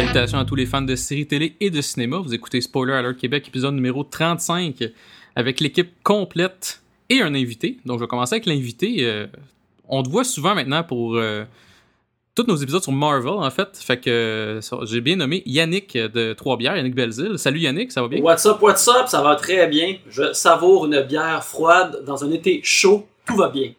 Salutations 0.00 0.38
à 0.38 0.46
tous 0.46 0.54
les 0.54 0.64
fans 0.64 0.80
de 0.80 0.96
séries 0.96 1.26
télé 1.26 1.56
et 1.60 1.68
de 1.68 1.82
cinéma. 1.82 2.16
Vous 2.16 2.32
écoutez 2.32 2.62
Spoiler 2.62 2.94
Alert 2.94 3.18
Québec, 3.18 3.46
épisode 3.48 3.74
numéro 3.74 4.02
35, 4.02 4.82
avec 5.36 5.60
l'équipe 5.60 5.90
complète 6.02 6.80
et 7.10 7.20
un 7.20 7.34
invité. 7.34 7.76
Donc, 7.84 7.98
je 7.98 8.04
vais 8.04 8.08
commencer 8.08 8.36
avec 8.36 8.46
l'invité. 8.46 9.00
Euh, 9.00 9.26
on 9.90 10.02
te 10.02 10.08
voit 10.08 10.24
souvent 10.24 10.54
maintenant 10.54 10.82
pour 10.84 11.16
euh, 11.16 11.44
tous 12.34 12.44
nos 12.48 12.56
épisodes 12.56 12.82
sur 12.82 12.92
Marvel, 12.92 13.28
en 13.28 13.50
fait. 13.50 13.76
Fait 13.76 13.98
que 13.98 14.08
euh, 14.08 14.86
j'ai 14.86 15.02
bien 15.02 15.16
nommé 15.16 15.42
Yannick 15.44 15.98
de 15.98 16.32
Trois-Bières, 16.32 16.78
Yannick 16.78 16.94
Belzile. 16.94 17.38
Salut 17.38 17.60
Yannick, 17.60 17.92
ça 17.92 18.00
va 18.00 18.08
bien? 18.08 18.22
What's 18.22 18.46
up, 18.46 18.62
what's 18.62 18.88
up, 18.88 19.06
ça 19.06 19.20
va 19.20 19.36
très 19.36 19.66
bien. 19.66 19.96
Je 20.08 20.32
savoure 20.32 20.86
une 20.86 21.02
bière 21.02 21.44
froide 21.44 22.04
dans 22.06 22.24
un 22.24 22.30
été 22.30 22.62
chaud, 22.64 23.06
tout 23.26 23.36
va 23.36 23.50
bien. 23.50 23.74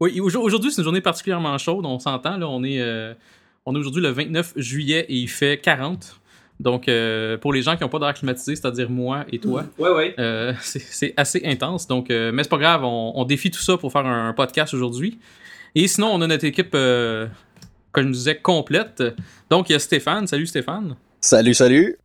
Oui, 0.00 0.20
aujourd'hui, 0.20 0.70
c'est 0.70 0.80
une 0.80 0.84
journée 0.84 1.00
particulièrement 1.00 1.58
chaude, 1.58 1.84
on 1.84 1.98
s'entend. 1.98 2.38
Là, 2.38 2.48
on 2.48 2.62
est, 2.62 2.80
euh, 2.80 3.12
on 3.68 3.74
est 3.74 3.78
aujourd'hui 3.78 4.02
le 4.02 4.08
29 4.08 4.54
juillet 4.56 5.04
et 5.08 5.14
il 5.14 5.28
fait 5.28 5.58
40. 5.60 6.20
Donc, 6.58 6.88
euh, 6.88 7.36
pour 7.36 7.52
les 7.52 7.62
gens 7.62 7.76
qui 7.76 7.82
n'ont 7.82 7.88
pas 7.88 7.98
d'air 7.98 8.14
climatisé, 8.14 8.56
c'est-à-dire 8.56 8.88
moi 8.90 9.24
et 9.30 9.38
toi, 9.38 9.64
Ouais, 9.78 9.90
ouais. 9.90 10.14
euh, 10.18 10.52
c'est 10.62 11.12
assez 11.16 11.42
intense. 11.44 11.86
Donc, 11.86 12.10
euh, 12.10 12.32
mais 12.32 12.42
c'est 12.42 12.48
pas 12.48 12.58
grave, 12.58 12.82
on, 12.82 13.12
on 13.14 13.24
défie 13.24 13.50
tout 13.50 13.60
ça 13.60 13.76
pour 13.76 13.92
faire 13.92 14.06
un, 14.06 14.32
podcast 14.32 14.72
aujourd'hui. 14.74 15.18
Et 15.74 15.86
sinon, 15.86 16.08
on 16.08 16.20
a 16.22 16.26
notre 16.26 16.46
équipe, 16.46 16.72
euh, 16.74 17.26
comme 17.92 18.06
je 18.08 18.12
disais, 18.12 18.36
complète. 18.38 19.02
Donc, 19.50 19.68
il 19.68 19.74
y 19.74 19.76
a 19.76 19.78
Stéphane. 19.78 20.26
Salut 20.26 20.46
Stéphane. 20.46 20.96
Salut, 21.20 21.54
salut. 21.54 21.96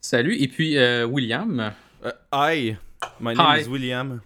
Salut. 0.00 0.36
Et 0.36 0.46
puis, 0.48 0.76
euh, 0.76 1.06
William. 1.06 1.72
Uh, 2.04 2.10
hi, 2.32 2.76
my 3.20 3.34
name 3.34 3.38
Hi. 3.38 3.60
is 3.62 3.68
William. 3.68 4.20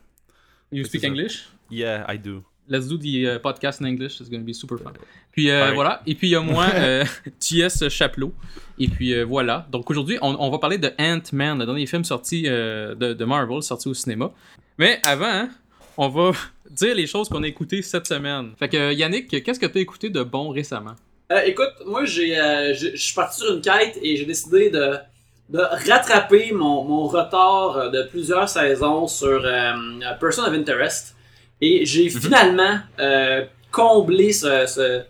You 0.73 0.85
speak. 0.85 1.05
English? 1.05 1.49
Yeah, 1.71 2.05
I 2.09 2.19
do. 2.19 2.43
Let's 2.69 2.89
do 2.89 2.99
the 2.99 3.37
uh, 3.37 3.39
podcast 3.39 3.81
in 3.81 3.87
English. 3.87 4.21
It's 4.21 4.29
going 4.29 4.41
to 4.41 4.47
be 4.47 4.55
super 4.55 4.79
fun. 4.79 4.93
Puis 5.33 5.51
euh, 5.51 5.73
voilà. 5.75 6.03
Et 6.07 6.15
puis 6.15 6.29
il 6.29 6.31
y 6.33 6.37
a 6.37 6.41
moi, 6.41 6.67
euh, 6.75 7.05
T.S. 7.39 7.89
Chaplot. 7.89 8.33
Et 8.79 8.89
puis 8.89 9.15
euh, 9.15 9.25
voilà. 9.25 9.67
Donc 9.71 9.91
aujourd'hui, 9.91 10.19
on, 10.23 10.37
on 10.39 10.51
va 10.51 10.59
parler 10.59 10.79
de 10.79 10.91
Ant-Man, 10.99 11.59
le 11.61 11.67
dernier 11.67 11.87
film 11.87 12.05
sorti 12.05 12.45
euh, 12.47 12.95
de, 12.95 13.13
de 13.13 13.25
Marvel, 13.25 13.63
sorti 13.63 13.89
au 13.89 13.95
cinéma. 13.95 14.31
Mais 14.79 15.01
avant, 15.05 15.27
hein, 15.27 15.49
on 15.97 16.09
va 16.09 16.33
dire 16.71 16.95
les 16.95 17.07
choses 17.07 17.29
qu'on 17.29 17.43
a 17.43 17.47
écoutées 17.47 17.83
cette 17.83 18.07
semaine. 18.07 18.51
Fait 18.59 18.69
que 18.69 18.93
Yannick, 18.93 19.43
qu'est-ce 19.43 19.61
que 19.61 19.67
tu 19.67 19.79
as 19.79 19.81
écouté 19.81 20.11
de 20.11 20.23
bon 20.23 20.51
récemment? 20.51 20.95
Euh, 21.33 21.41
écoute, 21.45 21.73
moi, 21.87 22.03
euh, 22.03 22.75
je 22.75 22.97
suis 22.97 23.15
parti 23.15 23.41
sur 23.41 23.53
une 23.55 23.61
quête 23.61 23.99
et 24.01 24.17
j'ai 24.17 24.25
décidé 24.25 24.71
de, 24.71 24.95
de 25.49 25.59
rattraper 25.59 26.53
mon, 26.53 26.85
mon 26.85 27.07
retard 27.09 27.77
euh, 27.77 27.91
de 27.91 28.05
plusieurs 28.05 28.49
saisons 28.49 29.09
sur 29.09 29.43
euh, 29.45 29.73
Person 30.21 30.45
of 30.45 30.53
Interest. 30.53 31.16
Et 31.61 31.87
j'ai 31.87 32.09
finalement 32.11 32.79
euh, 32.99 33.45
comblé 33.73 34.33
ce, 34.33 34.67
ce, 34.67 35.03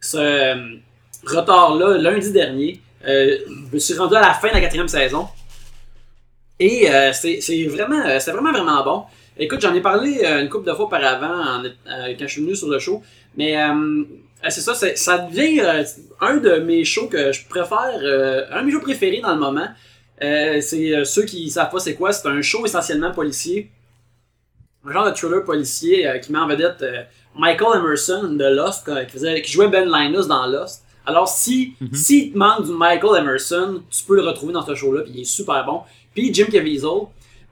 ce 0.00 0.16
euh, 0.18 0.76
retard-là 1.26 1.96
lundi 1.98 2.30
dernier. 2.32 2.80
Euh, 3.06 3.38
je 3.70 3.74
me 3.74 3.78
suis 3.78 3.94
rendu 3.94 4.14
à 4.14 4.20
la 4.20 4.34
fin 4.34 4.48
de 4.48 4.54
la 4.54 4.60
quatrième 4.60 4.88
saison. 4.88 5.26
Et 6.60 6.90
euh, 6.90 7.12
c'est 7.12 7.64
vraiment, 7.66 8.02
c'est 8.20 8.30
vraiment, 8.32 8.52
vraiment 8.52 8.84
bon. 8.84 9.02
Écoute, 9.38 9.60
j'en 9.62 9.74
ai 9.74 9.80
parlé 9.80 10.22
une 10.24 10.48
couple 10.50 10.68
de 10.68 10.74
fois 10.74 10.84
auparavant 10.84 11.32
en- 11.56 11.62
quand 11.64 12.26
je 12.26 12.26
suis 12.26 12.42
venu 12.42 12.54
sur 12.54 12.68
le 12.68 12.78
show. 12.78 13.02
Mais 13.36 13.56
c'est 14.50 14.60
ça, 14.60 14.74
ça 14.74 15.18
devient 15.18 15.62
un 16.20 16.36
de 16.36 16.56
mes 16.58 16.84
shows 16.84 17.06
que 17.08 17.32
je 17.32 17.40
préfère, 17.48 18.46
un 18.52 18.60
de 18.60 18.66
mes 18.66 18.72
shows 18.72 18.80
préférés 18.80 19.20
dans 19.22 19.32
le 19.34 19.40
moment. 19.40 19.68
C'est 20.20 21.04
ceux 21.06 21.24
qui 21.24 21.48
savent 21.50 21.70
pas 21.70 21.80
c'est 21.80 21.94
quoi, 21.94 22.12
c'est 22.12 22.28
un 22.28 22.42
show 22.42 22.64
essentiellement 22.66 23.10
policier. 23.10 23.70
Un 24.84 24.92
genre 24.92 25.06
de 25.06 25.10
thriller 25.12 25.44
policier 25.44 26.06
euh, 26.08 26.18
qui 26.18 26.32
met 26.32 26.38
en 26.38 26.48
vedette 26.48 26.82
euh, 26.82 27.02
Michael 27.36 27.78
Emerson 27.80 28.24
de 28.32 28.44
Lost, 28.44 28.88
euh, 28.88 29.04
qui, 29.04 29.12
faisait- 29.12 29.40
qui 29.42 29.52
jouait 29.52 29.68
Ben 29.68 29.88
Linus 29.88 30.26
dans 30.26 30.46
Lost. 30.46 30.84
Alors 31.06 31.28
si, 31.28 31.74
Mhm. 31.80 31.94
si 31.94 32.32
te 32.32 32.38
manque 32.38 32.64
du 32.66 32.72
Michael 32.72 33.20
Emerson, 33.22 33.82
tu 33.90 34.04
peux 34.04 34.16
le 34.16 34.22
retrouver 34.22 34.52
dans 34.52 34.64
ce 34.64 34.74
show-là, 34.74 35.02
puis 35.02 35.12
il 35.14 35.20
est 35.20 35.24
super 35.24 35.64
bon. 35.64 35.80
Puis 36.14 36.32
Jim 36.34 36.46
Caviezel. 36.50 36.88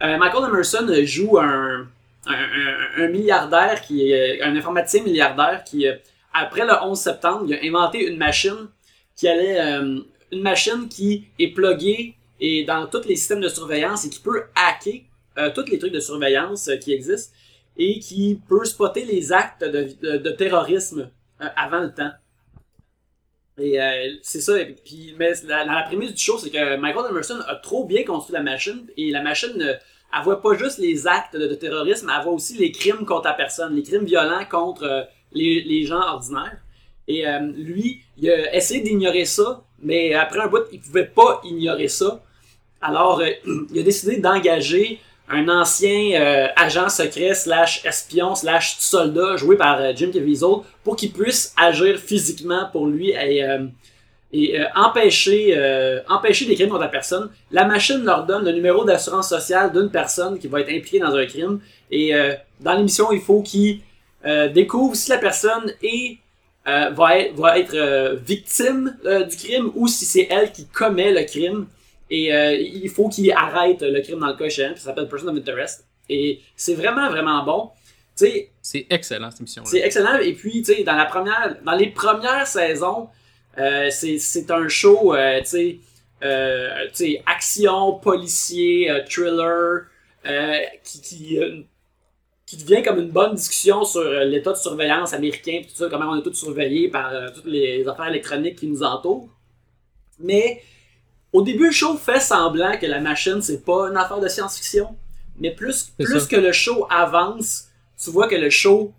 Euh, 0.02 0.16
Michael 0.18 0.48
Emerson 0.48 0.86
joue 1.04 1.38
un, 1.38 1.86
un, 2.26 2.32
un- 2.32 3.04
un 3.04 3.08
milliardaire 3.08 3.80
qui 3.82 4.10
est 4.12 4.41
un 4.42 4.54
informaticien 4.56 5.02
milliardaire 5.02 5.62
qui 5.64 5.86
euh, 5.86 5.94
après 6.32 6.64
le 6.64 6.72
11 6.82 6.98
septembre, 6.98 7.44
il 7.48 7.54
a 7.54 7.58
inventé 7.64 8.06
une 8.06 8.16
machine 8.16 8.68
qui 9.16 9.28
allait 9.28 9.60
euh, 9.60 9.98
une 10.32 10.42
machine 10.42 10.88
qui 10.88 11.24
est 11.38 11.48
pluguée 11.48 12.14
et 12.41 12.64
dans 12.64 12.86
tous 12.86 13.02
les 13.06 13.16
systèmes 13.16 13.41
de 13.41 13.48
surveillance 13.48 14.04
et 14.06 14.10
qui 14.10 14.20
peut 14.20 14.44
hacker 14.54 14.94
euh, 14.94 15.00
tous 15.48 15.64
les 15.70 15.78
trucs 15.78 15.92
de 15.92 16.00
surveillance 16.00 16.68
euh, 16.68 16.76
qui 16.76 16.92
existent 16.92 17.34
et 17.76 17.98
qui 17.98 18.38
peut 18.48 18.64
spotter 18.64 19.04
les 19.04 19.32
actes 19.32 19.64
de, 19.64 20.18
de- 20.18 20.30
terrorisme 20.30 21.10
euh, 21.40 21.46
avant 21.56 21.80
le 21.80 21.92
temps. 21.92 22.10
Et 23.58 23.80
euh, 23.80 24.10
c'est 24.22 24.40
ça. 24.40 24.54
Puis, 24.84 25.14
mais 25.18 25.32
la, 25.46 25.64
la 25.64 25.82
prémisse 25.82 26.12
du 26.14 26.20
show, 26.22 26.38
c'est 26.38 26.50
que 26.50 26.76
Michael 26.76 27.10
Emerson 27.10 27.38
a 27.46 27.56
trop 27.56 27.86
bien 27.86 28.04
construit 28.04 28.34
la 28.34 28.42
machine 28.42 28.86
et 28.96 29.10
la 29.10 29.22
machine, 29.22 29.60
euh, 29.60 29.74
elle 30.16 30.24
voit 30.24 30.42
pas 30.42 30.54
juste 30.54 30.78
les 30.78 31.06
actes 31.06 31.36
de, 31.36 31.54
terrorisme, 31.54 32.10
elle 32.14 32.24
voit 32.24 32.32
aussi 32.32 32.56
les 32.58 32.72
crimes 32.72 33.04
contre 33.06 33.26
la 33.26 33.34
personne, 33.34 33.74
les 33.76 33.82
crimes 33.82 34.04
violents 34.04 34.44
contre 34.50 34.82
euh, 34.84 35.02
les, 35.32 35.62
les 35.62 35.84
gens 35.84 36.00
ordinaires. 36.00 36.58
Et 37.06 37.26
euh, 37.26 37.40
lui, 37.40 38.02
il 38.18 38.30
a 38.30 38.54
essayé 38.54 38.80
d'ignorer 38.80 39.24
ça, 39.24 39.64
mais 39.82 40.14
après 40.14 40.40
un 40.40 40.46
bout, 40.48 40.64
il 40.72 40.80
pouvait 40.80 41.06
pas 41.06 41.40
ignorer 41.44 41.88
ça. 41.88 42.22
Alors, 42.80 43.20
euh, 43.20 43.30
il 43.72 43.78
a 43.78 43.82
décidé 43.82 44.18
d'engager 44.18 45.00
un 45.30 45.48
ancien 45.48 46.20
euh, 46.20 46.48
agent 46.56 46.88
secret 46.88 47.34
slash 47.34 47.84
espion 47.86 48.34
slash 48.34 48.76
soldat 48.78 49.36
joué 49.36 49.56
par 49.56 49.80
euh, 49.80 49.92
Jim 49.94 50.10
Caviezel 50.12 50.64
pour 50.82 50.96
qu'il 50.96 51.12
puisse 51.12 51.54
agir 51.56 51.98
physiquement 51.98 52.68
pour 52.72 52.88
lui 52.88 53.10
et, 53.10 53.44
euh, 53.44 53.66
empêcher, 54.76 55.56
empêcher 56.08 56.46
des 56.46 56.54
crimes 56.54 56.68
contre 56.68 56.82
la 56.82 56.88
personne. 56.88 57.30
La 57.50 57.64
machine 57.64 58.04
leur 58.04 58.26
donne 58.26 58.44
le 58.44 58.52
numéro 58.52 58.84
d'assurance 58.84 59.28
sociale 59.28 59.72
d'une 59.72 59.91
personne 59.91 60.38
qui 60.38 60.46
va 60.46 60.60
être 60.60 60.70
impliquée 60.70 61.00
dans 61.00 61.12
un 61.16 61.26
crime. 61.26 61.58
Et 61.91 62.12
dans 62.60 62.74
l'émission, 62.74 63.10
il 63.10 63.20
faut 63.20 63.42
qu'il 63.42 63.80
euh, 64.24 64.48
découvre 64.48 64.94
si 64.94 65.10
la 65.10 65.18
personne 65.18 65.74
est, 65.82 66.18
va 66.64 67.18
être, 67.18 67.34
va 67.34 67.58
être 67.58 68.20
victime 68.24 68.97
du 69.04 69.36
crime 69.36 69.72
ou 69.74 69.88
si 69.88 70.04
c'est 70.04 70.28
elle 70.30 70.52
qui 70.52 70.64
commet 70.66 71.10
le 71.10 71.24
crime. 71.24 71.66
Et 72.10 72.34
euh, 72.34 72.54
il 72.54 72.88
faut 72.88 73.09
qu'il 73.09 73.31
arrête 73.32 73.82
le 73.82 74.00
crime 74.00 74.19
dans 74.19 74.26
le 74.26 74.34
cas 74.34 74.47
échéant. 74.47 74.72
puis 74.72 74.81
Ça 74.81 74.87
s'appelle 74.87 75.09
Person 75.09 75.28
of 75.28 75.37
Interest. 75.37 75.87
Et 76.09 76.41
c'est 76.56 76.75
vraiment, 76.75 77.09
vraiment 77.09 77.44
bon. 77.44 77.71
C'est 78.62 78.87
excellent 78.91 79.31
cette 79.31 79.41
émission-là. 79.41 79.69
c'est 79.71 79.78
excellent. 79.78 80.19
Et 80.19 80.34
puis, 80.34 80.62
tu 80.62 80.75
sais, 80.75 80.84
dans 80.84 80.97
la 80.97 81.06
première, 81.06 81.56
dans 81.65 81.75
les 81.75 81.88
premières 81.88 82.47
saisons, 82.47 83.09
euh, 83.59 83.88
c'est, 83.91 84.50
un 84.50 84.69
show, 84.69 85.15
euh, 85.15 85.41
tu 85.41 85.47
sais, 85.47 85.78
euh, 86.22 86.86
action, 87.27 87.95
policier, 87.95 88.91
thriller, 89.09 89.86
qui, 90.84 91.01
qui, 91.01 91.39
qui 92.47 92.56
devient 92.56 92.83
comme 92.83 92.98
une 92.98 93.10
bonne 93.10 93.34
discussion 93.34 93.84
sur 93.84 94.03
l'état 94.03 94.53
de 94.53 94.59
surveillance 94.59 95.15
américain, 95.15 95.63
tout 95.63 95.74
ça, 95.74 95.89
comment 95.89 96.10
on 96.10 96.18
est 96.18 96.22
tous 96.22 96.34
surveillés 96.34 96.89
par 96.89 97.33
toutes 97.33 97.47
les 97.47 97.86
affaires 97.89 98.09
électroniques 98.09 98.59
qui 98.59 98.66
nous 98.66 98.83
entourent. 98.83 99.30
Mais 100.18 100.63
au 101.32 101.42
début, 101.42 101.66
le 101.66 101.72
show 101.72 101.97
fait 101.97 102.21
semblant 102.21 102.77
que 102.78 102.86
la 102.86 103.00
machine, 103.00 103.41
c'est 103.41 103.65
pas 103.65 103.88
une 103.88 103.97
affaire 103.97 104.21
de 104.21 104.28
science-fiction. 104.28 104.97
Mais 105.38 105.54
plus, 105.54 105.92
plus 105.98 106.21
ça. 106.21 106.27
que 106.27 106.36
le 106.36 106.53
show 106.53 106.86
avance, 106.91 107.68
tu 108.03 108.10
vois 108.10 108.28
que 108.28 108.34
le 108.34 108.50
show 108.50 108.92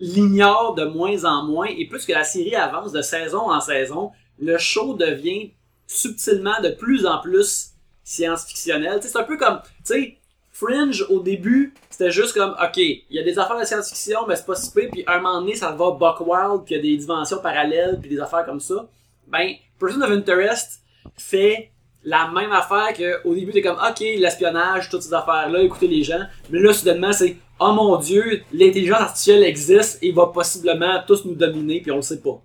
l'ignore 0.00 0.74
de 0.74 0.84
moins 0.84 1.24
en 1.24 1.44
moins. 1.44 1.66
Et 1.66 1.86
plus 1.86 2.04
que 2.04 2.12
la 2.12 2.24
série 2.24 2.56
avance 2.56 2.92
de 2.92 3.02
saison 3.02 3.50
en 3.50 3.60
saison, 3.60 4.10
le 4.40 4.58
show 4.58 4.94
devient 4.94 5.52
subtilement 5.86 6.60
de 6.62 6.70
plus 6.70 7.06
en 7.06 7.20
plus 7.20 7.72
science-fictionnel. 8.02 8.98
C'est 9.02 9.16
un 9.16 9.22
peu 9.22 9.36
comme, 9.36 9.60
tu 9.62 9.70
sais, 9.84 10.18
Fringe, 10.50 11.06
au 11.08 11.20
début, 11.20 11.72
c'était 11.88 12.10
juste 12.10 12.34
comme, 12.34 12.54
OK, 12.62 12.76
il 12.76 13.04
y 13.10 13.18
a 13.18 13.22
des 13.22 13.38
affaires 13.38 13.58
de 13.58 13.64
science-fiction, 13.64 14.26
mais 14.26 14.36
c'est 14.36 14.46
pas 14.46 14.54
si 14.54 14.70
pire, 14.70 14.88
puis 14.90 15.04
un 15.06 15.18
moment 15.18 15.40
donné, 15.40 15.54
ça 15.54 15.70
va 15.70 15.92
buck 15.92 16.20
wild, 16.20 16.64
puis 16.64 16.74
il 16.74 16.76
y 16.76 16.78
a 16.78 16.82
des 16.82 16.96
dimensions 16.96 17.38
parallèles, 17.38 17.98
puis 18.00 18.10
des 18.10 18.20
affaires 18.20 18.44
comme 18.44 18.60
ça. 18.60 18.86
Ben, 19.28 19.54
Person 19.78 20.02
of 20.02 20.10
Interest 20.10 20.81
fait 21.16 21.70
la 22.04 22.28
même 22.28 22.52
affaire 22.52 22.92
que 22.96 23.26
au 23.26 23.34
début 23.34 23.52
t'es 23.52 23.62
comme 23.62 23.76
ok 23.76 24.00
l'espionnage 24.00 24.88
toutes 24.88 25.02
ces 25.02 25.14
affaires 25.14 25.48
là 25.48 25.60
écouter 25.62 25.86
les 25.86 26.02
gens. 26.02 26.22
Mais 26.50 26.58
là 26.58 26.72
soudainement 26.72 27.12
c'est 27.12 27.36
oh 27.60 27.72
mon 27.72 27.96
dieu 27.96 28.42
l'intelligence 28.52 29.00
artificielle 29.00 29.44
existe 29.44 29.98
et 30.02 30.12
va 30.12 30.26
possiblement 30.26 31.00
tous 31.06 31.24
nous 31.24 31.34
dominer 31.34 31.80
puis 31.80 31.92
on 31.92 31.96
le 31.96 32.02
sait 32.02 32.20
pas. 32.20 32.42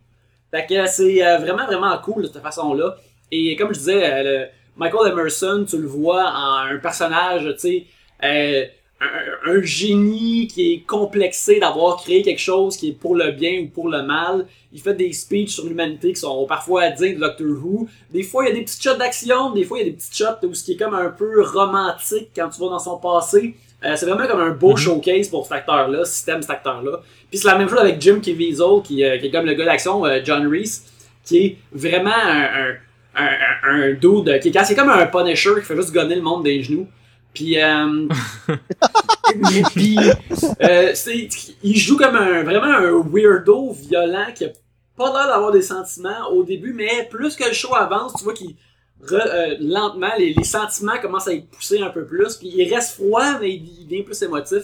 Fait 0.51 0.65
que 0.65 0.87
c'est 0.87 1.25
euh, 1.25 1.37
vraiment 1.37 1.65
vraiment 1.65 1.97
cool 1.99 2.23
de 2.23 2.27
cette 2.27 2.41
façon 2.41 2.73
là 2.73 2.95
et 3.31 3.55
comme 3.55 3.73
je 3.73 3.79
disais 3.79 4.03
euh, 4.03 4.45
Michael 4.75 5.11
Emerson 5.11 5.65
tu 5.67 5.77
le 5.77 5.87
vois 5.87 6.25
en 6.25 6.73
un 6.73 6.77
personnage 6.77 7.43
tu 7.55 7.59
sais 7.59 7.85
euh, 8.23 8.65
un, 8.99 9.51
un 9.51 9.61
génie 9.61 10.47
qui 10.47 10.73
est 10.73 10.79
complexé 10.87 11.59
d'avoir 11.59 11.97
créé 11.97 12.21
quelque 12.23 12.39
chose 12.41 12.75
qui 12.77 12.89
est 12.89 12.93
pour 12.93 13.15
le 13.15 13.31
bien 13.31 13.61
ou 13.61 13.67
pour 13.67 13.89
le 13.89 14.01
mal. 14.01 14.47
Il 14.73 14.81
fait 14.81 14.95
des 14.95 15.13
speeches 15.13 15.51
sur 15.51 15.65
l'humanité 15.65 16.13
qui 16.13 16.19
sont 16.19 16.45
parfois 16.47 16.89
dignes 16.89 17.15
de 17.15 17.19
Doctor 17.19 17.47
Who. 17.47 17.87
Des 18.11 18.23
fois, 18.23 18.43
il 18.45 18.49
y 18.49 18.51
a 18.51 18.55
des 18.55 18.63
petites 18.63 18.81
shots 18.83 18.97
d'action, 18.97 19.51
des 19.51 19.63
fois, 19.63 19.77
il 19.77 19.85
y 19.85 19.87
a 19.87 19.91
des 19.91 19.95
petites 19.97 20.15
shots 20.17 20.45
où 20.47 20.53
ce 20.53 20.63
qui 20.63 20.73
est 20.73 20.77
comme 20.77 20.95
un 20.95 21.09
peu 21.09 21.43
romantique 21.43 22.29
quand 22.35 22.49
tu 22.49 22.59
vas 22.59 22.69
dans 22.69 22.79
son 22.79 22.97
passé. 22.97 23.55
Euh, 23.85 23.93
c'est 23.95 24.07
vraiment 24.07 24.27
comme 24.27 24.41
un 24.41 24.49
beau 24.51 24.71
Mhm. 24.71 24.77
showcase 24.77 25.27
pour 25.29 25.43
cet 25.43 25.51
acteur-là, 25.53 26.03
système 26.03 26.41
cet 26.41 26.49
acteur-là. 26.49 26.99
Puis 27.29 27.37
c'est 27.39 27.47
la 27.47 27.57
même 27.57 27.69
chose 27.69 27.77
avec 27.79 28.01
Jim 28.01 28.19
Caviezel, 28.19 28.81
qui, 28.83 29.03
euh, 29.03 29.19
qui 29.19 29.27
est 29.27 29.31
comme 29.31 29.45
le 29.45 29.53
gars 29.53 29.65
d'action, 29.65 30.03
euh, 30.05 30.19
John 30.23 30.47
Reese, 30.47 30.83
qui 31.23 31.37
est 31.37 31.57
vraiment 31.71 32.09
un, 32.09 32.41
un, 32.41 32.75
un, 33.15 33.81
un, 33.81 33.93
dude 33.93 34.39
qui 34.39 34.49
est 34.49 34.63
c'est 34.65 34.75
comme 34.75 34.89
un 34.89 35.05
Punisher 35.05 35.51
qui 35.59 35.65
fait 35.65 35.75
juste 35.75 35.93
gonner 35.93 36.15
le 36.15 36.21
monde 36.21 36.43
des 36.43 36.63
genoux. 36.63 36.87
Puis, 37.37 37.61
euh, 37.61 38.07
puis 39.75 39.95
euh, 40.63 40.93
il 41.61 41.77
joue 41.77 41.95
comme 41.95 42.15
un 42.15 42.41
vraiment 42.41 42.63
un 42.63 42.99
weirdo 43.07 43.73
violent 43.73 44.25
qui 44.33 44.45
a 44.45 44.49
pas 44.95 45.13
l'air 45.13 45.27
d'avoir 45.27 45.51
des 45.51 45.61
sentiments 45.61 46.29
au 46.31 46.43
début, 46.43 46.73
mais 46.73 47.07
plus 47.11 47.35
que 47.35 47.47
le 47.47 47.53
show 47.53 47.75
avance, 47.75 48.13
tu 48.17 48.23
vois 48.23 48.33
qu'il 48.33 48.55
euh, 49.11 49.55
lentement 49.59 50.09
les, 50.17 50.33
sentiments 50.43 50.97
commencent 50.99 51.27
à 51.27 51.35
être 51.35 51.47
poussés 51.47 51.79
un 51.79 51.91
peu 51.91 52.07
plus. 52.07 52.37
Puis 52.37 52.51
il 52.55 52.73
reste 52.73 52.95
froid, 52.95 53.37
mais 53.39 53.53
il, 53.53 53.85
devient 53.87 54.01
plus 54.01 54.19
émotif. 54.23 54.63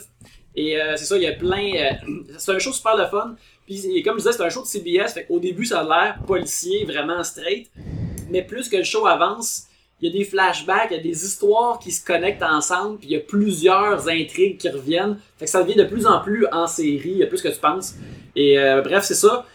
Et 0.56 0.80
c'est 0.96 1.06
ça, 1.06 1.16
il 1.16 1.24
y 1.24 1.28
a 1.28 1.34
plein. 1.34 1.96
c'est 2.40 2.54
un 2.54 2.60
show 2.60 2.72
super 2.72 2.98
le 2.98 3.06
fun. 3.06 3.36
Puis 3.68 4.02
comme 4.02 4.18
je 4.18 4.24
disais, 4.24 4.34
c'est 4.34 4.44
un 4.44 4.50
show 4.50 4.64
de 4.64 4.68
CBS. 4.68 5.14
Fait 5.14 5.26
qu'au 5.26 5.40
début, 5.40 5.66
ça 5.66 5.82
a 5.82 5.84
l'air 5.84 6.18
policier, 6.26 6.86
vraiment 6.86 7.24
straight. 7.24 7.70
Mais 8.32 8.42
plus 8.42 8.68
que 8.68 8.78
le 8.78 8.84
show 8.84 9.06
avance, 9.06 9.68
il 10.04 10.08
y 10.08 10.10
a 10.10 10.20
des 10.20 10.26
flashbacks, 10.26 10.88
il 10.92 10.98
y 10.98 11.00
a 11.00 11.04
des 11.04 11.26
histoires 11.26 11.80
qui 11.80 11.90
se 11.94 12.06
connectent 12.06 12.44
ensemble, 12.44 12.98
puis 12.98 13.08
il 13.08 13.14
y 13.14 13.16
a 13.16 13.22
plusieurs 13.22 14.10
intrigues 14.10 14.58
qui 14.58 14.68
reviennent. 14.68 15.18
Fait 15.38 15.46
que 15.46 15.52
ça 15.52 15.64
devient 15.64 15.78
de 15.78 15.86
plus 15.86 16.06
en 16.06 16.20
plus 16.20 16.46
en 16.52 16.68
série, 16.68 17.26
plus 17.28 17.42
que 17.42 17.48
tu 17.48 17.60
penses. 17.60 17.96
Et 18.36 18.60
euh, 18.60 18.82
bref, 18.82 19.06
c'est 19.06 19.14
ça. 19.14 19.46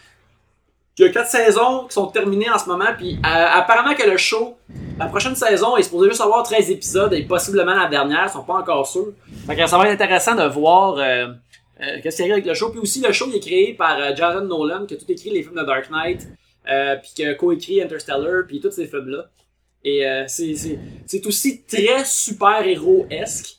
Il 0.97 1.05
y 1.05 1.07
a 1.07 1.11
quatre 1.11 1.29
saisons 1.29 1.85
qui 1.85 1.93
sont 1.93 2.07
terminées 2.07 2.49
en 2.49 2.57
ce 2.57 2.67
moment, 2.67 2.87
puis 2.97 3.17
euh, 3.17 3.19
apparemment 3.23 3.93
que 3.93 4.09
le 4.09 4.17
show, 4.17 4.57
la 4.97 5.05
prochaine 5.05 5.35
saison 5.35 5.77
est 5.77 5.83
supposé 5.83 6.09
juste 6.09 6.21
avoir 6.21 6.41
13 6.41 6.71
épisodes 6.71 7.13
et 7.13 7.21
possiblement 7.21 7.75
la 7.75 7.87
dernière, 7.87 8.25
ils 8.27 8.33
sont 8.33 8.43
pas 8.43 8.55
encore 8.55 8.87
sûrs. 8.87 9.13
Fait 9.45 9.55
que 9.55 9.67
ça 9.67 9.77
va 9.77 9.85
être 9.87 10.01
intéressant 10.01 10.33
de 10.33 10.45
voir 10.45 10.95
euh, 10.97 11.27
qu'est-ce 12.01 12.17
qu'il 12.17 12.25
y 12.25 12.31
a 12.31 12.33
avec 12.33 12.47
le 12.47 12.55
show. 12.55 12.71
Puis 12.71 12.79
aussi, 12.79 13.01
le 13.01 13.11
show 13.11 13.27
il 13.29 13.35
est 13.35 13.39
créé 13.39 13.75
par 13.75 14.15
Jonathan 14.15 14.41
Nolan, 14.41 14.87
qui 14.87 14.95
a 14.95 14.97
tout 14.97 15.09
écrit 15.09 15.29
les 15.29 15.43
films 15.43 15.59
de 15.59 15.63
Dark 15.63 15.91
Knight, 15.91 16.27
puis 16.65 17.11
qui 17.15 17.23
a 17.23 17.35
co-écrit 17.35 17.83
Interstellar, 17.83 18.45
puis 18.47 18.59
tous 18.59 18.71
ces 18.71 18.87
films-là. 18.87 19.27
Et 19.83 20.05
euh, 20.05 20.25
c'est- 20.27 21.25
aussi 21.25 21.61
très 21.63 22.03
super-héros-esque, 22.05 23.57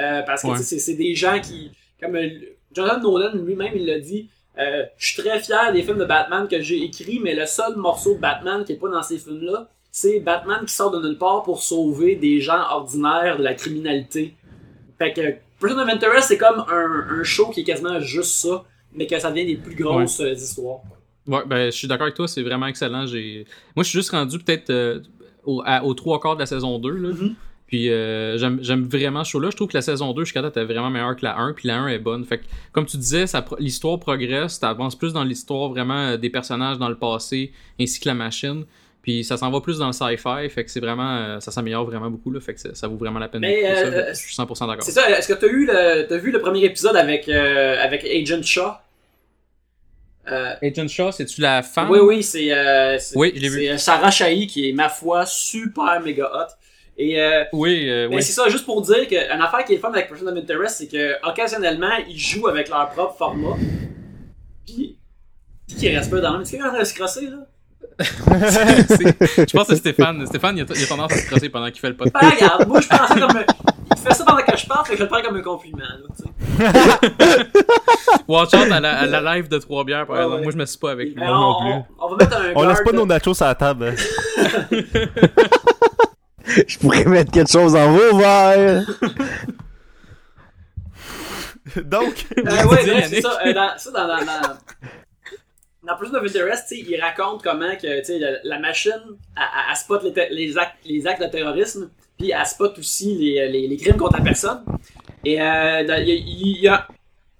euh, 0.00 0.22
parce 0.22 0.42
que 0.42 0.48
Ouais. 0.48 0.58
c'est 0.62 0.94
des 0.94 1.14
gens 1.14 1.40
qui... 1.40 1.70
Comme 2.00 2.16
euh, 2.16 2.28
Jonathan 2.74 3.00
Nolan 3.00 3.34
lui-même, 3.34 3.72
il 3.76 3.86
l'a 3.86 3.98
dit, 3.98 4.28
euh, 4.58 4.84
je 4.96 5.08
suis 5.12 5.22
très 5.22 5.40
fier 5.40 5.72
des 5.72 5.82
films 5.82 5.98
de 5.98 6.04
Batman 6.04 6.46
que 6.48 6.60
j'ai 6.60 6.82
écrits, 6.82 7.20
mais 7.22 7.34
le 7.34 7.46
seul 7.46 7.76
morceau 7.76 8.14
de 8.14 8.20
Batman 8.20 8.64
qui 8.64 8.72
est 8.72 8.76
pas 8.76 8.88
dans 8.88 9.02
ces 9.02 9.18
films-là, 9.18 9.68
c'est 9.90 10.20
Batman 10.20 10.64
qui 10.66 10.72
sort 10.74 10.90
de 10.90 11.06
nulle 11.06 11.18
part 11.18 11.42
pour 11.42 11.62
sauver 11.62 12.14
des 12.16 12.40
gens 12.40 12.60
ordinaires 12.70 13.36
de 13.38 13.42
la 13.42 13.54
criminalité. 13.54 14.34
Fait 14.98 15.12
que 15.12 15.34
Person 15.60 15.78
of 15.78 15.88
Interest, 15.88 16.28
c'est 16.28 16.38
comme 16.38 16.64
un, 16.68 17.20
un 17.20 17.24
show 17.24 17.50
qui 17.50 17.60
est 17.60 17.64
quasiment 17.64 17.98
juste 18.00 18.34
ça, 18.36 18.64
mais 18.92 19.06
que 19.06 19.18
ça 19.18 19.30
devient 19.30 19.46
des 19.46 19.56
plus 19.56 19.74
grosses 19.74 20.20
histoires. 20.20 20.80
Ouais, 21.26 21.42
ben, 21.46 21.66
je 21.66 21.76
suis 21.76 21.88
d'accord 21.88 22.04
avec 22.04 22.14
toi, 22.14 22.28
c'est 22.28 22.42
vraiment 22.42 22.66
excellent. 22.68 23.06
J'ai... 23.06 23.44
Moi, 23.74 23.82
je 23.82 23.88
suis 23.90 23.98
juste 23.98 24.10
rendu 24.10 24.38
peut-être 24.38 24.70
euh, 24.70 25.00
au, 25.48 25.62
à- 25.64 25.82
aux 25.84 25.94
trois 25.94 26.20
quarts 26.20 26.34
de 26.36 26.40
la 26.40 26.46
saison 26.46 26.78
2. 26.78 26.90
Là. 26.90 27.08
Mhm. 27.08 27.34
Puis 27.66 27.90
euh, 27.90 28.38
j'aime, 28.38 28.58
j'aime 28.62 28.84
vraiment 28.84 29.24
ce 29.24 29.30
show-là. 29.32 29.50
Je 29.50 29.56
trouve 29.56 29.68
que 29.68 29.76
la 29.76 29.82
saison 29.82 30.12
2 30.14 30.24
jusqu'à 30.24 30.40
date 30.40 30.56
est 30.56 30.64
vraiment 30.64 30.88
meilleure 30.90 31.16
que 31.16 31.24
la 31.24 31.36
1. 31.38 31.52
Puis 31.52 31.68
la 31.68 31.76
1 31.80 31.88
est 31.88 31.98
bonne. 31.98 32.24
Fait 32.24 32.38
que, 32.38 32.44
comme 32.72 32.86
tu 32.86 32.96
disais, 32.96 33.24
l'histoire 33.58 33.98
progresse. 34.00 34.58
T'avances 34.58 34.96
plus 34.96 35.12
dans 35.12 35.24
l'histoire 35.24 35.68
vraiment 35.68 35.98
euh, 36.12 36.16
des 36.16 36.30
personnages 36.30 36.78
dans 36.78 36.88
le 36.88 36.96
passé, 36.96 37.52
ainsi 37.78 38.00
que 38.00 38.08
la 38.08 38.14
machine. 38.14 38.64
Puis 39.02 39.22
ça 39.22 39.36
s'en 39.36 39.50
va 39.50 39.60
plus 39.60 39.78
dans 39.78 39.86
le 39.86 39.92
sci-fi. 39.92 40.48
Fait 40.48 40.64
que 40.64 40.70
c'est 40.70 40.80
vraiment. 40.80 41.16
euh, 41.16 41.40
ça 41.40 41.50
s'améliore 41.50 41.84
vraiment 41.84 42.10
beaucoup. 42.10 42.30
Là, 42.30 42.40
fait 42.40 42.54
que 42.54 42.74
ça, 42.74 42.88
vaut 42.88 42.96
vraiment 42.96 43.18
la 43.18 43.28
peine 43.28 43.42
Mais, 43.42 43.74
ça. 43.74 44.12
Je 44.12 44.18
suis 44.18 44.34
100% 44.34 44.66
d'accord. 44.66 44.82
C'est 44.82 44.92
ça, 44.92 45.08
est-ce 45.10 45.32
que 45.32 45.46
eu 45.46 45.66
le, 45.66 46.06
t'as 46.06 46.16
vu 46.18 46.30
le 46.30 46.40
premier 46.40 46.64
épisode 46.64 46.96
avec, 46.96 47.28
euh, 47.28 47.76
avec 47.82 48.04
Agent 48.04 48.42
Shaw? 48.42 48.72
Euh, 50.30 50.54
Agent 50.62 50.88
Shaw, 50.88 51.12
c'est-tu 51.12 51.40
la 51.40 51.62
femme? 51.62 51.90
Oui, 51.90 51.98
oui, 52.00 52.22
c'est, 52.22 52.52
euh, 52.52 52.98
Oui, 53.14 53.32
vu. 53.48 53.68
euh, 53.68 53.78
Sarah 53.78 54.10
Shahi 54.10 54.46
qui 54.46 54.68
est, 54.68 54.72
ma 54.72 54.88
foi, 54.88 55.24
super 55.26 56.00
méga 56.00 56.30
hot. 56.32 56.52
Et, 56.96 57.20
euh, 57.20 57.44
Oui, 57.52 57.88
euh, 57.88 58.08
Mais 58.08 58.16
oui. 58.16 58.22
c'est 58.22 58.32
ça, 58.32 58.48
juste 58.48 58.64
pour 58.64 58.82
dire 58.82 59.06
qu'une 59.06 59.40
affaire 59.40 59.64
qui 59.64 59.74
est 59.74 59.78
fun 59.78 59.90
avec 59.90 60.08
Person 60.08 60.26
of 60.26 60.36
Interest, 60.36 60.76
c'est 60.78 60.88
que 60.88 61.14
occasionnellement, 61.28 61.96
ils 62.08 62.18
jouent 62.18 62.48
avec 62.48 62.68
leur 62.68 62.90
propre 62.90 63.16
format. 63.16 63.56
Puis, 64.66 64.98
qui 65.68 65.86
pas 66.10 66.20
dans 66.20 66.34
en 66.62 66.70
train 66.70 66.80
de 66.80 66.84
se 66.84 66.94
crosser, 66.94 67.26
là? 67.26 67.46
Je 67.98 69.52
pense 69.56 69.66
que 69.66 69.74
c'est 69.74 69.76
Stéphane. 69.80 70.24
Stéphane, 70.26 70.56
il 70.56 70.62
a, 70.62 70.66
il 70.74 70.84
a 70.84 70.86
tendance 70.86 71.12
à 71.12 71.16
se 71.16 71.26
crosser 71.26 71.48
pendant 71.48 71.66
qu'il 71.70 71.80
fait 71.80 71.88
le 71.88 71.96
podcast. 71.96 72.24
Ben, 72.24 72.30
regarde, 72.30 72.68
moi, 72.68 72.80
je 72.80 72.88
prends 72.88 73.06
ça 73.08 73.14
comme. 73.14 73.36
un- 73.36 73.44
Il 73.96 74.02
fait 74.02 74.14
ça 74.14 74.24
pendant 74.24 74.42
que 74.42 74.56
je 74.56 74.66
parle, 74.66 74.84
fait 74.86 74.92
que 74.92 74.98
je 74.98 75.02
le 75.02 75.08
prends 75.08 75.20
comme 75.22 75.36
un 75.36 75.42
compliment, 75.42 75.78
là. 75.78 76.06
Watch 78.28 78.54
out 78.54 78.70
à 78.70 78.80
la, 78.80 78.98
à 79.00 79.06
la 79.06 79.20
live 79.36 79.48
de 79.48 79.58
trois 79.58 79.84
bières, 79.84 80.06
par 80.06 80.16
Ouais, 80.16 80.22
exemple. 80.22 80.36
ouais. 80.38 80.42
Moi, 80.44 80.52
je 80.52 80.56
me 80.58 80.66
suis 80.66 80.78
pas 80.78 80.90
avec 80.92 81.08
lui. 81.08 81.22
On, 81.22 81.26
non 81.26 81.60
plus. 81.60 81.70
on, 81.72 81.84
on 82.04 82.08
va 82.10 82.16
mettre 82.16 82.36
un 82.36 82.52
On 82.54 82.68
laisse 82.68 82.80
pas 82.82 82.92
nos 82.92 83.06
nachos 83.06 83.42
à 83.42 83.46
la 83.46 83.54
table. 83.54 83.94
Je 86.66 86.78
pourrais 86.78 87.04
mettre 87.04 87.30
quelque 87.32 87.50
chose 87.50 87.74
en 87.76 87.90
vos 87.92 88.16
verres. 88.16 88.84
Donc, 91.84 92.26
Euh, 92.38 92.42
Oui, 92.64 92.76
ouais, 92.90 93.02
c'est 93.08 93.20
ça. 93.20 93.38
euh, 93.44 93.52
dans, 93.52 93.70
ça, 93.76 93.90
dans, 93.90 94.06
dans, 94.06 94.56
dans, 95.88 95.96
Person 95.96 96.16
of 96.16 96.24
Interest, 96.24 96.70
il 96.70 97.00
raconte 97.00 97.42
comment 97.42 97.74
que, 97.76 98.18
la, 98.20 98.38
la 98.44 98.58
machine, 98.58 99.16
elle 99.36 99.76
spot 99.76 100.02
les, 100.04 100.28
les, 100.30 100.58
actes, 101.08 101.22
de 101.22 101.26
terrorisme, 101.26 101.90
puis 102.18 102.30
elle 102.30 102.46
spot 102.46 102.78
aussi 102.78 103.14
les, 103.14 103.48
les, 103.48 103.66
les 103.68 103.76
crimes 103.76 103.96
contre 103.96 104.18
la 104.18 104.24
personne. 104.24 104.62
Et 105.24 105.40
euh, 105.40 105.82
il 106.06 106.58
y 106.60 106.68
a... 106.68 106.74
a- 106.74 106.88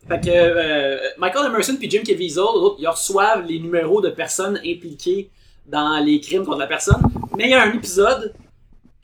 fait 0.08 0.20
que 0.20 0.30
euh, 0.30 0.98
Michael 1.18 1.46
Emerson 1.48 1.76
puis 1.78 1.90
Jim 1.90 2.02
Caviezel, 2.02 2.42
ils 2.78 2.88
reçoivent 2.88 3.44
les 3.46 3.58
numéros 3.58 4.00
de 4.00 4.08
personnes 4.08 4.58
impliquées 4.64 5.28
dans 5.66 6.02
les 6.02 6.18
crimes 6.20 6.46
contre 6.46 6.58
la 6.58 6.66
personne. 6.66 7.02
Mais 7.36 7.44
il 7.44 7.50
y 7.50 7.54
a 7.54 7.62
un 7.62 7.72
épisode 7.74 8.32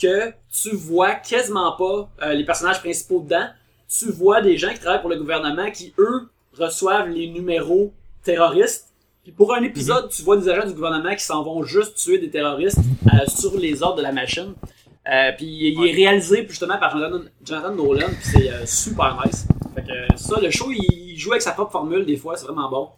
que 0.01 0.33
tu 0.51 0.75
vois 0.75 1.13
quasiment 1.13 1.73
pas 1.73 2.11
euh, 2.23 2.33
les 2.33 2.45
personnages 2.45 2.81
principaux 2.81 3.21
dedans. 3.21 3.49
Tu 3.87 4.11
vois 4.11 4.41
des 4.41 4.57
gens 4.57 4.71
qui 4.73 4.79
travaillent 4.79 5.03
pour 5.03 5.11
le 5.11 5.17
gouvernement 5.17 5.71
qui, 5.71 5.93
eux, 5.99 6.29
reçoivent 6.59 7.09
les 7.09 7.29
numéros 7.29 7.93
terroristes. 8.23 8.94
Puis 9.25 9.33
pour 9.33 9.54
un 9.54 9.62
épisode, 9.62 10.11
tu 10.11 10.23
vois 10.23 10.37
des 10.37 10.50
agents 10.50 10.66
du 10.69 10.75
gouvernement 10.75 11.14
qui 11.14 11.25
s'en 11.25 11.43
vont 11.43 11.62
juste 11.62 11.97
tuer 11.97 12.19
des 12.19 12.28
terroristes 12.31 12.78
euh, 13.07 13.26
sur 13.26 13.57
les 13.57 13.83
ordres 13.83 13.97
de 13.97 14.02
la 14.02 14.12
machine. 14.12 14.52
Euh, 15.11 15.33
puis 15.37 15.47
il 15.47 15.87
est 15.87 15.93
réalisé 15.93 16.47
justement 16.49 16.78
par 16.78 16.97
Jonathan, 17.43 17.75
Nolan, 17.75 18.07
puis 18.09 18.16
c'est 18.23 18.50
euh, 18.50 18.66
super 18.66 19.19
nice. 19.25 19.47
Fait 19.75 19.83
que 19.83 20.16
ça, 20.19 20.38
le 20.40 20.50
show, 20.50 20.71
il, 20.71 21.16
joue 21.16 21.31
avec 21.33 21.43
sa 21.43 21.52
propre 21.52 21.73
formule 21.73 22.04
des 22.04 22.19
fois, 22.19 22.37
c'est 22.37 22.45
vraiment 22.45 22.69
bon. 22.69 22.88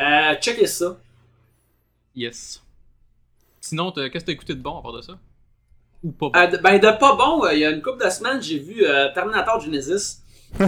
Euh, 0.00 0.34
checkez 0.40 0.66
ça. 0.66 0.96
Yes. 2.16 2.60
Sinon, 3.60 3.92
qu'est-ce 3.92 4.10
que 4.10 4.18
t'as 4.18 4.32
écouté 4.32 4.54
de 4.54 4.60
bon 4.60 4.78
à 4.78 4.82
part 4.82 4.92
de 4.92 5.00
ça? 5.00 5.12
Ou 6.02 6.10
pas 6.10 6.28
bon? 6.28 6.32
Euh, 6.38 6.46
de- 6.48 6.56
ben 6.56 6.78
de 6.78 6.98
pas 6.98 7.14
bon, 7.14 7.44
euh, 7.44 7.52
il 7.52 7.60
y 7.60 7.64
a 7.64 7.70
une 7.70 7.82
couple 7.82 8.04
de 8.04 8.10
semaines, 8.10 8.42
j'ai 8.42 8.58
vu 8.58 8.84
euh, 8.84 9.12
Terminator 9.14 9.60
Genesis. 9.60 10.22
Qui 10.58 10.62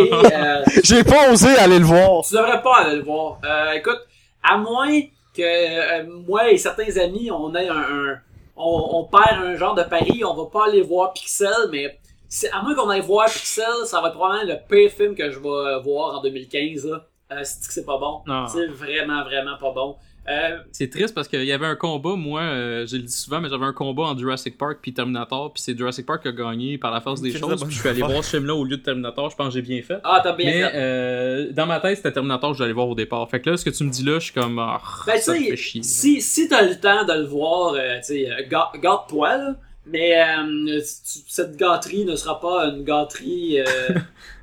est, 0.00 0.34
euh, 0.34 0.64
J'ai 0.82 1.04
pas 1.04 1.30
osé 1.30 1.48
aller 1.58 1.78
le 1.78 1.84
voir. 1.84 2.24
tu 2.26 2.34
devrais 2.34 2.62
pas 2.62 2.78
aller 2.78 2.96
le 2.96 3.02
voir. 3.02 3.38
Euh, 3.44 3.72
écoute, 3.72 4.00
à 4.44 4.56
moins 4.58 5.00
que 5.36 5.42
euh, 5.42 6.04
moi 6.26 6.50
et 6.50 6.58
certains 6.58 6.96
amis, 6.98 7.30
on 7.30 7.54
ait 7.54 7.68
un, 7.68 7.76
un- 7.76 8.20
on, 8.56 8.88
on 8.92 9.04
perd 9.04 9.42
un 9.44 9.56
genre 9.56 9.74
de 9.74 9.82
pari, 9.82 10.22
on 10.24 10.34
va 10.34 10.44
pas 10.50 10.66
aller 10.66 10.80
voir 10.82 11.12
Pixel, 11.12 11.50
mais 11.72 11.98
c'est 12.28 12.50
à 12.52 12.62
moins 12.62 12.74
qu'on 12.74 12.88
aille 12.88 13.00
voir 13.00 13.26
Pixel, 13.26 13.64
ça 13.84 14.00
va 14.00 14.08
être 14.08 14.14
probablement 14.14 14.52
le 14.52 14.58
pire 14.68 14.90
film 14.90 15.14
que 15.16 15.28
je 15.30 15.38
vais 15.40 15.80
voir 15.82 16.18
en 16.18 16.22
2015. 16.22 16.86
Là. 16.86 17.04
Euh, 17.32 17.40
c'est 17.42 17.66
que 17.66 17.72
c'est 17.72 17.84
pas 17.84 17.98
bon? 17.98 18.20
Non. 18.26 18.46
C'est 18.46 18.66
vraiment 18.66 19.24
vraiment 19.24 19.56
pas 19.58 19.72
bon. 19.72 19.96
Euh, 20.28 20.58
C'est 20.72 20.88
triste 20.88 21.14
parce 21.14 21.28
qu'il 21.28 21.44
y 21.44 21.52
avait 21.52 21.66
un 21.66 21.76
combat, 21.76 22.16
moi, 22.16 22.40
euh, 22.40 22.86
je 22.86 22.96
le 22.96 23.02
dis 23.02 23.12
souvent, 23.12 23.40
mais 23.40 23.48
j'avais 23.50 23.66
un 23.66 23.72
combat 23.74 24.04
en 24.04 24.16
Jurassic 24.16 24.56
Park 24.56 24.78
puis 24.80 24.94
Terminator, 24.94 25.52
puis 25.52 25.62
c'est 25.62 25.76
Jurassic 25.76 26.06
Park 26.06 26.22
qui 26.22 26.28
a 26.28 26.32
gagné 26.32 26.78
par 26.78 26.90
la 26.92 27.00
force 27.02 27.20
des 27.20 27.30
choses. 27.36 27.62
Puis 27.64 27.74
je 27.74 27.80
suis 27.80 27.88
allé 27.88 28.00
voir 28.00 28.24
ce 28.24 28.30
film-là 28.36 28.54
au 28.54 28.64
lieu 28.64 28.78
de 28.78 28.82
Terminator, 28.82 29.28
je 29.30 29.36
pense 29.36 29.48
que 29.48 29.54
j'ai 29.54 29.62
bien 29.62 29.82
fait. 29.82 29.98
ah, 30.02 30.20
t'as 30.24 30.32
bien 30.32 30.46
Mais 30.50 30.62
fait. 30.62 30.70
euh, 30.74 31.52
dans 31.52 31.66
ma 31.66 31.78
tête, 31.80 31.96
c'était 31.98 32.12
Terminator 32.12 32.52
que 32.52 32.58
j'allais 32.58 32.72
voir 32.72 32.88
au 32.88 32.94
départ. 32.94 33.28
Fait 33.28 33.40
que 33.40 33.50
là, 33.50 33.56
ce 33.58 33.64
que 33.64 33.70
tu 33.70 33.84
me 33.84 33.90
dis 33.90 34.02
là, 34.04 34.14
je 34.18 34.24
suis 34.24 34.32
comme. 34.32 34.58
Ah, 34.58 34.80
Ben, 35.06 35.18
ça 35.20 35.34
fait 35.34 35.56
chier. 35.56 35.82
si, 35.82 36.22
si 36.22 36.48
t'as 36.48 36.62
le 36.62 36.80
temps 36.80 37.04
de 37.04 37.12
le 37.12 37.26
voir, 37.26 37.74
euh, 37.74 37.98
tu 38.06 38.12
euh, 38.26 38.32
garde-toi, 38.80 39.36
là. 39.36 39.54
Mais 39.86 40.18
euh, 40.18 40.80
cette 40.82 41.58
gâterie 41.58 42.06
ne 42.06 42.16
sera 42.16 42.40
pas 42.40 42.64
une 42.68 42.84
gâterie 42.84 43.58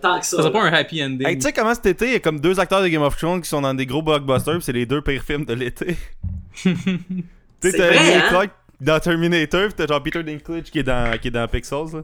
tant 0.00 0.18
que 0.20 0.26
ça. 0.26 0.42
Ça 0.42 0.50
pas 0.50 0.62
un 0.62 0.72
happy 0.72 1.02
ending. 1.04 1.26
Hey, 1.26 1.36
tu 1.36 1.42
sais 1.42 1.52
comment 1.52 1.74
cet 1.74 1.86
été, 1.86 2.06
il 2.06 2.12
y 2.12 2.16
a 2.16 2.20
comme 2.20 2.40
deux 2.40 2.58
acteurs 2.60 2.82
de 2.82 2.88
Game 2.88 3.02
of 3.02 3.16
Thrones 3.16 3.40
qui 3.42 3.48
sont 3.48 3.60
dans 3.60 3.74
des 3.74 3.86
gros 3.86 4.02
blockbusters, 4.02 4.58
pis 4.58 4.64
c'est 4.64 4.72
les 4.72 4.86
deux 4.86 5.02
pires 5.02 5.22
films 5.22 5.44
de 5.44 5.54
l'été. 5.54 5.96
Tu 7.60 7.70
sais, 7.70 7.78
t'as 7.78 8.40
hein? 8.40 8.46
Dans 8.80 8.98
Terminator, 8.98 9.68
pis 9.68 9.74
t'as 9.76 9.86
genre 9.86 10.02
Peter 10.02 10.22
Dinklage 10.24 10.64
qui 10.64 10.80
est 10.80 10.82
dans, 10.82 11.16
qui 11.20 11.28
est 11.28 11.30
dans 11.30 11.46
Pixels, 11.46 11.94
là. 11.94 12.02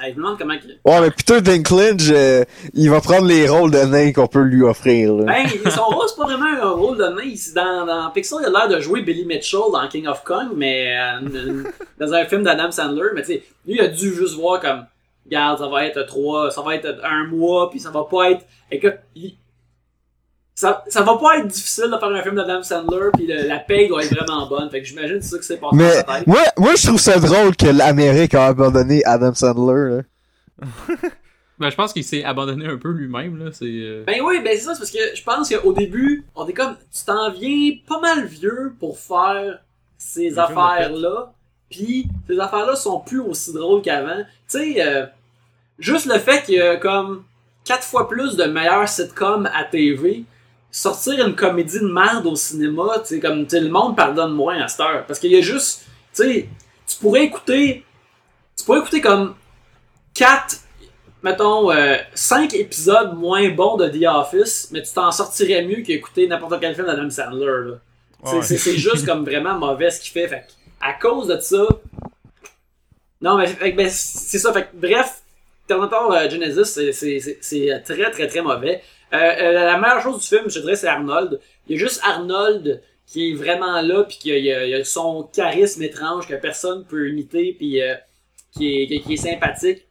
Hey, 0.00 0.12
je 0.12 0.16
me 0.18 0.22
demande 0.24 0.38
comment. 0.38 0.56
qu'il- 0.58 0.78
Ouais, 0.84 1.00
mais 1.00 1.10
Peter 1.10 1.40
Dinklage, 1.40 2.10
euh, 2.12 2.44
il 2.72 2.90
va 2.90 3.00
prendre 3.00 3.26
les 3.26 3.48
rôles 3.48 3.70
de 3.70 3.78
nain 3.78 4.12
qu'on 4.12 4.26
peut 4.26 4.42
lui 4.42 4.62
offrir. 4.62 5.14
Là. 5.14 5.24
Ben, 5.24 5.70
son 5.70 5.84
rôle, 5.84 6.06
c'est 6.08 6.16
pas 6.16 6.24
vraiment 6.24 6.46
un 6.46 6.70
rôle 6.70 6.96
de 6.98 7.04
nain. 7.04 7.34
Dans, 7.54 7.86
dans 7.86 8.10
Pixar, 8.10 8.40
il 8.42 8.46
a 8.46 8.50
l'air 8.50 8.68
de 8.76 8.80
jouer 8.80 9.02
Billy 9.02 9.24
Mitchell 9.24 9.60
dans 9.72 9.86
King 9.88 10.06
of 10.08 10.22
Kong, 10.24 10.48
mais 10.56 10.96
euh, 10.98 11.62
dans 11.98 12.12
un 12.12 12.24
film 12.24 12.42
d'Adam 12.44 12.70
Sandler. 12.72 13.08
Mais 13.14 13.22
tu 13.22 13.28
sais, 13.34 13.42
lui, 13.66 13.74
il 13.74 13.80
a 13.80 13.88
dû 13.88 14.14
juste 14.14 14.34
voir 14.36 14.60
comme, 14.60 14.84
regarde, 15.26 15.58
ça 15.58 15.68
va 15.68 15.84
être 15.86 16.02
trois, 16.06 16.50
ça 16.50 16.62
va 16.62 16.74
être 16.74 17.00
un 17.04 17.26
mois, 17.26 17.70
puis 17.70 17.80
ça 17.80 17.90
va 17.90 18.04
pas 18.04 18.30
être. 18.30 18.44
Écoute, 18.70 18.96
il, 19.14 19.36
ça, 20.54 20.84
ça 20.88 21.02
va 21.02 21.16
pas 21.16 21.38
être 21.38 21.48
difficile 21.48 21.86
de 21.92 21.98
faire 21.98 22.08
un 22.08 22.22
film 22.22 22.36
d'Adam 22.36 22.62
Sandler, 22.62 23.08
puis 23.14 23.26
le- 23.26 23.48
la 23.48 23.58
paye 23.58 23.88
doit 23.88 24.04
être 24.04 24.14
vraiment 24.14 24.46
bonne. 24.46 24.70
Fait 24.70 24.80
que 24.82 24.86
j'imagine 24.86 25.18
que 25.18 25.24
c'est 25.24 25.30
ça 25.30 25.38
que 25.38 25.44
c'est 25.44 25.56
passé 25.56 25.76
Mais 25.76 26.02
dans 26.04 26.32
moi, 26.32 26.40
moi, 26.56 26.74
je 26.76 26.86
trouve 26.86 27.00
ça 27.00 27.18
drôle 27.18 27.56
que 27.56 27.66
l'Amérique 27.66 28.34
a 28.34 28.46
abandonné 28.46 29.02
Adam 29.04 29.34
Sandler. 29.34 29.96
Là. 29.96 30.68
Ben, 31.56 31.70
je 31.70 31.76
pense 31.76 31.92
qu'il 31.92 32.02
s'est 32.02 32.24
abandonné 32.24 32.66
un 32.66 32.78
peu 32.78 32.90
lui-même, 32.90 33.38
là. 33.38 33.50
C'est. 33.52 33.64
euh, 33.66 34.02
Ben 34.04 34.20
oui, 34.24 34.40
ben 34.42 34.56
c'est 34.58 34.64
ça, 34.64 34.74
c'est 34.74 34.80
parce 34.80 34.90
que 34.90 35.14
je 35.16 35.22
pense 35.22 35.48
qu'au 35.54 35.72
début, 35.72 36.24
on 36.34 36.48
est 36.48 36.52
comme, 36.52 36.74
tu 36.92 37.04
t'en 37.04 37.30
viens 37.30 37.70
pas 37.86 38.00
mal 38.00 38.24
vieux 38.26 38.74
pour 38.80 38.98
faire 38.98 39.60
ces 39.96 40.36
affaires-là, 40.36 41.32
puis 41.70 42.06
ces 42.28 42.38
affaires-là 42.38 42.76
sont 42.76 43.00
plus 43.00 43.20
aussi 43.20 43.52
drôles 43.52 43.82
qu'avant. 43.82 44.18
Tu 44.18 44.24
sais, 44.74 44.86
euh, 44.86 45.06
juste 45.78 46.06
le 46.06 46.18
fait 46.18 46.42
qu'il 46.44 46.54
y 46.54 46.60
a 46.60 46.76
comme 46.76 47.24
quatre 47.64 47.84
fois 47.84 48.08
plus 48.08 48.36
de 48.36 48.44
meilleurs 48.44 48.88
sitcoms 48.88 49.48
à 49.54 49.64
TV, 49.64 50.24
sortir 50.70 51.26
une 51.26 51.34
comédie 51.34 51.80
de 51.80 51.86
merde 51.88 52.26
au 52.26 52.36
cinéma, 52.36 52.98
tu 53.00 53.14
sais, 53.14 53.20
comme, 53.20 53.44
tu 53.44 53.50
sais, 53.50 53.60
le 53.60 53.70
monde 53.70 53.96
pardonne 53.96 54.32
moins 54.32 54.60
à 54.60 54.68
cette 54.68 54.80
heure, 54.80 55.06
parce 55.06 55.18
qu'il 55.18 55.30
y 55.32 55.36
a 55.36 55.40
juste, 55.40 55.84
tu 56.14 56.22
sais, 56.22 56.48
tu 56.86 56.96
pourrais 57.00 57.24
écouter, 57.24 57.84
tu 58.56 58.64
pourrais 58.64 58.80
écouter 58.80 59.00
comme 59.00 59.34
quatre 60.12 60.56
mettons, 61.22 61.70
5 62.14 62.52
épisodes 62.52 63.14
moins 63.16 63.48
bons 63.48 63.78
de 63.78 63.88
The 63.88 64.04
Office, 64.14 64.68
mais 64.72 64.82
tu 64.82 64.92
t'en 64.92 65.10
sortirais 65.10 65.64
mieux 65.64 65.80
qu'écouter 65.82 66.28
n'importe 66.28 66.60
quel 66.60 66.74
film 66.74 66.86
d'Adam 66.86 67.08
Sandler. 67.08 67.46
Là. 67.46 67.76
C'est- 68.24 68.36
Ouais. 68.36 68.42
C'est 68.42 68.58
c'est 68.58 68.76
juste 68.76 69.06
comme 69.06 69.24
vraiment 69.24 69.54
mauvais 69.58 69.90
ce 69.90 70.02
qu'il 70.02 70.12
fait. 70.12 70.28
fait. 70.28 70.46
À 70.86 70.92
cause 70.92 71.28
de 71.28 71.40
ça. 71.40 71.66
Non, 73.20 73.38
mais 73.38 73.72
ben, 73.72 73.88
c'est 73.88 74.38
ça. 74.38 74.52
Bref, 74.74 75.22
Terminator 75.66 76.12
euh, 76.12 76.28
Genesis, 76.28 76.92
c'est- 76.92 77.38
c'est 77.40 77.82
très, 77.84 78.10
très, 78.10 78.26
très 78.26 78.42
mauvais. 78.42 78.82
Euh, 79.12 79.16
euh, 79.16 79.52
la 79.52 79.78
meilleure 79.78 80.02
chose 80.02 80.20
du 80.20 80.26
film, 80.26 80.50
je 80.50 80.60
dirais, 80.60 80.76
c'est 80.76 80.88
Arnold. 80.88 81.40
Il 81.66 81.76
y 81.76 81.80
a 81.80 81.82
juste 81.86 82.00
Arnold 82.04 82.82
qui 83.06 83.30
est 83.30 83.34
vraiment 83.34 83.80
là, 83.80 84.04
puis 84.04 84.18
qui 84.18 84.32
a, 84.32 84.36
il 84.36 84.74
a- 84.74 84.78
a 84.78 84.84
son 84.84 85.22
charisme 85.32 85.82
étrange 85.82 86.28
que 86.28 86.34
personne 86.34 86.84
peut 86.84 87.08
imiter, 87.08 87.54
puis 87.54 87.80
euh, 87.80 87.94
qui, 88.52 88.82
est, 88.82 89.00
qui, 89.00 89.14
est 89.14 89.16
sympathique. 89.16 89.86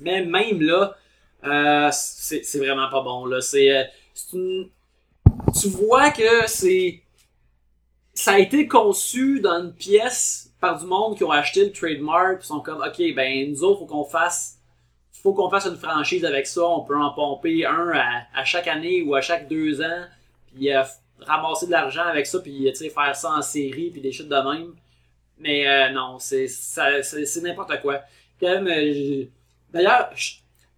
Mais 0.00 0.24
même 0.24 0.60
là, 0.62 0.96
euh, 1.44 1.90
c'est 1.92 2.58
vraiment 2.58 2.88
pas 2.90 3.02
bon. 3.02 3.24
Là. 3.26 3.40
C'est, 3.40 3.70
euh, 3.76 3.84
Tu 5.60 5.68
vois 5.68 6.10
que 6.10 6.46
c'est. 6.48 7.02
Ça 8.18 8.32
a 8.32 8.38
été 8.40 8.66
conçu 8.66 9.38
dans 9.38 9.62
une 9.62 9.72
pièce 9.72 10.52
par 10.60 10.76
du 10.76 10.86
monde 10.86 11.16
qui 11.16 11.22
ont 11.22 11.30
acheté 11.30 11.64
le 11.64 11.70
trademark, 11.70 12.40
qui 12.40 12.48
sont 12.48 12.58
comme, 12.58 12.82
ok, 12.82 13.14
ben 13.14 13.48
nous 13.48 13.62
autres, 13.62 13.78
faut 13.78 13.86
qu'on 13.86 14.02
fasse. 14.02 14.58
Faut 15.22 15.32
qu'on 15.32 15.48
fasse 15.48 15.66
une 15.66 15.76
franchise 15.76 16.24
avec 16.24 16.48
ça. 16.48 16.66
On 16.66 16.80
peut 16.80 16.96
en 16.96 17.12
pomper 17.12 17.64
un 17.64 17.92
à, 18.34 18.44
chaque 18.44 18.66
année 18.66 19.02
ou 19.02 19.14
à 19.14 19.20
chaque 19.20 19.46
deux 19.46 19.80
ans, 19.80 20.04
puis 20.52 20.74
euh, 20.74 20.82
ramasser 21.20 21.66
de 21.66 21.70
l'argent 21.70 22.02
avec 22.02 22.26
ça, 22.26 22.40
puis 22.40 22.68
sais, 22.74 22.90
faire 22.90 23.14
ça 23.14 23.30
en 23.30 23.40
série, 23.40 23.90
puis 23.90 24.00
des 24.00 24.10
choses 24.10 24.28
de 24.28 24.34
même. 24.34 24.74
Mais 25.38 25.68
euh, 25.68 25.92
non, 25.92 26.18
c'est 26.18 26.48
c'est 26.48 27.40
n'importe 27.40 27.80
quoi. 27.82 28.00
Quand 28.40 28.66
euh, 28.66 29.24
D'ailleurs, 29.72 30.10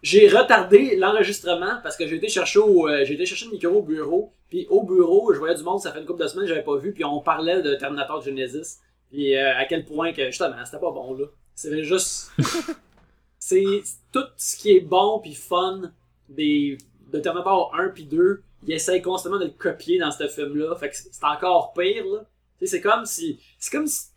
j'ai 0.02 0.28
retardé 0.28 0.94
l'enregistrement 0.96 1.78
parce 1.82 1.96
que 1.96 2.06
j'ai 2.06 2.16
été 2.16 2.28
chercher 2.28 2.58
au, 2.58 2.86
euh, 2.86 3.06
j'ai 3.06 3.14
été 3.14 3.24
chercher 3.24 3.46
le 3.46 3.52
micro 3.52 3.70
au 3.70 3.82
bureau. 3.82 4.30
Puis 4.50 4.66
au 4.68 4.82
bureau, 4.82 5.32
je 5.32 5.38
voyais 5.38 5.54
du 5.54 5.62
monde, 5.62 5.80
ça 5.80 5.92
fait 5.92 6.00
une 6.00 6.06
couple 6.06 6.22
de 6.22 6.26
semaines 6.28 6.44
que 6.44 6.50
j'avais 6.50 6.64
pas 6.64 6.76
vu, 6.76 6.92
puis 6.92 7.04
on 7.04 7.20
parlait 7.20 7.62
de 7.62 7.74
Terminator 7.76 8.20
Genesis. 8.20 8.80
Puis 9.10 9.36
euh, 9.36 9.56
à 9.56 9.64
quel 9.64 9.84
point 9.86 10.12
que 10.12 10.26
justement, 10.26 10.56
c'était 10.64 10.80
pas 10.80 10.90
bon 10.90 11.14
là. 11.14 11.26
C'est 11.54 11.84
juste. 11.84 12.32
c'est 13.38 13.82
tout 14.12 14.24
ce 14.36 14.56
qui 14.56 14.72
est 14.72 14.80
bon 14.80 15.20
puis 15.20 15.34
fun 15.34 15.92
des 16.28 16.78
de 17.10 17.18
Terminator 17.18 17.74
1 17.74 17.88
puis 17.88 18.04
2, 18.04 18.42
ils 18.66 18.74
essayent 18.74 19.02
constamment 19.02 19.38
de 19.38 19.46
le 19.46 19.50
copier 19.50 19.98
dans 19.98 20.10
ce 20.10 20.28
film-là. 20.28 20.76
Fait 20.76 20.90
que 20.90 20.96
c'est 20.96 21.24
encore 21.24 21.72
pire 21.72 22.04
là. 22.06 22.20
Tu 22.58 22.66
sais, 22.66 22.76
c'est 22.76 22.80
comme 22.80 23.06
si. 23.06 23.40
C'est 23.58 23.70
comme 23.70 23.86
si 23.86 24.08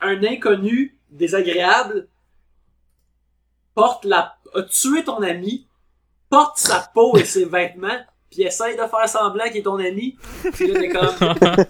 un 0.00 0.24
inconnu 0.24 0.98
désagréable 1.10 2.08
porte 3.74 4.04
la. 4.04 4.36
a 4.54 4.62
tué 4.62 5.04
ton 5.04 5.22
ami, 5.22 5.66
porte 6.28 6.58
sa 6.58 6.80
peau 6.94 7.16
et 7.16 7.24
ses 7.24 7.44
vêtements, 7.44 8.00
puis 8.30 8.42
essaye 8.42 8.74
de 8.76 8.82
faire 8.82 9.08
semblant 9.08 9.44
qu'il 9.48 9.58
est 9.58 9.62
ton 9.62 9.78
ami. 9.78 10.16
Puis 10.52 10.68
là, 10.72 10.80
t'es 10.80 10.88
comme. 10.88 11.34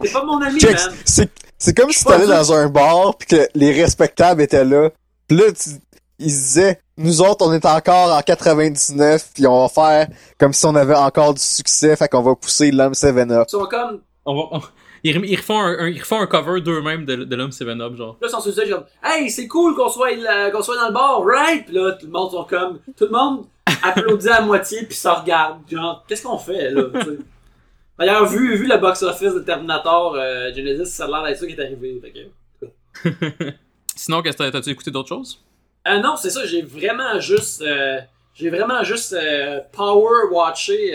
T'es 0.00 0.10
pas 0.12 0.24
mon 0.24 0.40
ami, 0.42 0.58
Check, 0.60 0.72
man. 0.76 0.94
c'est, 1.58 1.74
comme 1.76 1.90
si 1.92 2.04
t'allais 2.04 2.26
dans 2.26 2.52
un 2.52 2.68
bar 2.68 3.16
pis 3.16 3.26
que 3.26 3.48
les 3.54 3.72
respectables 3.72 4.42
étaient 4.42 4.64
là. 4.64 4.90
Pis 5.28 5.36
là, 5.36 5.44
tu, 5.52 5.70
ils 6.18 6.30
se 6.30 6.36
disaient, 6.36 6.80
nous 6.96 7.22
autres, 7.22 7.46
on 7.46 7.52
est 7.52 7.64
encore 7.64 8.12
en 8.12 8.20
99 8.20 9.30
puis 9.34 9.46
on 9.46 9.62
va 9.62 9.68
faire 9.68 10.08
comme 10.38 10.52
si 10.52 10.64
on 10.66 10.74
avait 10.74 10.94
encore 10.94 11.34
du 11.34 11.40
succès, 11.42 11.96
fait 11.96 12.08
qu'on 12.08 12.22
va 12.22 12.34
pousser 12.34 12.70
l'homme 12.70 12.92
7-Up. 12.92 13.46
Ils 13.48 13.50
sont 13.50 13.66
comme. 13.66 14.00
on 14.24 14.34
va, 14.34 14.42
on- 14.52 14.60
ils, 15.06 15.22
ils 15.26 15.36
refont 15.36 15.58
un, 15.60 15.78
un- 15.80 15.88
ils 15.88 16.00
refont 16.00 16.20
un 16.20 16.26
cover 16.26 16.60
d'eux-mêmes 16.62 17.04
de, 17.04 17.16
de 17.24 17.36
l'homme 17.36 17.50
7-Up, 17.50 17.94
genre. 17.96 18.16
Là, 18.22 18.28
ils 18.28 18.30
sont 18.30 18.40
sur 18.40 18.52
le 18.64 18.70
comme 18.72 18.84
Hey, 19.02 19.28
c'est 19.30 19.46
cool 19.48 19.74
qu'on 19.74 19.88
soit, 19.90 20.14
là- 20.16 20.50
qu'on 20.50 20.62
soit 20.62 20.76
dans 20.76 20.86
le 20.88 20.94
bar, 20.94 21.22
right? 21.24 21.66
Puis 21.66 21.74
là, 21.74 21.92
tout 21.92 22.06
le 22.06 22.12
monde 22.12 22.30
sont 22.30 22.44
comme. 22.44 22.78
Tout 22.96 23.04
le 23.04 23.10
monde 23.10 23.46
applaudit 23.82 24.28
à 24.28 24.40
moitié, 24.40 24.82
puis 24.84 24.96
ça 24.96 25.14
regarde. 25.14 25.60
Genre, 25.70 26.04
qu'est-ce 26.08 26.22
qu'on 26.22 26.38
fait, 26.38 26.70
là? 26.70 26.82
D'ailleurs, 27.98 28.26
vu, 28.26 28.56
vu 28.56 28.66
le 28.66 28.76
box-office 28.78 29.34
de 29.34 29.40
Terminator 29.40 30.14
euh, 30.16 30.52
Genesis, 30.52 30.92
ça 30.92 31.04
a 31.04 31.08
l'air 31.08 31.22
d'être 31.24 31.38
ça 31.38 31.46
qui 31.46 31.52
est 31.52 31.60
arrivé. 31.60 32.00
Fait 32.02 32.12
que... 32.12 33.50
Sinon, 33.96 34.20
qu'est-ce 34.22 34.36
que 34.36 34.42
t'as- 34.42 34.50
t'as-tu 34.50 34.70
écouté 34.70 34.90
d'autres 34.90 35.08
choses? 35.08 35.40
Euh, 35.86 35.98
non, 36.00 36.16
c'est 36.16 36.30
ça, 36.30 36.44
j'ai 36.44 36.62
vraiment 36.62 37.20
juste. 37.20 37.62
euh, 37.62 38.00
j'ai 38.34 38.50
vraiment 38.50 38.82
juste 38.82 39.16
power 39.72 40.24
watché. 40.32 40.90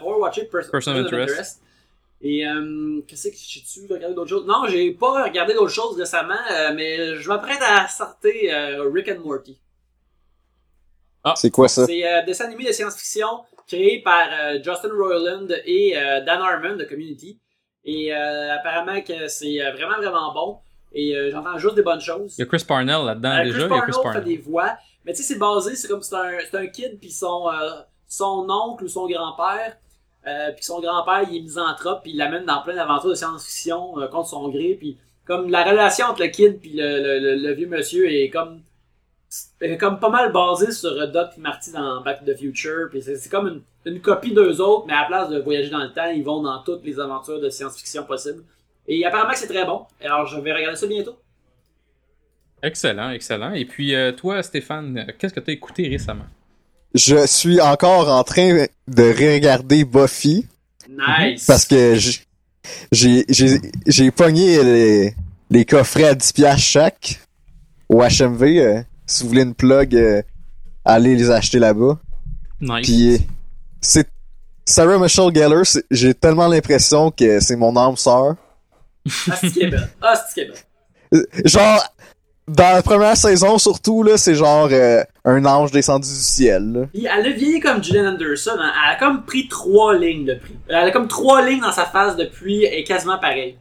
Power 0.00 0.18
watché 0.18 0.44
Person 0.44 0.92
of 0.94 1.06
Interest. 1.06 1.62
Et 2.20 2.44
qu'est-ce 3.06 3.28
que 3.28 3.34
j'ai-tu 3.36 3.90
regardé 3.90 4.14
d'autres 4.14 4.28
choses? 4.28 4.44
Non, 4.46 4.66
j'ai 4.68 4.90
pas 4.92 5.24
regardé 5.24 5.54
d'autres 5.54 5.72
choses 5.72 5.96
récemment, 5.96 6.34
mais 6.74 7.16
je 7.16 7.28
m'apprête 7.28 7.60
à 7.62 7.88
sortir 7.88 8.82
Rick 8.92 9.08
and 9.08 9.20
Morty. 9.24 9.56
C'est 11.36 11.50
quoi 11.50 11.68
ça? 11.68 11.86
C'est 11.86 12.06
un 12.06 12.24
dessin 12.24 12.46
animé 12.46 12.64
de 12.64 12.72
science-fiction 12.72 13.26
créé 13.66 14.00
par 14.02 14.26
euh, 14.32 14.54
Justin 14.62 14.90
Roiland 14.96 15.46
et 15.64 15.96
euh, 15.96 16.20
Dan 16.24 16.40
Harmon 16.40 16.76
de 16.76 16.84
Community. 16.84 17.38
Et 17.84 18.14
euh, 18.14 18.54
apparemment 18.54 19.00
que 19.00 19.28
c'est 19.28 19.62
euh, 19.62 19.72
vraiment 19.72 19.96
vraiment 19.96 20.32
bon. 20.32 20.58
Et 20.92 21.14
euh, 21.16 21.30
j'entends 21.30 21.58
juste 21.58 21.74
des 21.74 21.82
bonnes 21.82 22.00
choses. 22.00 22.34
Il 22.38 22.40
y 22.40 22.44
a 22.44 22.46
Chris 22.46 22.64
Parnell 22.66 23.04
là-dedans 23.04 23.30
Euh, 23.30 23.44
déjà. 23.44 23.50
Chris 23.52 23.58
il 23.58 23.60
y 23.60 23.64
a 23.64 23.68
Parnell 23.68 23.84
Chris 23.84 23.92
fait 23.98 24.02
Parnell. 24.02 24.24
des 24.24 24.36
voix. 24.38 24.76
Mais 25.04 25.12
tu 25.12 25.22
sais, 25.22 25.34
c'est 25.34 25.38
basé, 25.38 25.74
c'est 25.76 25.88
comme 25.88 26.02
c'est 26.02 26.14
un, 26.16 26.38
c'est 26.50 26.56
un 26.58 26.66
kid, 26.66 26.98
puis 27.00 27.10
son, 27.10 27.48
euh, 27.48 27.70
son 28.06 28.46
oncle 28.50 28.84
ou 28.84 28.88
son 28.88 29.06
grand-père. 29.06 29.76
Euh, 30.26 30.50
puis 30.52 30.64
son 30.64 30.80
grand-père, 30.80 31.22
il 31.30 31.36
est 31.38 31.40
misanthrope, 31.40 32.00
puis 32.02 32.12
il 32.12 32.18
l'amène 32.18 32.44
dans 32.44 32.60
plein 32.62 32.74
d'aventures 32.74 33.10
de 33.10 33.14
science-fiction 33.14 33.98
euh, 34.00 34.08
contre 34.08 34.28
son 34.28 34.48
gré. 34.48 34.76
Puis 34.78 34.98
comme 35.26 35.48
la 35.50 35.62
relation 35.64 36.06
entre 36.06 36.22
le 36.22 36.28
kid 36.28 36.58
puis 36.60 36.72
le, 36.74 36.98
le, 37.02 37.18
le- 37.20 37.36
le 37.48 37.52
vieux 37.54 37.68
monsieur 37.68 38.10
est 38.10 38.28
comme 38.30 38.62
est 39.60 39.76
comme 39.76 39.98
pas 40.00 40.08
mal 40.10 40.32
basée 40.32 40.72
sur 40.72 40.90
Doc 41.10 41.30
et 41.36 41.40
Marty 41.40 41.72
dans 41.72 42.00
Back 42.02 42.24
to 42.24 42.32
the 42.32 42.36
Future. 42.36 42.88
Puis 42.90 43.02
c'est 43.02 43.16
c'est 43.16 43.28
comme 43.28 43.46
une, 43.84 43.92
une 43.94 44.00
copie 44.00 44.32
d'eux 44.32 44.60
autres, 44.60 44.86
mais 44.86 44.92
à 44.94 45.02
la 45.02 45.06
place 45.06 45.28
de 45.30 45.38
voyager 45.40 45.70
dans 45.70 45.82
le 45.82 45.92
temps, 45.92 46.06
ils 46.06 46.24
vont 46.24 46.42
dans 46.42 46.62
toutes 46.62 46.84
les 46.84 46.98
aventures 46.98 47.40
de 47.40 47.50
science-fiction 47.50 48.04
possibles. 48.04 48.42
Et 48.86 49.04
apparemment 49.04 49.32
que 49.32 49.38
c'est 49.38 49.48
très 49.48 49.64
bon. 49.66 49.82
Alors 50.02 50.26
je 50.26 50.40
vais 50.40 50.52
regarder 50.52 50.76
ça 50.76 50.86
bientôt. 50.86 51.16
Excellent, 52.62 53.10
excellent. 53.10 53.52
Et 53.52 53.64
puis, 53.64 53.94
euh, 53.94 54.10
toi, 54.12 54.42
Stéphane, 54.42 55.06
qu'est-ce 55.18 55.32
que 55.34 55.40
t'as 55.40 55.52
écouté 55.52 55.86
récemment? 55.88 56.24
Je 56.94 57.24
suis 57.26 57.60
encore 57.60 58.08
en 58.08 58.24
train 58.24 58.66
de 58.88 59.02
regarder 59.34 59.84
Buffy 59.84 60.46
Nice! 60.88 61.44
parce 61.46 61.64
que 61.66 61.94
j'- 61.94 62.22
j'ai, 62.90 63.24
j'ai, 63.28 63.60
j'ai 63.86 64.10
pogné 64.10 64.64
les, 64.64 65.14
les 65.50 65.64
coffrets 65.64 66.04
à 66.08 66.14
10 66.14 66.32
piastres 66.32 66.60
chaque 66.62 67.20
au 67.88 68.00
HMV. 68.02 68.42
euh, 68.58 68.82
si 69.08 69.22
vous 69.24 69.30
voulez 69.30 69.42
une 69.42 69.54
plug, 69.54 69.96
euh, 69.96 70.22
allez 70.84 71.16
les 71.16 71.30
acheter 71.30 71.58
là-bas. 71.58 71.98
Nice. 72.60 72.86
Puis 72.86 73.14
euh, 73.14 73.18
c'est 73.80 74.08
Sarah 74.64 74.98
Michelle 74.98 75.34
Gellar, 75.34 75.62
j'ai 75.90 76.14
tellement 76.14 76.46
l'impression 76.46 77.10
que 77.10 77.40
c'est 77.40 77.56
mon 77.56 77.74
âme 77.76 77.96
sœur. 77.96 78.36
Ah, 79.30 79.36
c'est 79.40 79.50
qui 79.50 79.62
est 79.62 79.68
belle. 79.70 79.88
Ah, 80.02 80.14
c'est 80.28 80.34
qui 80.34 80.40
est 80.40 80.44
belle. 80.52 80.56
Euh, 81.14 81.24
Genre 81.46 81.82
dans 82.46 82.74
la 82.74 82.82
première 82.82 83.16
saison 83.16 83.58
surtout 83.58 84.02
là, 84.02 84.16
c'est 84.18 84.34
genre 84.34 84.68
euh, 84.70 85.02
un 85.24 85.44
ange 85.46 85.70
descendu 85.70 86.08
du 86.08 86.14
ciel. 86.14 86.72
là. 86.72 86.80
Puis 86.92 87.06
elle 87.06 87.26
a 87.26 87.30
vieilli 87.30 87.60
comme 87.60 87.82
Gillian 87.82 88.06
Anderson. 88.14 88.56
hein. 88.58 88.72
Elle 88.86 88.94
a 88.96 88.98
comme 88.98 89.24
pris 89.24 89.48
trois 89.48 89.96
lignes 89.96 90.24
de 90.26 90.34
prix. 90.34 90.56
Elle 90.68 90.76
a 90.76 90.90
comme 90.90 91.08
trois 91.08 91.46
lignes 91.46 91.60
dans 91.60 91.72
sa 91.72 91.86
face 91.86 92.16
depuis 92.16 92.64
et 92.64 92.84
quasiment 92.84 93.18
pareil. 93.18 93.56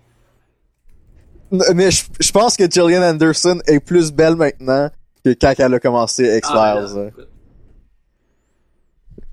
Mais 1.74 1.92
je 1.92 2.04
je 2.20 2.32
pense 2.32 2.58
que 2.58 2.70
Gillian 2.70 3.02
Anderson 3.04 3.60
est 3.68 3.80
plus 3.80 4.12
belle 4.12 4.36
maintenant 4.36 4.90
que 5.34 5.40
quand 5.40 5.54
elle 5.58 5.74
a 5.74 5.80
commencé 5.80 6.38
X-Files. 6.38 6.58
Ah, 6.58 6.78
hein. 6.80 7.10
ben 7.16 7.26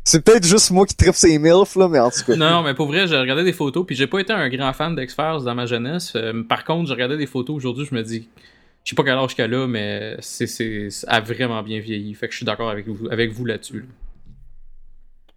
C'est 0.05 0.25
peut-être 0.25 0.47
juste 0.47 0.71
moi 0.71 0.87
qui 0.87 0.95
tripe 0.95 1.15
ses 1.15 1.39
MILF, 1.39 1.77
là, 1.77 1.89
mais 1.89 1.99
en 1.99 2.11
tout 2.11 2.25
cas. 2.27 2.37
Non, 2.37 2.63
mais 2.63 2.75
pour 2.75 2.87
vrai, 2.87 3.07
j'ai 3.07 3.19
regardé 3.19 3.45
des 3.45 3.53
photos, 3.53 3.87
puis 3.87 3.97
j'ai 3.97 4.07
pas 4.07 4.21
été 4.21 4.33
un 4.33 4.49
grand 4.49 4.73
fan 4.73 4.95
d'X-Files 4.95 5.45
dans 5.45 5.55
ma 5.55 5.67
jeunesse. 5.67 6.13
Euh, 6.17 6.43
par 6.43 6.65
contre, 6.65 6.89
j'ai 6.89 6.95
regardé 6.95 7.17
des 7.17 7.27
photos 7.27 7.57
aujourd'hui, 7.57 7.87
je 7.89 7.95
me 7.95 8.03
dis, 8.03 8.29
je 8.85 8.91
sais 8.91 8.97
pas 8.97 9.05
quel 9.05 9.15
âge 9.15 9.35
qu'elle 9.35 9.55
a, 9.55 9.67
mais 9.67 10.17
c'est, 10.21 10.47
c'est, 10.47 10.89
a 11.07 11.21
vraiment 11.21 11.63
bien 11.63 11.81
vieilli. 11.81 12.15
Fait 12.15 12.27
que 12.27 12.33
je 12.33 12.39
suis 12.39 12.47
d'accord 12.47 12.71
avec 12.71 12.87
vous, 12.87 13.09
avec 13.11 13.33
vous 13.33 13.45
là-dessus. 13.45 13.81
là. 13.81 13.87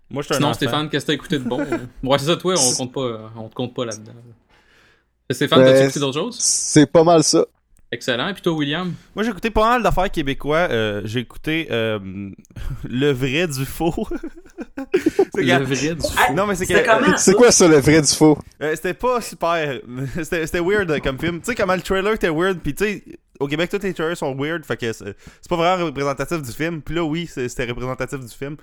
Moi, 0.10 0.22
je 0.22 0.28
suis 0.28 0.36
un 0.36 0.38
Sinon. 0.38 0.54
Stéphane, 0.54 0.90
qu'est-ce 0.90 1.06
que 1.06 1.12
t'as 1.12 1.16
écouté 1.16 1.40
de 1.40 1.44
bon? 1.44 1.60
ouais, 2.04 2.18
c'est 2.18 2.26
ça, 2.26 2.38
toi, 2.38 2.56
on 2.58 2.74
compte 2.76 2.94
pas, 2.94 3.32
on 3.36 3.50
te 3.50 3.56
compte 3.56 3.74
pas 3.74 3.86
là-dedans. 3.86 4.14
Stéphane, 5.30 5.60
Ben, 5.60 5.74
t'as 5.74 5.84
écouté 5.84 6.00
d'autres 6.00 6.20
choses? 6.20 6.38
C'est 6.40 6.90
pas 6.90 7.04
mal 7.04 7.24
ça. 7.24 7.46
Excellent. 7.92 8.28
Et 8.28 8.34
puis 8.34 8.42
toi, 8.42 8.54
William? 8.54 8.94
Moi, 9.16 9.24
j'ai 9.24 9.30
écouté 9.30 9.50
pas 9.50 9.70
mal 9.70 9.84
d'affaires 9.84 10.12
québécois. 10.12 10.68
Euh, 10.70 11.02
j'ai 11.06 11.22
écouté 11.22 11.68
euh, 11.72 12.00
le 12.84 13.12
vrai 13.12 13.48
du 13.48 13.66
faux. 13.66 14.08
Le 15.36 15.64
vrai 15.64 15.96
du 15.96 16.02
Hey, 16.18 16.34
Non, 16.36 16.48
mais 16.48 16.56
c'est 16.56 16.66
que-? 16.66 17.18
C'est 17.18 17.34
quoi 17.34 17.52
ça, 17.52 17.68
le 17.68 17.78
vrai 17.78 18.02
du 18.02 18.08
faux? 18.08 18.38
Euh, 18.62 18.76
c'était 18.76 18.94
pas 18.94 19.22
super. 19.22 19.80
C'était 20.24 20.60
weird 20.60 21.00
comme 21.02 21.20
film. 21.20 21.40
Tu 21.40 21.46
sais, 21.46 21.56
comment 21.56 21.76
le 21.76 21.82
trailer 21.82 22.14
était 22.14 22.30
weird, 22.30 22.60
pis 22.60 22.74
tu 22.74 22.86
sais, 22.86 23.04
au 23.40 23.48
Québec, 23.48 23.70
tous 23.70 23.82
les 23.84 23.94
trailers 23.94 24.18
sont 24.18 24.36
weird, 24.36 24.66
fait 24.66 24.78
que 24.78 24.92
c'est 24.92 25.16
pas 25.50 25.56
vraiment 25.56 25.86
représentatif 25.86 26.42
du 26.42 26.52
film. 26.52 26.82
Puis 26.82 26.96
là, 26.96 27.04
oui, 27.04 27.28
c'était 27.28 27.66
représentatif 27.66 28.20
du 28.20 28.34
film. 28.34 28.58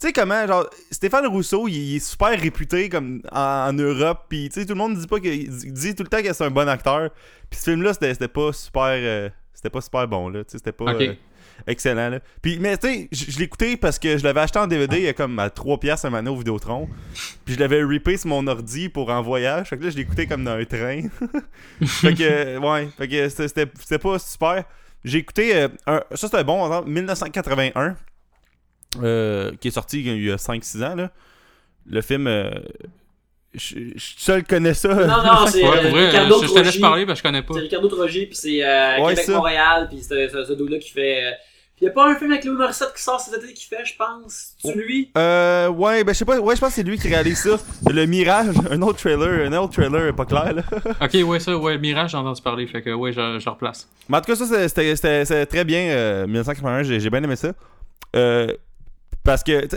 Tu 0.00 0.08
sais 0.08 0.12
comment, 0.12 0.46
genre, 0.46 0.68
Stéphane 0.90 1.26
Rousseau, 1.26 1.68
il, 1.68 1.74
il 1.74 1.96
est 1.96 2.00
super 2.06 2.38
réputé 2.38 2.88
comme 2.90 3.22
en, 3.32 3.68
en 3.68 3.72
Europe, 3.72 4.26
pis 4.28 4.50
tu 4.52 4.60
sais, 4.60 4.66
tout 4.66 4.74
le 4.74 4.78
monde 4.78 4.96
dit 4.98 5.06
pas 5.06 5.18
que, 5.20 5.70
dit 5.70 5.94
tout 5.94 6.02
le 6.02 6.08
temps 6.10 6.22
que 6.22 6.32
c'est 6.32 6.44
un 6.44 6.50
bon 6.50 6.68
acteur. 6.68 7.10
Puis 7.48 7.58
ce 7.60 7.70
film-là, 7.70 7.94
c'était 7.94 8.12
c'était 8.12 8.28
pas 8.28 8.52
super, 8.52 8.82
euh, 8.92 9.30
c'était 9.54 9.70
pas 9.70 9.80
super 9.80 10.06
bon 10.06 10.28
là, 10.28 10.44
tu 10.44 10.52
sais, 10.52 10.58
c'était 10.58 10.72
pas 10.72 10.84
euh, 11.08 11.14
excellent 11.66 12.10
là. 12.10 12.20
Puis 12.42 12.58
mais 12.58 12.76
tu 12.76 12.88
sais, 12.88 13.08
je 13.10 13.42
écouté 13.42 13.78
parce 13.78 13.98
que 13.98 14.18
je 14.18 14.24
l'avais 14.24 14.40
acheté 14.40 14.58
en 14.58 14.66
DVD 14.66 14.98
il 14.98 15.04
y 15.04 15.08
a 15.08 15.14
comme 15.14 15.38
à 15.38 15.48
3 15.48 15.80
piastres 15.80 16.04
un 16.04 16.10
moment 16.10 16.30
au 16.30 16.36
Vidéotron. 16.36 16.90
Puis 17.46 17.54
je 17.54 17.58
l'avais 17.60 17.82
ripé 17.82 18.18
sur 18.18 18.28
mon 18.28 18.46
ordi 18.48 18.90
pour 18.90 19.08
en 19.08 19.22
voyage. 19.22 19.70
Fait 19.70 19.78
que 19.78 19.84
là, 19.84 19.88
je 19.90 19.98
écouté 19.98 20.26
comme 20.26 20.44
dans 20.44 20.52
un 20.58 20.64
train. 20.66 21.02
fait 21.86 22.12
que, 22.14 22.58
ouais, 22.58 22.88
fait 22.98 23.08
que 23.08 23.28
c'était- 23.30 23.98
pas 23.98 24.18
super. 24.18 24.64
J'ai 25.04 25.18
écouté, 25.18 25.56
euh, 25.56 25.68
un, 25.86 26.02
ça 26.14 26.28
c'était 26.28 26.44
bon, 26.44 26.60
en 26.62 26.82
1981, 26.84 27.96
euh, 29.02 29.52
qui 29.60 29.68
est 29.68 29.72
sorti 29.72 30.00
il 30.02 30.24
y 30.24 30.30
a 30.30 30.36
5-6 30.36 30.84
ans, 30.84 30.94
là. 30.94 31.10
Le 31.88 32.00
film, 32.00 32.26
euh, 32.26 32.50
je 33.54 33.76
je 33.94 34.14
seul 34.18 34.44
connais 34.44 34.74
ça. 34.74 34.88
Non, 34.94 35.06
non, 35.06 35.46
c'est 35.46 35.62
Ouais, 35.62 35.86
euh, 35.86 36.06
Ricardo 36.08 36.42
je, 36.42 36.48
je 36.48 36.52
te 36.52 36.58
laisse 36.60 36.76
parler 36.78 37.06
parce 37.06 37.20
que 37.22 37.28
je 37.28 37.32
connais 37.32 37.42
pas. 37.42 37.54
C'est 37.54 37.60
Ricardo 37.60 37.88
Trogi, 37.88 38.26
puis 38.26 38.36
c'est 38.36 38.62
euh, 38.64 39.00
Ouais, 39.02 39.14
Québec-Montréal, 39.14 39.86
puis 39.88 40.00
c'est 40.02 40.28
ce, 40.28 40.52
dude-là 40.52 40.78
qui 40.78 40.90
fait... 40.90 41.24
euh, 41.24 41.30
Puis 41.76 41.86
y 41.86 41.88
a 41.88 41.92
pas 41.92 42.10
un 42.10 42.16
film 42.16 42.32
avec 42.32 42.44
Louis 42.44 42.56
Morissette 42.56 42.92
qui 42.94 43.02
sort 43.02 43.18
cet 43.20 43.42
été 43.42 43.54
qui 43.54 43.64
fait, 43.66 43.84
je 43.84 43.94
pense. 43.96 44.54
Oh. 44.64 44.70
C'est 44.70 44.74
lui? 44.78 45.10
Euh, 45.16 45.68
ouais, 45.68 46.04
ben 46.04 46.12
je 46.12 46.18
sais 46.18 46.24
pas, 46.26 46.38
ouais, 46.38 46.54
je 46.56 46.60
pense 46.60 46.70
que 46.70 46.74
c'est 46.74 46.82
lui 46.82 46.98
qui 46.98 47.08
réalise 47.08 47.38
ça. 47.38 47.56
Le 47.90 48.04
Mirage, 48.04 48.56
un 48.70 48.82
autre 48.82 48.98
trailer, 48.98 49.46
un 49.50 49.52
autre 49.56 49.72
trailer 49.72 50.14
pas 50.14 50.26
clair, 50.26 50.52
là. 50.52 50.62
Ok, 51.00 51.14
ouais, 51.26 51.40
ça, 51.40 51.56
ouais, 51.56 51.78
Mirage, 51.78 52.10
j'ai 52.10 52.16
entendu 52.18 52.42
parler, 52.42 52.66
fait 52.66 52.82
que 52.82 52.90
ouais, 52.90 53.12
je, 53.12 53.38
je 53.38 53.48
replace. 53.48 53.88
Mais 54.08 54.18
en 54.18 54.20
tout 54.20 54.26
cas, 54.26 54.36
ça, 54.36 54.68
c'était- 54.68 54.96
c'était 54.96 55.24
c'était 55.24 55.46
très 55.46 55.64
bien. 55.64 55.80
Euh, 55.90 56.26
1981, 56.26 56.82
j'ai 56.82 57.00
j'ai 57.00 57.10
bien 57.10 57.22
aimé 57.22 57.36
ça. 57.36 57.52
Euh, 58.14 58.48
parce 59.26 59.42
que, 59.42 59.66
tu 59.66 59.76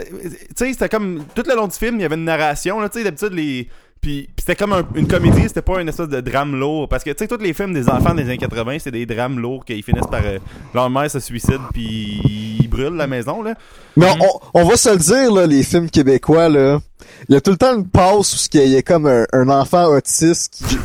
sais- 0.55 0.71
c'était 0.73 0.87
comme. 0.89 1.25
Tout 1.35 1.43
le 1.47 1.55
long 1.55 1.67
du 1.67 1.75
film, 1.75 1.95
il 1.95 2.01
y 2.03 2.05
avait 2.05 2.15
une 2.15 2.23
narration, 2.23 2.79
tu 2.87 2.99
sais, 2.99 3.03
d'habitude, 3.03 3.33
les. 3.33 3.67
Puis, 4.01 4.29
c'était 4.39 4.55
comme 4.55 4.71
un- 4.71 4.87
une 4.95 5.09
comédie, 5.09 5.41
c'était 5.49 5.61
pas 5.61 5.81
une 5.81 5.89
espèce 5.89 6.07
de 6.07 6.21
drame 6.21 6.55
lourd. 6.57 6.87
Parce 6.87 7.03
que, 7.03 7.09
tu 7.09 7.17
sais, 7.17 7.27
tous 7.27 7.43
les 7.43 7.53
films 7.53 7.73
des 7.73 7.89
enfants 7.89 8.13
des 8.15 8.21
années 8.23 8.37
80, 8.37 8.77
c'est 8.79 8.91
des 8.91 9.05
drames 9.05 9.37
lourds 9.39 9.65
qu'ils 9.65 9.83
finissent 9.83 10.07
par. 10.09 10.21
euh, 10.23 10.39
leur 10.73 10.89
mère 10.89 11.11
se 11.11 11.19
suicide, 11.19 11.59
puis 11.73 12.21
ils 12.61 12.67
brûlent 12.69 12.95
la 12.95 13.07
maison, 13.07 13.43
là. 13.43 13.55
Mais 13.97 14.07
on, 14.53 14.63
va 14.63 14.77
se 14.77 14.89
le 14.91 14.95
dire, 14.97 15.33
là, 15.33 15.45
les 15.45 15.63
films 15.63 15.89
québécois, 15.89 16.47
là. 16.47 16.79
Il 17.27 17.33
y 17.33 17.37
a 17.37 17.41
tout 17.41 17.51
le 17.51 17.57
temps 17.57 17.75
une 17.75 17.89
passe 17.89 18.33
où 18.33 18.57
il 18.57 18.69
y 18.69 18.77
a 18.77 18.81
comme 18.81 19.05
un, 19.05 19.25
un 19.33 19.49
enfant 19.49 19.87
autiste 19.87 20.53
qui, 20.53 20.77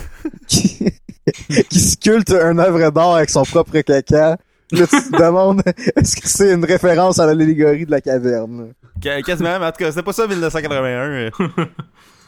qui, 0.48 1.64
qui 1.70 1.78
sculpte 1.80 2.32
un 2.32 2.58
œuvre 2.58 2.90
d'art 2.90 3.14
avec 3.14 3.30
son 3.30 3.44
propre 3.44 3.78
caca. 3.80 4.38
Là, 4.72 4.86
tu 4.86 4.96
te 5.10 5.16
demandes, 5.22 5.62
est-ce 5.96 6.16
que 6.16 6.26
c'est 6.28 6.52
une 6.52 6.64
référence 6.64 7.18
à 7.18 7.26
l'allégorie 7.26 7.84
de 7.86 7.90
la 7.90 8.00
caverne? 8.00 8.72
Qu- 9.00 9.22
Quasiment, 9.22 9.58
mais 9.60 9.66
en 9.66 9.72
tout 9.72 9.78
cas, 9.78 9.90
c'était 9.90 10.02
pas 10.02 10.12
ça 10.12 10.26
1981. 10.26 10.86
euh. 10.88 11.30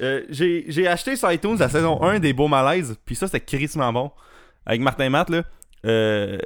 Euh, 0.03 0.21
j'ai 0.29 0.67
j'ai 0.69 0.87
acheté 0.87 1.17
sur 1.17 1.33
iTunes 1.33 1.57
la 1.59 1.71
saison 1.71 2.03
1 2.03 2.19
des 2.19 2.35
Beaux 2.35 2.49
Malaises, 2.49 2.97
puis 3.07 3.15
ça, 3.17 3.27
c'était 3.27 3.41
crissement 3.41 3.91
bon. 3.93 4.11
Avec 4.67 4.83
Martin 4.83 5.09
Matt, 5.09 5.31
là. 5.31 5.43
Euh, 5.87 6.37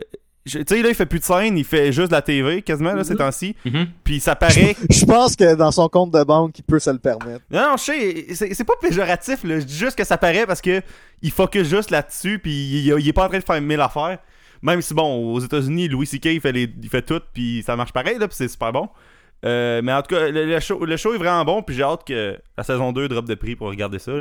tu 0.46 0.62
sais, 0.66 0.82
là, 0.82 0.88
il 0.88 0.94
fait 0.94 1.06
plus 1.06 1.18
de 1.18 1.24
scène, 1.24 1.58
il 1.58 1.64
fait 1.64 1.90
juste 1.92 2.08
de 2.08 2.12
la 2.14 2.22
TV, 2.22 2.62
quasiment, 2.62 2.92
là, 2.94 3.02
ces 3.04 3.12
Mhm. 3.14 3.18
temps-ci. 3.18 3.56
Mhm. 3.64 3.88
Puis 4.04 4.20
ça 4.20 4.36
paraît. 4.36 4.76
Je 4.90 5.04
pense 5.04 5.34
que 5.34 5.54
dans 5.56 5.72
son 5.72 5.88
compte 5.88 6.12
de 6.12 6.22
banque, 6.22 6.58
il 6.58 6.62
peut 6.62 6.78
se 6.78 6.90
le 6.90 6.98
permettre. 6.98 7.40
Non, 7.50 7.70
non, 7.70 7.76
je 7.76 7.82
sais, 7.82 8.26
c'est 8.34 8.54
c'est 8.54 8.64
pas 8.64 8.74
péjoratif, 8.80 9.42
là. 9.44 9.58
Je 9.58 9.64
dis 9.64 9.76
juste 9.76 9.96
que 9.98 10.04
ça 10.04 10.16
paraît 10.16 10.46
parce 10.46 10.60
que 10.60 10.80
il 11.22 11.30
focus 11.32 11.68
juste 11.68 11.90
là-dessus, 11.90 12.38
puis 12.38 12.52
il, 12.52 12.94
il 13.00 13.08
est 13.08 13.12
pas 13.12 13.24
en 13.24 13.28
train 13.28 13.38
de 13.38 13.44
faire 13.44 13.60
mille 13.60 13.80
affaires. 13.80 14.18
Même 14.62 14.82
si, 14.82 14.92
bon, 14.94 15.32
aux 15.32 15.40
États-Unis, 15.40 15.88
Louis 15.88 16.06
C.K. 16.06 16.26
il 16.26 16.40
fait, 16.40 16.52
les, 16.52 16.70
il 16.82 16.88
fait 16.88 17.02
tout, 17.02 17.20
puis 17.32 17.62
ça 17.64 17.76
marche 17.76 17.92
pareil, 17.92 18.18
là, 18.18 18.28
puis 18.28 18.36
c'est 18.36 18.48
super 18.48 18.72
bon. 18.72 18.88
Euh, 19.44 19.80
mais 19.82 19.92
en 19.92 20.02
tout 20.02 20.14
cas, 20.14 20.28
le, 20.28 20.44
le 20.44 20.60
show, 20.60 20.84
le 20.84 20.96
show 20.98 21.14
est 21.14 21.18
vraiment 21.18 21.44
bon, 21.46 21.62
puis 21.62 21.74
j'ai 21.74 21.82
hâte 21.82 22.06
que 22.06 22.36
la 22.58 22.62
saison 22.62 22.92
2 22.92 23.08
drop 23.08 23.24
de 23.26 23.34
prix 23.34 23.56
pour 23.56 23.68
regarder 23.68 23.98
ça. 23.98 24.12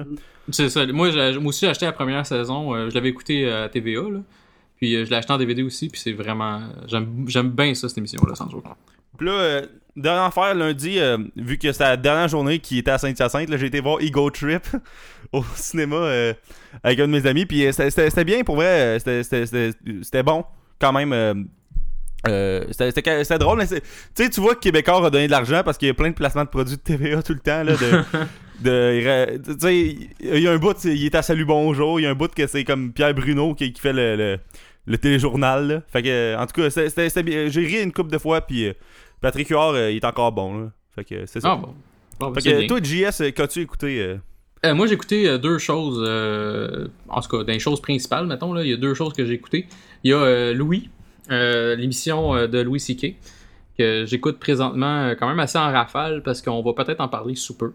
C'est 0.50 0.70
ça. 0.70 0.86
Moi, 0.88 1.12
j'ai- 1.12 1.34
moi 1.40 1.50
aussi, 1.50 1.66
j'ai 1.66 1.70
acheté 1.72 1.86
la 1.86 1.92
première 1.92 2.26
saison. 2.26 2.74
euh, 2.74 2.90
je 2.90 2.96
l'avais 2.96 3.10
écouté 3.10 3.52
à 3.52 3.68
TVA, 3.68 4.02
là. 4.04 4.20
Puis 4.78 4.96
euh, 4.96 5.04
je 5.04 5.10
l'ai 5.10 5.18
acheté 5.18 5.34
en 5.34 5.38
DVD 5.38 5.62
aussi, 5.62 5.90
puis 5.90 6.00
c'est 6.00 6.14
vraiment. 6.14 6.62
J'aime 6.88 7.26
j'aime 7.28 7.50
bien 7.50 7.74
ça, 7.74 7.90
cette 7.90 7.98
émission-là, 7.98 8.34
sans 8.36 8.50
joke. 8.50 8.64
Puis 9.18 9.28
là, 9.28 9.64
dernière 9.98 10.24
affaire, 10.24 10.56
lundi, 10.56 10.98
vu 11.36 11.58
que 11.58 11.70
c'est 11.74 11.84
la 11.84 11.98
dernière 11.98 12.30
journée 12.30 12.60
qui 12.60 12.78
était 12.78 12.92
à 12.92 12.98
Saint-Hyacinthe, 12.98 13.50
j'ai 13.58 13.66
été 13.66 13.82
voir 13.82 14.00
Ego 14.00 14.30
Trip 14.30 14.64
au 15.34 15.44
cinéma 15.56 15.96
euh, 15.96 16.34
avec 16.84 17.00
un 17.00 17.08
de 17.08 17.12
mes 17.12 17.26
amis. 17.28 17.46
Puis 17.46 17.66
euh, 17.66 17.72
c'était- 17.72 18.24
bien 18.26 18.44
pour 18.44 18.56
vrai. 18.56 19.00
euh, 19.06 19.24
c'était- 20.02 20.24
bon 20.24 20.44
quand 20.80 20.94
même. 20.94 21.12
euh, 21.14 22.66
c'était 22.72 23.38
drôle. 23.38 23.66
Tu 23.68 23.76
sais, 24.16 24.30
tu 24.30 24.42
vois 24.42 24.56
que 24.56 24.60
Québécois 24.60 25.06
a 25.06 25.10
donné 25.10 25.28
de 25.28 25.32
l'argent 25.32 25.62
parce 25.64 25.78
qu'il 25.78 25.88
y 25.88 25.92
a 25.92 25.94
plein 25.94 26.10
de 26.10 26.16
placements 26.16 26.44
de 26.44 26.50
produits 26.50 26.76
de 26.78 26.82
TVA 26.82 27.22
tout 27.24 27.34
le 27.34 27.40
temps. 27.40 27.64
Là, 27.64 27.74
de, 27.74 28.04
de, 28.62 29.38
tu 29.54 29.60
sais, 29.60 29.96
il 30.20 30.40
y 30.40 30.48
a 30.48 30.52
un 30.52 30.58
bout, 30.58 30.76
il 30.84 31.06
est 31.06 31.16
à 31.16 31.22
Salut 31.22 31.46
Bonjour. 31.46 32.00
Il 32.00 32.04
y 32.04 32.06
a 32.06 32.10
un 32.10 32.16
bout 32.16 32.34
que 32.34 32.46
c'est 32.48 32.64
comme 32.66 32.92
Pierre 32.92 33.14
Bruno 33.14 33.56
qui, 33.56 33.72
qui 33.72 33.80
fait 33.82 33.94
le, 33.94 34.16
le, 34.18 34.40
le 34.86 34.98
téléjournal. 34.98 35.68
là. 35.68 35.82
Fait 35.92 36.02
que, 36.04 36.36
en 36.38 36.46
tout 36.46 36.62
cas. 36.62 36.70
J'ai 37.50 37.66
ri 37.66 37.82
une 37.84 37.92
couple 37.94 38.12
de 38.12 38.18
fois. 38.18 38.42
Puis 38.42 38.72
Patrick 39.22 39.48
Huard, 39.50 39.78
il 39.90 39.96
est 39.98 40.06
encore 40.06 40.32
bon. 40.32 40.60
Là. 40.60 40.72
Fait 40.96 41.06
que 41.06 41.26
c'est 41.26 41.40
ça. 41.40 41.52
Ah 41.54 41.56
bon. 41.56 41.74
Bon, 42.20 42.32
ben, 42.32 42.42
fait 42.42 42.50
c'est 42.50 42.68
que 42.68 42.68
toi, 42.68 42.80
JS, 42.84 43.32
qu'as-tu 43.34 43.62
écouté 43.62 44.02
euh? 44.02 44.18
Euh, 44.66 44.76
moi, 44.76 44.88
j'ai 44.88 44.94
écouté 44.94 45.28
euh, 45.28 45.38
deux 45.38 45.58
choses. 45.58 46.04
euh, 46.06 46.88
en 47.08 47.22
tout 47.22 47.30
cas, 47.30 47.44
les 47.52 47.60
choses 47.60 47.82
principales, 47.82 48.28
mettons, 48.28 48.54
là, 48.54 48.64
il 48.64 48.70
y 48.70 48.74
a 48.74 48.78
deux 48.78 48.94
choses 48.94 49.14
que 49.14 49.26
j'ai 49.26 49.34
écoutées. 49.34 49.68
Il 50.04 50.12
y 50.12 50.14
a 50.14 50.18
euh, 50.18 50.54
Louis, 50.54 50.90
l'émission 51.30 52.48
de 52.48 52.60
Louis 52.60 52.80
C.K., 52.80 53.16
que 53.78 54.06
j'écoute 54.06 54.40
présentement 54.40 55.12
quand 55.18 55.30
même 55.30 55.40
assez 55.40 55.58
en 55.58 55.72
rafale 55.72 56.22
parce 56.24 56.42
qu'on 56.42 56.62
va 56.62 56.74
peut-être 56.74 57.00
en 57.00 57.08
parler 57.08 57.36
sous 57.36 57.56
peu. 57.56 57.72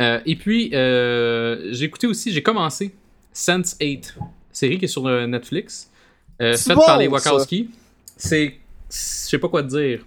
Et 0.00 0.36
puis, 0.36 0.70
j'ai 0.72 1.84
écouté 1.84 2.06
aussi, 2.06 2.32
j'ai 2.32 2.42
commencé 2.42 2.94
Sense8, 3.34 4.14
série 4.52 4.78
qui 4.78 4.86
est 4.86 4.88
sur 4.88 5.04
Netflix, 5.04 5.90
faite 6.38 6.74
bon, 6.74 6.84
par 6.84 6.98
les. 6.98 7.06
Wachowski. 7.06 7.70
C'est. 8.16 8.56
Je 8.90 8.96
sais 8.96 9.38
pas 9.38 9.48
quoi 9.48 9.62
te 9.62 9.68
dire. 9.68 10.04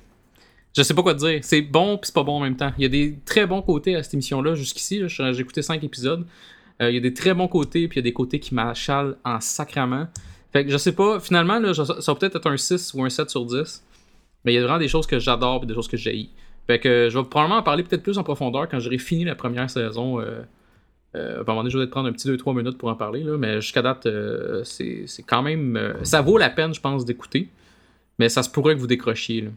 Je 0.75 0.81
sais 0.81 0.93
pas 0.93 1.03
quoi 1.03 1.13
te 1.13 1.19
dire. 1.19 1.39
C'est 1.43 1.61
bon 1.61 1.97
puis 1.97 2.07
c'est 2.07 2.15
pas 2.15 2.23
bon 2.23 2.37
en 2.37 2.39
même 2.39 2.55
temps. 2.55 2.71
Il 2.77 2.83
y 2.83 2.85
a 2.85 2.89
des 2.89 3.19
très 3.25 3.45
bons 3.45 3.61
côtés 3.61 3.95
à 3.95 4.01
cette 4.01 4.15
émission-là 4.15 4.55
jusqu'ici. 4.55 5.03
J'ai 5.07 5.39
écouté 5.39 5.61
5 5.61 5.83
épisodes. 5.83 6.25
Euh, 6.81 6.89
il 6.89 6.95
y 6.95 6.97
a 6.97 7.01
des 7.01 7.13
très 7.13 7.35
bons 7.35 7.47
côtés 7.47 7.87
puis 7.87 7.99
il 7.99 8.03
y 8.03 8.05
a 8.05 8.09
des 8.09 8.13
côtés 8.13 8.39
qui 8.39 8.55
m'achalent 8.55 9.15
en 9.23 9.39
sacrament. 9.39 10.07
Fait 10.51 10.65
que 10.65 10.71
je 10.71 10.77
sais 10.77 10.93
pas, 10.93 11.19
finalement, 11.19 11.61
ça 11.73 11.83
va 11.83 12.15
peut-être 12.15 12.37
être 12.37 12.49
un 12.49 12.57
6 12.57 12.93
ou 12.95 13.03
un 13.03 13.09
7 13.09 13.29
sur 13.29 13.45
10. 13.45 13.83
Mais 14.45 14.53
il 14.53 14.55
y 14.55 14.57
a 14.57 14.63
vraiment 14.63 14.79
des 14.79 14.87
choses 14.87 15.05
que 15.05 15.19
j'adore 15.19 15.63
et 15.63 15.65
des 15.67 15.75
choses 15.75 15.87
que 15.87 15.97
j'haïs. 15.97 16.29
Fait 16.65 16.79
que 16.79 17.07
je 17.09 17.17
vais 17.17 17.25
probablement 17.25 17.59
en 17.59 17.63
parler 17.63 17.83
peut-être 17.83 18.03
plus 18.03 18.17
en 18.17 18.23
profondeur 18.23 18.67
quand 18.67 18.79
j'aurai 18.79 18.97
fini 18.97 19.25
la 19.25 19.35
première 19.35 19.69
saison. 19.69 20.19
Euh, 20.19 20.41
euh, 21.15 21.37
à 21.37 21.41
un 21.41 21.43
moment 21.43 21.57
donné, 21.57 21.69
je 21.69 21.77
vais 21.77 21.83
peut-être 21.83 21.91
prendre 21.91 22.09
un 22.09 22.13
petit 22.13 22.27
2-3 22.27 22.55
minutes 22.55 22.79
pour 22.79 22.89
en 22.89 22.95
parler. 22.95 23.23
Mais 23.37 23.61
jusqu'à 23.61 23.83
date, 23.83 24.07
c'est 24.63 25.05
quand 25.27 25.43
même. 25.43 25.93
ça 26.01 26.21
vaut 26.21 26.39
la 26.39 26.49
peine, 26.49 26.73
je 26.73 26.81
pense, 26.81 27.05
d'écouter. 27.05 27.49
Mais 28.17 28.29
ça 28.29 28.41
se 28.41 28.49
pourrait 28.49 28.73
que 28.73 28.79
vous 28.79 28.87
décrochiez. 28.87 29.41
Là. 29.41 29.49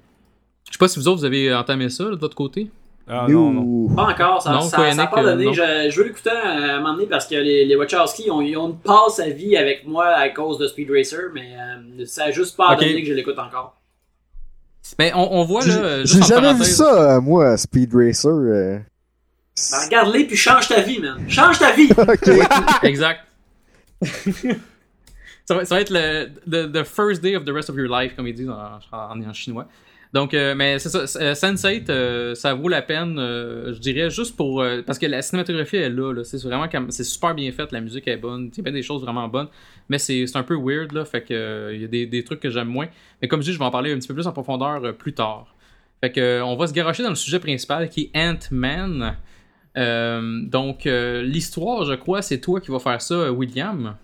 Je 0.68 0.72
sais 0.72 0.79
pas 0.79 0.88
si 0.88 0.98
vous 0.98 1.09
autres, 1.09 1.20
vous 1.20 1.24
avez 1.24 1.55
entamé 1.55 1.88
ça 1.88 2.05
là, 2.05 2.11
de 2.11 2.20
votre 2.20 2.35
côté. 2.35 2.68
Ah 3.09 3.26
non, 3.29 3.52
non. 3.52 3.94
Pas 3.94 4.02
encore, 4.07 4.42
ça 4.42 4.50
Non, 4.50 4.62
ça, 4.62 4.79
a 4.83 5.07
pas 5.07 5.20
euh, 5.22 5.37
donné. 5.37 5.55
Je, 5.55 5.90
je 5.90 5.96
veux 5.96 6.09
l'écouter 6.09 6.31
euh, 6.31 6.72
à 6.72 6.74
un 6.74 6.76
moment 6.81 6.94
donné 6.94 7.07
parce 7.07 7.24
que 7.26 7.37
les, 7.37 7.64
les 7.64 7.76
Wachowski 7.76 8.31
ont, 8.33 8.40
ils 8.40 8.57
ont 8.57 8.70
une 8.70 8.79
passe 8.79 9.20
à 9.20 9.29
vie 9.31 9.57
avec 9.57 9.87
moi 9.87 10.07
à 10.09 10.29
cause 10.31 10.59
de 10.59 10.66
Speed 10.66 10.90
Racer, 10.90 11.31
mais 11.33 11.55
euh, 11.57 12.05
ça 12.05 12.24
a 12.24 12.31
juste 12.33 12.57
pas 12.57 12.74
donné 12.74 13.02
que 13.02 13.09
je 13.09 13.14
l'écoute 13.14 13.38
encore. 13.38 13.76
Mais 14.98 15.12
on, 15.14 15.35
on 15.35 15.44
voit 15.44 15.64
là. 15.66 16.05
J'ai 16.05 16.20
jamais 16.22 16.52
vu 16.55 16.64
ça, 16.64 17.20
moi, 17.20 17.57
Speed 17.57 17.94
Racer. 17.94 18.29
euh. 18.31 18.79
Ben, 19.72 19.79
Regarde-les 19.85 20.24
puis 20.24 20.37
change 20.37 20.68
ta 20.68 20.81
vie, 20.81 20.98
man. 20.98 21.24
Change 21.29 21.59
ta 21.61 21.72
vie! 21.72 21.88
Exact. 22.83 23.20
ça, 25.44 25.55
va, 25.55 25.64
ça 25.64 25.74
va 25.76 25.81
être 25.81 25.90
le 25.90 26.26
the, 26.46 26.70
the 26.72 26.85
first 26.85 27.22
day 27.22 27.37
of 27.37 27.44
the 27.44 27.50
rest 27.52 27.70
of 27.70 27.76
your 27.76 27.88
life, 27.88 28.14
comme 28.16 28.26
ils 28.26 28.35
disent 28.35 28.50
en, 28.50 28.81
en, 28.92 29.22
en 29.22 29.33
chinois. 29.33 29.66
Donc, 30.16 30.33
euh, 30.33 30.55
mais 30.55 30.79
c'est 30.79 30.88
ça, 30.88 31.00
euh, 31.20 31.35
Sense8, 31.35 31.90
euh, 31.90 32.35
ça 32.35 32.55
vaut 32.55 32.70
la 32.70 32.81
peine, 32.81 33.16
je 33.18 33.79
dirais, 33.79 34.09
juste 34.09 34.35
pour. 34.35 34.64
parce 34.87 34.98
que 34.98 35.05
la 35.05 35.20
cinématographie 35.20 35.76
est 35.76 35.90
là, 35.90 36.11
là 36.11 36.24
c'est 36.24 36.42
vraiment. 36.42 36.66
C'est 36.88 37.05
super 37.05 37.35
bien 37.35 37.52
fait, 37.52 37.70
la 37.70 37.83
musique 37.83 38.09
est 38.09 38.16
bonne, 38.16 38.48
il 38.50 38.57
y 38.57 38.61
a 38.61 38.62
bien 38.62 38.72
des 38.72 38.83
choses 38.83 39.02
vraiment 39.02 39.29
bonnes, 39.29 39.48
mais 39.90 39.98
c'est 39.98 40.24
un 40.35 40.42
peu 40.42 40.57
weird, 40.57 40.92
là, 40.92 41.05
fait 41.05 41.20
que 41.20 41.70
il 41.74 41.83
y 41.83 41.85
a 41.85 41.88
des, 41.88 42.07
des 42.07 42.24
trucs 42.24 42.40
que 42.40 42.48
j'aime 42.48 42.68
moins. 42.68 42.87
Mais 43.20 43.29
comme 43.29 43.42
je 43.42 43.48
dis, 43.48 43.52
je 43.52 43.59
vais 43.59 43.66
en 43.66 43.70
parler 43.70 43.92
un 43.92 43.98
petit 43.98 44.09
peu 44.09 44.14
plus 44.14 44.26
en 44.26 44.33
profondeur 44.33 44.96
plus 44.96 45.12
tard. 45.12 45.55
Fait 46.00 46.11
que, 46.11 46.40
on 46.40 46.57
va 46.57 46.66
se 46.66 46.72
garocher 46.72 47.02
dans 47.02 47.11
le 47.11 47.14
sujet 47.14 47.38
principal 47.38 47.90
qui 47.90 48.11
est 48.14 48.18
Ant-Man. 48.18 49.18
Donc, 50.48 50.85
l'histoire, 50.87 51.85
je 51.85 51.92
crois, 51.92 52.22
c'est 52.22 52.40
toi 52.40 52.62
qui 52.62 52.70
vas 52.70 52.79
faire 52.79 53.02
ça, 53.02 53.31
William. 53.31 53.96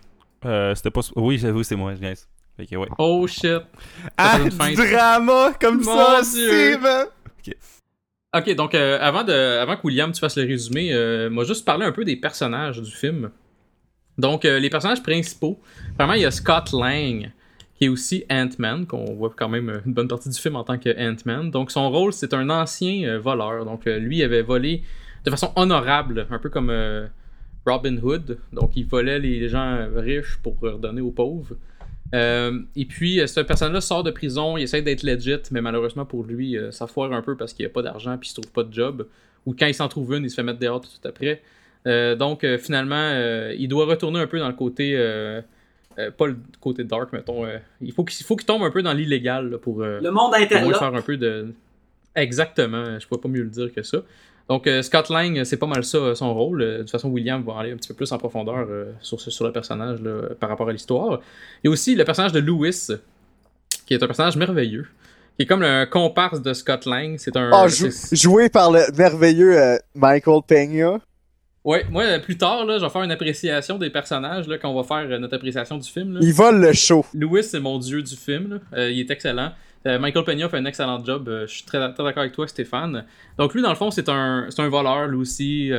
C'était 0.42 0.90
pas. 0.90 1.00
Oui, 1.16 1.38
j'avoue, 1.38 1.62
c'est 1.62 1.76
moi, 1.76 1.94
guys. 1.94 2.26
Fait 2.56 2.66
que, 2.66 2.76
ouais. 2.76 2.88
Oh 2.98 3.26
shit. 3.26 3.62
Ah, 4.16 4.38
drama 4.48 5.52
comme 5.60 5.82
Mon 5.82 5.96
ça, 5.96 6.20
Dieu. 6.22 6.50
c'est 6.50 6.78
man. 6.78 7.06
Ok, 8.34 8.54
donc 8.54 8.74
euh, 8.74 8.98
avant, 9.00 9.24
de, 9.24 9.32
avant 9.32 9.76
que 9.76 9.82
William 9.84 10.10
tu 10.10 10.18
fasses 10.18 10.38
le 10.38 10.44
résumé, 10.44 10.94
euh, 10.94 11.28
moi 11.28 11.44
juste 11.44 11.66
parler 11.66 11.84
un 11.84 11.92
peu 11.92 12.02
des 12.02 12.16
personnages 12.16 12.80
du 12.80 12.90
film. 12.90 13.30
Donc, 14.18 14.44
euh, 14.44 14.58
les 14.58 14.70
personnages 14.70 15.02
principaux, 15.02 15.58
vraiment, 15.98 16.14
il 16.14 16.22
y 16.22 16.24
a 16.24 16.30
Scott 16.30 16.72
Lang, 16.72 17.30
qui 17.74 17.84
est 17.86 17.88
aussi 17.88 18.24
Ant-Man, 18.30 18.86
qu'on 18.86 19.14
voit 19.14 19.32
quand 19.36 19.48
même 19.48 19.68
euh, 19.68 19.80
une 19.86 19.94
bonne 19.94 20.08
partie 20.08 20.28
du 20.28 20.38
film 20.38 20.56
en 20.56 20.64
tant 20.64 20.78
que 20.78 20.90
Ant-Man. 20.90 21.50
Donc, 21.50 21.70
son 21.70 21.90
rôle, 21.90 22.12
c'est 22.12 22.34
un 22.34 22.48
ancien 22.50 23.04
euh, 23.08 23.18
voleur. 23.18 23.64
Donc, 23.64 23.86
euh, 23.86 23.98
lui 23.98 24.22
avait 24.22 24.42
volé 24.42 24.82
de 25.24 25.30
façon 25.30 25.52
honorable, 25.56 26.26
un 26.30 26.38
peu 26.38 26.50
comme 26.50 26.70
euh, 26.70 27.06
Robin 27.66 27.96
Hood. 28.02 28.38
Donc, 28.52 28.76
il 28.76 28.86
volait 28.86 29.18
les 29.18 29.48
gens 29.48 29.88
riches 29.94 30.38
pour 30.42 30.58
redonner 30.60 31.00
aux 31.00 31.10
pauvres. 31.10 31.56
Euh, 32.14 32.60
et 32.76 32.84
puis, 32.84 33.20
euh, 33.20 33.26
cette 33.26 33.46
personne-là 33.46 33.80
sort 33.80 34.02
de 34.02 34.10
prison, 34.10 34.56
il 34.56 34.64
essaie 34.64 34.82
d'être 34.82 35.02
legit, 35.02 35.38
mais 35.50 35.60
malheureusement 35.60 36.04
pour 36.04 36.24
lui, 36.24 36.56
euh, 36.56 36.70
ça 36.70 36.86
foire 36.86 37.12
un 37.12 37.22
peu 37.22 37.36
parce 37.36 37.54
qu'il 37.54 37.64
n'y 37.64 37.70
a 37.70 37.72
pas 37.72 37.82
d'argent 37.82 38.18
puis 38.18 38.28
il 38.28 38.30
se 38.30 38.40
trouve 38.40 38.52
pas 38.52 38.64
de 38.64 38.72
job. 38.72 39.06
Ou 39.46 39.54
quand 39.58 39.66
il 39.66 39.74
s'en 39.74 39.88
trouve 39.88 40.14
une, 40.14 40.24
il 40.24 40.30
se 40.30 40.36
fait 40.36 40.42
mettre 40.42 40.58
dehors 40.58 40.80
tout 40.80 40.86
de 40.86 40.92
suite 40.92 41.06
après. 41.06 41.42
Euh, 41.86 42.14
donc, 42.14 42.46
finalement, 42.58 43.10
il 43.58 43.66
doit 43.66 43.86
retourner 43.86 44.20
un 44.20 44.26
peu 44.26 44.38
dans 44.38 44.46
le 44.46 44.54
côté. 44.54 44.94
pas 45.96 46.26
le 46.26 46.36
côté 46.60 46.84
dark, 46.84 47.12
mettons. 47.12 47.44
il 47.80 47.92
faut 47.92 48.04
qu'il 48.04 48.20
il 48.20 48.24
faut 48.24 48.36
qu'il 48.36 48.46
tombe 48.46 48.62
un 48.62 48.70
peu 48.70 48.82
dans 48.82 48.92
l'illégal 48.92 49.50
là, 49.50 49.58
pour, 49.58 49.80
Le 49.80 50.10
monde 50.10 50.34
interlope. 50.34 50.76
faire 50.76 50.94
un 50.94 51.02
peu 51.02 51.16
de. 51.16 51.52
Exactement, 52.14 53.00
je 53.00 53.08
pourrais 53.08 53.20
pas 53.20 53.28
mieux 53.28 53.42
le 53.42 53.48
dire 53.48 53.72
que 53.72 53.82
ça. 53.82 53.98
Donc, 54.48 54.66
euh, 54.66 54.82
Scott 54.82 55.08
Lang, 55.08 55.44
c'est 55.44 55.56
pas 55.56 55.66
mal 55.66 55.84
ça 55.84 55.98
euh, 55.98 56.14
son 56.14 56.34
rôle. 56.34 56.62
Euh, 56.62 56.72
de 56.78 56.82
toute 56.82 56.90
façon, 56.90 57.08
William 57.08 57.42
va 57.44 57.58
aller 57.60 57.72
un 57.72 57.76
petit 57.76 57.88
peu 57.88 57.94
plus 57.94 58.10
en 58.12 58.18
profondeur 58.18 58.66
sur, 59.00 59.20
sur 59.20 59.44
le 59.46 59.52
personnage 59.52 60.00
là, 60.00 60.28
par 60.38 60.48
rapport 60.48 60.68
à 60.68 60.72
l'histoire. 60.72 61.20
Il 61.62 61.66
y 61.66 61.68
a 61.68 61.70
aussi 61.72 61.94
le 61.94 62.04
personnage 62.04 62.32
de 62.32 62.40
Lewis, 62.40 62.88
qui 63.86 63.94
est 63.94 64.02
un 64.02 64.06
personnage 64.06 64.36
merveilleux, 64.36 64.86
qui 65.36 65.42
est 65.44 65.46
comme 65.46 65.62
le 65.62 65.86
comparse 65.86 66.42
de 66.42 66.52
Scott 66.52 66.84
Lang. 66.86 67.16
C'est 67.18 67.36
un. 67.36 67.50
Jou- 67.68 67.90
c'est- 67.90 68.16
joué 68.16 68.48
par 68.48 68.70
le 68.70 68.82
merveilleux 68.96 69.58
euh, 69.58 69.78
Michael 69.94 70.40
Peña. 70.46 70.98
Ouais, 71.64 71.84
moi, 71.90 72.02
euh, 72.02 72.18
plus 72.18 72.36
tard, 72.36 72.64
là, 72.64 72.78
je 72.78 72.84
vais 72.84 72.90
faire 72.90 73.02
une 73.02 73.12
appréciation 73.12 73.78
des 73.78 73.90
personnages 73.90 74.48
là, 74.48 74.58
quand 74.58 74.68
on 74.70 74.80
va 74.80 74.82
faire 74.82 75.08
euh, 75.08 75.18
notre 75.18 75.36
appréciation 75.36 75.78
du 75.78 75.88
film. 75.88 76.14
là. 76.14 76.20
Il 76.22 76.32
vole 76.32 76.60
le 76.60 76.72
show. 76.72 77.04
Lewis, 77.14 77.44
c'est 77.44 77.60
mon 77.60 77.78
dieu 77.78 78.02
du 78.02 78.16
film. 78.16 78.54
là. 78.54 78.78
Euh, 78.78 78.90
il 78.90 78.98
est 78.98 79.10
excellent. 79.10 79.52
Euh, 79.86 79.98
Michael 79.98 80.24
Peña 80.24 80.48
fait 80.48 80.56
un 80.56 80.64
excellent 80.64 81.04
job. 81.04 81.28
Je 81.46 81.52
suis 81.52 81.64
très, 81.64 81.78
très 81.92 82.02
d'accord 82.02 82.22
avec 82.22 82.32
toi, 82.32 82.48
Stéphane. 82.48 83.04
Donc, 83.38 83.54
lui, 83.54 83.62
dans 83.62 83.70
le 83.70 83.76
fond, 83.76 83.92
c'est 83.92 84.08
un, 84.08 84.46
c'est 84.50 84.60
un 84.60 84.68
voleur. 84.68 85.06
Lui 85.06 85.18
aussi, 85.18 85.70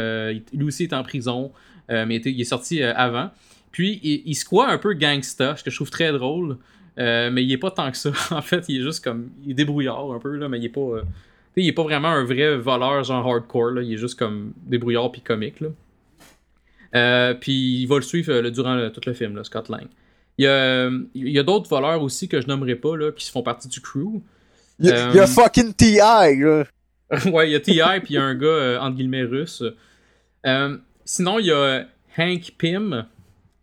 lui 0.54 0.64
aussi 0.66 0.84
est 0.84 0.94
en 0.94 1.04
prison, 1.04 1.52
mais 1.90 2.18
il, 2.18 2.42
est 2.42 2.46
sorti 2.46 2.84
avant. 2.84 3.32
Puis, 3.72 4.02
il, 4.04 4.24
il 4.26 4.36
se 4.36 4.44
croit 4.44 4.70
un 4.70 4.78
peu 4.78 4.94
gangsta, 4.94 5.56
ce 5.56 5.64
que 5.64 5.72
je 5.72 5.76
trouve 5.76 5.90
très 5.90 6.12
drôle. 6.12 6.58
Mais 6.98 7.44
il 7.44 7.52
est 7.52 7.58
pas 7.58 7.72
tant 7.72 7.90
que 7.92 7.98
ça. 7.98 8.12
en 8.32 8.42
fait, 8.42 8.66
il 8.68 8.82
est 8.82 8.84
juste 8.84 9.04
comme. 9.04 9.30
Il 9.46 9.52
est 9.52 9.56
débrouillard 9.56 10.12
un 10.12 10.20
peu, 10.20 10.36
là, 10.36 10.50
mais 10.50 10.60
il 10.60 10.66
est 10.66 10.70
pas. 10.70 11.02
Il 11.58 11.68
est 11.68 11.74
pas 11.74 11.84
vraiment 11.84 12.08
un 12.10 12.24
vrai 12.24 12.58
voleur, 12.58 13.04
genre 13.04 13.26
hardcore. 13.28 13.72
Là. 13.72 13.82
Il 13.84 13.94
est 13.94 13.98
juste 13.98 14.18
comme 14.18 14.54
débrouillard 14.66 15.12
puis 15.12 15.22
comique. 15.22 15.60
Là. 15.60 15.68
Euh, 16.96 17.34
puis 17.34 17.82
il 17.82 17.86
va 17.88 17.96
le 17.96 18.02
suivre 18.02 18.32
euh, 18.32 18.50
durant 18.50 18.76
le- 18.76 18.92
tout 18.92 19.02
le 19.06 19.14
film, 19.14 19.36
là, 19.36 19.44
Scott 19.44 19.70
Lang. 19.70 19.88
Il 20.38 20.46
y 20.46 20.48
a, 20.48 20.90
il 21.14 21.38
a 21.40 21.44
d'autres 21.44 21.70
voleurs 21.70 22.02
aussi 22.02 22.28
que 22.28 22.42
je 22.42 22.48
nommerai 22.48 22.76
pas, 22.76 22.96
là, 22.98 23.12
qui 23.12 23.30
font 23.30 23.44
partie 23.44 23.68
du 23.68 23.80
crew. 23.82 24.22
Il 24.80 24.88
y 24.88 24.92
a, 24.92 25.10
il 25.10 25.16
y 25.16 25.20
a 25.20 25.24
Euh, 25.24 25.28
fucking 25.28 25.74
T.I. 25.74 26.44
ouais, 27.32 27.50
il 27.50 27.52
y 27.52 27.56
a 27.56 27.60
T.I. 27.60 28.00
puis 28.00 28.12
il 28.12 28.14
y 28.16 28.18
a 28.18 28.24
un 28.24 28.34
gars, 28.36 28.48
euh, 28.48 28.80
entre 28.80 28.96
guillemets, 28.98 29.24
russe. 29.24 29.64
Sinon, 31.06 31.40
il 31.40 31.46
y 31.46 31.52
a 31.52 31.86
Hank 32.18 32.52
Pym, 32.58 33.06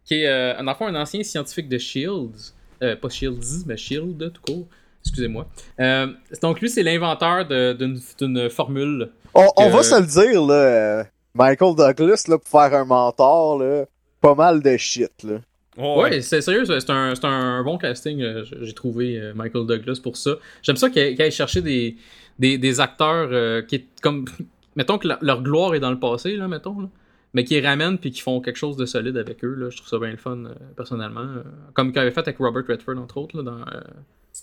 qui 0.04 0.14
est, 0.22 0.56
en 0.58 0.66
un 0.68 0.94
ancien 0.94 1.22
scientifique 1.22 1.68
de 1.68 1.78
Shields. 1.78 2.52
Pas 2.80 3.08
Shields, 3.08 3.64
mais 3.66 3.76
Shield, 3.76 4.32
tout 4.32 4.42
court. 4.42 4.68
Excusez-moi. 5.04 5.46
Euh, 5.80 6.08
donc, 6.42 6.60
lui, 6.60 6.68
c'est 6.68 6.82
l'inventeur 6.82 7.46
de- 7.46 7.72
d'une 7.72 8.50
formule. 8.50 9.10
On, 9.34 9.68
va 9.70 9.82
se 9.82 9.98
le 10.00 10.06
dire, 10.06 10.42
là. 10.44 10.54
euh, 10.54 11.04
Michael 11.34 11.74
Douglas, 11.76 12.24
là, 12.28 12.38
pour 12.38 12.48
faire 12.48 12.74
un 12.78 12.84
mentor, 12.84 13.58
là. 13.58 13.84
Pas 14.20 14.34
mal 14.34 14.62
de 14.62 14.76
shit, 14.76 15.10
là. 15.22 15.38
Oh, 15.78 16.02
Ouais, 16.02 16.20
c'est 16.20 16.42
sérieux, 16.42 16.64
c'est 16.66 16.90
un, 16.90 17.14
c'est 17.14 17.24
un 17.24 17.62
bon 17.62 17.78
casting, 17.78 18.20
euh, 18.20 18.44
j'ai 18.60 18.74
trouvé 18.74 19.32
Michael 19.34 19.66
Douglas 19.66 20.00
pour 20.02 20.16
ça. 20.16 20.32
J'aime 20.62 20.76
ça 20.76 20.90
qu'il 20.90 21.20
aille 21.22 21.30
chercher 21.30 21.62
des, 21.62 21.96
des, 22.38 22.58
des 22.58 22.80
acteurs 22.80 23.28
euh, 23.32 23.62
qui 23.62 23.76
est 23.76 23.86
comme. 24.02 24.24
Mettons 24.76 24.98
que 24.98 25.08
la- 25.08 25.18
leur 25.22 25.42
gloire 25.42 25.74
est 25.74 25.80
dans 25.80 25.90
le 25.90 25.98
passé, 25.98 26.36
là, 26.36 26.46
mettons, 26.48 26.78
là, 26.80 26.88
mais 27.34 27.44
qui 27.44 27.58
ramènent 27.60 27.98
puis 27.98 28.10
qui 28.12 28.20
font 28.20 28.40
quelque 28.40 28.56
chose 28.56 28.76
de 28.76 28.84
solide 28.86 29.16
avec 29.16 29.42
eux. 29.44 29.54
Là, 29.54 29.68
je 29.70 29.76
trouve 29.78 29.88
ça 29.88 29.98
bien 29.98 30.10
le 30.10 30.16
fun, 30.16 30.44
euh, 30.44 30.54
personnellement. 30.76 31.26
comme 31.74 31.90
qu'il 31.92 32.00
avait 32.00 32.10
fait 32.12 32.20
avec 32.20 32.38
Robert 32.38 32.64
Redford, 32.68 32.98
entre 32.98 33.16
autres, 33.18 33.36
là, 33.36 33.42
dans 33.42 33.58
euh, 33.58 33.80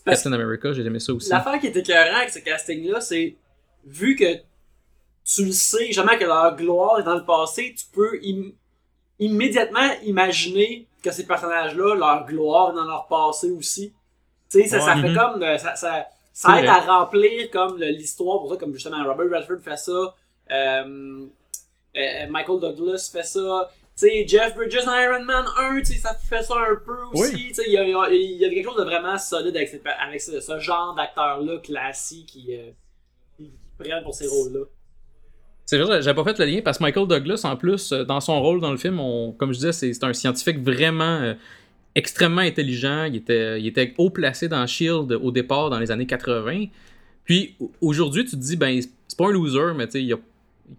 Captain 0.05 0.33
America, 0.33 0.71
j'ai 0.73 0.83
aimé 0.85 0.99
ça 0.99 1.13
aussi. 1.13 1.29
L'affaire 1.29 1.59
qui 1.59 1.67
est 1.67 1.75
écœurant 1.75 2.17
avec 2.17 2.29
ce 2.29 2.39
casting-là, 2.39 3.01
c'est 3.01 3.35
vu 3.85 4.15
que 4.15 4.35
tu 5.25 5.45
le 5.45 5.51
sais 5.51 5.91
jamais 5.91 6.17
que 6.17 6.23
leur 6.25 6.55
gloire 6.55 6.99
est 6.99 7.03
dans 7.03 7.15
le 7.15 7.25
passé, 7.25 7.73
tu 7.77 7.85
peux 7.93 8.19
im- 8.23 8.51
immédiatement 9.19 9.89
imaginer 10.03 10.87
que 11.03 11.11
ces 11.11 11.25
personnages-là, 11.25 11.95
leur 11.95 12.25
gloire 12.25 12.71
est 12.71 12.75
dans 12.75 12.85
leur 12.85 13.07
passé 13.07 13.51
aussi. 13.51 13.93
Tu 14.49 14.61
sais, 14.61 14.67
ça, 14.67 14.79
ça 14.79 14.95
fait 14.95 15.09
Mhm. 15.09 15.15
comme. 15.17 15.43
euh, 15.43 15.57
Ça, 15.57 15.75
ça, 15.75 15.99
aide 16.59 16.65
vrai. 16.65 16.67
à 16.67 16.79
remplir 16.99 17.49
comme 17.51 17.77
l'histoire, 17.79 18.39
pour 18.39 18.49
ça, 18.51 18.57
comme 18.57 18.73
justement 18.73 19.03
Robert 19.03 19.39
Redford 19.39 19.59
fait 19.63 19.77
ça, 19.77 20.15
euh, 20.51 21.25
euh, 21.97 22.27
Michael 22.29 22.59
Douglas 22.59 23.09
fait 23.11 23.23
ça. 23.23 23.69
Sais, 23.99 24.27
Jeff 24.27 24.55
Bridges 24.55 24.85
dans 24.85 24.95
Iron 24.95 25.23
Man 25.25 25.43
1, 25.57 25.79
tu 25.79 25.85
sais, 25.85 25.93
ça 25.95 26.13
fait 26.13 26.43
ça 26.43 26.53
un 26.55 26.75
peu 26.75 26.95
aussi. 27.13 27.33
Oui. 27.33 27.47
Tu 27.47 27.53
sais, 27.55 27.63
il 27.65 27.73
y 27.73 27.77
a, 27.77 27.83
il 28.11 28.15
y 28.15 28.35
y 28.37 28.45
a 28.45 28.49
quelque 28.49 28.65
chose 28.65 28.77
de 28.77 28.83
vraiment 28.83 29.17
solide 29.17 29.55
avec, 29.55 29.69
cette- 29.69 29.81
avec 29.99 30.21
ce, 30.21 30.39
ce 30.39 30.59
genre 30.59 30.93
d'acteurs-là 30.95 31.57
classiques 31.63 32.27
qui, 32.27 32.55
euh, 32.55 32.69
qui 33.35 33.51
prennent 33.79 34.03
pour 34.03 34.13
ces 34.13 34.27
rôles-là. 34.27 34.65
C'est 35.65 35.79
vrai, 35.79 36.01
j'avais 36.03 36.15
pas 36.15 36.23
fait 36.23 36.37
le 36.39 36.45
lien 36.45 36.61
parce 36.63 36.77
que 36.77 36.83
Michael 36.83 37.07
Douglas, 37.07 37.41
en 37.43 37.57
plus, 37.57 37.91
euh, 37.91 38.03
dans 38.05 38.21
son 38.21 38.39
rôle 38.39 38.61
dans 38.61 38.69
le 38.71 38.77
film, 38.77 38.99
on- 38.99 39.31
comme 39.31 39.51
je 39.51 39.57
disais, 39.57 39.71
c'est 39.73 39.91
c'est 39.93 40.03
un 40.03 40.13
scientifique 40.13 40.59
vraiment 40.59 41.03
euh, 41.21 41.33
extrêmement 41.95 42.41
intelligent. 42.41 43.05
Il 43.05 43.15
était, 43.15 43.59
il 43.59 43.65
était 43.65 43.95
haut 43.97 44.11
placé 44.11 44.47
dans 44.47 44.65
Shield 44.67 45.11
au 45.13 45.31
départ 45.31 45.71
dans 45.71 45.79
les 45.79 45.89
années 45.89 46.05
80. 46.05 46.65
Puis 47.25 47.55
au- 47.59 47.71
aujourd'hui, 47.81 48.23
tu 48.25 48.31
te 48.31 48.35
dis, 48.37 48.55
ben, 48.55 48.79
c'est 49.07 49.17
pas 49.17 49.25
un 49.27 49.31
loser, 49.31 49.73
mais 49.75 49.87
tu 49.87 49.93
sais, 49.93 50.03
il, 50.03 50.13
a- 50.13 50.19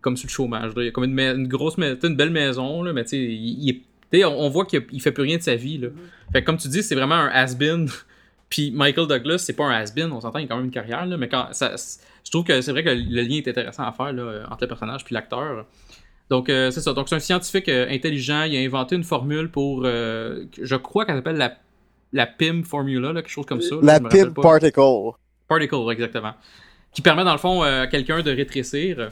comme 0.00 0.16
sur 0.16 0.26
le 0.26 0.32
chômage. 0.32 0.74
là. 0.74 0.82
Il 0.84 0.88
a 0.88 0.90
comme 0.90 1.04
une, 1.04 1.18
une 1.18 1.48
grosse, 1.48 1.76
une 1.78 2.16
belle 2.16 2.30
maison, 2.30 2.82
là, 2.82 2.92
mais 2.92 3.04
tu 3.04 3.10
sais, 3.10 3.18
il, 3.18 3.62
il 3.64 3.70
est- 3.70 3.82
tu 4.10 4.18
sais, 4.18 4.24
on, 4.24 4.40
on 4.40 4.48
voit 4.48 4.64
qu'il 4.64 5.00
fait 5.02 5.12
plus 5.12 5.22
rien 5.24 5.36
de 5.36 5.42
sa 5.42 5.54
vie. 5.54 5.78
Là. 5.78 5.88
Fait 6.32 6.40
que 6.40 6.46
comme 6.46 6.56
tu 6.56 6.68
dis, 6.68 6.82
c'est 6.82 6.94
vraiment 6.94 7.14
un 7.16 7.28
has-been. 7.28 7.88
Puis 8.48 8.70
Michael 8.70 9.06
Douglas, 9.06 9.38
c'est 9.38 9.52
pas 9.52 9.66
un 9.66 9.72
has-been, 9.82 10.10
on 10.12 10.20
s'entend, 10.22 10.38
il 10.38 10.44
a 10.46 10.48
quand 10.48 10.56
même 10.56 10.64
une 10.66 10.70
carrière, 10.70 11.04
là, 11.04 11.18
mais 11.18 11.28
quand 11.28 11.48
ça, 11.52 11.74
je 12.24 12.30
trouve 12.30 12.44
que 12.44 12.62
c'est 12.62 12.72
vrai 12.72 12.82
que 12.82 12.88
le 12.88 13.20
lien 13.22 13.36
est 13.36 13.48
intéressant 13.48 13.82
à 13.84 13.92
faire 13.92 14.12
là, 14.14 14.46
entre 14.50 14.62
le 14.62 14.68
personnage 14.68 15.04
puis 15.04 15.12
l'acteur. 15.14 15.66
Donc 16.30 16.48
euh, 16.48 16.70
c'est 16.70 16.80
ça. 16.80 16.94
Donc 16.94 17.08
c'est 17.10 17.14
un 17.14 17.20
scientifique 17.20 17.68
euh, 17.68 17.86
intelligent. 17.90 18.44
Il 18.44 18.56
a 18.56 18.60
inventé 18.60 18.96
une 18.96 19.04
formule 19.04 19.50
pour, 19.50 19.82
euh, 19.84 20.44
je 20.60 20.76
crois 20.76 21.04
qu'elle 21.04 21.16
s'appelle 21.16 21.36
la 21.36 21.54
la 22.14 22.26
PIM 22.26 22.62
formula, 22.64 23.12
là, 23.12 23.20
quelque 23.20 23.30
chose 23.30 23.44
comme 23.44 23.60
ça. 23.60 23.74
là, 23.74 23.80
La 23.82 24.00
pas. 24.00 24.08
particle. 24.08 24.80
Particle, 25.46 25.76
exactement. 25.92 26.32
Qui 26.94 27.02
permet, 27.02 27.24
dans 27.24 27.32
le 27.32 27.38
fond, 27.38 27.62
euh, 27.64 27.82
à 27.82 27.86
quelqu'un 27.86 28.22
de 28.22 28.30
rétrécir. 28.30 29.10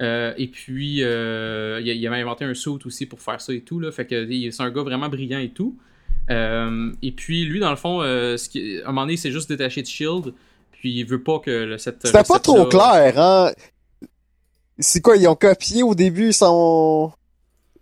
Euh, 0.00 0.34
et 0.36 0.48
puis, 0.48 1.02
euh, 1.02 1.80
il, 1.84 2.06
avait 2.06 2.20
inventé 2.20 2.44
un 2.44 2.54
suit 2.54 2.70
aussi 2.84 3.06
pour 3.06 3.20
faire 3.20 3.40
ça 3.40 3.52
et 3.52 3.60
tout. 3.60 3.78
Là, 3.78 3.92
fait 3.92 4.06
que 4.06 4.26
c'est 4.50 4.62
un 4.62 4.70
gars 4.70 4.82
vraiment 4.82 5.08
brillant 5.08 5.38
et 5.38 5.50
tout. 5.50 5.76
Euh, 6.30 6.90
et 7.02 7.12
puis, 7.12 7.44
lui, 7.44 7.60
dans 7.60 7.70
le 7.70 7.76
fond, 7.76 8.00
euh, 8.02 8.36
ce 8.36 8.48
qui, 8.48 8.78
à 8.80 8.84
un 8.84 8.86
moment 8.88 9.02
donné, 9.02 9.14
il 9.14 9.18
s'est 9.18 9.30
juste 9.30 9.48
détaché 9.48 9.82
de 9.82 9.86
Shield. 9.86 10.32
Puis, 10.72 10.92
il 10.92 11.04
veut 11.04 11.22
pas 11.22 11.38
que 11.38 11.50
le- 11.50 11.78
cette. 11.78 12.06
C'était 12.06 12.24
pas 12.24 12.38
trop 12.38 12.64
clair, 12.66 13.18
hein? 13.18 13.52
C'est 14.78 15.00
quoi, 15.00 15.16
ils 15.16 15.28
ont 15.28 15.36
copié 15.36 15.82
au 15.84 15.94
début 15.94 16.32
son... 16.32 17.12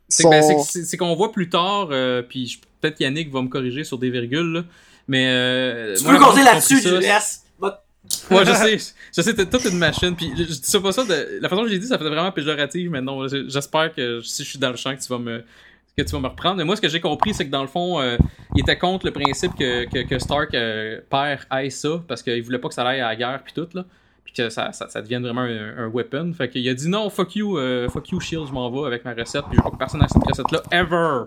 C'est 0.08 0.24
son... 0.24 0.30
ben, 0.30 0.42
c'est- 0.60 0.96
qu'on 0.98 1.14
voit 1.14 1.32
plus 1.32 1.48
tard, 1.48 1.88
euh, 1.90 2.20
puis 2.20 2.60
peut-être 2.82 3.00
Yannick 3.00 3.32
va 3.32 3.40
me 3.40 3.48
corriger 3.48 3.82
sur 3.82 3.96
des 3.96 4.10
virgules, 4.10 4.52
là, 4.52 4.64
mais... 5.08 5.26
Euh, 5.30 5.96
Tu 5.96 6.04
moi, 6.04 6.12
peux 6.12 6.18
la 6.18 6.24
façon 6.26 6.30
compter 6.32 6.44
là-dessus? 6.44 6.80
Va- 6.90 7.00
Ouais, 8.30 8.44
je 8.44 8.52
sais. 8.52 8.94
Je 9.16 9.22
sais, 9.22 9.34
t'es 9.34 9.46
toute 9.46 9.64
une 9.64 9.78
machine. 9.78 10.16
Puis 10.16 10.32
je, 10.36 10.42
dis 10.42 10.60
ça 10.62 10.80
pas 10.80 10.92
ça. 10.92 11.04
La 11.40 11.48
façon 11.48 11.62
que 11.62 11.68
j'ai 11.68 11.78
dit, 11.78 11.86
ça 11.86 11.98
fait 11.98 12.08
vraiment 12.08 12.32
péjoratif, 12.32 12.90
mais 12.90 13.00
non, 13.00 13.28
je- 13.28 13.48
j'espère 13.48 13.94
que 13.94 14.20
si 14.20 14.44
je 14.44 14.48
suis 14.50 14.58
dans 14.58 14.70
le 14.70 14.76
champ, 14.76 14.94
que 14.94 15.00
tu 15.00 15.08
vas 15.08 15.18
me 15.18 15.44
que 15.96 16.02
tu 16.02 16.12
vas 16.12 16.20
me 16.20 16.28
reprendre. 16.28 16.56
Mais 16.56 16.64
moi, 16.64 16.74
ce 16.74 16.80
que 16.80 16.88
j'ai 16.88 17.00
compris, 17.00 17.34
c'est 17.34 17.46
que 17.46 17.50
dans 17.50 17.62
le 17.62 17.68
fond, 17.68 18.00
euh, 18.00 18.16
il 18.54 18.62
était 18.62 18.78
contre 18.78 19.06
le 19.06 19.12
principe 19.12 19.54
que, 19.54 19.84
que, 20.04 20.18
Stark, 20.18 20.54
euh, 20.54 21.00
père, 21.10 21.44
aille 21.50 21.70
ça, 21.70 22.02
parce 22.08 22.22
qu'il 22.22 22.42
voulait 22.42 22.58
pas 22.58 22.68
que 22.68 22.74
ça 22.74 22.86
aille 22.86 23.00
à 23.00 23.08
la 23.08 23.16
guerre, 23.16 23.42
puis 23.44 23.52
tout, 23.52 23.68
là. 23.74 23.84
Puis 24.24 24.32
que 24.32 24.48
ça, 24.48 24.72
ça, 24.72 25.02
devienne 25.02 25.22
vraiment 25.22 25.42
un, 25.42 25.88
weapon. 25.88 26.32
Fait 26.32 26.48
qu'il 26.48 26.66
a 26.66 26.74
dit 26.74 26.88
non, 26.88 27.10
fuck 27.10 27.36
you, 27.36 27.58
euh, 27.58 27.88
fuck 27.88 28.08
you, 28.08 28.20
Shield, 28.20 28.46
je 28.48 28.52
m'en 28.52 28.70
vais 28.70 28.86
avec 28.86 29.04
ma 29.04 29.12
recette, 29.12 29.44
puis 29.50 29.58
je 29.58 29.62
veux 29.62 29.70
que 29.70 29.76
personne 29.76 30.02
ait 30.02 30.08
cette 30.08 30.24
recette-là, 30.24 30.62
ever. 30.70 31.24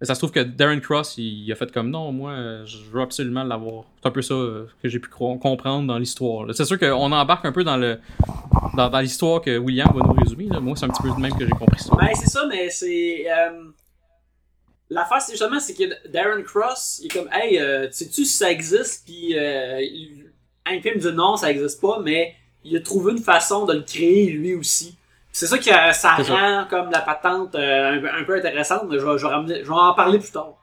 Mais 0.00 0.06
ça 0.06 0.14
se 0.14 0.20
trouve 0.20 0.30
que 0.30 0.40
Darren 0.40 0.78
Cross, 0.80 1.18
il, 1.18 1.50
a 1.50 1.56
fait 1.56 1.72
comme 1.72 1.90
non, 1.90 2.12
moi, 2.12 2.64
je 2.64 2.78
veux 2.90 3.00
absolument 3.00 3.42
l'avoir. 3.42 3.84
C'est 4.00 4.08
un 4.08 4.12
peu 4.12 4.22
ça 4.22 4.34
euh, 4.34 4.66
que 4.80 4.88
j'ai 4.88 5.00
pu 5.00 5.08
comprendre 5.08 5.88
dans 5.88 5.98
l'histoire. 5.98 6.46
C'est 6.54 6.64
sûr 6.64 6.78
qu'on 6.78 7.10
embarque 7.10 7.44
un 7.44 7.52
peu 7.52 7.64
dans 7.64 7.76
le 7.76 7.98
dans, 8.74 9.00
l'histoire 9.00 9.40
que 9.40 9.58
William 9.58 9.88
va 9.92 10.06
nous 10.06 10.12
résumer. 10.12 10.48
Moi, 10.60 10.76
c'est 10.76 10.84
un 10.84 10.88
petit 10.88 11.02
peu 11.02 11.10
de 11.10 11.20
même 11.20 11.36
que 11.36 11.44
j'ai 11.44 11.50
compris 11.50 11.80
ça. 11.80 11.96
Ben, 11.96 12.10
c'est 12.14 12.30
ça, 12.30 12.46
mais 12.46 12.70
c'est. 12.70 13.26
Euh... 13.28 13.64
L'affaire, 14.90 15.20
c'est 15.20 15.32
justement, 15.32 15.60
c'est 15.60 15.74
que 15.74 16.08
Darren 16.08 16.42
Cross, 16.42 17.00
il 17.02 17.06
est 17.06 17.08
comme, 17.08 17.28
hey, 17.32 17.58
euh, 17.58 17.90
sais-tu 17.90 18.24
si 18.24 18.36
ça 18.36 18.50
existe? 18.50 19.04
Puis, 19.04 19.36
euh, 19.36 19.80
il... 19.82 20.24
Pym 20.82 20.98
dit 20.98 21.12
non, 21.12 21.36
ça 21.36 21.50
existe 21.50 21.80
pas, 21.80 22.00
mais 22.00 22.34
il 22.62 22.76
a 22.76 22.80
trouvé 22.80 23.12
une 23.12 23.22
façon 23.22 23.64
de 23.64 23.72
le 23.72 23.82
créer 23.82 24.30
lui 24.30 24.54
aussi. 24.54 24.97
C'est 25.38 25.46
ça 25.46 25.58
qui 25.58 25.68
ça 25.92 26.14
rend 26.16 26.66
comme 26.68 26.90
la 26.90 27.00
patente 27.00 27.54
euh, 27.54 27.92
un, 27.96 28.00
peu- 28.00 28.10
un 28.10 28.24
peu 28.24 28.36
intéressante, 28.36 28.84
mais 28.90 28.98
je 28.98 29.04
vais, 29.06 29.18
je 29.18 29.26
vais 29.26 29.32
ramener- 29.32 29.60
je 29.64 29.68
vais 29.68 29.74
en 29.74 29.94
parler 29.94 30.18
plus 30.18 30.32
tard. 30.32 30.54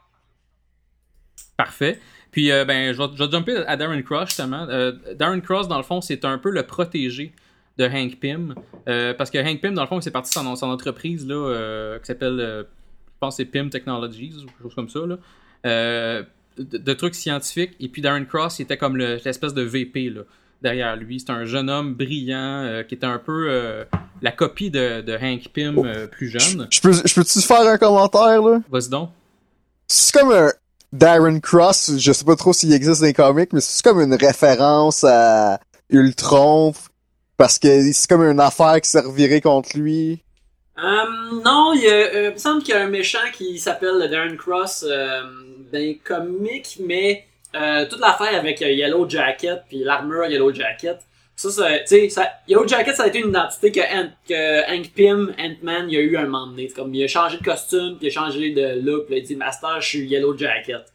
Parfait. 1.57 1.99
Puis, 2.31 2.51
euh, 2.51 2.65
ben, 2.65 2.93
je 2.93 2.97
vais, 3.01 3.07
je 3.15 3.23
vais 3.23 3.31
jumper 3.31 3.57
à 3.65 3.77
Darren 3.77 4.01
Cross, 4.01 4.29
justement. 4.29 4.67
Euh, 4.69 4.91
Darren 5.15 5.39
Cross, 5.39 5.67
dans 5.67 5.77
le 5.77 5.83
fond, 5.83 6.01
c'est 6.01 6.25
un 6.25 6.38
peu 6.38 6.49
le 6.49 6.63
protégé 6.63 7.33
de 7.77 7.85
Hank 7.85 8.19
Pym. 8.19 8.55
Euh, 8.89 9.13
parce 9.13 9.29
que 9.29 9.38
Hank 9.38 9.61
Pym, 9.61 9.73
dans 9.73 9.81
le 9.83 9.88
fond, 9.88 10.01
c'est 10.01 10.11
parti 10.11 10.31
son, 10.31 10.55
son 10.55 10.67
entreprise, 10.69 11.25
là, 11.25 11.97
qui 11.99 12.05
s'appelle, 12.05 12.38
je 12.39 13.17
pense 13.19 13.38
c'est 13.38 13.45
Pym 13.45 13.69
Technologies, 13.69 14.33
ou 14.43 14.45
quelque 14.47 14.63
chose 14.63 14.75
comme 14.75 14.89
ça, 14.89 14.99
là. 15.05 15.17
De, 16.57 16.77
de 16.77 16.93
trucs 16.93 17.15
scientifiques. 17.15 17.75
Et 17.79 17.88
puis, 17.89 18.01
Darren 18.01 18.25
Cross, 18.25 18.59
il 18.59 18.63
était 18.63 18.77
comme 18.77 18.95
le- 18.97 19.19
l'espèce 19.23 19.53
de 19.53 19.61
VP, 19.61 20.09
là, 20.09 20.21
derrière 20.65 20.95
lui. 20.95 21.19
C'est 21.19 21.32
un 21.32 21.45
jeune 21.45 21.69
homme 21.69 21.93
brillant, 21.93 22.63
euh, 22.63 22.84
qui 22.84 22.95
était 22.95 23.06
un 23.06 23.19
peu 23.19 23.47
euh, 23.49 23.86
la 24.21 24.32
copie 24.32 24.71
de, 24.71 25.01
de 25.01 25.13
Hank 25.13 25.49
Pym 25.54 25.78
euh, 25.78 26.08
plus 26.08 26.28
jeune. 26.28 26.67
Je 26.71 26.82
peux, 26.82 26.91
je 26.91 27.13
peux-tu 27.13 27.39
faire 27.41 27.62
un 27.62 27.78
commentaire, 27.78 28.41
là? 28.41 28.60
Vas-y 28.69 28.89
donc. 28.89 29.12
C'est 29.88 30.19
comme 30.19 30.32
un 30.32 30.51
Darren 30.91 31.39
Cross, 31.39 31.97
je 31.99 32.12
sais 32.12 32.25
pas 32.25 32.36
trop 32.36 32.51
s'il 32.51 32.73
existe 32.73 33.01
dans 33.01 33.08
les 33.08 33.13
comics, 33.13 33.54
mais 33.54 33.62
c'est 33.62 33.84
comme 33.84 34.01
une 34.01 34.15
référence 34.15 35.04
à 35.04 35.60
Ultron, 35.89 36.73
parce 37.38 37.60
que 37.60 37.91
c'est 37.93 38.10
comme 38.10 38.23
une 38.23 38.39
affaire 38.39 38.82
qui 38.82 38.89
servirait 38.89 39.41
contre 39.41 39.78
lui. 39.78 40.23
Euh, 40.78 41.41
non, 41.43 41.73
il, 41.73 41.84
y 41.84 41.88
a, 41.88 41.93
euh, 41.93 42.30
il 42.30 42.34
me 42.34 42.38
semble 42.38 42.63
qu'il 42.63 42.73
y 42.73 42.78
a 42.78 42.82
un 42.82 42.89
méchant 42.89 43.19
qui 43.34 43.60
s'appelle 43.60 44.10
Darren 44.10 44.36
Cross 44.36 44.84
euh, 44.88 45.21
dans 45.71 45.80
les 45.80 45.97
comics, 46.04 46.78
mais 46.84 47.25
euh, 47.55 47.85
toute 47.87 47.99
l'affaire 47.99 48.37
avec 48.39 48.61
euh, 48.61 48.69
Yellow 48.71 49.07
Jacket 49.09 49.63
puis 49.67 49.83
l'armure 49.83 50.25
Yellow 50.27 50.53
Jacket, 50.53 50.99
ça, 51.35 51.49
ça 51.49 51.79
tu 51.79 51.87
sais, 51.87 52.09
ça, 52.09 52.29
Yellow 52.47 52.67
Jacket, 52.67 52.95
ça 52.95 53.03
a 53.03 53.07
été 53.07 53.19
une 53.19 53.29
identité 53.29 53.71
que, 53.71 53.79
Ant- 53.81 54.11
que 54.27 54.71
Hank 54.73 54.91
Pym, 54.93 55.33
Ant-Man, 55.39 55.89
il 55.89 55.97
a 55.97 56.01
eu 56.01 56.17
un 56.17 56.23
moment 56.25 56.47
donné. 56.47 56.67
C'est 56.69 56.75
comme, 56.75 56.93
il 56.93 57.03
a 57.03 57.07
changé 57.07 57.37
de 57.37 57.43
costume, 57.43 57.97
puis 57.97 58.07
il 58.07 58.09
a 58.09 58.13
changé 58.13 58.51
de 58.51 58.79
look, 58.81 59.05
puis 59.07 59.15
il 59.17 59.23
a 59.23 59.25
dit 59.25 59.35
Master, 59.35 59.81
je 59.81 59.87
suis 59.87 60.07
Yellow 60.07 60.37
Jacket. 60.37 60.85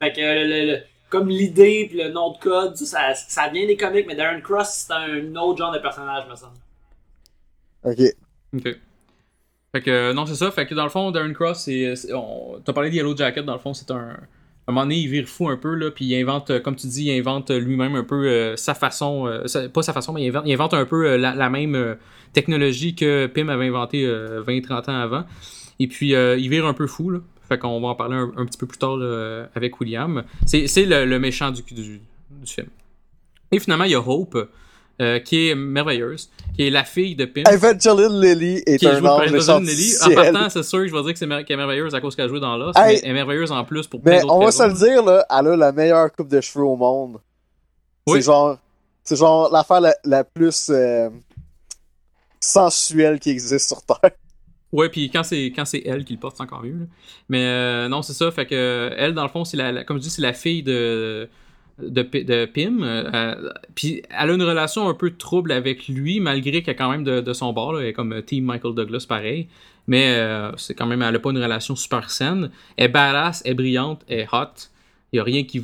Fait 0.00 0.12
que, 0.12 0.20
le- 0.20 0.80
comme 1.08 1.28
l'idée 1.28 1.86
puis 1.90 1.98
le 2.02 2.10
nom 2.10 2.30
de 2.32 2.38
code, 2.38 2.76
ça, 2.76 3.14
ça, 3.14 3.14
ça 3.14 3.48
vient 3.48 3.66
des 3.66 3.76
comics, 3.76 4.06
mais 4.06 4.14
Darren 4.14 4.40
Cross, 4.40 4.86
c'est 4.86 4.92
un 4.92 5.34
autre 5.36 5.58
genre 5.58 5.72
de 5.72 5.78
personnage, 5.80 6.24
me 6.30 6.36
semble. 6.36 6.52
Ok. 7.84 7.98
Ok. 8.56 8.76
Fait 9.72 9.82
que, 9.82 9.90
euh, 9.90 10.12
non, 10.12 10.26
c'est 10.26 10.34
ça. 10.34 10.50
Fait 10.50 10.66
que 10.66 10.74
dans 10.74 10.84
le 10.84 10.90
fond, 10.90 11.10
Darren 11.10 11.32
Cross, 11.32 11.64
c'est. 11.64 11.94
c'est- 11.96 12.12
on- 12.12 12.60
T'as 12.64 12.72
parlé 12.72 12.90
de 12.90 12.94
Yellow 12.96 13.16
Jacket, 13.16 13.44
dans 13.44 13.52
le 13.54 13.58
fond, 13.58 13.74
c'est 13.74 13.90
un. 13.90 14.16
Un 14.70 14.72
moment 14.72 14.82
donné, 14.86 14.98
il 14.98 15.08
vire 15.08 15.26
fou 15.26 15.48
un 15.48 15.56
peu, 15.56 15.74
là, 15.74 15.90
puis 15.90 16.04
il 16.04 16.14
invente, 16.20 16.50
euh, 16.50 16.60
comme 16.60 16.76
tu 16.76 16.86
dis, 16.86 17.06
il 17.06 17.18
invente 17.18 17.50
lui-même 17.50 17.96
un 17.96 18.04
peu 18.04 18.26
euh, 18.26 18.56
sa 18.56 18.74
façon. 18.74 19.26
euh, 19.26 19.68
pas 19.68 19.82
sa 19.82 19.92
façon, 19.92 20.12
mais 20.12 20.24
il 20.24 20.52
invente, 20.52 20.74
un 20.74 20.84
peu 20.86 21.06
euh, 21.06 21.16
la, 21.18 21.50
même 21.50 21.74
euh, 21.74 21.94
technologie 22.32 22.94
que 22.94 23.26
Pym 23.26 23.50
avait 23.50 23.66
inventé 23.66 24.06
20-30 24.06 24.90
ans 24.90 25.00
avant. 25.00 25.24
Et 25.80 25.88
puis, 25.88 26.14
euh, 26.14 26.36
il 26.38 26.48
vire 26.48 26.66
un 26.66 26.74
peu 26.74 26.86
fou, 26.86 27.10
là. 27.10 27.18
Fait 27.48 27.58
qu'on 27.58 27.80
va 27.80 27.88
en 27.88 27.94
parler 27.96 28.14
un, 28.14 28.46
petit 28.46 28.58
peu 28.58 28.66
plus 28.68 28.78
tard 28.78 28.98
avec 29.56 29.80
William. 29.80 30.22
C'est 30.46 30.66
le, 30.84 31.04
le 31.04 31.18
méchant 31.18 31.50
du, 31.50 31.62
du 31.62 32.00
film. 32.46 32.68
Et 33.50 33.58
finalement, 33.58 33.84
il 33.84 33.90
y 33.90 33.96
a 33.96 34.00
Hope, 34.00 34.38
euh, 35.00 35.18
qui 35.18 35.48
est 35.48 35.54
merveilleuse, 35.54 36.30
qui 36.54 36.66
est 36.66 36.70
la 36.70 36.84
fille 36.84 37.16
de 37.16 37.24
Pym 37.24 37.44
Evangeline 37.50 38.20
Lilly 38.20 38.62
est 38.66 38.76
qui 38.78 38.86
est 38.86 38.92
jouée 38.92 39.00
par 39.02 39.16
ange 39.20 39.32
Evangeline 39.32 39.66
Lilly. 39.68 39.94
En 40.04 40.10
partant, 40.14 40.50
c'est 40.50 40.62
sûr 40.62 40.80
que 40.80 40.88
je 40.88 40.92
vais 40.94 41.02
dire 41.02 41.12
que 41.14 41.18
c'est 41.18 41.26
mer- 41.26 41.44
qu'elle 41.44 41.54
est 41.54 41.56
merveilleuse 41.56 41.94
à 41.94 42.00
cause 42.00 42.14
qu'elle 42.14 42.26
a 42.26 42.28
joué 42.28 42.40
dans 42.40 42.56
Lost, 42.56 42.78
Hey! 42.78 42.94
mais 42.96 43.00
elle 43.04 43.10
est 43.10 43.14
merveilleuse 43.14 43.50
en 43.52 43.64
plus 43.64 43.86
pour 43.86 44.00
plein 44.02 44.12
Mais 44.18 44.22
on 44.30 44.40
va 44.44 44.50
se 44.52 44.62
le 44.62 44.74
dire, 44.74 45.02
là, 45.04 45.24
elle 45.30 45.46
a 45.48 45.56
la 45.56 45.72
meilleure 45.72 46.12
coupe 46.12 46.28
de 46.28 46.40
cheveux 46.40 46.64
au 46.64 46.76
monde. 46.76 47.18
Oui. 48.06 48.18
C'est 48.18 48.26
genre, 48.26 48.58
c'est 49.04 49.16
genre 49.16 49.50
l'affaire 49.52 49.80
la, 49.80 49.94
la 50.04 50.22
plus 50.24 50.68
euh, 50.70 51.08
sensuelle 52.40 53.18
qui 53.20 53.30
existe 53.30 53.68
sur 53.68 53.82
Terre. 53.82 54.10
Ouais, 54.72 54.88
puis 54.88 55.10
quand 55.10 55.24
c'est 55.24 55.46
quand 55.46 55.64
c'est 55.64 55.82
elle 55.84 56.04
qui 56.04 56.12
le 56.12 56.20
porte, 56.20 56.36
c'est 56.36 56.42
encore 56.44 56.62
mieux. 56.62 56.70
là. 56.72 56.86
Mais 57.28 57.44
euh, 57.44 57.88
non, 57.88 58.02
c'est 58.02 58.12
ça. 58.12 58.30
Fait 58.30 58.46
que 58.46 58.90
elle, 58.96 59.14
dans 59.14 59.24
le 59.24 59.28
fond, 59.28 59.44
c'est 59.44 59.56
la, 59.56 59.72
la- 59.72 59.84
comme 59.84 59.96
je 59.96 60.02
dis, 60.02 60.10
c'est 60.10 60.22
la 60.22 60.32
fille 60.32 60.62
de 60.62 61.28
de, 61.82 62.02
Pi- 62.02 62.24
de 62.24 62.46
Pym. 62.46 62.82
euh, 62.82 63.50
puis 63.74 64.02
elle 64.10 64.30
a 64.30 64.32
une 64.32 64.42
relation 64.42 64.88
un 64.88 64.94
peu 64.94 65.10
trouble 65.10 65.52
avec 65.52 65.88
lui, 65.88 66.20
malgré 66.20 66.62
qu'elle 66.62 66.74
est 66.74 66.76
quand 66.76 66.90
même 66.90 67.04
de, 67.04 67.32
son 67.32 67.52
bord. 67.52 67.72
Là, 67.72 67.80
elle 67.80 67.88
est 67.88 67.92
comme 67.92 68.12
euh, 68.12 68.22
Team 68.22 68.44
Michael 68.44 68.74
Douglas, 68.74 69.06
pareil. 69.08 69.48
Mais 69.86 70.14
euh, 70.18 70.52
c'est 70.56 70.74
quand 70.74 70.86
même, 70.86 71.02
elle 71.02 71.16
a 71.16 71.18
pas 71.18 71.30
une 71.30 71.42
relation 71.42 71.74
super 71.76 72.10
saine. 72.10 72.50
Elle 72.76 72.86
est 72.86 72.88
badass, 72.88 73.42
elle 73.44 73.52
est 73.52 73.54
brillante, 73.54 74.02
elle 74.08 74.20
est 74.20 74.28
hot. 74.32 74.68
Il 75.12 75.16
y 75.16 75.20
a 75.20 75.24
rien 75.24 75.42
qui, 75.44 75.62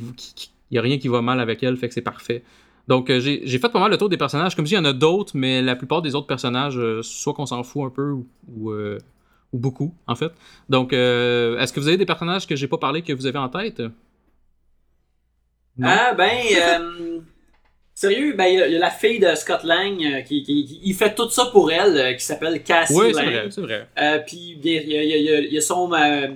a 0.75 0.81
rien 0.81 0.97
qui 0.97 1.07
va 1.07 1.21
mal 1.21 1.39
avec 1.39 1.63
elle, 1.63 1.77
fait 1.77 1.87
que 1.87 1.93
c'est 1.93 2.01
parfait. 2.01 2.43
Donc 2.87 3.09
euh, 3.09 3.19
j'ai 3.19 3.59
fait 3.59 3.69
pas 3.69 3.79
mal 3.79 3.91
le 3.91 3.97
tour 3.97 4.09
des 4.09 4.17
personnages. 4.17 4.55
Comme 4.55 4.65
je 4.65 4.69
dis, 4.69 4.75
il 4.75 4.77
y 4.77 4.81
en 4.81 4.85
a 4.85 4.93
d'autres, 4.93 5.33
mais 5.35 5.61
la 5.61 5.75
plupart 5.75 6.01
des 6.01 6.15
autres 6.15 6.27
personnages, 6.27 6.77
euh, 6.77 7.01
soit 7.03 7.33
qu'on 7.33 7.45
s'en 7.45 7.63
fout 7.63 7.83
un 7.85 7.89
peu 7.89 8.11
ou, 8.11 8.27
ou, 8.55 8.71
euh, 8.71 8.97
ou 9.53 9.59
beaucoup, 9.59 9.93
en 10.07 10.15
fait. 10.15 10.31
Donc, 10.69 10.93
euh, 10.93 11.59
est-ce 11.59 11.73
que 11.73 11.79
vous 11.79 11.87
avez 11.87 11.97
des 11.97 12.05
personnages 12.05 12.47
que 12.47 12.55
j'ai 12.55 12.67
pas 12.67 12.77
parlé 12.77 13.01
que 13.01 13.13
vous 13.13 13.25
avez 13.25 13.39
en 13.39 13.49
tête? 13.49 13.81
Non. 15.77 15.87
Ah, 15.91 16.13
ben, 16.13 16.29
euh, 16.55 17.19
sérieux, 17.93 18.33
ben, 18.37 18.45
il 18.45 18.59
y, 18.59 18.61
a- 18.61 18.67
il 18.67 18.73
y 18.73 18.75
a 18.77 18.79
la 18.79 18.89
fille 18.89 19.19
de 19.19 19.33
Scott 19.35 19.63
Lang 19.63 19.97
euh, 20.03 20.21
qui, 20.21 20.43
qui, 20.43 20.65
qui- 20.65 20.79
il 20.83 20.93
fait 20.95 21.13
tout 21.13 21.29
ça 21.29 21.45
pour 21.51 21.71
elle, 21.71 21.97
euh, 21.97 22.13
qui 22.13 22.23
s'appelle 22.25 22.61
Cassie 22.63 22.93
oui, 22.95 23.11
c'est 23.13 23.23
vrai, 23.23 23.47
c'est 23.51 23.61
vrai. 23.61 23.87
Euh, 23.99 24.19
puis, 24.25 24.57
il 24.63 24.71
y 24.71 24.77
a, 24.77 24.81
il 24.81 24.89
y 24.89 24.97
a- 24.97 25.03
il 25.03 25.23
y 25.23 25.29
a- 25.31 25.39
il 25.39 25.53
y 25.53 25.57
a 25.57 25.61
son, 25.61 25.91
euh, 25.93 26.27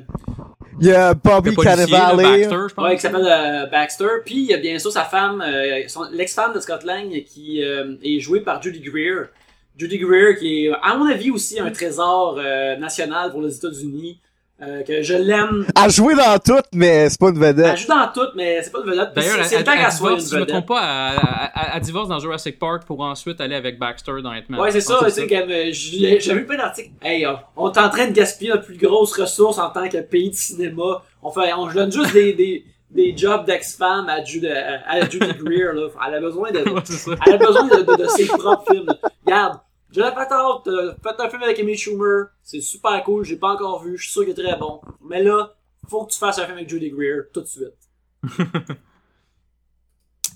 Il 0.79 0.87
y 0.87 0.91
a 0.93 1.13
Bobby 1.13 1.55
Cannavale. 1.55 2.17
Baxter, 2.17 2.55
je 2.69 2.73
pense. 2.73 2.85
ouais, 2.85 2.95
qui 2.95 3.01
s'appelle 3.01 3.27
euh, 3.27 3.65
Baxter. 3.67 4.07
Puis, 4.25 4.35
il 4.35 4.45
y 4.45 4.53
a 4.53 4.57
bien 4.57 4.79
sûr 4.79 4.91
sa 4.91 5.03
femme, 5.05 5.41
euh, 5.45 5.81
son- 5.87 6.07
l'ex-femme 6.11 6.53
de 6.55 6.59
Scott 6.59 6.83
Lang, 6.83 7.23
qui 7.23 7.63
euh, 7.63 7.95
est 8.03 8.19
jouée 8.19 8.39
par 8.41 8.61
Judy 8.61 8.79
Greer. 8.79 9.25
Judy 9.77 9.97
Greer, 9.99 10.35
qui 10.39 10.65
est, 10.65 10.71
à 10.81 10.95
mon 10.97 11.05
avis, 11.05 11.29
aussi 11.31 11.59
un 11.59 11.69
trésor 11.71 12.37
euh, 12.39 12.75
national 12.77 13.31
pour 13.31 13.41
les 13.41 13.55
États-Unis. 13.55 14.19
Euh, 14.63 14.83
que 14.83 15.01
je 15.01 15.13
l'aime. 15.15 15.65
Elle 15.83 15.91
joué 15.91 16.13
dans 16.15 16.37
tout, 16.39 16.61
mais 16.73 17.09
c'est 17.09 17.19
pas 17.19 17.29
une 17.29 17.43
Elle 17.43 17.55
vedette. 17.55 17.77
joue 17.77 17.87
dans 17.87 18.07
tout, 18.13 18.27
mais 18.35 18.61
c'est 18.61 18.71
pas 18.71 18.79
une 18.83 18.91
vedette. 18.91 19.09
D'ailleurs, 19.15 19.45
c'est- 19.45 19.55
elle, 19.55 19.59
le 19.61 19.65
temps 19.65 19.71
elle- 19.71 19.77
qu'elle 19.79 19.85
elle 19.87 19.91
soit 19.93 20.11
une 20.13 20.19
si 20.19 20.29
je 20.29 20.35
me 20.35 20.39
vedette. 20.41 20.53
trompe 20.55 20.67
pas, 20.67 20.81
elle, 21.13 21.19
elle- 21.21 21.49
elle- 21.55 21.71
elle 21.75 21.81
divorce 21.81 22.07
dans 22.09 22.19
Jurassic 22.19 22.59
Park 22.59 22.83
pour 22.85 23.01
ensuite 23.01 23.41
aller 23.41 23.55
avec 23.55 23.79
Baxter 23.79 24.11
dans 24.23 24.31
Ant-Man. 24.31 24.59
Ouais, 24.59 24.71
c'est 24.71 24.81
ça, 24.81 24.99
comme, 24.99 25.49
euh, 25.49 25.69
j'ai 25.71 26.19
j'ai 26.19 26.33
vu 26.33 26.45
plein 26.45 26.57
d'articles. 26.57 26.91
Hey, 27.01 27.25
on 27.57 27.71
est 27.71 27.77
en 27.79 27.89
train 27.89 28.07
de 28.07 28.11
gaspiller 28.13 28.51
notre 28.51 28.65
plus 28.65 28.77
grosse 28.77 29.17
ressource 29.19 29.57
en 29.57 29.69
tant 29.69 29.87
que 29.89 29.97
pays 30.01 30.29
de 30.29 30.35
cinéma. 30.35 31.01
On 31.23 31.31
fait, 31.31 31.53
on 31.53 31.67
donne 31.67 31.91
juste 31.91 32.13
des, 32.13 32.33
des, 32.33 32.65
des 32.91 33.15
jobs 33.17 33.45
d'ex-femme 33.45 34.09
à 34.09 34.23
Judy, 34.23 34.47
à 34.49 35.09
Judy 35.09 35.25
Greer, 35.43 35.73
là. 35.73 35.87
Elle 36.07 36.15
a 36.15 36.19
besoin 36.19 36.51
de, 36.51 36.59
Ouais, 37.07 37.15
elle 37.25 37.33
a 37.33 37.37
besoin 37.37 37.67
de, 37.67 37.83
de, 37.83 38.03
de 38.03 38.07
ses 38.07 38.25
propres 38.27 38.65
films. 38.71 38.87
Regarde, 39.25 39.59
j'ai 39.91 40.01
la 40.01 40.11
patate, 40.11 40.67
euh, 40.67 40.93
faites 41.03 41.19
un 41.19 41.29
film 41.29 41.43
avec 41.43 41.59
Amy 41.59 41.75
Schumer, 41.77 42.27
c'est 42.43 42.61
super 42.61 43.03
cool, 43.03 43.23
j'ai 43.25 43.35
pas 43.37 43.49
encore 43.53 43.83
vu, 43.83 43.97
je 43.97 44.03
suis 44.03 44.11
sûr 44.11 44.21
qu'il 44.23 44.31
est 44.31 44.43
très 44.43 44.57
bon. 44.57 44.81
Mais 45.03 45.21
là, 45.23 45.53
faut 45.89 46.05
que 46.05 46.11
tu 46.11 46.17
fasses 46.19 46.39
un 46.39 46.45
film 46.45 46.57
avec 46.57 46.69
Judy 46.69 46.89
Greer, 46.91 47.23
tout 47.33 47.41
de 47.41 47.47
suite. 47.47 47.73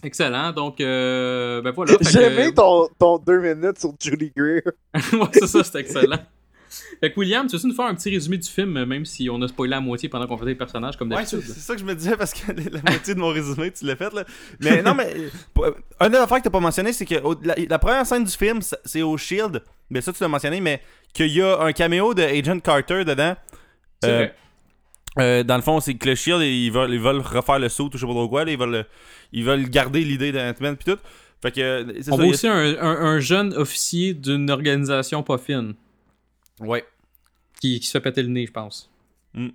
Excellent. 0.03 0.51
Donc, 0.51 0.79
euh, 0.81 1.61
ben 1.61 1.71
voilà. 1.71 1.93
J'ai 2.01 2.19
que- 2.19 2.23
aimé 2.23 2.53
ton, 2.53 2.87
ton 2.99 3.17
deux 3.17 3.39
minutes 3.39 3.79
sur 3.79 3.93
Judy 3.99 4.31
Greer. 4.35 4.61
ouais, 4.93 5.27
c'est 5.33 5.47
ça, 5.47 5.63
c'est 5.63 5.79
excellent. 5.79 6.17
Fait 6.99 7.11
que 7.11 7.19
William, 7.19 7.47
tu 7.47 7.55
veux 7.57 7.67
nous 7.67 7.75
faire 7.75 7.85
un 7.85 7.95
petit 7.95 8.09
résumé 8.09 8.37
du 8.37 8.47
film, 8.49 8.83
même 8.85 9.05
si 9.05 9.29
on 9.29 9.41
a 9.41 9.47
spoilé 9.47 9.71
la 9.71 9.79
moitié 9.81 10.09
pendant 10.09 10.27
qu'on 10.27 10.37
faisait 10.37 10.51
les 10.51 10.55
personnages 10.55 10.97
comme 10.97 11.11
Ouais, 11.11 11.25
c'est 11.25 11.35
d'habitude? 11.37 11.55
c'est 11.55 11.61
ça 11.61 11.73
que 11.75 11.79
je 11.81 11.85
me 11.85 11.93
disais 11.95 12.15
parce 12.17 12.33
que 12.33 12.51
la 12.71 12.81
moitié 12.81 13.13
de 13.15 13.19
mon 13.19 13.29
résumé, 13.29 13.71
tu 13.71 13.85
l'as 13.85 13.95
fait 13.95 14.13
là. 14.13 14.23
Mais 14.59 14.81
non, 14.81 14.93
mais 14.95 15.13
euh, 15.15 15.29
euh, 15.59 15.71
un 15.99 16.09
des 16.09 16.17
affaires 16.17 16.37
que 16.39 16.43
t'as 16.43 16.49
pas 16.49 16.59
mentionné, 16.59 16.93
c'est 16.93 17.05
que 17.05 17.15
la, 17.43 17.55
la 17.69 17.79
première 17.79 18.05
scène 18.05 18.23
du 18.23 18.31
film, 18.31 18.59
c'est- 18.61 19.01
au 19.01 19.17
Shield. 19.17 19.61
Mais 19.89 20.01
ça, 20.01 20.11
tu 20.13 20.21
l'as 20.21 20.27
mentionné, 20.29 20.59
mais 20.61 20.81
qu'il 21.13 21.27
y 21.27 21.41
a 21.41 21.59
un 21.61 21.71
caméo 21.71 22.13
de 22.13 22.23
Agent 22.23 22.59
Carter 22.59 23.03
dedans. 23.05 23.35
C'est 24.01 24.09
Euh, 24.09 24.17
vrai. 24.17 24.35
euh, 25.19 25.43
dans 25.43 25.55
le 25.55 25.61
fond, 25.61 25.79
c'est 25.79 25.93
que 25.95 26.09
le 26.09 26.15
Shield, 26.15 26.41
ils 26.41 26.71
veulent, 26.71 26.93
ils 26.93 26.99
veulent 26.99 27.21
refaire 27.21 27.59
le 27.59 27.69
saut, 27.69 27.85
ou 27.85 27.89
je 27.93 27.97
sais 27.99 28.05
pas 28.05 28.11
trop 28.13 28.27
quoi. 28.29 28.45
là, 28.45 28.51
ils, 28.51 28.57
veulent, 28.57 28.85
ils 29.31 29.43
veulent 29.43 29.69
garder 29.69 30.01
l'idée 30.03 30.31
d'Ant-Man 30.31 30.75
pis 30.77 30.85
tout. 30.85 30.97
Fait 31.41 31.51
que 31.51 31.61
euh, 31.61 31.83
On 31.99 32.01
ça. 32.01 32.11
voit 32.15 32.23
a- 32.23 32.27
aussi 32.27 32.47
un, 32.47 32.57
un- 32.81 33.05
un 33.05 33.19
jeune 33.19 33.53
officier 33.53 34.13
d'une 34.13 34.49
organisation 34.49 35.21
pas 35.21 35.37
fine 35.37 35.75
Ouais. 36.59 36.85
qui, 37.59 37.79
qui 37.79 37.85
se 37.85 37.91
fait 37.91 38.01
péter 38.01 38.21
le 38.23 38.29
nez, 38.29 38.45
je 38.45 38.51
pense. 38.51 38.89
Mm. 39.33 39.49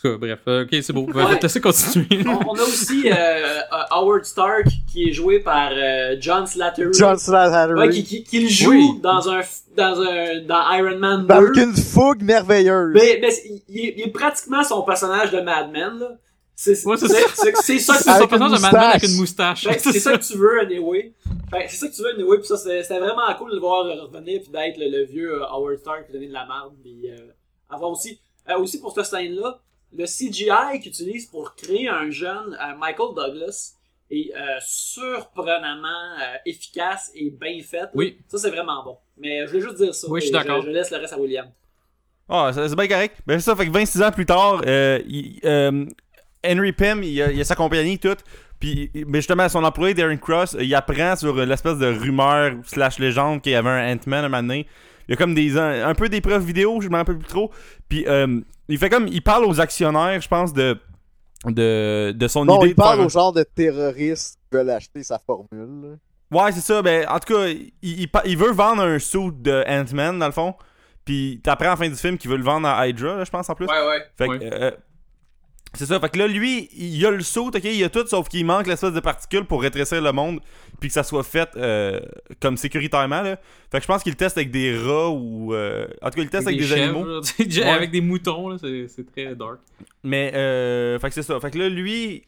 tout 0.00 0.08
cas, 0.12 0.16
bref. 0.16 0.40
euh, 0.46 0.64
ok, 0.64 0.76
c'est 0.82 0.92
beau. 0.92 1.06
Vais 1.12 1.36
te 1.38 1.42
laisser 1.42 1.60
continuer. 1.60 2.06
On, 2.26 2.50
on 2.50 2.54
a 2.54 2.62
aussi 2.62 3.10
euh, 3.10 3.14
euh, 3.14 3.60
Howard 3.90 4.24
Stark 4.24 4.66
qui 4.92 5.08
est 5.08 5.12
joué 5.12 5.40
par 5.40 5.70
euh, 5.72 6.16
John 6.20 6.46
Slattery. 6.46 6.92
John 6.96 7.18
Slattery. 7.18 7.72
Ouais, 7.80 7.90
qui, 7.90 8.04
qui, 8.04 8.22
qui 8.22 8.40
le 8.44 8.48
joue 8.48 8.70
Oui. 8.70 9.00
dans 9.02 9.28
un 9.28 9.40
dans 9.76 10.00
un 10.00 10.40
dans 10.42 10.70
Iron 10.72 10.98
Man 10.98 11.26
2. 11.26 11.34
Avec 11.34 11.56
une 11.56 11.76
fougue 11.76 12.22
merveilleuse. 12.22 12.92
Mais, 12.94 13.18
mais 13.20 13.30
il, 13.68 13.78
est- 13.80 13.94
il 13.96 14.02
est 14.04 14.12
pratiquement 14.12 14.62
son 14.62 14.82
personnage 14.82 15.30
de 15.32 15.40
Mad 15.40 15.70
Men 15.72 15.98
là. 15.98 16.10
C'est 16.60 16.84
Ouais, 16.86 16.96
c'est 16.96 17.06
c'est- 17.06 17.28
c'est- 17.36 17.54
c'est 17.62 17.78
ça 17.78 17.92
que 17.94 18.02
C'est 18.02 18.26
personnage 18.26 18.58
de 18.58 18.60
Mad 18.62 18.74
avec 18.74 19.04
une 19.04 19.16
moustache. 19.16 19.64
Ben, 19.64 19.76
c'est 19.78 19.92
ça 20.00 20.18
que 20.18 20.24
tu 20.24 20.36
veux, 20.36 20.58
anyway. 20.60 21.12
Ben, 21.52 21.62
c'est 21.68 21.76
ça 21.76 21.86
que 21.88 21.94
tu 21.94 22.02
veux, 22.02 22.14
anyway. 22.14 22.38
Pis 22.40 22.46
ça, 22.48 22.56
c'était 22.56 22.82
c'était 22.82 22.98
vraiment 22.98 23.32
cool 23.38 23.50
de 23.50 23.54
le 23.54 23.60
voir 23.60 23.84
revenir 23.84 24.40
pis 24.42 24.50
d'être 24.50 24.76
le, 24.76 24.88
le 24.90 25.04
vieux 25.04 25.34
euh, 25.40 25.46
Howard 25.46 25.78
Stark 25.78 26.06
qui 26.08 26.12
donnait 26.12 26.26
de 26.26 26.32
la 26.32 26.46
merde. 26.46 26.72
Pis 26.82 27.08
euh, 27.10 27.16
avoir 27.70 27.92
aussi, 27.92 28.18
euh, 28.50 28.58
aussi 28.58 28.80
pour 28.80 28.92
cette 28.92 29.04
scène-là, 29.06 29.60
le 29.96 30.04
CGI 30.04 30.80
qu'ils 30.82 30.88
utilisent 30.90 31.26
pour 31.26 31.54
créer 31.54 31.88
un 31.88 32.10
jeune 32.10 32.58
euh, 32.60 32.74
Michael 32.76 33.14
Douglas 33.14 33.74
est 34.10 34.32
euh, 34.34 34.58
surprenamment 34.60 35.86
euh, 36.20 36.36
efficace 36.44 37.12
et 37.14 37.30
bien 37.30 37.60
fait. 37.62 37.88
Oui. 37.94 38.18
Ça, 38.26 38.38
c'est 38.38 38.50
vraiment 38.50 38.82
bon. 38.84 38.96
Mais 39.16 39.42
je 39.46 39.50
voulais 39.52 39.60
juste 39.62 39.76
dire 39.76 39.94
ça. 39.94 40.08
Oui, 40.10 40.20
je 40.20 40.26
suis 40.26 40.32
d'accord. 40.32 40.62
Je, 40.62 40.70
laisse 40.70 40.90
le 40.90 40.96
reste 40.98 41.12
à 41.12 41.18
William. 41.20 41.46
Ah, 42.28 42.50
c'est 42.52 42.68
c'est 42.68 42.74
bien 42.76 42.88
correct. 42.88 43.16
Ben, 43.26 43.38
c'est 43.38 43.44
ça, 43.44 43.54
fait 43.56 43.66
que 43.66 43.70
26 43.72 44.02
ans 44.02 44.10
plus 44.10 44.26
tard, 44.26 44.62
euh, 44.66 45.00
il- 45.06 45.40
euh, 45.44 45.86
Henry 46.46 46.72
Pym, 46.72 47.02
il 47.02 47.20
a, 47.22 47.30
il 47.32 47.40
a 47.40 47.44
sa 47.44 47.54
compagnie, 47.54 47.98
tout. 47.98 48.16
Puis, 48.60 48.90
mais 49.06 49.18
justement, 49.18 49.48
son 49.48 49.62
employé, 49.64 49.94
Darren 49.94 50.16
Cross, 50.18 50.56
il 50.60 50.74
apprend 50.74 51.14
sur 51.16 51.34
l'espèce 51.34 51.78
de 51.78 51.86
rumeur 51.86 52.54
slash 52.64 52.98
légende 52.98 53.40
qu'il 53.40 53.52
y 53.52 53.54
avait 53.54 53.68
un 53.70 53.94
Ant-Man 53.94 54.24
un 54.24 54.28
moment 54.28 54.42
donné. 54.42 54.66
Il 55.08 55.12
y 55.12 55.14
a 55.14 55.16
comme 55.16 55.34
des 55.34 55.56
un, 55.56 55.88
un 55.88 55.94
peu 55.94 56.08
des 56.08 56.20
preuves 56.20 56.44
vidéo, 56.44 56.80
je 56.80 56.88
m'en 56.88 56.98
rappelle 56.98 57.18
plus 57.18 57.28
trop. 57.28 57.50
Puis, 57.88 58.04
euh, 58.08 58.40
il 58.68 58.78
fait 58.78 58.90
comme, 58.90 59.06
il 59.08 59.22
parle 59.22 59.44
aux 59.44 59.60
actionnaires, 59.60 60.20
je 60.20 60.28
pense, 60.28 60.52
de 60.52 60.76
de, 61.44 62.12
de 62.16 62.28
son 62.28 62.44
Bon, 62.44 62.56
idée 62.58 62.66
il 62.70 62.74
de 62.74 62.74
faire 62.74 62.84
parle 62.84 63.00
un- 63.00 63.06
au 63.06 63.08
genre 63.08 63.32
de 63.32 63.44
terroristes 63.44 64.38
qui 64.50 64.56
veulent 64.56 64.70
acheter 64.70 65.02
sa 65.04 65.18
formule. 65.20 65.98
Ouais, 66.32 66.52
c'est 66.52 66.60
ça. 66.60 66.82
Ben, 66.82 67.06
en 67.08 67.18
tout 67.20 67.32
cas, 67.34 67.46
il, 67.46 68.08
il, 68.24 68.36
veut 68.36 68.50
vendre 68.52 68.82
un 68.82 68.98
suit 68.98 69.30
de 69.32 69.64
Ant-Man, 69.68 70.18
dans 70.18 70.26
le 70.26 70.32
fond. 70.32 70.54
Puis 71.04 71.40
t'apprends 71.42 71.68
à 71.68 71.70
la 71.70 71.76
fin 71.76 71.88
du 71.88 71.94
film 71.94 72.18
qu'il 72.18 72.30
veut 72.30 72.36
le 72.36 72.42
vendre 72.42 72.68
à 72.68 72.86
Hydra, 72.88 73.16
là, 73.16 73.24
je 73.24 73.30
pense, 73.30 73.48
en 73.48 73.54
plus. 73.54 73.66
Ouais, 73.66 73.86
ouais. 73.86 74.02
Fait 74.18 74.26
que, 74.26 74.32
Ouais. 74.32 74.50
euh, 74.52 74.70
c'est 75.74 75.86
ça. 75.86 76.00
Fait 76.00 76.08
que 76.08 76.18
là, 76.18 76.26
lui, 76.26 76.68
il 76.76 77.04
a 77.06 77.10
le 77.10 77.20
saut, 77.22 77.48
ok, 77.48 77.60
il 77.64 77.84
a 77.84 77.88
tout, 77.88 78.06
sauf 78.06 78.28
qu'il 78.28 78.44
manque 78.46 78.66
l'espèce 78.66 78.92
de 78.92 79.00
particules 79.00 79.44
pour 79.44 79.62
rétrécir 79.62 80.00
le 80.00 80.12
monde, 80.12 80.40
puis 80.80 80.88
que 80.88 80.94
ça 80.94 81.02
soit 81.02 81.22
fait 81.24 81.48
euh, 81.56 82.00
comme 82.40 82.56
sécuritairement, 82.56 83.20
là. 83.22 83.38
Fait 83.70 83.78
que 83.78 83.82
je 83.82 83.86
pense 83.88 84.02
qu'il 84.02 84.12
le 84.12 84.16
teste 84.16 84.38
avec 84.38 84.50
des 84.50 84.76
rats 84.76 85.10
ou. 85.10 85.54
euh, 85.54 85.86
en 86.02 86.10
tout 86.10 86.16
cas, 86.16 86.22
il 86.22 86.24
le 86.24 86.30
teste 86.30 86.46
avec, 86.46 86.58
des, 86.58 86.66
chèvres, 86.66 86.98
animaux. 86.98 87.20
Ouais. 87.38 87.62
Avec 87.64 87.90
des 87.90 88.00
moutons, 88.00 88.48
là, 88.48 88.56
c'est 88.60 89.06
très 89.12 89.34
dark. 89.34 89.58
Mais, 90.02 90.32
euh, 90.34 90.98
fait 90.98 91.08
que 91.08 91.14
c'est 91.14 91.22
ça. 91.22 91.38
Fait 91.40 91.50
que 91.50 91.58
là, 91.58 91.68
lui, 91.68 92.24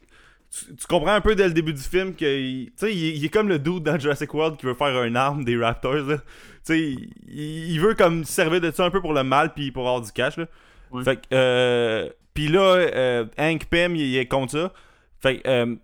tu, 0.51 0.75
tu 0.75 0.85
comprends 0.87 1.13
un 1.13 1.21
peu 1.21 1.33
dès 1.35 1.47
le 1.47 1.53
début 1.53 1.73
du 1.73 1.81
film 1.81 2.13
que, 2.13 2.25
il- 2.25 2.67
tu 2.67 2.71
sais, 2.77 2.93
il, 2.93 3.05
est- 3.05 3.17
il 3.17 3.25
est 3.25 3.29
comme 3.29 3.47
le 3.49 3.57
dude 3.57 3.83
dans 3.83 3.97
Jurassic 3.97 4.31
World 4.33 4.57
qui 4.57 4.65
veut 4.67 4.73
faire 4.75 5.03
une 5.03 5.15
arme 5.17 5.43
des 5.45 5.57
Raptors, 5.57 5.95
là. 5.95 6.17
Tu 6.17 6.23
sais, 6.63 6.79
il, 7.27 7.71
il 7.71 7.79
veut 7.79 7.95
comme 7.95 8.23
se 8.23 8.33
servir 8.33 8.61
de 8.61 8.69
ça 8.69 8.85
un 8.85 8.91
peu 8.91 9.01
pour 9.01 9.13
le 9.13 9.23
mal 9.23 9.51
puis 9.53 9.71
pour 9.71 9.87
avoir 9.87 10.01
du 10.01 10.11
cash, 10.11 10.37
là. 10.37 10.45
Ouais. 10.91 11.03
Fait 11.03 11.15
que, 11.15 11.21
euh, 11.33 12.09
pis 12.33 12.47
là, 12.47 12.59
euh, 12.75 13.25
Hank 13.37 13.65
Pym, 13.65 13.95
il, 13.95 14.01
il 14.01 14.17
est 14.17 14.27
contre 14.27 14.51
ça. 14.53 14.73
Fait 15.19 15.39
que, 15.39 15.47
euh, 15.47 15.75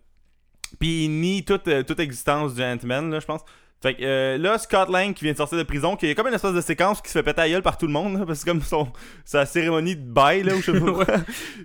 pis 0.80 1.06
il 1.06 1.10
nie 1.20 1.44
toute, 1.44 1.68
euh, 1.68 1.84
toute 1.84 2.00
existence 2.00 2.56
du 2.56 2.64
Ant-Man, 2.64 3.12
là, 3.12 3.20
je 3.20 3.26
pense. 3.26 3.42
Fait 3.80 3.94
que 3.94 4.04
euh, 4.04 4.40
là, 4.40 4.58
Scott 4.58 4.90
Lang 4.90 5.14
qui 5.14 5.24
vient 5.24 5.34
de 5.34 5.38
sortir 5.38 5.58
de 5.58 5.64
prison, 5.64 5.96
qui 5.96 6.08
est 6.08 6.16
comme 6.16 6.28
une 6.28 6.34
espèce 6.34 6.54
de 6.54 6.62
séquence 6.62 7.00
qui 7.00 7.10
se 7.10 7.20
fait 7.20 7.24
péter 7.24 7.42
à 7.42 7.50
gueule 7.50 7.62
par 7.62 7.78
tout 7.78 7.86
le 7.86 7.94
monde, 7.94 8.18
là, 8.18 8.26
parce 8.26 8.40
que 8.40 8.46
c'est 8.46 8.50
comme 8.50 8.62
son, 8.62 8.92
sa 9.24 9.46
cérémonie 9.46 9.96
de 9.96 10.02
bail, 10.02 10.42
là, 10.42 10.56
ou 10.56 10.62
je 10.62 10.72
sais 10.72 10.80
pas. 10.80 10.92
quoi. 11.06 11.06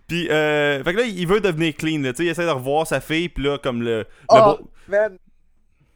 Puis, 0.06 0.28
euh, 0.28 0.84
fait 0.84 0.92
que 0.92 0.98
là, 0.98 1.04
il 1.06 1.26
veut 1.26 1.40
devenir 1.40 1.74
clean, 1.74 2.02
là, 2.02 2.12
tu 2.12 2.18
sais, 2.18 2.24
il 2.24 2.28
essaie 2.28 2.44
de 2.44 2.50
revoir 2.50 2.86
sa 2.86 3.00
fille, 3.00 3.30
puis 3.30 3.44
là, 3.44 3.56
comme 3.56 3.82
le. 3.82 4.06
le 4.30 4.44
beau- 4.44 4.70
man. 4.88 5.16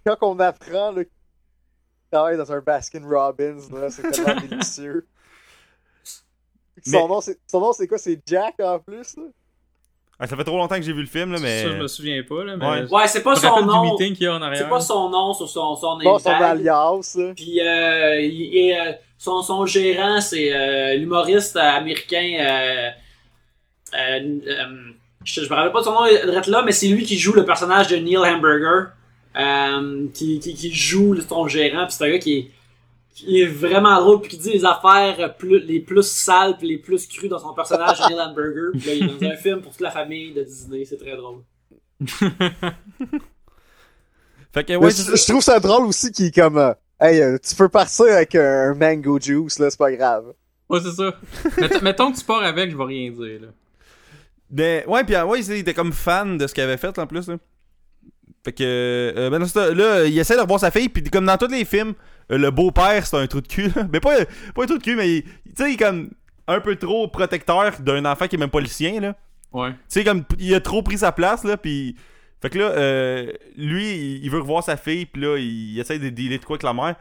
Quand 0.06 0.16
on 0.22 0.38
apprend 0.40 0.92
là, 0.92 1.04
qu'il 1.04 1.12
travaille 2.10 2.38
dans 2.38 2.50
un 2.50 2.60
Baskin 2.60 3.06
Robbins, 3.06 3.58
là, 3.72 3.90
c'est 3.90 4.10
tellement 4.10 4.40
délicieux. 4.48 5.06
Son 6.90 7.02
Mais- 7.02 7.08
nom, 7.08 7.20
c'est 7.20 7.38
son 7.46 7.60
nom, 7.60 7.72
c'est 7.72 7.86
quoi? 7.88 7.98
C'est 7.98 8.20
Jack 8.26 8.54
en 8.60 8.78
plus? 8.78 9.16
Là? 9.16 9.24
Ah, 10.18 10.26
ça 10.26 10.34
fait 10.36 10.44
trop 10.44 10.56
longtemps 10.56 10.76
que 10.76 10.82
j'ai 10.82 10.94
vu 10.94 11.02
le 11.02 11.06
film, 11.06 11.32
là, 11.32 11.38
mais. 11.42 11.62
Ça, 11.62 11.68
je 11.70 11.76
me 11.76 11.86
souviens 11.88 12.22
pas, 12.22 12.42
là, 12.44 12.56
mais. 12.56 12.66
Ouais. 12.66 12.84
Ouais, 12.90 13.06
c'est 13.08 13.22
pas 13.22 13.36
son 13.36 13.60
nom. 13.66 13.82
meeting 13.84 14.14
qu'il 14.14 14.24
y 14.24 14.26
a 14.28 14.34
en 14.34 14.40
arrière. 14.40 14.62
C'est 14.62 14.68
pas 14.70 14.80
son 14.80 15.10
nom 15.10 15.34
sur 15.34 15.48
son, 15.48 15.76
son 15.76 15.98
Bon, 15.98 16.18
son 16.18 16.30
là. 16.30 17.32
Puis 17.34 17.60
euh, 17.60 18.20
il 18.22 18.56
est, 18.56 18.80
euh, 18.80 18.92
son, 19.18 19.42
son 19.42 19.66
gérant, 19.66 20.20
c'est 20.22 20.52
euh, 20.54 20.94
l'humoriste 20.94 21.56
euh, 21.56 21.60
américain. 21.60 22.36
Euh, 22.40 22.90
euh, 23.94 24.38
euh, 24.46 24.64
je, 25.24 25.42
je 25.42 25.50
me 25.50 25.54
rappelle 25.54 25.72
pas 25.72 25.80
de 25.80 25.84
son 25.84 25.92
nom 25.92 26.06
direct 26.06 26.46
là, 26.46 26.62
mais 26.64 26.72
c'est 26.72 26.88
lui 26.88 27.04
qui 27.04 27.18
joue 27.18 27.32
le 27.34 27.44
personnage 27.44 27.88
de 27.88 27.96
Neil 27.96 28.16
Hamburger. 28.18 28.88
euh, 29.38 30.06
qui, 30.14 30.38
qui, 30.40 30.54
qui 30.54 30.72
joue 30.74 31.14
son 31.28 31.46
gérant. 31.46 31.84
Puis 31.86 31.94
c'est 31.98 32.04
un 32.06 32.10
gars 32.10 32.18
qui 32.18 32.38
est, 32.38 32.50
qui 33.16 33.40
est 33.40 33.46
vraiment 33.46 33.98
drôle. 34.00 34.20
Puis 34.20 34.30
qui 34.32 34.38
dit 34.38 34.52
les 34.52 34.64
affaires 34.64 35.36
plus, 35.36 35.58
les 35.60 35.80
plus 35.80 36.06
sales 36.06 36.56
puis 36.58 36.68
les 36.68 36.78
plus 36.78 37.06
crues 37.08 37.28
dans 37.28 37.38
son 37.38 37.54
personnage 37.54 37.98
Neil 38.08 38.20
Hamburger. 38.20 38.70
Puis 38.72 38.86
là, 38.86 38.94
il 38.94 39.04
est 39.04 39.20
dans 39.20 39.26
un 39.32 39.36
film 39.36 39.62
pour 39.62 39.72
toute 39.72 39.80
la 39.80 39.90
famille 39.90 40.32
de 40.32 40.42
Disney. 40.42 40.84
C'est 40.84 40.98
très 40.98 41.16
drôle. 41.16 41.40
Fait 44.52 44.64
que, 44.64 44.74
ouais, 44.76 44.90
je, 44.90 45.26
trouve 45.26 45.42
ça 45.42 45.58
drôle 45.60 45.86
aussi 45.86 46.12
qu'il 46.12 46.26
est 46.26 46.34
comme. 46.34 46.58
euh, 46.58 46.72
hey, 47.00 47.20
euh, 47.20 47.38
tu 47.42 47.54
peux 47.54 47.68
partir 47.68 48.06
avec 48.06 48.34
un, 48.34 48.74
mango 48.74 49.18
juice, 49.20 49.58
là, 49.58 49.70
c'est 49.70 49.78
pas 49.78 49.92
grave. 49.92 50.32
Ouais, 50.68 50.80
c'est 50.82 50.92
ça. 50.92 51.14
Mettons- 51.58 51.80
Mettons 51.82 52.12
que 52.12 52.18
tu 52.18 52.24
pars 52.24 52.42
avec, 52.42 52.70
je 52.70 52.76
vais 52.76 52.84
rien 52.84 53.10
dire, 53.10 53.40
là. 53.42 53.48
Mais, 54.50 54.84
ouais, 54.86 55.04
puis 55.04 55.16
ouais, 55.16 55.40
il 55.40 55.52
était 55.52 55.74
comme 55.74 55.92
fan 55.92 56.38
de 56.38 56.46
ce 56.46 56.54
qu'il 56.54 56.62
avait 56.62 56.76
fait, 56.76 56.98
en 56.98 57.06
plus, 57.06 57.28
là. 57.28 57.36
Fait 58.44 58.52
que, 58.52 58.62
euh, 58.62 59.28
ben, 59.28 59.40
là, 59.40 59.46
c'est 59.46 59.52
ça. 59.52 59.74
là, 59.74 60.04
il 60.06 60.18
essaie 60.18 60.36
de 60.36 60.40
revoir 60.40 60.60
sa 60.60 60.70
fille, 60.70 60.88
puis 60.88 61.02
comme 61.02 61.26
dans 61.26 61.36
tous 61.36 61.48
les 61.48 61.64
films, 61.64 61.94
le 62.28 62.50
beau-père, 62.50 63.06
c'est 63.06 63.16
un 63.16 63.26
trou 63.26 63.40
de 63.40 63.46
cul, 63.48 63.70
là. 63.74 63.86
Mais 63.92 64.00
pas, 64.00 64.14
pas 64.54 64.62
un 64.64 64.66
trou 64.66 64.78
de 64.78 64.82
cul, 64.82 64.96
mais, 64.96 65.16
il- 65.18 65.22
tu 65.22 65.30
sais, 65.56 65.70
il 65.70 65.74
est 65.74 65.76
comme 65.76 66.10
un 66.48 66.60
peu 66.60 66.76
trop 66.76 67.08
protecteur 67.08 67.72
d'un 67.80 68.04
enfant 68.04 68.26
qui 68.28 68.36
est 68.36 68.38
même 68.38 68.50
pas 68.50 68.60
le 68.60 68.66
sien, 68.66 69.00
là. 69.00 69.14
Ouais. 69.52 69.70
Tu 69.70 69.76
sais, 69.88 70.04
comme, 70.04 70.24
il 70.38 70.54
a 70.54 70.60
trop 70.60 70.82
pris 70.82 70.98
sa 70.98 71.12
place, 71.12 71.44
là, 71.44 71.56
puis... 71.56 71.96
Fait 72.42 72.50
que 72.50 72.58
là, 72.58 72.66
euh, 72.72 73.32
lui, 73.56 73.90
il- 73.94 74.24
il 74.24 74.30
veut 74.30 74.40
revoir 74.40 74.62
sa 74.62 74.76
fille, 74.76 75.06
puis 75.06 75.22
là, 75.22 75.36
il 75.38 75.78
essaie 75.80 75.98
de 75.98 76.08
dealer 76.10 76.38
de 76.38 76.44
quoi 76.44 76.54
avec 76.56 76.64
la 76.64 76.74
mère. 76.74 76.96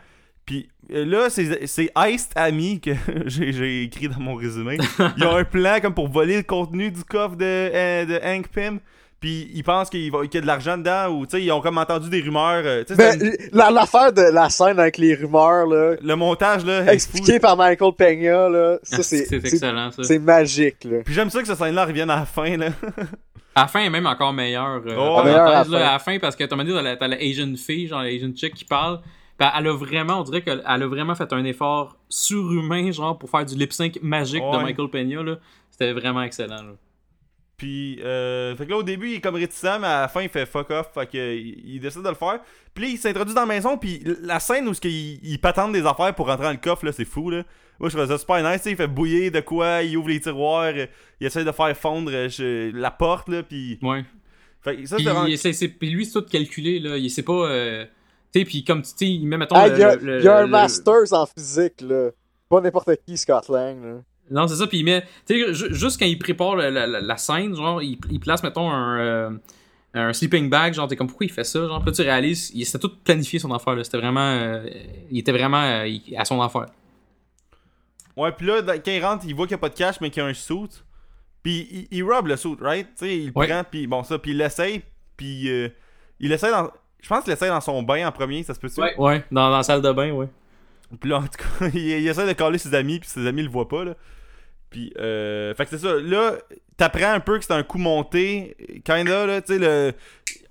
Puis 0.45 0.69
euh, 0.93 1.03
là, 1.05 1.29
c'est 1.29 1.65
c'est 1.67 1.89
Iced 1.97 2.29
Ami 2.35 2.79
que 2.79 2.91
j'ai 3.25 3.51
j'ai 3.51 3.83
écrit 3.83 4.07
dans 4.07 4.19
mon 4.19 4.35
résumé. 4.35 4.77
Ils 5.17 5.23
ont 5.25 5.35
un 5.35 5.43
plan 5.43 5.79
comme 5.81 5.93
pour 5.95 6.07
voler 6.07 6.38
le 6.38 6.43
contenu 6.43 6.89
du 6.91 7.03
coffre 7.03 7.35
de, 7.35 7.43
euh, 7.43 8.05
de 8.05 8.19
Hank 8.23 8.47
Pym. 8.49 8.79
Puis 9.25 9.49
ils 9.55 9.63
pensent 9.63 9.89
qu'il 9.89 10.01
y 10.05 10.38
a 10.38 10.41
de 10.41 10.45
l'argent 10.45 10.77
dedans, 10.77 11.07
ou 11.09 11.25
tu 11.25 11.31
sais, 11.31 11.43
ils 11.43 11.51
ont 11.51 11.59
comme 11.59 11.79
entendu 11.79 12.11
des 12.11 12.21
rumeurs. 12.21 12.61
euh, 12.63 12.83
la- 13.53 13.71
l'affaire 13.71 14.13
de 14.13 14.21
la 14.21 14.51
scène 14.51 14.79
avec 14.79 14.99
les 14.99 15.15
rumeurs, 15.15 15.65
là, 15.65 15.95
le 15.99 16.15
montage, 16.15 16.63
là, 16.63 16.93
expliqué 16.93 17.39
par 17.39 17.57
Michael 17.57 17.93
Peña, 17.97 18.47
là, 18.49 18.77
ça 18.83 19.01
c'est. 19.01 19.25
C'est 19.25 19.38
excellent, 19.38 19.89
ça. 19.89 20.03
C'est 20.03 20.19
magique, 20.19 20.83
là. 20.83 20.97
Puis 21.03 21.15
j'aime 21.15 21.31
ça 21.31 21.41
que 21.41 21.47
cette 21.47 21.57
scène-là 21.57 21.85
revienne 21.85 22.11
à 22.11 22.17
la 22.17 22.25
fin, 22.27 22.55
là. 22.55 22.67
À 23.55 23.61
la 23.61 23.67
fin, 23.67 23.79
elle 23.79 23.88
est 23.88 23.89
même 23.89 24.05
encore 24.05 24.31
meilleure. 24.31 24.83
euh, 24.85 24.95
Oh, 24.95 25.23
meilleure 25.23 25.47
à 25.47 25.51
la 25.51 25.57
là, 25.57 25.63
fin. 25.63 25.73
à 25.77 25.91
la 25.93 25.99
fin, 25.99 26.19
parce 26.19 26.35
que 26.35 26.43
t'as 26.43 26.63
dit, 26.63 26.71
t'as 26.71 27.07
la, 27.07 27.15
Asian 27.15 27.51
fille, 27.55 27.88
genre 27.88 28.03
la 28.03 28.09
Asian 28.09 28.29
chick 28.35 28.53
qui 28.53 28.65
parle. 28.65 28.99
Elle 29.39 29.67
a 29.67 29.73
vraiment, 29.73 30.19
on 30.19 30.23
dirait 30.23 30.43
qu'elle 30.43 30.61
elle 30.69 30.83
a 30.83 30.88
vraiment 30.88 31.15
fait 31.15 31.33
un 31.33 31.43
effort 31.45 31.97
surhumain, 32.09 32.91
genre, 32.91 33.17
pour 33.17 33.32
faire 33.32 33.43
du 33.45 33.55
lip 33.55 33.73
sync 33.73 33.97
magique 34.03 34.43
de. 34.43 34.57
Michael 34.63 34.89
Peña, 34.89 35.23
là. 35.23 35.38
C'était 35.71 35.93
vraiment 35.93 36.21
excellent, 36.21 36.61
là. 36.61 36.73
Puis, 37.58 38.01
euh, 38.03 38.53
fait 38.56 38.66
que 38.66 38.72
là, 38.72 38.78
au 38.78 38.84
début, 38.84 39.10
il 39.12 39.16
est 39.16 39.22
comme 39.22 39.36
réticent, 39.36 39.64
mais 39.80 39.88
à 39.88 40.01
la 40.01 40.08
fin, 40.10 40.22
il 40.22 40.30
fait 40.30 40.45
fuck 40.45 40.70
off. 40.72 40.88
Fait 40.93 41.06
que, 41.06 41.36
il, 41.36 41.76
il 41.76 41.80
décide 41.80 42.01
de 42.03 42.10
le 42.10 42.16
faire. 42.16 42.39
Puis 42.74 42.84
là, 42.84 42.89
il 42.91 42.97
s'introduit 42.97 43.34
dans 43.34 43.41
la 43.41 43.47
maison. 43.47 43.78
Puis 43.78 44.03
la 44.22 44.39
scène 44.41 44.68
où 44.68 44.74
ce 44.74 44.82
qu'il- 44.82 45.20
il 45.24 45.39
patente 45.39 45.72
des 45.72 45.86
affaires 45.86 46.14
pour 46.14 46.28
rentrer 46.28 46.43
dans 46.45 46.51
le 46.51 46.58
coffre, 46.58 46.86
là, 46.86 46.91
c'est 46.91 47.06
fou, 47.06 47.30
là. 47.30 47.43
Moi, 47.80 47.89
je 47.89 47.95
trouvais 47.97 48.12
ça 48.12 48.18
super 48.18 48.43
nice. 48.43 48.58
tu 48.62 48.64
sais, 48.64 48.72
Il 48.72 48.76
fait 48.78 48.88
bouillir 48.88 49.32
de 49.32 49.39
quoi, 49.39 49.84
il 49.84 49.95
ouvre 49.97 50.10
les 50.10 50.20
tiroirs, 50.20 50.74
il 51.20 51.28
essaie 51.28 51.43
de 51.45 51.51
faire 51.51 51.76
fondre 51.78 52.12
euh, 52.14 52.28
je- 52.30 52.72
la 52.76 52.91
porte, 52.91 53.30
là. 53.30 53.43
Puis, 53.43 53.80
Ouais. 53.82 54.03
fait 54.62 54.76
que 54.78 54.86
ça, 54.86 54.95
Puis, 54.97 55.06
c'est 55.06 55.12
vraiment- 55.12 55.26
puis 55.80 55.89
lui, 55.91 56.06
c'est 56.06 56.14
tout 56.14 56.26
calculé, 56.30 56.80
là. 56.80 56.97
Il 56.97 57.10
sait 57.10 57.24
pas. 57.24 57.34
euh, 57.49 57.86
tu 58.34 58.39
sais, 58.41 58.45
puis 58.45 58.64
comme 58.66 58.82
tu 58.82 58.89
sais, 58.89 59.06
il 59.08 59.26
met, 59.28 59.38
mettons. 59.38 59.56
Ah, 59.56 59.68
le- 59.70 59.76
il 59.76 59.80
y 59.80 59.84
a, 59.84 59.95
le- 59.95 60.20
il 60.20 60.26
y 60.26 60.28
a 60.28 60.38
un 60.39 60.41
le- 60.41 60.47
Masters 60.47 61.14
en 61.14 61.26
physique, 61.26 61.80
là. 61.82 62.10
Pas 62.49 62.60
n'importe 62.62 62.89
qui, 63.06 63.18
Scott 63.18 63.47
Lang, 63.49 63.82
là. 63.84 64.01
Non, 64.32 64.47
c'est 64.47 64.55
ça, 64.55 64.65
puis 64.67 64.80
il 64.80 64.84
met. 64.86 65.03
Tu 65.28 65.45
sais, 65.45 65.53
ju- 65.53 65.73
juste 65.73 65.99
quand 65.99 66.05
il 66.05 66.17
prépare 66.17 66.55
la, 66.55 66.69
la- 66.71 66.88
la 66.88 67.17
scène, 67.17 67.55
genre, 67.55 67.82
il, 67.82 67.97
il 68.09 68.19
place, 68.19 68.41
mettons, 68.43 68.69
un, 68.71 68.99
euh, 68.99 69.30
un 69.93 70.13
sleeping 70.13 70.49
bag, 70.49 70.73
genre, 70.73 70.88
t'es 70.88 70.95
comme, 70.95 71.07
pourquoi 71.07 71.26
il 71.28 71.32
fait 71.32 71.43
ça? 71.43 71.59
Genre, 71.67 71.80
puis 71.80 71.91
là, 71.91 71.95
tu 71.95 72.01
réalises, 72.01 72.51
il 72.55 72.65
c'était 72.65 72.80
tout 72.80 72.91
planifié 73.03 73.38
son 73.39 73.53
affaire, 73.53 73.76
là. 73.76 73.84
C'était 73.84 73.97
vraiment. 73.99 74.19
euh, 74.21 74.65
il 75.11 75.19
était 75.19 75.32
vraiment 75.32 75.61
euh, 75.61 75.88
à 76.17 76.26
son 76.26 76.41
affaire. 76.41 76.65
Ouais, 78.17 78.32
puis 78.32 78.47
là, 78.47 78.61
quand 78.63 78.91
il 78.91 79.03
rentre, 79.05 79.26
il 79.28 79.36
voit 79.36 79.45
qu'il 79.45 79.55
n'y 79.55 79.59
a 79.59 79.61
pas 79.61 79.69
de 79.69 79.76
cash, 79.76 79.99
mais 80.01 80.09
qu'il 80.09 80.23
y 80.23 80.26
a 80.26 80.30
un 80.30 80.34
suit. 80.34 80.82
Puis 81.43 81.67
il, 81.91 81.97
il 81.99 82.03
robe 82.03 82.28
le 82.28 82.38
suit, 82.38 82.55
right? 82.61 82.88
Tu 82.97 83.05
sais, 83.05 83.17
il 83.17 83.32
Ouais. 83.36 83.47
prend, 83.47 83.63
puis 83.69 83.88
bon, 83.88 84.03
ça, 84.03 84.17
puis 84.17 84.32
il 84.32 84.38
l'essaye, 84.38 84.82
puis 85.17 85.49
euh, 85.49 85.69
il 86.19 86.30
l'essaye 86.30 86.51
dans. 86.51 86.71
Je 87.01 87.07
pense 87.09 87.23
qu'il 87.23 87.32
l'essaye 87.32 87.49
dans 87.49 87.61
son 87.61 87.84
bain 87.84 88.07
en 88.07 88.11
premier, 88.11 88.41
ça 88.41 88.53
se 88.55 88.59
peut-tu? 88.59 88.80
Ouais. 88.82 88.95
Ouais, 88.97 89.23
dans, 89.32 89.49
dans 89.51 89.57
la 89.57 89.63
salle 89.63 89.82
de 89.82 89.91
bain, 89.91 90.11
ouais. 90.11 90.28
Puis 90.99 91.09
là, 91.09 91.17
en 91.17 91.21
tout 91.23 91.28
cas, 91.38 91.67
il, 91.73 91.80
il 91.86 92.07
essaie 92.07 92.26
de 92.26 92.34
caler 92.34 92.57
ses 92.57 92.73
amis, 92.73 92.99
puis 92.99 93.09
ses 93.09 93.28
amis 93.28 93.43
le 93.43 93.49
voient 93.49 93.67
pas, 93.67 93.84
là. 93.84 93.95
Puis, 94.76 94.91
euh, 94.99 95.55
fait 95.55 95.63
que 95.63 95.69
c'est 95.69 95.88
ça. 95.88 95.93
Là, 96.01 96.34
t'apprends 96.76 97.13
un 97.13 97.21
peu 97.21 97.39
que 97.39 97.45
c'est 97.45 97.53
un 97.53 97.63
coup 97.63 97.78
monté. 97.78 98.57
Kinda, 98.84 99.26
là, 99.26 99.41
tu 99.41 99.53
sais, 99.53 99.57
le. 99.57 99.93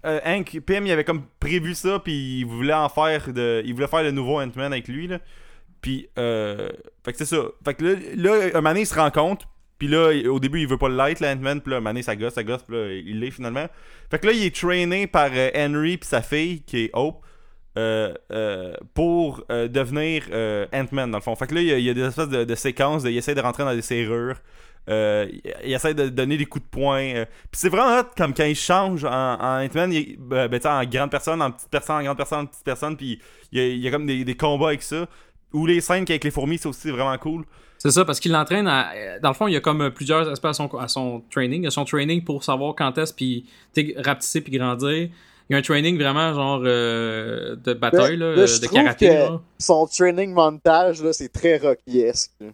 euh, 0.07 0.20
Hank 0.25 0.61
Pym, 0.64 0.87
il 0.87 0.93
avait 0.93 1.05
comme 1.05 1.25
prévu 1.39 1.75
ça, 1.75 1.99
puis 1.99 2.39
il 2.39 2.47
voulait 2.47 2.72
en 2.72 2.89
faire 2.89 3.31
de. 3.31 3.61
Il 3.66 3.75
voulait 3.75 3.87
faire 3.87 4.03
le 4.03 4.12
nouveau 4.12 4.41
Ant-Man 4.41 4.72
avec 4.72 4.89
lui, 4.89 5.09
là. 5.09 5.18
Puis, 5.83 6.09
euh, 6.18 6.70
fait 7.05 7.12
que 7.12 7.18
c'est 7.18 7.27
ça. 7.27 7.43
Fait 7.66 7.75
que 7.75 7.85
là, 7.85 7.97
là, 8.16 8.49
un 8.55 8.62
moment 8.62 8.75
il 8.75 8.87
se 8.87 8.95
rend 8.95 9.11
compte. 9.11 9.43
Puis 9.77 9.89
là, 9.89 10.11
au 10.31 10.41
début, 10.41 10.61
il 10.62 10.68
veut 10.68 10.79
pas 10.79 10.89
le 10.89 10.97
light, 10.97 11.20
là, 11.20 11.35
Ant-Man. 11.35 11.61
Puis 11.61 11.70
là, 11.70 11.77
un 11.77 11.81
moment 11.81 12.01
ça 12.01 12.16
gosse, 12.16 12.33
ça 12.33 12.45
gosse. 12.45 12.62
Puis 12.62 12.75
là, 12.75 12.95
il 12.95 13.20
l'est 13.20 13.31
finalement. 13.31 13.66
Fait 14.11 14.18
que 14.18 14.27
là, 14.29 14.33
il 14.33 14.43
est 14.43 14.57
traîné 14.57 15.07
par 15.07 15.29
euh, 15.35 15.51
Henry 15.55 15.99
puis 15.99 16.09
sa 16.09 16.22
fille, 16.22 16.62
qui 16.62 16.85
est 16.85 16.91
Hope. 16.95 17.22
Euh, 17.77 18.14
euh, 18.31 18.72
pour 18.95 19.43
euh, 19.51 19.66
devenir 19.66 20.27
Ant-Man 20.72 21.11
dans 21.11 21.18
le 21.18 21.22
fond. 21.22 21.35
Fait 21.35 21.49
que 21.49 21.57
là, 21.57 21.61
il 21.61 21.81
y 21.81 21.91
a, 21.91 21.95
des 21.95 22.03
espèces 22.03 22.29
de, 22.29 22.55
séquences, 22.55 23.03
il 23.05 23.16
essaie 23.16 23.35
de 23.35 23.41
rentrer 23.41 23.64
dans 23.64 23.75
des 23.75 23.83
serrures, 23.83 24.37
il, 24.87 25.41
essaie 25.64 25.93
de 25.93 26.09
donner 26.09 26.37
des 26.37 26.47
coups 26.47 26.64
de 26.64 26.70
poing. 26.70 27.25
Puis 27.51 27.61
c'est 27.61 27.68
vraiment 27.68 27.99
hot, 27.99 28.11
comme 28.16 28.33
quand 28.33 28.45
il 28.45 28.55
change 28.55 29.05
en, 29.05 29.09
Ant-Man, 29.09 29.93
ben, 30.18 30.47
ben, 30.47 30.61
en 30.66 30.85
grande 30.85 31.11
personne, 31.11 31.43
en 31.43 31.51
petite 31.51 31.68
personne, 31.68 31.97
en 31.97 32.03
grande 32.05 32.16
personne, 32.16 32.41
en 32.41 32.47
petite 32.47 32.64
personne, 32.64 32.97
puis 32.97 33.20
il 33.51 33.79
y 33.79 33.89
a, 33.89 33.91
comme 33.91 34.07
des, 34.07 34.37
combats 34.37 34.68
avec 34.68 34.83
ça. 34.83 35.09
Ou 35.53 35.66
les 35.66 35.81
scènes 35.81 36.05
avec 36.09 36.22
les 36.22 36.31
fourmis, 36.31 36.59
c'est 36.59 36.68
aussi 36.68 36.91
vraiment 36.91 37.18
cool. 37.18 37.45
C'est 37.79 37.91
ça, 37.91 38.05
parce 38.05 38.20
qu'il 38.20 38.31
l'entraîne. 38.31 38.66
Dans 39.20 39.31
le 39.31 39.35
fond, 39.35 39.49
il 39.49 39.55
y 39.55 39.57
a 39.57 39.61
comme 39.61 39.91
plusieurs 39.91 40.29
aspects 40.29 40.47
à 40.47 40.87
son, 40.89 41.25
training. 41.29 41.62
Il 41.62 41.64
y 41.64 41.68
a 41.68 41.72
son 41.72 41.85
training 41.85 42.22
pour 42.22 42.45
savoir 42.45 42.77
quand 42.77 42.97
est-ce, 42.99 43.12
puis 43.12 43.47
rapetisser 43.97 44.43
puis 44.43 44.57
grandir. 44.57 45.09
Il 45.51 45.53
y 45.53 45.57
a 45.57 45.59
un 45.59 45.62
training 45.62 45.99
vraiment 45.99 46.32
genre 46.32 46.62
euh, 46.64 47.55
de 47.57 47.74
bataille, 47.74 48.16
Là, 48.16 48.47
je 48.47 48.61
de 48.61 48.66
karaté. 48.66 49.09
que- 49.09 49.12
là. 49.12 49.40
Son 49.59 49.86
training 49.86 50.32
montage, 50.32 51.03
là, 51.03 51.12
c'est 51.12 51.28
très 51.28 51.59
Rocky-esque. 51.59 52.32
là. 52.40 52.47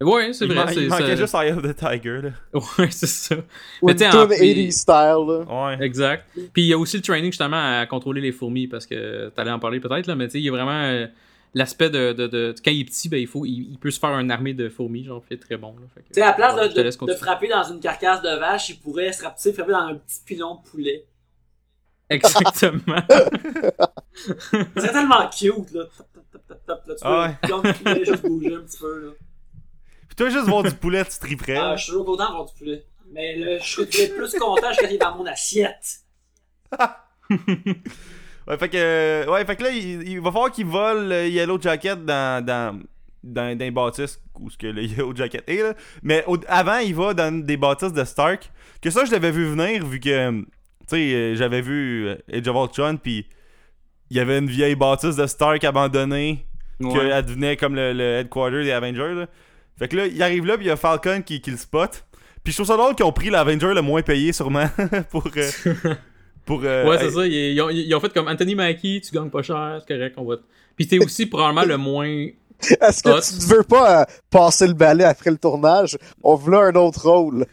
Ouais, 0.00 0.32
c'est 0.32 0.46
vrai. 0.46 0.74
il 0.74 0.88
manquait 0.88 1.16
juste 1.16 1.32
Eye 1.34 1.52
of 1.52 1.62
the 1.62 1.76
Tiger. 1.76 2.20
Là. 2.22 2.30
Ouais, 2.78 2.88
c'est 2.90 3.06
ça. 3.06 3.36
Mais 3.84 3.92
une 3.92 3.98
t'sais, 3.98 4.08
en- 4.08 4.26
puis- 4.26 4.36
80s 4.36 4.72
style, 4.72 4.94
là. 5.46 5.66
Ouais. 5.78 5.84
Exact. 5.84 6.24
Puis 6.52 6.62
il 6.62 6.66
y 6.66 6.72
a 6.72 6.78
aussi 6.78 6.96
le 6.96 7.02
training 7.04 7.30
justement 7.30 7.78
à 7.80 7.86
contrôler 7.86 8.20
les 8.20 8.32
fourmis 8.32 8.66
parce 8.66 8.84
que 8.84 9.28
t'allais 9.28 9.52
en 9.52 9.60
parler 9.60 9.78
peut-être 9.78 10.08
là, 10.08 10.16
mais 10.16 10.26
tu 10.26 10.32
sais 10.32 10.38
il 10.40 10.44
y 10.44 10.48
a 10.48 10.52
vraiment 10.52 10.72
euh, 10.82 11.06
l'aspect 11.54 11.88
de, 11.88 12.12
de, 12.14 12.26
de- 12.26 12.52
quand 12.64 12.72
il 12.72 12.80
est 12.80 12.84
petit 12.84 13.08
ben 13.08 13.18
il 13.20 13.28
faut 13.28 13.44
il, 13.46 13.68
il 13.70 13.78
peut 13.78 13.92
se 13.92 14.00
faire 14.00 14.10
une 14.18 14.32
armée 14.32 14.54
de 14.54 14.68
fourmis 14.68 15.04
genre 15.04 15.22
fait 15.28 15.36
très 15.36 15.56
bon 15.56 15.72
Tu 15.94 16.02
sais, 16.14 16.22
à 16.22 16.26
la 16.28 16.32
place 16.32 16.56
Ouais, 16.56 16.68
de, 16.68 17.06
de- 17.06 17.14
frapper 17.14 17.46
dans 17.46 17.62
une 17.62 17.78
carcasse 17.78 18.22
de 18.22 18.36
vache, 18.40 18.70
il 18.70 18.80
pourrait 18.80 19.12
se 19.12 19.22
rapetisser, 19.22 19.52
frapper 19.52 19.70
dans 19.70 19.78
un 19.86 19.94
petit 19.94 20.18
pilon 20.26 20.56
de 20.56 20.68
poulet. 20.68 21.04
Exactement. 22.14 23.02
C'est 24.76 24.92
tellement 24.92 25.28
cute, 25.30 25.72
là. 25.72 25.84
Tu 25.86 26.92
Ah 27.02 27.34
vois 27.44 27.60
ouais. 27.60 27.94
de 28.00 28.04
juste 28.04 28.22
bouger 28.22 28.54
un 28.54 28.60
petit 28.60 28.78
peu, 28.78 29.06
là. 29.06 29.12
Puis 30.08 30.16
toi, 30.16 30.28
juste 30.28 30.46
voir 30.46 30.62
du 30.62 30.72
poulet, 30.72 31.04
tu 31.04 31.18
triperais. 31.18 31.56
Ah, 31.56 31.76
je 31.76 31.82
suis 31.84 31.92
toujours 31.92 32.04
content 32.06 32.26
d'avoir 32.28 32.44
du 32.46 32.52
poulet. 32.58 32.84
Mais 33.12 33.36
là, 33.36 33.58
je 33.58 33.64
serais 33.66 34.08
plus 34.08 34.38
content 34.38 34.68
quand 34.78 34.86
il 34.88 34.94
est 34.94 34.98
dans 34.98 35.16
mon 35.16 35.26
assiette. 35.26 36.00
Ouais, 38.48 38.58
fait 38.58 38.68
que, 38.68 39.30
ouais, 39.30 39.44
fait 39.44 39.54
que 39.54 39.62
là, 39.62 39.70
il, 39.70 40.02
il 40.08 40.20
va 40.20 40.32
falloir 40.32 40.50
qu'il 40.50 40.66
vole 40.66 41.08
le 41.08 41.28
Yellow 41.28 41.60
Jacket 41.60 42.04
dans, 42.04 42.44
dans, 42.44 42.76
dans, 43.22 43.56
dans 43.56 43.58
les 43.58 43.70
bâtisses 43.70 44.20
où 44.40 44.50
ce 44.50 44.58
que 44.58 44.66
le 44.66 44.82
Yellow 44.86 45.14
Jacket 45.14 45.44
est, 45.48 45.62
là. 45.62 45.74
Mais 46.02 46.24
au- 46.26 46.36
avant, 46.48 46.78
il 46.78 46.92
va 46.92 47.14
dans 47.14 47.32
des 47.44 47.56
bâtisses 47.56 47.92
de 47.92 48.02
Stark. 48.04 48.50
Que 48.80 48.90
ça, 48.90 49.04
je 49.04 49.12
l'avais 49.12 49.30
vu 49.30 49.46
venir, 49.46 49.86
vu 49.86 50.00
que, 50.00 50.08
euh, 50.10 50.42
tu 50.88 50.96
sais, 50.96 51.14
euh, 51.14 51.34
j'avais 51.36 51.60
vu 51.62 52.08
euh, 52.08 52.16
Age 52.32 52.46
of 52.48 52.56
Ultron, 52.56 52.96
puis 52.96 53.26
il 54.10 54.16
y 54.16 54.20
avait 54.20 54.38
une 54.38 54.48
vieille 54.48 54.74
bâtisse 54.76 55.16
de 55.16 55.26
Stark 55.26 55.62
abandonnée, 55.64 56.46
Ouais. 56.80 56.92
qu'elle 56.92 57.24
devenait 57.24 57.56
comme 57.56 57.74
le, 57.76 57.92
le 57.92 58.02
headquarter 58.20 58.64
des 58.64 58.72
Avengers, 58.72 59.14
là. 59.14 59.26
Fait 59.78 59.88
que 59.88 59.96
là, 59.96 60.06
il 60.06 60.20
arrive 60.22 60.44
là, 60.46 60.56
puis 60.56 60.66
il 60.66 60.68
y 60.68 60.72
a 60.72 60.76
Falcon 60.76 61.22
qui, 61.24 61.40
qui 61.40 61.50
le 61.52 61.56
spot. 61.56 62.04
Puis 62.42 62.52
je 62.52 62.56
trouve 62.58 62.66
ça 62.66 62.76
drôle 62.76 62.94
qu'ils 62.96 63.04
ont 63.06 63.12
pris 63.12 63.30
l'Avenger 63.30 63.72
le 63.74 63.82
moins 63.82 64.02
payé, 64.02 64.32
sûrement, 64.32 64.66
pour... 65.10 65.24
euh, 65.36 65.50
pour 66.44 66.60
euh, 66.64 66.88
Ouais, 66.88 66.98
c'est 66.98 67.10
ça. 67.12 67.24
Ils, 67.26 67.32
ils 67.54 67.60
ont, 67.60 67.70
ils 67.70 67.94
ont 67.94 68.00
fait 68.00 68.12
comme 68.12 68.26
Anthony 68.26 68.54
Mackie, 68.56 69.00
tu 69.00 69.14
gagnes 69.14 69.30
pas 69.30 69.42
cher, 69.42 69.80
c'est 69.80 69.94
correct, 69.94 70.14
on 70.18 70.24
va. 70.24 70.36
te- 70.38 70.42
Puis 70.76 70.88
t'es 70.88 70.98
aussi 70.98 71.26
probablement 71.26 71.64
le 71.64 71.76
moins. 71.76 72.26
Est-ce 72.80 73.02
que 73.02 73.08
Hot. 73.10 73.20
tu 73.20 73.34
ne 73.48 73.56
veux 73.56 73.62
pas 73.64 74.02
euh, 74.02 74.04
passer 74.30 74.66
le 74.66 74.74
balai 74.74 75.04
après 75.04 75.30
le 75.30 75.38
tournage? 75.38 75.96
On 76.22 76.34
voulait 76.34 76.58
un 76.58 76.74
autre 76.74 77.08
rôle. 77.08 77.46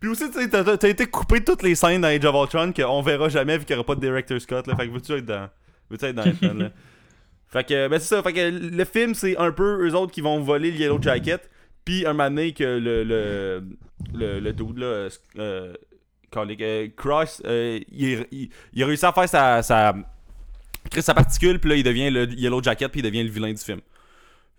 Puis 0.00 0.08
aussi, 0.08 0.30
tu 0.30 0.48
t'as, 0.48 0.64
t'as 0.76 0.88
été 0.88 1.06
coupé 1.06 1.40
de 1.40 1.44
toutes 1.44 1.62
les 1.62 1.74
scènes 1.74 2.00
dans 2.00 2.08
Age 2.08 2.24
of 2.24 2.34
Ultron 2.34 2.72
qu'on 2.72 3.02
verra 3.02 3.28
jamais 3.28 3.58
vu 3.58 3.64
qu'il 3.66 3.76
n'y 3.76 3.80
aura 3.80 3.86
pas 3.86 3.94
de 3.94 4.00
director 4.00 4.40
Scott. 4.40 4.66
Là. 4.66 4.74
Fait 4.76 4.86
que 4.88 4.92
veux-tu 4.92 5.12
être 5.12 5.26
dans. 5.26 5.48
Veux-tu 5.90 6.04
être 6.06 6.14
dans 6.16 6.22
Ant-Man, 6.22 6.58
là? 6.58 6.70
Fait 7.52 7.64
que, 7.66 7.88
ben 7.88 7.98
c'est 7.98 8.14
ça. 8.14 8.22
Fait 8.22 8.32
que 8.32 8.48
le 8.48 8.84
film, 8.84 9.12
c'est 9.12 9.36
un 9.36 9.50
peu 9.50 9.84
eux 9.86 9.92
autres 9.94 10.12
qui 10.12 10.20
vont 10.20 10.38
voler 10.40 10.70
le 10.70 10.76
Yellow 10.78 11.02
Jacket. 11.02 11.50
Puis 11.84 12.06
un 12.06 12.12
moment 12.12 12.30
donné 12.30 12.52
que 12.52 12.64
le. 12.64 13.02
Le, 13.04 13.62
le, 14.14 14.38
le 14.40 14.52
dude, 14.52 14.78
là. 14.78 14.86
euh, 14.86 15.10
euh, 15.38 15.74
euh, 16.36 16.88
Cross, 16.96 17.42
euh, 17.44 17.80
il, 17.90 18.24
il- 18.30 18.50
il 18.72 18.82
a 18.82 18.86
réussi 18.86 19.04
à 19.04 19.12
faire 19.12 19.28
sa. 19.28 19.62
sa 19.62 19.94
créer 20.90 21.02
sa 21.02 21.12
particule, 21.12 21.58
puis 21.58 21.70
là, 21.70 21.76
il 21.76 21.82
devient 21.82 22.08
le 22.10 22.32
Yellow 22.32 22.62
Jacket, 22.62 22.90
puis 22.90 23.00
il 23.00 23.02
devient 23.04 23.22
le 23.24 23.30
vilain 23.30 23.52
du 23.52 23.60
film. 23.62 23.80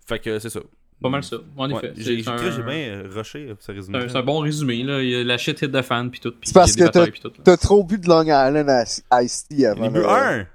Fait 0.06 0.18
que 0.18 0.38
c'est 0.38 0.50
ça. 0.50 0.60
Pas 1.02 1.08
mal 1.08 1.24
ça, 1.24 1.36
en 1.56 1.68
Ouais, 1.70 1.76
effet. 1.76 1.92
j'ai, 1.96 2.22
un- 2.28 2.36
bien 2.62 2.76
euh, 2.76 3.08
rushé 3.12 3.48
euh, 3.48 3.54
ce 3.58 3.66
c'est 3.66 3.72
résumé. 3.72 3.98
un, 3.98 4.08
c'est 4.08 4.16
un 4.16 4.22
bon 4.22 4.38
résumé, 4.38 4.82
là. 4.84 5.02
Il 5.02 5.10
y 5.10 5.16
a 5.16 5.24
la 5.24 5.36
shit 5.38 5.60
hit 5.60 5.70
de 5.70 5.82
fan, 5.82 6.10
puis 6.10 6.20
tout. 6.20 6.30
Puis 6.30 6.40
C'est 6.44 6.54
parce 6.54 6.74
que 6.76 6.84
t'as- 6.84 7.56
trop 7.56 7.82
bu 7.84 7.98
de 7.98 8.08
Long 8.08 8.22
Island 8.22 8.68
à 9.10 9.22
Ice-T 9.22 9.66
avant. 9.66 9.90
Bu 9.90 10.04
un! 10.04 10.46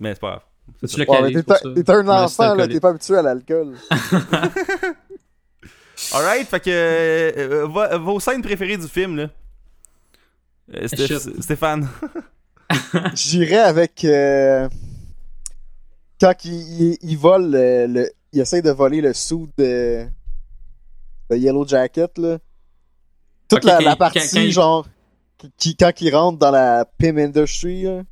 Mais 0.00 0.14
c'est 0.14 0.20
pas 0.20 0.30
grave. 0.30 0.40
Tu 0.78 0.84
Ouais, 0.84 0.88
t'es 1.32 1.42
ça. 1.54 1.58
un- 1.98 2.08
enfant, 2.24 2.54
là, 2.54 2.68
t'es 2.68 2.80
pas 2.80 2.90
habitué 2.90 3.16
à 3.16 3.22
l'alcool. 3.22 3.74
Alright, 6.12 6.48
fait 6.48 6.60
que. 6.60 6.70
euh, 6.70 7.32
euh, 7.36 7.66
vo- 7.66 7.98
vos 8.00 8.20
scènes 8.20 8.42
préférées 8.42 8.76
du 8.78 8.88
film, 8.88 9.16
là. 9.16 9.28
Euh, 10.74 10.86
Stéph-. 10.86 11.40
Stéphane. 11.42 11.88
J'irais 13.14 13.58
avec 13.58 14.04
euh, 14.04 14.68
quand 16.20 16.44
il, 16.44 16.52
il, 16.92 16.98
il 17.02 17.18
vole 17.18 17.50
le, 17.50 17.86
le- 17.86 18.10
il 18.32 18.40
essaie 18.40 18.62
de 18.62 18.70
voler 18.70 19.00
le 19.00 19.12
sou 19.12 19.48
de, 19.58 20.06
de 21.30 21.36
Yellow 21.36 21.66
Jacket 21.66 22.16
là. 22.18 22.38
Toute 23.48 23.64
la, 23.64 23.78
quand 23.78 23.84
la 23.84 23.92
il- 23.92 23.96
partie 23.98 24.18
quand- 24.20 24.26
quand 24.32 24.40
il- 24.40 24.52
genre 24.52 24.86
qui 25.56 25.76
quand 25.76 25.92
il 26.00 26.14
rentre 26.14 26.38
dans 26.38 26.50
la 26.50 26.84
Pim 26.98 27.16
Industry 27.16 27.82
là. 27.82 28.02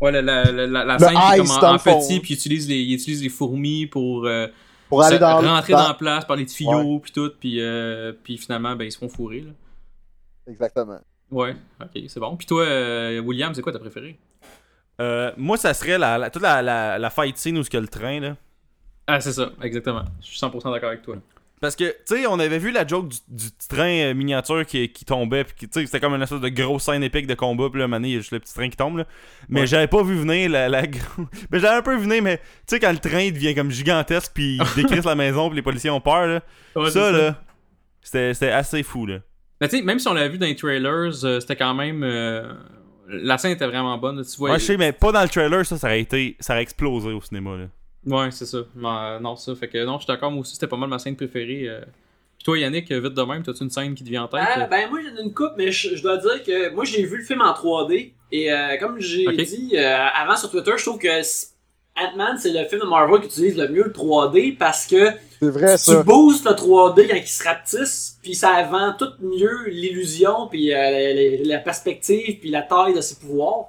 Ouais, 0.00 0.10
la, 0.10 0.20
la, 0.22 0.66
la, 0.66 0.98
scène 0.98 1.08
qui 1.10 1.14
est 1.14 1.38
comme 1.38 1.50
en, 1.50 1.78
petit, 1.78 2.18
puis 2.20 2.34
il 2.34 2.36
utilise 2.36 2.68
les, 2.68 2.80
il 2.80 2.94
utilise 2.94 3.22
les 3.22 3.28
fourmis 3.28 3.86
pour 3.86 4.26
euh, 4.26 4.48
pour 4.88 5.02
aller 5.02 5.18
dans 5.18 5.40
rentrer 5.40 5.72
dans... 5.74 5.88
la 5.88 5.94
place 5.94 6.24
par 6.24 6.36
les 6.36 6.44
tuyaux, 6.44 6.98
puis 6.98 7.12
tout, 7.12 7.30
puis, 7.40 7.60
euh, 7.62 8.12
puis 8.24 8.36
finalement, 8.36 8.74
ben, 8.76 8.84
ils 8.84 8.92
se 8.92 8.98
font 8.98 9.08
fourrer, 9.08 9.40
là. 9.40 9.52
Exactement. 10.48 10.98
Ouais, 11.30 11.54
ok, 11.80 12.02
c'est 12.08 12.20
bon. 12.20 12.36
Puis 12.36 12.46
toi, 12.46 12.62
euh, 12.64 13.20
William, 13.20 13.54
c'est 13.54 13.62
quoi 13.62 13.72
ta 13.72 13.78
préférée? 13.78 14.18
Euh, 15.00 15.32
moi, 15.38 15.56
ça 15.56 15.72
serait 15.72 15.96
la, 15.98 16.18
la- 16.18 16.28
toute 16.30 16.42
la, 16.42 16.60
la, 16.60 16.98
la 16.98 17.10
fight 17.10 17.38
scene 17.38 17.56
où 17.56 17.62
y 17.62 17.76
a 17.76 17.80
le 17.80 17.88
train, 17.88 18.20
là. 18.20 18.36
Ah, 19.06 19.20
c'est 19.20 19.32
ça, 19.32 19.50
exactement. 19.62 20.04
Je 20.20 20.26
suis 20.26 20.38
100% 20.38 20.72
d'accord 20.72 20.90
avec 20.90 21.02
toi. 21.02 21.16
Parce 21.60 21.76
que, 21.76 21.84
tu 21.84 21.94
sais, 22.16 22.26
on 22.26 22.40
avait 22.40 22.58
vu 22.58 22.72
la 22.72 22.84
joke 22.84 23.08
du, 23.08 23.18
du 23.28 23.50
petit 23.50 23.68
train 23.68 23.88
euh, 23.88 24.14
miniature 24.14 24.66
qui, 24.66 24.88
qui 24.88 25.04
tombait, 25.04 25.44
puis 25.44 25.68
tu 25.68 25.68
sais, 25.72 25.86
c'était 25.86 26.00
comme 26.00 26.12
une 26.14 26.22
espèce 26.22 26.40
de 26.40 26.48
grosse 26.48 26.82
scène 26.84 27.04
épique 27.04 27.28
de 27.28 27.34
combat, 27.34 27.68
puis 27.70 27.80
là, 27.80 27.86
donné, 27.86 28.08
il 28.08 28.14
y 28.14 28.16
a 28.16 28.18
juste 28.18 28.32
le 28.32 28.40
petit 28.40 28.52
train 28.52 28.68
qui 28.68 28.76
tombe, 28.76 28.98
là. 28.98 29.04
Mais 29.48 29.60
Ouais. 29.60 29.66
j'avais 29.68 29.86
pas 29.86 30.02
vu 30.02 30.16
venir 30.16 30.50
la. 30.50 30.68
mais 31.52 31.60
j'avais 31.60 31.76
un 31.76 31.82
peu 31.82 31.94
vu 31.94 32.02
venir, 32.02 32.20
mais 32.20 32.38
tu 32.38 32.42
sais, 32.66 32.80
quand 32.80 32.90
le 32.90 32.98
train 32.98 33.30
devient 33.30 33.54
comme 33.54 33.70
gigantesque, 33.70 34.32
puis 34.34 34.58
il 34.58 34.74
décrisse 34.82 35.04
la 35.04 35.14
maison, 35.14 35.48
puis 35.48 35.56
les 35.56 35.62
policiers 35.62 35.90
ont 35.90 36.00
peur, 36.00 36.26
là. 36.26 36.40
Ouais, 36.74 36.90
ça, 36.90 37.12
là, 37.12 37.40
c'était 38.00 38.34
c'était 38.34 38.50
assez 38.50 38.82
fou, 38.82 39.06
là. 39.06 39.18
Mais 39.60 39.68
tu 39.68 39.76
sais, 39.76 39.82
même 39.84 40.00
si 40.00 40.08
on 40.08 40.14
l'a 40.14 40.26
vu 40.26 40.38
dans 40.38 40.46
les 40.46 40.56
trailers, 40.56 41.24
euh, 41.24 41.38
c'était 41.38 41.54
quand 41.54 41.74
même. 41.74 42.02
euh, 42.02 42.52
la 43.08 43.38
scène 43.38 43.52
était 43.52 43.66
vraiment 43.68 43.96
bonne. 43.98 44.16
là, 44.16 44.24
Tu 44.24 44.36
vois, 44.36 44.50
Ouais, 44.50 44.58
je 44.58 44.64
sais, 44.64 44.76
mais 44.76 44.90
pas 44.90 45.12
dans 45.12 45.22
le 45.22 45.28
trailer, 45.28 45.64
ça, 45.64 45.78
ça 45.78 45.86
aurait 45.86 46.00
été. 46.00 46.36
Ça 46.40 46.54
aurait 46.54 46.62
explosé 46.62 47.10
au 47.12 47.20
cinéma, 47.20 47.56
là. 47.56 47.66
Ouais, 48.06 48.30
c'est 48.30 48.46
ça. 48.46 48.58
Mais, 48.74 48.88
euh, 48.88 49.18
non, 49.20 49.36
ça. 49.36 49.54
Fait 49.54 49.68
que 49.68 49.84
non, 49.84 49.94
je 49.98 50.04
suis 50.04 50.06
d'accord, 50.08 50.30
moi 50.30 50.40
aussi, 50.40 50.54
c'était 50.54 50.66
pas 50.66 50.76
mal 50.76 50.88
ma 50.88 50.98
scène 50.98 51.16
préférée. 51.16 51.68
euh. 51.68 51.80
Puis 52.36 52.44
toi, 52.44 52.58
Yannick, 52.58 52.90
vite 52.90 53.14
de 53.14 53.22
même, 53.22 53.42
t'as-tu 53.44 53.62
une 53.62 53.70
scène 53.70 53.94
qui 53.94 54.02
te 54.02 54.08
vient 54.08 54.24
en 54.24 54.28
tête? 54.28 54.40
Ah, 54.44 54.66
ben 54.66 54.90
moi 54.90 54.98
j'en 55.00 55.16
ai 55.16 55.22
une 55.24 55.32
coupe, 55.32 55.52
mais 55.56 55.70
je, 55.70 55.94
je 55.94 56.02
dois 56.02 56.16
dire 56.16 56.42
que 56.42 56.70
moi 56.74 56.84
j'ai 56.84 57.04
vu 57.04 57.18
le 57.18 57.22
film 57.24 57.40
en 57.40 57.52
3D 57.52 58.12
et 58.32 58.52
euh, 58.52 58.76
comme 58.80 58.98
j'ai 58.98 59.26
dit 59.44 59.70
euh, 59.74 60.06
avant 60.12 60.36
sur 60.36 60.50
Twitter, 60.50 60.72
je 60.76 60.82
trouve 60.84 60.98
que 60.98 61.20
Ant-Man 61.96 62.38
c'est 62.38 62.52
le 62.52 62.66
film 62.68 62.80
de 62.80 62.86
Marvel 62.86 63.20
qui 63.20 63.26
utilise 63.26 63.56
le 63.56 63.68
mieux 63.68 63.84
le 63.84 63.92
3D 63.92 64.56
parce 64.58 64.86
que 64.88 65.10
C'est 65.38 65.50
vrai 65.50 65.76
tu 65.78 65.84
ça. 65.84 66.02
boostes 66.02 66.44
le 66.46 66.52
3D 66.52 67.06
quand 67.08 67.14
il 67.16 67.28
se 67.28 67.44
rapetisse, 67.44 68.18
puis 68.22 68.34
ça 68.34 68.60
vend 68.64 68.94
tout 68.98 69.12
mieux 69.20 69.68
l'illusion, 69.68 70.48
puis 70.48 70.72
euh, 70.74 70.76
la, 70.76 71.14
la- 71.14 71.44
la 71.44 71.58
perspective, 71.58 72.40
puis 72.40 72.50
la 72.50 72.62
taille 72.62 72.94
de 72.94 73.00
ses 73.00 73.16
pouvoirs. 73.20 73.66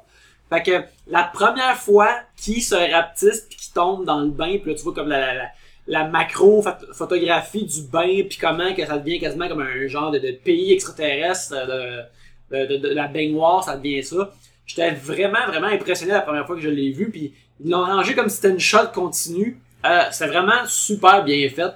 Fait 0.50 0.64
que 0.64 0.84
la 1.08 1.24
première 1.24 1.78
fois 1.78 2.10
qu'il 2.38 2.62
se 2.62 2.76
rapetisse 2.76 3.42
puis 3.50 3.58
qu'il 3.58 3.74
tombe 3.74 4.06
dans 4.06 4.20
le 4.20 4.30
bain, 4.30 4.58
puis 4.62 4.72
là 4.72 4.78
tu 4.78 4.84
vois 4.84 4.94
comme 4.94 5.08
la, 5.10 5.20
la, 5.20 5.34
la, 5.34 5.50
la 5.88 6.04
macro 6.06 6.62
phot- 6.62 6.94
photographie 6.94 7.66
du 7.66 7.82
bain, 7.84 8.24
puis 8.28 8.38
comment 8.40 8.74
que 8.74 8.86
ça 8.86 8.98
devient 8.98 9.20
quasiment 9.20 9.48
comme 9.48 9.62
un 9.62 9.88
genre 9.88 10.12
de, 10.12 10.20
de 10.20 10.32
pays 10.32 10.74
extraterrestre 10.74 11.54
euh, 11.58 12.04
de, 12.52 12.66
de, 12.68 12.78
de- 12.78 12.90
la 12.94 13.08
baignoire, 13.08 13.64
ça 13.64 13.78
devient 13.78 14.04
ça. 14.04 14.32
J'étais 14.66 14.92
vraiment, 14.92 15.46
vraiment 15.48 15.68
impressionné 15.68 16.14
la 16.14 16.22
première 16.22 16.46
fois 16.46 16.56
que 16.56 16.62
je 16.62 16.70
l'ai 16.70 16.92
vu, 16.92 17.10
puis 17.10 17.34
ils 17.64 17.70
l'ont 17.72 17.84
rangé 17.84 18.14
comme 18.14 18.30
si 18.30 18.36
c'était 18.38 18.52
une 18.52 18.60
shot 18.60 18.88
continue. 18.94 19.60
Euh, 19.86 20.04
c'est 20.12 20.28
vraiment 20.28 20.66
super 20.66 21.24
bien 21.24 21.50
fait. 21.50 21.72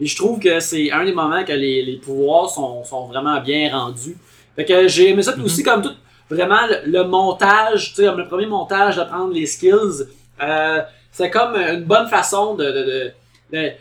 Et 0.00 0.06
je 0.06 0.14
trouve 0.14 0.38
que 0.38 0.60
c'est 0.60 0.92
un 0.92 1.04
des 1.04 1.12
moments 1.12 1.44
que 1.44 1.52
les, 1.52 1.82
les 1.82 1.96
pouvoirs 1.96 2.48
sont, 2.50 2.84
sont 2.84 3.06
vraiment 3.06 3.40
bien 3.40 3.76
rendus. 3.76 4.16
Fait 4.54 4.64
que 4.64 4.86
j'ai 4.86 5.10
aimé 5.10 5.22
ça, 5.24 5.32
puis 5.32 5.42
aussi 5.42 5.64
comme 5.64 5.82
tout, 5.82 5.94
vraiment 6.30 6.66
le, 6.66 6.90
le 6.90 7.04
montage, 7.04 7.90
tu 7.90 8.02
sais, 8.02 8.14
le 8.14 8.26
premier 8.28 8.46
montage 8.46 8.96
d'apprendre 8.96 9.32
les 9.32 9.46
skills, 9.46 10.06
euh, 10.42 10.80
c'est 11.12 11.30
comme 11.30 11.54
une 11.56 11.84
bonne 11.84 12.08
façon 12.08 12.54
de, 12.54 12.64
de, 12.64 12.70
de- 12.70 13.12
de- 13.52 13.72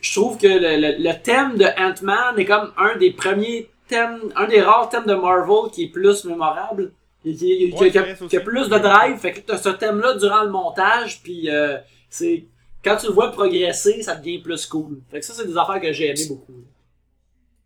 je 0.00 0.12
trouve 0.20 0.36
que 0.36 0.46
le, 0.46 0.76
le, 0.80 1.02
le 1.02 1.22
thème 1.22 1.56
de 1.56 1.64
Ant-Man 1.78 2.38
est 2.38 2.44
comme 2.44 2.72
un 2.76 2.96
des 2.96 3.12
premiers 3.12 3.70
thèmes, 3.88 4.18
un 4.36 4.46
des 4.46 4.60
rares 4.60 4.88
thèmes 4.88 5.06
de 5.06 5.14
Marvel 5.14 5.70
qui 5.72 5.84
est 5.84 5.88
plus 5.88 6.24
mémorable, 6.24 6.92
qui, 7.22 7.34
qui- 7.36 7.70
qui- 7.70 7.72
Ouais, 7.80 7.90
qui 7.90 7.98
a, 7.98 8.02
qui 8.28 8.38
plus 8.40 8.68
de 8.68 8.78
drive. 8.78 9.16
Fait 9.18 9.32
que 9.32 9.40
t'as 9.40 9.58
ce 9.58 9.68
thème-là 9.70 10.14
durant 10.14 10.42
le 10.42 10.50
montage, 10.50 11.22
puis 11.22 11.48
euh, 11.50 11.76
c'est 12.08 12.44
quand 12.84 12.96
tu 12.96 13.06
le 13.06 13.12
vois 13.12 13.30
progresser, 13.30 14.02
ça 14.02 14.16
devient 14.16 14.38
plus 14.38 14.64
cool. 14.66 14.98
Fait 15.10 15.20
que 15.20 15.26
ça, 15.26 15.34
c'est 15.34 15.46
des 15.46 15.56
affaires 15.56 15.80
que 15.80 15.92
j'ai 15.92 16.08
aimé 16.08 16.20
beaucoup. 16.28 16.54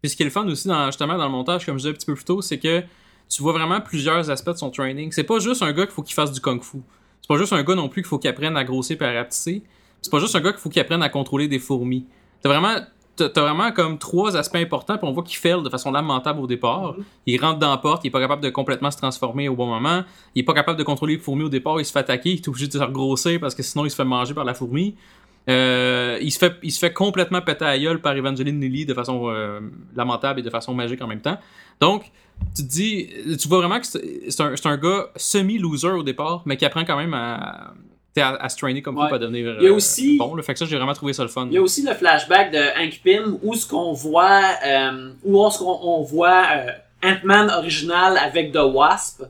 Puis 0.02 0.10
ce 0.10 0.16
qui 0.16 0.22
est 0.22 0.26
le 0.26 0.30
fun 0.32 0.46
aussi, 0.48 0.68
dans, 0.68 0.86
justement, 0.86 1.16
dans 1.16 1.24
le 1.24 1.30
montage, 1.30 1.64
comme 1.64 1.76
je 1.78 1.84
disais 1.84 1.90
un 1.90 1.94
petit 1.94 2.06
peu 2.06 2.14
plus 2.14 2.24
tôt, 2.24 2.42
c'est 2.42 2.58
que 2.58 2.82
tu 3.28 3.42
vois 3.42 3.52
vraiment 3.52 3.80
plusieurs 3.80 4.30
aspects 4.30 4.50
de 4.50 4.56
son 4.56 4.70
training. 4.70 5.12
C'est 5.12 5.24
pas 5.24 5.38
juste 5.38 5.62
un 5.62 5.72
gars 5.72 5.86
qu'il 5.86 5.94
faut 5.94 6.02
qu'il 6.02 6.14
fasse 6.14 6.32
du 6.32 6.40
kung-fu. 6.40 6.78
C'est 7.20 7.28
pas 7.28 7.38
juste 7.38 7.52
un 7.52 7.62
gars 7.62 7.74
non 7.74 7.88
plus 7.88 8.02
qu'il 8.02 8.08
faut 8.08 8.18
qu'il 8.18 8.30
apprenne 8.30 8.56
à 8.56 8.64
grossir 8.64 9.00
et 9.00 9.04
à 9.04 9.12
rapetisser. 9.12 9.62
C'est 10.02 10.10
pas 10.10 10.18
juste 10.18 10.36
un 10.36 10.40
gars 10.40 10.52
qu'il 10.52 10.60
faut 10.60 10.68
qu'il 10.68 10.82
apprenne 10.82 11.02
à 11.02 11.08
contrôler 11.08 11.48
des 11.48 11.58
fourmis. 11.58 12.04
T'as 12.42 12.50
vraiment, 12.50 12.76
t'as 13.16 13.28
vraiment 13.40 13.72
comme 13.72 13.98
trois 13.98 14.36
aspects 14.36 14.56
importants, 14.56 14.98
puis 14.98 15.08
on 15.08 15.12
voit 15.12 15.22
qu'il 15.22 15.38
fail 15.38 15.62
de 15.62 15.70
façon 15.70 15.90
lamentable 15.90 16.40
au 16.40 16.46
départ. 16.46 16.92
Mhm. 16.92 17.04
Il 17.26 17.40
rentre 17.40 17.58
dans 17.58 17.70
la 17.70 17.78
porte, 17.78 18.04
il 18.04 18.08
est 18.08 18.10
pas 18.10 18.20
capable 18.20 18.42
de 18.42 18.50
complètement 18.50 18.90
se 18.90 18.98
transformer 18.98 19.48
au 19.48 19.56
bon 19.56 19.66
moment. 19.66 20.02
Il 20.34 20.40
est 20.40 20.44
pas 20.44 20.52
capable 20.52 20.78
de 20.78 20.84
contrôler 20.84 21.14
les 21.14 21.20
fourmis 21.20 21.44
au 21.44 21.48
départ, 21.48 21.80
il 21.80 21.84
se 21.86 21.92
fait 21.92 22.00
attaquer, 22.00 22.32
il 22.32 22.40
est 22.40 22.48
obligé 22.48 22.66
de 22.66 22.72
se 22.72 22.78
regrossir 22.78 23.40
parce 23.40 23.54
que 23.54 23.62
sinon 23.62 23.86
il 23.86 23.90
se 23.90 23.96
fait 23.96 24.04
manger 24.04 24.34
par 24.34 24.44
la 24.44 24.52
fourmi. 24.52 24.94
Euh, 25.48 26.18
il, 26.22 26.30
se 26.30 26.38
fait, 26.38 26.54
il 26.62 26.72
se 26.72 26.78
fait 26.78 26.92
complètement 26.92 27.42
péter 27.42 27.64
à 27.64 27.68
la 27.68 27.78
gueule 27.78 28.00
par 28.00 28.16
Evangeline 28.16 28.60
Lilly 28.60 28.86
de 28.86 28.94
façon 28.94 29.28
euh, 29.28 29.60
lamentable 29.94 30.40
et 30.40 30.42
de 30.42 30.50
façon 30.50 30.74
magique 30.74 31.02
en 31.02 31.06
même 31.06 31.20
temps. 31.20 31.38
Donc, 31.80 32.10
tu 32.56 32.62
te 32.62 32.68
dis, 32.68 33.08
tu 33.40 33.48
vois 33.48 33.58
vraiment 33.58 33.80
que 33.80 33.86
c'est 33.86 34.40
un, 34.40 34.54
c'est 34.56 34.66
un 34.66 34.76
gars 34.76 35.06
semi-loser 35.16 35.88
au 35.88 36.02
départ, 36.02 36.42
mais 36.46 36.56
qui 36.56 36.64
apprend 36.64 36.84
quand 36.84 36.96
même 36.96 37.14
à, 37.14 37.72
à, 38.16 38.44
à 38.44 38.48
se 38.48 38.56
trainer 38.56 38.80
comme 38.82 38.96
Ouais. 38.98 39.08
faut, 39.08 39.14
à 39.16 39.18
devenir 39.18 39.56
Il 39.60 39.64
y 39.64 39.66
a 39.66 39.70
euh, 39.70 39.74
aussi- 39.74 40.16
bon. 40.18 40.34
Là, 40.36 40.42
fait 40.42 40.52
que 40.52 40.58
ça, 40.60 40.66
j'ai 40.66 40.76
vraiment 40.76 40.94
trouvé 40.94 41.12
ça 41.12 41.22
le 41.22 41.28
fun. 41.28 41.46
Il 41.48 41.54
y 41.54 41.58
a 41.58 41.62
aussi 41.62 41.82
le 41.82 41.94
flashback 41.94 42.52
de 42.52 42.58
Hank 42.80 43.00
Pym 43.02 43.38
où 43.42 43.54
ce 43.54 43.66
qu'on 43.68 43.92
voit 43.92 44.42
euh, 44.64 45.10
où 45.24 45.40
on, 45.42 45.50
ce 45.50 45.58
qu'on- 45.58 45.80
on 45.82 46.02
voit 46.02 46.44
euh, 46.56 46.70
Ant-Man 47.02 47.50
original 47.50 48.16
avec 48.18 48.52
The 48.52 48.60
Wasp. 48.62 49.22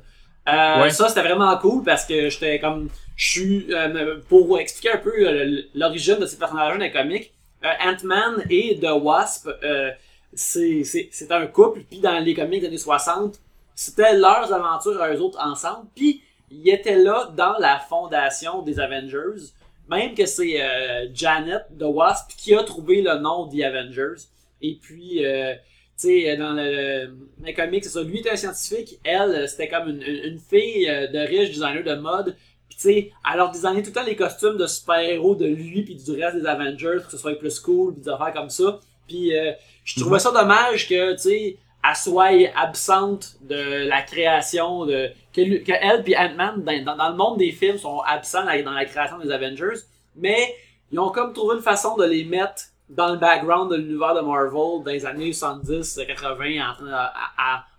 Euh, 0.46 0.82
Ouais. 0.82 0.90
Ça 0.90 1.08
c'était 1.08 1.22
vraiment 1.22 1.56
cool 1.56 1.82
parce 1.82 2.04
que 2.04 2.28
j'étais 2.28 2.58
comme 2.58 2.88
je 3.16 3.26
suis 3.30 3.66
euh, 3.70 4.16
pour 4.28 4.58
expliquer 4.60 4.92
un 4.92 4.98
peu 4.98 5.12
euh, 5.16 5.62
l'origine 5.74 6.16
de 6.20 6.26
ces 6.26 6.36
personnages 6.36 6.74
dans 6.74 6.80
les 6.80 6.92
comics. 6.92 7.32
euh, 7.64 7.68
Ant-Man 7.90 8.44
et 8.50 8.78
The 8.78 8.90
Wasp 9.00 9.48
euh, 9.62 9.90
c'est 10.34 11.30
un 11.30 11.46
couple 11.46 11.80
puis 11.88 12.00
dans 12.00 12.18
les 12.18 12.34
comics 12.34 12.60
des 12.60 12.68
années 12.68 12.78
60 12.78 13.40
c'était 13.74 14.16
leurs 14.16 14.52
aventures 14.52 15.00
à 15.00 15.12
eux 15.12 15.20
autres 15.20 15.38
ensemble 15.40 15.86
puis 15.94 16.22
ils 16.50 16.68
étaient 16.68 16.98
là 16.98 17.32
dans 17.36 17.56
la 17.58 17.78
fondation 17.78 18.62
des 18.62 18.78
Avengers 18.78 19.52
même 19.88 20.14
que 20.14 20.26
c'est 20.26 20.62
euh, 20.62 21.08
Janet 21.14 21.64
de 21.70 21.84
Wasp 21.84 22.30
qui 22.36 22.54
a 22.54 22.62
trouvé 22.62 23.02
le 23.02 23.18
nom 23.18 23.48
The 23.48 23.62
Avengers. 23.62 24.28
Et 24.62 24.78
puis, 24.80 25.24
euh, 25.24 25.54
tu 26.00 26.08
sais, 26.08 26.36
dans 26.36 26.52
le, 26.52 27.14
les 27.42 27.54
comics, 27.54 27.84
c'est 27.84 27.90
ça. 27.90 28.02
Lui 28.02 28.20
était 28.20 28.30
un 28.30 28.36
scientifique, 28.36 28.98
elle, 29.04 29.30
euh, 29.30 29.46
c'était 29.46 29.68
comme 29.68 29.88
une, 29.88 30.02
une, 30.02 30.38
fille 30.38 30.88
euh, 30.88 31.06
de 31.06 31.18
riche 31.18 31.50
designer 31.50 31.84
de 31.84 31.94
mode. 31.94 32.36
Puis, 32.68 32.76
tu 32.76 32.82
sais, 32.82 33.10
leur 33.36 33.50
designait 33.50 33.82
tout 33.82 33.90
le 33.90 33.92
temps 33.92 34.04
les 34.04 34.16
costumes 34.16 34.56
de 34.56 34.66
super-héros 34.66 35.36
de 35.36 35.46
lui 35.46 35.82
puis 35.82 35.94
du 35.96 36.10
reste 36.12 36.36
des 36.36 36.46
Avengers 36.46 36.96
pour 36.96 37.06
que 37.06 37.12
ce 37.12 37.18
soit 37.18 37.38
plus 37.38 37.60
cool, 37.60 37.92
puis 37.92 38.02
des 38.02 38.08
affaires 38.08 38.32
comme 38.32 38.50
ça. 38.50 38.80
Puis, 39.06 39.36
euh, 39.36 39.52
je 39.84 40.00
trouvais 40.00 40.18
ça 40.18 40.32
dommage 40.32 40.88
que, 40.88 41.12
tu 41.12 41.18
sais, 41.18 41.58
elle 41.86 41.96
soit 41.96 42.50
absente 42.56 43.36
de 43.42 43.86
la 43.86 44.02
création 44.02 44.86
de 44.86 45.10
que, 45.34 45.40
lui- 45.42 45.62
que 45.62 45.72
elle 45.72 46.02
puis 46.02 46.16
Ant-Man 46.16 46.62
dans, 46.64 46.96
dans, 46.96 47.08
le 47.10 47.16
monde 47.16 47.38
des 47.38 47.52
films 47.52 47.76
sont 47.76 48.00
absents 48.00 48.44
dans, 48.44 48.70
la 48.72 48.84
création 48.86 49.18
des 49.18 49.30
Avengers 49.30 49.80
mais 50.16 50.54
ils 50.90 50.98
ont 50.98 51.10
comme 51.10 51.32
trouvé 51.32 51.56
une 51.56 51.62
façon 51.62 51.96
de 51.96 52.04
les 52.04 52.24
mettre 52.24 52.62
dans 52.88 53.12
le 53.12 53.18
background 53.18 53.70
de 53.70 53.76
l'univers 53.76 54.14
de 54.14 54.20
Marvel 54.20 54.82
dans 54.84 54.90
les 54.90 55.04
années 55.04 55.32
70 55.32 56.00
80 56.06 56.70
en 56.70 56.74
train, 56.74 57.10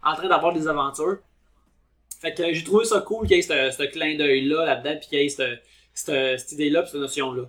en 0.04 0.16
train 0.16 0.28
d'avoir 0.28 0.54
des 0.54 0.68
aventures. 0.68 1.18
Fait 2.20 2.34
que 2.34 2.54
j'ai 2.54 2.64
trouvé 2.64 2.86
ça 2.86 3.02
cool 3.02 3.28
qu'il 3.28 3.38
y 3.38 3.40
ait 3.40 3.44
ce, 3.44 3.76
ce 3.76 3.84
clin 3.84 4.18
d'œil 4.18 4.46
là 4.46 4.66
là-dedans 4.66 4.98
puis 5.00 5.10
qu'il 5.10 5.20
y 5.20 5.26
ait 5.26 5.60
cette 5.94 6.52
idée 6.52 6.70
là 6.70 6.82
puis 6.82 6.92
cette 6.92 7.02
notion 7.02 7.34
là 7.34 7.44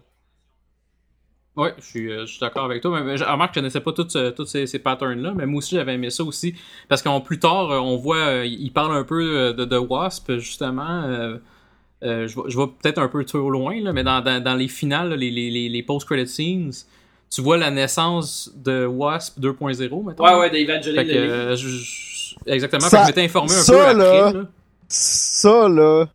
Ouais, 1.57 1.75
je 1.79 1.85
suis, 1.85 2.13
euh, 2.13 2.27
je 2.27 2.33
suis 2.33 2.41
d'accord 2.41 2.65
avec 2.67 2.83
toi. 2.83 2.99
Mais, 3.01 3.05
mais 3.13 3.17
je 3.17 3.25
remarque 3.25 3.53
que 3.55 3.55
je 3.57 3.61
connaissais 3.61 3.81
pas 3.81 3.93
tous 3.93 4.15
euh, 4.17 4.33
ces, 4.45 4.67
ces 4.67 4.79
patterns-là, 4.79 5.33
mais 5.35 5.47
moi 5.47 5.59
aussi 5.59 5.75
j'avais 5.77 5.95
aimé 5.95 6.11
ça 6.11 6.23
aussi. 6.25 6.55
Parce 6.89 7.03
qu'en 7.03 7.21
plus 7.23 7.39
tard, 7.39 7.71
euh, 7.71 7.79
on 7.79 7.97
voit, 7.97 8.19
euh, 8.19 8.45
il 8.47 8.71
parle 8.73 8.95
un 8.97 9.05
peu 9.05 9.55
de, 9.55 9.65
de 9.65 9.77
Wasp, 9.79 10.33
justement. 10.39 11.03
euh, 11.05 11.39
euh, 12.05 12.29
je 12.29 12.37
vais, 12.37 12.43
je 12.51 12.59
vais 12.59 12.67
peut-être 12.67 12.99
un 12.99 13.09
peu 13.09 13.25
trop 13.25 13.49
loin, 13.51 13.81
là, 13.83 13.93
mais 13.93 14.05
dans, 14.05 14.21
dans, 14.21 14.43
dans 14.43 14.55
les 14.55 14.69
finales, 14.69 15.11
là, 15.11 15.17
les, 15.17 15.31
les, 15.31 15.51
les, 15.51 15.69
les 15.71 15.83
post-credit 15.83 16.29
scenes, 16.29 16.73
tu 17.31 17.41
vois 17.43 17.57
la 17.57 17.71
naissance 17.71 18.53
de 18.57 18.85
Wasp 18.87 19.39
2.0, 19.41 20.05
mettons. 20.07 20.25
ouais 20.25 20.35
ouais 20.39 20.51
d'Evangeline 20.51 21.09
euh, 21.11 21.57
exactement, 22.47 22.89
Ça- 22.89 23.03
je 23.03 23.07
m'étais 23.09 23.25
informé 23.25 23.55
un 23.55 23.63
ça, 23.63 23.73
peu 23.73 23.87
après. 24.05 24.33
là. 24.33 24.45
Ça, 24.89 25.69
là, 25.69 26.07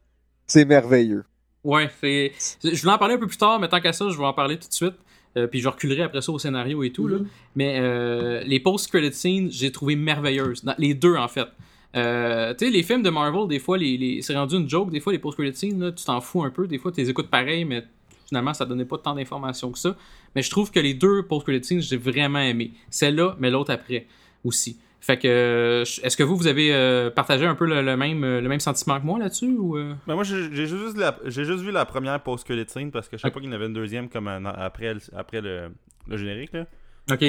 c'est 0.47 0.65
merveilleux. 0.65 1.23
Ouais, 1.63 1.89
c'est. 1.99 2.31
Je 2.63 2.81
voulais 2.81 2.93
en 2.93 2.97
parler 2.97 3.15
un 3.15 3.19
peu 3.19 3.27
plus 3.27 3.37
tard, 3.37 3.59
mais 3.59 3.67
tant 3.69 3.79
qu'à 3.81 3.93
ça, 3.93 4.05
je 4.09 4.17
vais 4.17 4.25
en 4.25 4.33
parler 4.33 4.57
tout 4.57 4.67
de 4.67 4.73
suite. 4.73 4.95
Euh, 5.37 5.47
puis 5.47 5.59
je 5.61 5.67
reculerai 5.69 6.01
après 6.03 6.21
ça 6.21 6.31
au 6.31 6.39
scénario 6.39 6.83
et 6.83 6.91
tout. 6.91 7.07
là. 7.07 7.17
Mhm. 7.19 7.27
Mais 7.55 7.77
euh, 7.79 8.43
les 8.45 8.59
post-credit 8.59 9.13
scenes, 9.13 9.49
j'ai 9.51 9.71
trouvé 9.71 9.95
merveilleuses. 9.95 10.63
Dans- 10.63 10.75
les 10.77 10.93
deux, 10.93 11.15
en 11.15 11.27
fait. 11.27 11.47
Euh, 11.95 12.53
tu 12.57 12.65
sais, 12.65 12.71
les 12.71 12.83
films 12.83 13.03
de 13.03 13.09
Marvel, 13.09 13.47
des 13.47 13.59
fois, 13.59 13.77
les, 13.77 13.97
les- 13.97 14.21
c'est 14.21 14.35
rendu 14.35 14.55
une 14.55 14.69
joke. 14.69 14.91
Des 14.91 14.99
fois, 14.99 15.11
les 15.13 15.19
post-credit 15.19 15.55
scenes, 15.57 15.79
là, 15.79 15.91
tu 15.91 16.03
t'en 16.05 16.21
fous 16.21 16.43
un 16.43 16.49
peu. 16.49 16.67
Des 16.67 16.77
fois, 16.77 16.91
tu 16.91 17.01
les 17.01 17.09
écoutes 17.09 17.29
pareil, 17.29 17.65
mais 17.65 17.83
finalement, 18.27 18.53
ça 18.53 18.65
donnait 18.65 18.85
pas 18.85 18.97
tant 18.97 19.13
d'informations 19.15 19.71
que 19.71 19.79
ça. 19.79 19.95
Mais 20.35 20.41
je 20.41 20.49
trouve 20.49 20.71
que 20.71 20.79
les 20.79 20.93
deux 20.93 21.23
post-credit 21.23 21.63
scenes, 21.67 21.81
j'ai 21.81 21.97
vraiment 21.97 22.39
aimé. 22.39 22.71
Celle-là, 22.89 23.35
mais 23.39 23.49
l'autre 23.49 23.71
après 23.73 24.07
aussi. 24.43 24.77
Fait 25.03 25.17
que, 25.17 25.81
est-ce 26.03 26.15
que 26.15 26.21
vous, 26.21 26.35
vous 26.37 26.45
avez 26.45 26.71
euh, 26.73 27.09
partagé 27.09 27.45
un 27.47 27.55
peu 27.55 27.65
le, 27.65 27.81
le 27.81 27.97
même, 27.97 28.21
le 28.21 28.47
même 28.47 28.59
sentiment 28.59 28.99
que 28.99 29.05
moi 29.05 29.17
là-dessus 29.17 29.55
ou 29.57 29.75
euh? 29.75 29.95
Ben 30.05 30.13
moi, 30.13 30.23
j'ai 30.23 30.53
j'ai 30.53 30.67
juste, 30.67 30.95
la- 30.95 31.17
j'ai 31.25 31.43
juste 31.43 31.63
vu 31.63 31.71
la 31.71 31.85
première 31.85 32.21
post-credit 32.21 32.69
scene 32.69 32.91
parce 32.91 33.09
que 33.09 33.17
je 33.17 33.21
savais 33.21 33.31
Ok. 33.31 33.33
pas 33.33 33.39
qu'il 33.39 33.49
y 33.49 33.51
en 33.51 33.55
avait 33.55 33.65
une 33.65 33.73
deuxième 33.73 34.09
comme 34.09 34.27
un- 34.27 34.45
après, 34.45 34.93
le, 34.93 34.99
après 35.17 35.41
le, 35.41 35.71
le 36.07 36.17
générique. 36.17 36.53
Là. 36.53 36.65
Ok. 37.11 37.25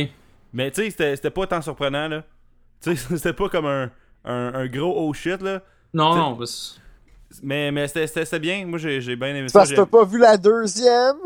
Mais 0.53 0.71
tu 0.71 0.83
sais, 0.83 0.91
c'était 0.91 1.17
c'était 1.17 1.31
pas 1.31 1.47
tant 1.47 1.63
surprenant. 1.63 2.09
là. 2.09 2.25
Tu 2.83 2.95
sais, 2.95 3.17
c'était 3.17 3.33
pas 3.33 3.49
comme 3.49 3.65
un, 3.67 3.91
un, 4.27 4.53
un 4.55 4.67
gros 4.67 5.09
oh 5.09 5.13
shit. 5.15 5.41
là. 5.41 5.63
Non, 5.95 6.11
T'sais- 6.11 6.19
non, 6.21 6.39
Mais, 7.43 7.73
mais 7.73 7.89
c'était- 7.89 8.07
c'était 8.07 8.25
c'était 8.27 8.39
bien. 8.41 8.67
Moi, 8.67 8.79
j'ai 8.79 9.01
j'ai 9.01 9.17
bien 9.17 9.35
aimé 9.35 9.49
ça. 9.49 9.61
parce 9.61 9.71
que 9.71 9.77
t'as 9.77 9.87
pas 9.87 10.05
vu 10.05 10.19
la 10.19 10.37
deuxième? 10.37 11.17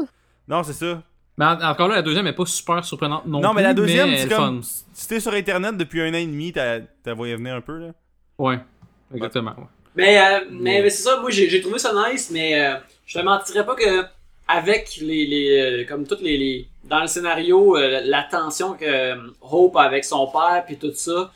Non, 0.47 0.63
c'est 0.63 0.75
ça. 0.75 1.03
Mais 1.39 1.45
en- 1.45 1.61
encore 1.63 1.89
là, 1.89 1.97
la 1.97 2.03
deuxième 2.03 2.27
est 2.27 2.33
pas 2.33 2.47
super 2.47 2.85
surprenante 2.85 3.27
non, 3.27 3.41
Non, 3.41 3.49
mais 3.53 3.61
plus, 3.63 3.63
la 3.69 3.75
deuxième, 3.75 4.11
mais 4.11 4.19
c'est 4.23 4.29
comme. 4.29 4.63
fun. 4.63 4.69
Si 4.93 5.09
t'es 5.09 5.21
sur 5.21 5.33
internet 5.33 5.77
depuis 5.77 6.01
un 6.01 6.11
an 6.11 6.15
et 6.17 6.27
demi, 6.27 6.53
t'as 6.53 6.81
t'as 7.03 7.13
voyé 7.15 7.37
venir 7.37 7.55
un 7.55 7.61
peu. 7.61 7.79
là. 7.79 7.87
Ouais, 8.39 8.59
exactement. 9.15 9.53
ouais. 9.57 9.65
Mais, 9.95 10.19
euh, 10.19 10.45
mais, 10.51 10.83
mais 10.83 10.91
c'est 10.91 11.03
ça, 11.05 11.21
moi 11.21 11.31
j'ai 11.31 11.49
j'ai 11.49 11.61
trouvé 11.61 11.79
ça 11.79 11.93
nice, 12.11 12.31
mais 12.31 12.59
euh, 12.61 12.77
je 13.07 13.19
te 13.19 13.25
mentirais 13.25 13.65
pas 13.65 13.75
que 13.75 14.05
avec 14.49 14.99
les, 15.01 15.27
les 15.27 15.83
euh, 15.83 15.85
comme 15.87 16.07
toutes 16.07 16.21
les, 16.23 16.37
les 16.37 16.69
dans 16.85 17.01
le 17.01 17.07
scénario 17.07 17.77
euh, 17.77 18.01
la 18.05 18.23
tension 18.25 18.75
que 18.75 18.85
euh, 18.85 19.17
Hope 19.41 19.77
a 19.77 19.83
avec 19.83 20.05
son 20.05 20.27
père 20.29 20.63
puis 20.67 20.77
tout 20.77 20.93
ça 20.95 21.33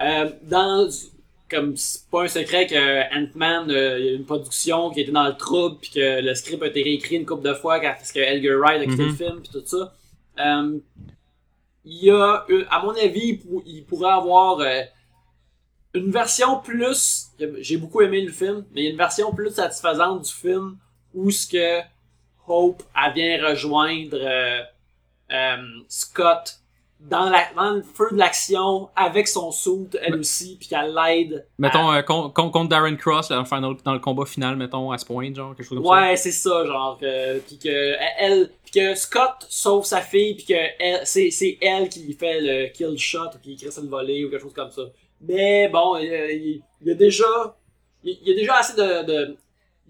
euh, 0.00 0.30
dans 0.42 0.88
comme 1.52 1.76
c'est 1.76 2.08
pas 2.10 2.22
un 2.24 2.28
secret 2.28 2.66
que 2.66 3.16
Ant-Man 3.16 3.70
euh, 3.70 3.98
il 4.00 4.06
y 4.06 4.08
a 4.08 4.12
une 4.14 4.24
production 4.24 4.90
qui 4.90 5.00
était 5.02 5.12
dans 5.12 5.26
le 5.28 5.36
trouble 5.36 5.76
puis 5.80 5.90
que 5.90 6.20
le 6.20 6.34
script 6.34 6.62
a 6.62 6.66
été 6.66 6.82
réécrit 6.82 7.16
une 7.16 7.26
couple 7.26 7.46
de 7.48 7.54
fois 7.54 7.78
parce 7.80 8.10
que 8.10 8.18
Edgar 8.18 8.58
Wright 8.58 8.80
a 8.82 8.86
quitté 8.86 9.02
Mhm. 9.04 9.08
le 9.10 9.14
film 9.14 9.40
puis 9.42 9.50
tout 9.52 9.66
ça 9.66 9.94
euh, 10.40 10.78
il 11.84 12.04
y 12.04 12.10
a 12.10 12.44
euh, 12.50 12.64
à 12.70 12.80
mon 12.82 12.90
avis 12.96 13.26
il, 13.28 13.38
pour- 13.40 13.62
il 13.66 13.84
pourrait 13.84 14.10
avoir 14.12 14.60
euh, 14.60 14.82
une 15.94 16.10
version 16.10 16.58
plus 16.60 17.28
j'ai 17.60 17.76
beaucoup 17.76 18.00
aimé 18.02 18.20
le 18.22 18.32
film 18.32 18.64
mais 18.72 18.80
il 18.80 18.84
y 18.84 18.88
a 18.88 18.90
une 18.90 18.96
version 18.96 19.32
plus 19.34 19.50
satisfaisante 19.50 20.24
du 20.24 20.32
film 20.32 20.76
où 21.14 21.30
ce 21.30 21.46
que 21.46 21.80
Hope 22.48 22.82
elle 22.96 23.12
vient 23.14 23.48
rejoindre 23.50 24.18
Scott 25.88 26.58
dans, 27.10 27.28
la, 27.30 27.44
dans 27.56 27.70
le 27.72 27.82
feu 27.82 28.06
de 28.12 28.16
l'action 28.16 28.88
avec 28.94 29.26
son 29.28 29.50
suit 29.50 29.88
elle 30.02 30.14
aussi 30.16 30.56
puis 30.58 30.68
qu'elle 30.68 30.94
l'aide 30.94 31.46
Mettons, 31.58 31.90
à- 31.90 31.98
euh, 31.98 32.02
con- 32.02 32.30
con- 32.30 32.50
contre 32.50 32.68
Darren 32.68 32.96
Cross 32.96 33.30
là, 33.30 33.42
dans, 33.50 33.70
le 33.70 33.76
dans 33.84 33.92
le 33.92 33.98
combat 33.98 34.24
final, 34.24 34.56
mettons, 34.56 34.90
à 34.92 34.98
ce 34.98 35.04
point, 35.04 35.34
genre, 35.34 35.54
quelque 35.56 35.66
chose 35.66 35.78
comme 35.78 35.86
ouais 35.90 36.16
c'est 36.16 36.30
ça 36.32 36.64
genre 36.64 36.98
euh, 37.02 37.38
puis 37.46 37.58
que 37.58 37.94
elle 38.18 38.50
puis 38.64 38.80
que 38.80 38.94
Scott 38.94 39.46
sauve 39.48 39.84
sa 39.84 40.00
fille 40.00 40.34
puis 40.34 40.46
que 40.46 41.04
c'est 41.04 41.30
c'est 41.30 41.58
elle 41.60 41.88
qui 41.88 42.12
fait 42.12 42.40
le 42.40 42.68
kill 42.72 42.96
shot 42.96 43.30
ou 43.34 43.38
qui 43.42 43.56
crée 43.56 43.68
le 43.82 43.88
voler 43.88 44.24
ou 44.24 44.30
quelque 44.30 44.42
chose 44.42 44.54
comme 44.54 44.70
ça. 44.70 44.82
Mais 45.20 45.68
bon 45.68 45.96
il 45.96 46.62
il 46.80 46.88
y 46.88 46.90
a 46.90 46.94
déjà 46.94 47.24
il 48.04 48.16
il 48.22 48.28
y 48.28 48.32
a 48.32 48.34
déjà 48.36 48.54
assez 48.56 48.76
de, 48.76 49.04
de 49.04 49.36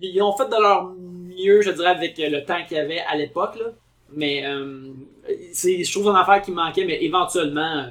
ils 0.01 0.21
ont 0.23 0.37
fait 0.37 0.47
de 0.49 0.61
leur 0.61 0.85
mieux 0.95 1.61
je 1.63 1.71
dirais 1.71 1.91
avec 1.91 2.17
le 2.19 2.45
temps 2.45 2.65
qu'il 2.67 2.77
y 2.79 2.81
avait 2.81 3.01
à 3.01 3.17
l'époque 3.17 3.57
là. 3.59 3.67
Mais 4.15 4.45
euh, 4.47 4.93
c'est, 5.53 5.85
je 5.85 5.93
trouve 5.93 6.09
une 6.09 6.17
affaire 6.17 6.43
qui 6.43 6.51
manquait, 6.51 6.85
mais 6.85 7.03
éventuellement, 7.03 7.87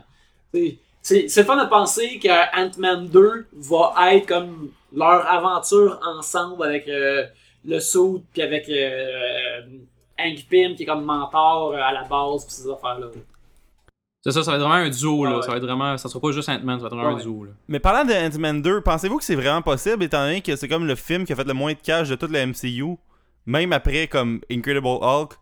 euh, 0.56 0.70
c'est, 1.02 1.44
fun 1.44 1.64
de 1.64 1.70
penser 1.70 2.20
que 2.20 2.30
Ant-Man 2.60 3.08
2 3.08 3.48
va 3.54 4.14
être 4.14 4.28
comme 4.28 4.70
leur 4.94 5.26
aventure 5.28 6.00
ensemble 6.06 6.64
avec 6.64 6.88
euh, 6.88 7.26
le 7.66 7.80
Suit 7.80 8.24
puis 8.34 8.42
avec 8.42 8.68
euh, 8.70 9.62
Hank 10.20 10.46
Pym 10.50 10.76
qui 10.76 10.84
est 10.84 10.86
comme 10.86 11.06
mentor 11.06 11.72
euh, 11.74 11.78
à 11.82 11.92
la 11.94 12.04
base 12.04 12.46
pis 12.46 12.54
ces 12.54 12.70
affaires-là. 12.70 13.08
C'est 14.24 14.32
ça, 14.32 14.44
ça 14.44 14.52
va 14.52 14.58
être 14.58 14.64
vraiment 14.64 14.86
un 14.86 14.90
duo, 14.90 15.26
là. 15.26 15.32
Ah 15.32 15.36
ouais. 15.38 15.42
Ça 15.42 15.52
va 15.52 15.58
être 15.58 15.64
vraiment. 15.64 15.98
Ça 15.98 16.08
sera 16.08 16.20
pas 16.20 16.32
juste 16.32 16.48
Ant-Man, 16.48 16.78
ça 16.80 16.84
va 16.84 16.88
être 16.88 16.96
vraiment 16.96 17.16
Ouais. 17.16 17.22
un 17.22 17.24
duo, 17.24 17.46
là. 17.46 17.52
Mais 17.68 17.80
parlant 17.80 18.06
de 18.06 18.14
Ant-Man 18.14 18.62
2, 18.62 18.82
pensez-vous 18.82 19.18
que 19.18 19.24
c'est 19.24 19.36
vraiment 19.36 19.64
possible, 19.64 20.04
étant 20.04 20.24
donné 20.24 20.42
que 20.42 20.56
c'est 20.56 20.68
comme 20.68 20.86
le 20.86 20.96
film 20.96 21.26
qui 21.26 21.34
a 21.34 21.36
fait 21.36 21.48
le 21.48 21.54
moins 21.56 21.74
de 21.74 21.80
cash 21.82 22.10
de 22.10 22.16
toute 22.16 22.30
la 22.30 22.46
MCU, 22.46 22.98
même 23.48 23.74
après 23.74 24.06
comme 24.06 24.42
Incredible 24.52 24.86
Hulk, 24.86 25.34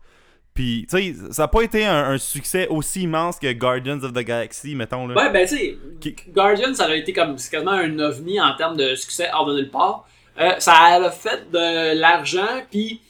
puis 0.60 0.86
tu 0.90 0.98
sais, 0.98 1.14
ça 1.32 1.44
a 1.44 1.48
pas 1.48 1.62
été 1.62 1.86
un, 1.86 2.10
un 2.10 2.18
succès 2.18 2.68
aussi 2.68 3.02
immense 3.04 3.38
que 3.38 3.50
Guardians 3.50 4.02
of 4.02 4.12
the 4.12 4.18
Galaxy, 4.18 4.74
mettons 4.74 5.06
là. 5.06 5.14
Ouais, 5.16 5.32
ben 5.32 5.48
tu 5.48 5.56
sais, 5.56 5.78
Qui- 6.00 6.16
Guardian, 6.28 6.74
ça 6.74 6.84
a 6.84 6.94
été 6.94 7.14
comme, 7.14 7.38
c'est 7.38 7.50
quasiment 7.50 7.70
un 7.72 7.98
ovni 7.98 8.38
en 8.38 8.54
termes 8.56 8.76
de 8.76 8.94
succès 8.94 9.30
hors 9.32 9.46
de 9.46 9.54
nulle 9.54 9.70
part. 9.70 10.06
Euh, 10.38 10.52
ça 10.58 10.74
a 10.74 11.10
fait 11.10 11.50
de 11.50 11.98
l'argent, 11.98 12.62
puis 12.70 13.00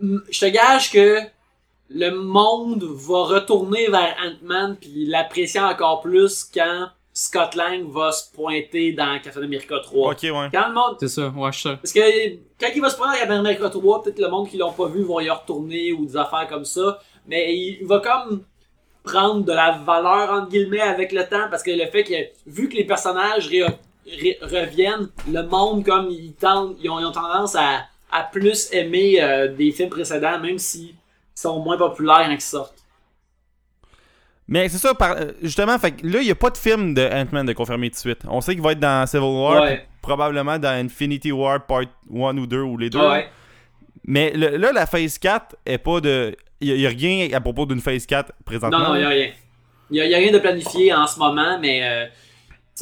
je 0.00 0.40
te 0.40 0.46
gage 0.46 0.90
que 0.90 1.18
le 1.90 2.10
monde 2.10 2.82
va 2.84 3.24
retourner 3.24 3.88
vers 3.90 4.16
Ant-Man 4.24 4.76
puis 4.80 5.04
l'apprécier 5.06 5.60
encore 5.60 6.00
plus 6.00 6.44
quand 6.54 6.88
Scott 7.20 7.56
Lang 7.56 7.84
va 7.90 8.12
se 8.12 8.30
pointer 8.32 8.92
dans 8.92 9.18
Captain 9.20 9.42
America 9.42 9.74
3. 9.82 10.12
Ok, 10.12 10.18
ouais. 10.22 10.48
Quand 10.52 10.68
le 10.68 10.74
monde 10.74 10.96
C'est 11.00 11.08
ça, 11.08 11.28
ouais, 11.28 11.50
je 11.52 11.60
sais. 11.62 11.76
parce 11.76 11.92
que 11.92 12.00
quand 12.60 12.68
il 12.72 12.80
va 12.80 12.90
se 12.90 12.96
prendre 12.96 13.12
à 13.12 13.18
Captain 13.18 13.40
America 13.40 13.68
3, 13.68 14.02
peut-être 14.04 14.20
le 14.20 14.28
monde 14.28 14.48
qui 14.48 14.56
l'ont 14.56 14.72
pas 14.72 14.86
vu 14.86 15.02
vont 15.02 15.18
y 15.18 15.28
retourner 15.28 15.92
ou 15.92 16.06
des 16.06 16.16
affaires 16.16 16.46
comme 16.48 16.64
ça. 16.64 17.00
Mais 17.26 17.56
il 17.56 17.84
va 17.86 17.98
comme 17.98 18.44
prendre 19.02 19.44
de 19.44 19.52
la 19.52 19.72
valeur 19.84 20.30
entre 20.32 20.48
guillemets 20.48 20.80
avec 20.80 21.10
le 21.12 21.24
temps 21.26 21.48
parce 21.50 21.62
que 21.64 21.70
le 21.72 21.86
fait 21.86 22.04
que 22.04 22.14
vu 22.46 22.68
que 22.68 22.74
les 22.76 22.84
personnages 22.84 23.48
ré- 23.48 23.64
ré- 24.06 24.38
reviennent, 24.40 25.08
le 25.28 25.42
monde 25.42 25.84
comme 25.84 26.08
ils 26.10 26.34
tentent, 26.34 26.76
ils 26.80 26.88
ont, 26.88 27.00
ils 27.00 27.04
ont 27.06 27.10
tendance 27.12 27.56
à, 27.56 27.84
à 28.12 28.22
plus 28.22 28.72
aimer 28.72 29.20
euh, 29.20 29.48
des 29.48 29.72
films 29.72 29.90
précédents 29.90 30.38
même 30.38 30.58
s'ils 30.58 30.94
sont 31.34 31.58
moins 31.60 31.76
populaires 31.76 32.24
quand 32.26 32.32
ils 32.32 32.40
sortent. 32.40 32.74
Mais 34.48 34.68
c'est 34.70 34.78
ça, 34.78 34.94
par- 34.94 35.12
euh, 35.16 35.32
justement, 35.42 35.78
fait 35.78 35.94
là, 36.02 36.20
il 36.22 36.26
y 36.26 36.30
a 36.30 36.34
pas 36.34 36.48
de 36.50 36.56
film 36.56 36.94
de 36.94 37.02
Ant-Man 37.02 37.44
de 37.46 37.52
confirmé 37.52 37.90
tout 37.90 37.94
de 37.96 38.00
suite. 38.00 38.20
On 38.28 38.40
sait 38.40 38.54
qu'il 38.54 38.62
va 38.62 38.72
être 38.72 38.80
dans 38.80 39.06
Civil 39.06 39.24
War, 39.26 39.62
Ouais. 39.62 39.84
probablement 40.00 40.58
dans 40.58 40.70
Infinity 40.70 41.30
War 41.32 41.66
Part 41.66 41.82
1 42.10 42.38
ou 42.38 42.46
2 42.46 42.62
ou 42.62 42.78
les 42.78 42.88
deux. 42.88 42.98
Ouais. 42.98 43.28
Mais 44.06 44.32
le- 44.34 44.56
là, 44.56 44.72
la 44.72 44.86
Phase 44.86 45.18
4 45.18 45.54
est 45.66 45.76
pas 45.78 46.00
de. 46.00 46.34
Il 46.60 46.68
y, 46.80 46.86
a 46.86 46.88
rien 46.88 47.28
à 47.36 47.40
propos 47.40 47.66
d'une 47.66 47.80
Phase 47.80 48.04
4 48.06 48.32
présentement. 48.44 48.78
Non, 48.78 48.88
non, 48.88 48.94
il 48.96 48.98
n'y 49.00 49.04
a 49.04 49.08
rien. 49.10 49.28
Il 49.90 50.02
n'y 50.08 50.14
a 50.14 50.18
rien 50.18 50.32
de 50.32 50.38
planifié 50.38 50.92
en 50.92 51.06
ce 51.06 51.18
moment, 51.18 51.58
mais 51.60 51.80
euh, 51.82 52.06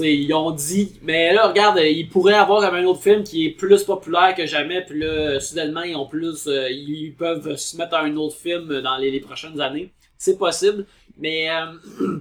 ils 0.05 0.33
ont 0.35 0.51
dit. 0.51 0.99
Mais 1.03 1.33
là, 1.33 1.49
regarde, 1.49 1.79
ils 1.83 2.09
pourraient 2.09 2.35
avoir 2.35 2.63
un 2.65 2.85
autre 2.85 3.03
film 3.03 3.25
qui 3.25 3.47
est 3.47 3.51
plus 3.51 3.85
populaire 3.85 4.35
que 4.35 4.47
jamais, 4.47 4.83
puis 4.85 4.99
là, 5.01 5.41
soudainement, 5.41 5.83
ils 5.83 5.97
ont 5.97 6.07
plus. 6.07 6.47
euh, 6.47 6.69
ils 6.71 7.15
peuvent 7.17 7.57
se 7.57 7.77
mettre 7.77 7.95
à 7.95 8.03
un 8.03 8.17
autre 8.17 8.37
film 8.37 8.81
dans 8.83 8.97
les, 8.97 9.21
prochaines 9.21 9.61
années. 9.61 9.91
C'est 10.19 10.39
possible, 10.39 10.87
mais 11.19 11.51
euh, 11.51 11.73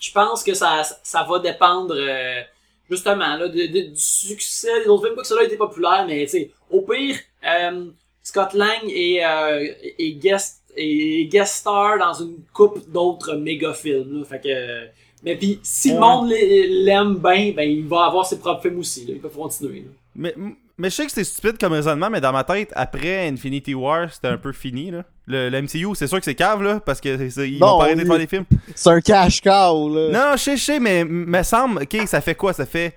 je 0.00 0.12
pense 0.12 0.42
que 0.42 0.54
ça, 0.54 0.82
ça 1.02 1.22
va 1.24 1.38
dépendre. 1.38 1.94
euh, 1.96 2.42
Justement, 2.90 3.36
là, 3.36 3.48
du 3.48 3.92
succès 3.96 4.82
des 4.82 4.88
autres 4.88 5.04
films, 5.04 5.16
pas 5.16 5.22
que 5.22 5.26
cela 5.28 5.40
a 5.40 5.44
été 5.44 5.56
populaire, 5.56 6.04
mais 6.06 6.24
tu 6.26 6.32
sais, 6.32 6.50
au 6.70 6.82
pire, 6.82 7.16
euh, 7.42 7.86
Scott 8.22 8.52
Lang 8.52 8.82
est, 8.90 9.24
euh, 9.24 9.66
est 9.98 10.12
guest 10.12 10.60
est 10.76 11.26
guest 11.30 11.54
star 11.54 11.98
dans 11.98 12.12
une 12.12 12.36
coupe 12.52 12.90
d'autres 12.90 13.34
méga 13.36 13.72
films. 13.72 14.18
Là, 14.18 14.24
fait 14.26 14.40
que, 14.40 14.86
mais 15.24 15.36
puis 15.36 15.58
si 15.62 15.92
le 15.92 16.00
monde 16.00 16.28
l'ai- 16.28 16.68
l'aime 16.68 17.14
bien, 17.16 17.52
ben 17.56 17.68
il 17.68 17.86
va 17.86 18.04
avoir 18.06 18.26
ses 18.26 18.38
propres 18.38 18.62
films 18.62 18.78
aussi. 18.78 19.06
Là, 19.06 19.12
il 19.14 19.20
peut 19.20 19.28
continuer. 19.28 19.80
là. 19.80 19.90
Mais, 20.16 20.34
mais 20.78 20.90
je 20.90 20.94
sais 20.94 21.06
que 21.06 21.12
c'est 21.12 21.24
stupide 21.24 21.58
comme 21.58 21.72
raisonnement, 21.72 22.08
mais 22.10 22.20
dans 22.20 22.32
ma 22.32 22.44
tête, 22.44 22.72
après 22.76 23.26
Infinity 23.28 23.74
War, 23.74 24.12
c'était 24.12 24.28
un 24.28 24.36
peu 24.38 24.52
fini. 24.52 24.90
Là. 24.90 25.04
Le, 25.26 25.48
le 25.48 25.62
MCU, 25.62 25.94
c'est 25.94 26.06
sûr 26.06 26.18
que 26.18 26.24
c'est 26.24 26.34
cave, 26.34 26.62
là, 26.62 26.78
parce 26.80 27.00
que 27.00 27.16
c'est- 27.16 27.30
c'est- 27.30 27.50
ils 27.50 27.58
Non, 27.58 27.72
vont 27.72 27.78
pas 27.78 27.84
arrêter 27.84 28.02
de 28.02 28.06
faire 28.06 28.18
des 28.18 28.26
films. 28.26 28.44
C'est 28.74 28.90
un 28.90 29.00
cash 29.00 29.40
cow, 29.40 29.88
là. 29.94 30.10
Non, 30.10 30.36
je 30.36 30.42
sais, 30.42 30.56
je 30.56 30.62
sais, 30.62 30.80
mais 30.80 31.04
me 31.04 31.42
semble, 31.42 31.82
ok, 31.82 32.06
ça 32.06 32.20
fait 32.20 32.34
quoi? 32.34 32.52
Ça 32.52 32.66
fait 32.66 32.94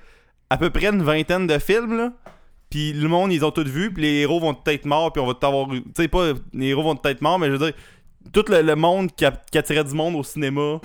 à 0.50 0.58
peu 0.58 0.70
près 0.70 0.88
une 0.88 1.02
vingtaine 1.04 1.48
de 1.48 1.58
films, 1.60 1.98
là. 1.98 2.12
Puis 2.70 2.92
le 2.94 3.08
monde, 3.08 3.32
ils 3.32 3.46
ont 3.46 3.52
tout 3.52 3.64
vu, 3.64 3.94
puis 3.94 4.04
les 4.04 4.14
héros 4.22 4.40
vont 4.42 4.54
peut-être 4.54 4.86
morts, 4.86 5.14
puis 5.14 5.22
on 5.22 5.26
va 5.28 5.34
tout 5.34 5.46
avoir. 5.48 5.70
Tu 5.70 5.82
sais, 5.96 6.08
pas 6.10 6.34
les 6.54 6.68
héros 6.68 6.84
vont 6.84 6.96
peut-être 6.98 7.22
morts, 7.22 7.40
mais 7.40 7.48
je 7.48 7.54
veux 7.54 7.58
dire, 7.60 7.74
tout 8.34 8.44
le, 8.50 8.62
le 8.62 8.76
monde 8.76 9.10
qui, 9.16 9.24
a- 9.24 9.32
qui 9.52 9.58
attirait 9.58 9.86
du 9.86 9.94
monde 9.94 10.16
au 10.16 10.24
cinéma, 10.24 10.82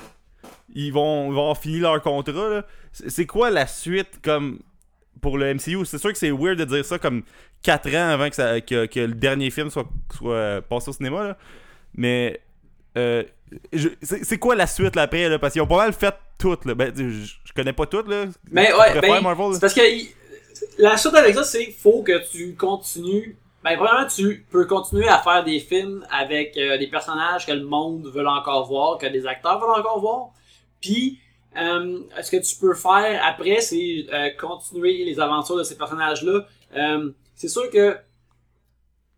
ils 0.74 0.92
vont, 0.92 1.26
ils 1.30 1.34
vont 1.34 1.42
avoir 1.42 1.58
fini 1.58 1.78
leur 1.78 2.00
contrat, 2.02 2.48
là. 2.48 2.64
C'est 2.92 3.26
quoi 3.26 3.50
la 3.50 3.66
suite, 3.66 4.20
comme, 4.22 4.58
pour 5.20 5.38
le 5.38 5.54
MCU 5.54 5.84
C'est 5.84 5.98
sûr 5.98 6.12
que 6.12 6.18
c'est 6.18 6.30
weird 6.30 6.58
de 6.58 6.64
dire 6.64 6.84
ça 6.84 6.98
comme 6.98 7.22
4 7.62 7.88
ans 7.94 8.08
avant 8.10 8.28
que, 8.28 8.34
ça, 8.34 8.60
que, 8.60 8.86
que 8.86 9.00
le 9.00 9.14
dernier 9.14 9.50
film 9.50 9.70
soit, 9.70 9.86
soit 10.16 10.34
euh, 10.34 10.60
passé 10.60 10.90
au 10.90 10.92
cinéma, 10.92 11.24
là. 11.24 11.36
Mais. 11.94 12.40
Euh, 12.98 13.22
je- 13.72 13.88
c'est 14.02 14.24
c'est 14.24 14.38
quoi 14.38 14.54
la 14.54 14.66
suite 14.66 14.96
là, 14.96 15.02
après 15.02 15.28
là? 15.28 15.38
Parce 15.38 15.52
qu'ils 15.54 15.62
ont 15.62 15.66
pas 15.66 15.76
mal 15.78 15.92
fait 15.94 16.14
toutes 16.38 16.64
là. 16.66 16.74
Ben, 16.74 16.92
je, 16.96 17.10
je 17.44 17.52
connais 17.54 17.72
pas 17.72 17.86
toutes 17.86 18.08
là. 18.08 18.24
Mais 18.50 18.72
ouais, 18.72 19.00
ben, 19.00 19.20
Marvel, 19.22 19.54
c'est 19.54 19.60
parce 19.60 19.74
que 19.74 19.80
la 20.78 20.96
suite 20.96 21.14
avec 21.14 21.34
ça, 21.34 21.44
c'est 21.44 21.70
faut 21.70 22.02
que 22.02 22.18
tu 22.30 22.54
continues. 22.54 23.36
Ben, 23.64 23.76
premièrement, 23.76 24.06
tu 24.08 24.44
peux 24.50 24.66
continuer 24.66 25.06
à 25.08 25.18
faire 25.18 25.44
des 25.44 25.60
films 25.60 26.04
avec 26.10 26.56
euh, 26.56 26.76
des 26.78 26.86
personnages 26.88 27.46
que 27.46 27.52
le 27.52 27.64
monde 27.64 28.10
veut 28.12 28.26
encore 28.26 28.66
voir, 28.66 28.98
que 28.98 29.06
des 29.06 29.26
acteurs 29.26 29.60
veulent 29.60 29.78
encore 29.78 30.00
voir. 30.00 30.30
Puis, 30.82 31.18
euh, 31.56 32.00
ce 32.22 32.30
que 32.30 32.36
tu 32.36 32.56
peux 32.56 32.74
faire 32.74 33.22
après, 33.24 33.60
c'est 33.60 34.06
euh, 34.12 34.30
continuer 34.38 35.04
les 35.04 35.18
aventures 35.18 35.56
de 35.56 35.64
ces 35.64 35.76
personnages-là. 35.76 36.46
Euh, 36.76 37.10
c'est 37.34 37.48
sûr 37.48 37.70
que 37.70 37.96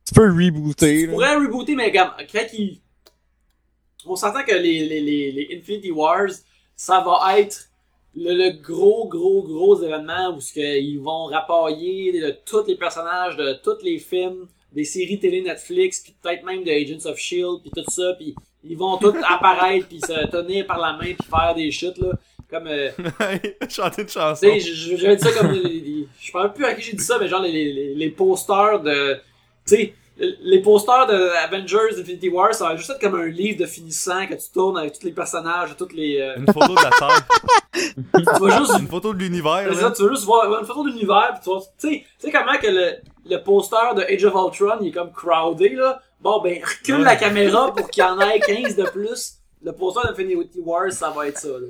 Tu 0.06 0.14
peux 0.14 0.30
rebooter, 0.30 1.00
tu 1.00 1.06
là. 1.06 1.12
pourrais 1.12 1.34
rebooter, 1.36 1.74
mais 1.74 1.90
comme, 1.90 2.10
quand 2.30 2.46
il... 2.52 2.80
On 4.06 4.16
s'entend 4.16 4.44
que 4.44 4.54
les, 4.54 4.86
les, 4.86 5.00
les, 5.00 5.32
les 5.32 5.58
Infinity 5.58 5.90
Wars, 5.90 6.28
ça 6.76 7.00
va 7.00 7.38
être 7.40 7.68
le, 8.14 8.34
le 8.34 8.60
gros, 8.62 9.08
gros, 9.08 9.42
gros 9.42 9.82
événement 9.82 10.36
où 10.36 10.40
ce 10.40 10.52
que 10.52 10.78
ils 10.78 10.98
vont 10.98 11.24
rapailler 11.26 12.20
de 12.20 12.36
tous 12.44 12.66
les 12.66 12.76
personnages, 12.76 13.36
de 13.36 13.54
tous 13.62 13.82
les 13.82 13.98
films, 13.98 14.46
des 14.72 14.84
séries 14.84 15.18
télé 15.18 15.40
Netflix, 15.40 16.00
puis 16.00 16.14
peut-être 16.20 16.44
même 16.44 16.64
de 16.64 16.70
Agents 16.70 17.08
of 17.08 17.16
S.H.I.E.L.D., 17.16 17.60
puis 17.62 17.70
tout 17.82 17.90
ça, 17.90 18.12
puis 18.18 18.34
ils 18.66 18.76
vont 18.78 18.96
tous 18.98 19.14
apparaître, 19.28 19.86
puis 19.88 20.00
se 20.00 20.26
tenir 20.28 20.66
par 20.66 20.78
la 20.78 20.92
main, 20.92 21.14
puis 21.14 21.28
faire 21.30 21.54
des 21.54 21.70
shit, 21.70 21.96
là. 21.98 22.12
Comme... 22.50 22.66
euh, 22.66 22.90
Chanter 23.68 24.02
une 24.02 24.08
chanson. 24.08 24.46
tu 24.52 24.60
sais, 24.60 24.96
j'avais 24.96 25.16
dit 25.16 25.24
ça 25.24 25.32
comme. 25.32 25.54
je 25.54 26.30
sais 26.32 26.38
même 26.38 26.52
plus 26.52 26.64
à 26.64 26.74
qui 26.74 26.82
j'ai 26.82 26.92
dit 26.96 27.02
ça, 27.02 27.18
mais 27.18 27.26
genre 27.28 27.40
les, 27.42 27.50
les, 27.52 27.94
les 27.94 28.10
posters 28.10 28.80
de. 28.80 29.14
Tu 29.66 29.76
sais, 29.76 29.94
les 30.16 30.60
posters 30.60 31.06
de 31.08 31.30
Avengers 31.44 31.98
Infinity 31.98 32.28
War, 32.28 32.54
ça 32.54 32.68
va 32.68 32.76
juste 32.76 32.90
être 32.90 33.00
comme 33.00 33.16
un 33.16 33.26
livre 33.26 33.58
de 33.58 33.66
finissant 33.66 34.26
que 34.28 34.34
tu 34.34 34.50
tournes 34.52 34.78
avec 34.78 34.92
tous 34.98 35.04
les 35.06 35.12
personnages, 35.12 35.74
toutes 35.76 35.94
les. 35.94 36.20
euh, 36.20 36.36
Une 36.36 36.46
photo 36.52 36.74
de 36.74 36.82
la 36.84 36.90
Terre. 36.90 37.26
tu 38.36 38.40
vas 38.44 38.58
juste. 38.58 38.78
Une 38.78 38.86
photo 38.88 39.12
de 39.14 39.18
l'univers. 39.18 39.66
c'est 39.72 39.80
ça, 39.80 39.90
tu 39.90 40.02
veux 40.02 40.10
juste 40.10 40.24
voir 40.24 40.46
une 40.60 40.66
photo 40.66 40.84
de 40.84 40.90
l'univers, 40.90 41.32
puis 41.34 41.40
tu 41.42 41.50
vas. 41.50 41.60
Tu 41.80 41.88
sais, 41.88 42.04
tu 42.20 42.26
sais 42.26 42.30
comment 42.30 42.56
que 42.58 42.68
le, 42.68 42.92
le 43.28 43.42
poster 43.42 43.94
de 43.96 44.02
Age 44.02 44.24
of 44.26 44.34
Ultron, 44.34 44.76
il 44.82 44.88
est 44.88 44.92
comme 44.92 45.10
crowded, 45.10 45.72
là? 45.74 46.00
Bon, 46.24 46.40
ben, 46.40 46.60
recule 46.64 46.96
Ouais. 46.96 47.04
la 47.04 47.16
caméra 47.16 47.72
pour 47.74 47.88
qu'il 47.90 48.02
y 48.02 48.06
en 48.06 48.18
ait 48.20 48.40
15 48.40 48.74
de 48.76 48.84
plus. 48.84 49.34
Le 49.62 49.72
poster 49.72 50.00
d'Infinity 50.08 50.58
War, 50.60 50.90
ça 50.90 51.10
va 51.10 51.28
être 51.28 51.38
ça, 51.38 51.48
là. 51.48 51.68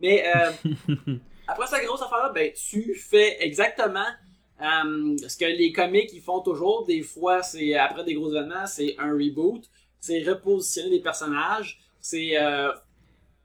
Mais, 0.00 0.24
euh, 0.34 0.50
après 1.48 1.66
cette 1.66 1.84
grosse 1.84 2.00
affaire-là, 2.02 2.30
ben, 2.34 2.50
tu 2.52 2.94
fais 2.94 3.36
exactement 3.44 4.06
euh, 4.62 5.16
ce 5.28 5.36
que 5.36 5.44
les 5.44 5.72
comics 5.72 6.08
ils 6.12 6.22
font 6.22 6.40
toujours. 6.40 6.86
Des 6.86 7.02
fois, 7.02 7.42
c'est 7.42 7.74
après 7.74 8.04
des 8.04 8.14
gros 8.14 8.30
événements, 8.32 8.66
c'est 8.66 8.94
un 8.98 9.12
reboot, 9.12 9.64
c'est 10.00 10.22
repositionner 10.22 10.90
des 10.90 11.00
personnages, 11.00 11.80
c'est 12.00 12.40
euh, 12.40 12.70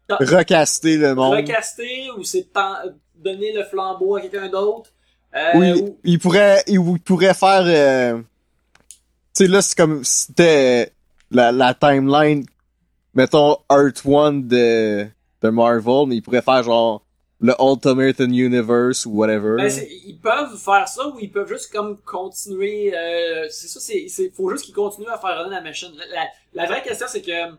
Recaster 0.09 0.97
le 0.97 1.13
monde. 1.15 1.36
recaster 1.36 2.09
ou 2.17 2.23
c'est 2.23 2.47
donner 3.15 3.51
le 3.53 3.63
flambeau 3.63 4.15
à 4.15 4.21
quelqu'un 4.21 4.49
d'autre. 4.49 4.91
Euh, 5.36 5.51
Oui, 5.55 5.71
ou- 5.82 5.99
il 6.03 6.17
pourrait, 6.19 6.63
il, 6.67 6.80
pourrait 7.05 7.34
faire, 7.36 7.63
euh, 7.65 8.21
sais, 9.43 9.47
là, 9.47 9.61
c'est 9.61 9.77
comme, 9.77 10.03
c'était 10.03 10.91
la, 11.31 11.73
timeline, 11.73 12.45
mettons, 13.13 13.57
Earth 13.71 14.01
One 14.05 14.47
de, 14.47 15.07
de 15.41 15.49
Marvel, 15.49 16.07
mais 16.07 16.17
il 16.17 16.21
pourrait 16.21 16.41
faire 16.41 16.63
genre, 16.63 17.03
le 17.41 17.53
Ultimate 17.59 18.19
Universe 18.19 19.05
ou 19.05 19.11
whatever. 19.11 19.55
Ben, 19.57 19.71
ils 20.05 20.19
peuvent 20.19 20.57
faire 20.57 20.87
ça 20.87 21.07
ou 21.07 21.19
ils 21.19 21.31
peuvent 21.31 21.47
juste 21.47 21.71
comme 21.71 21.97
continuer. 22.01 22.93
euh, 22.95 23.47
c'est 23.49 23.67
ça, 23.67 23.79
c'est, 23.79 24.29
faut 24.31 24.49
juste 24.51 24.65
qu'ils 24.65 24.73
continuent 24.73 25.07
à 25.07 25.17
faire 25.17 25.37
runner 25.37 25.55
la 25.55 25.61
machine. 25.61 25.91
La, 26.53 26.65
vraie 26.65 26.81
question 26.81 27.07
c'est 27.09 27.21
que 27.21 27.53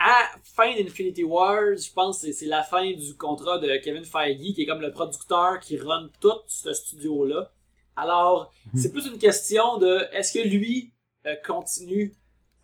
à 0.00 0.30
fin 0.42 0.74
d'Infinity 0.74 1.22
Wars, 1.22 1.76
je 1.76 1.92
pense 1.92 2.22
que 2.22 2.32
c'est, 2.32 2.46
la 2.46 2.62
fin 2.62 2.90
du 2.90 3.14
contrat 3.16 3.58
de 3.58 3.76
Kevin 3.84 4.04
Feige 4.04 4.54
qui 4.54 4.62
est 4.62 4.66
comme 4.66 4.80
le 4.80 4.90
producteur 4.90 5.60
qui 5.60 5.78
run 5.78 6.08
tout 6.20 6.40
ce 6.48 6.72
studio 6.72 7.26
là. 7.26 7.52
Alors 7.96 8.52
c'est 8.74 8.92
plus 8.92 9.06
une 9.06 9.18
question 9.18 9.78
de 9.78 10.00
est-ce 10.12 10.32
que 10.32 10.46
lui 10.46 10.90
euh, 11.26 11.34
continue 11.46 12.14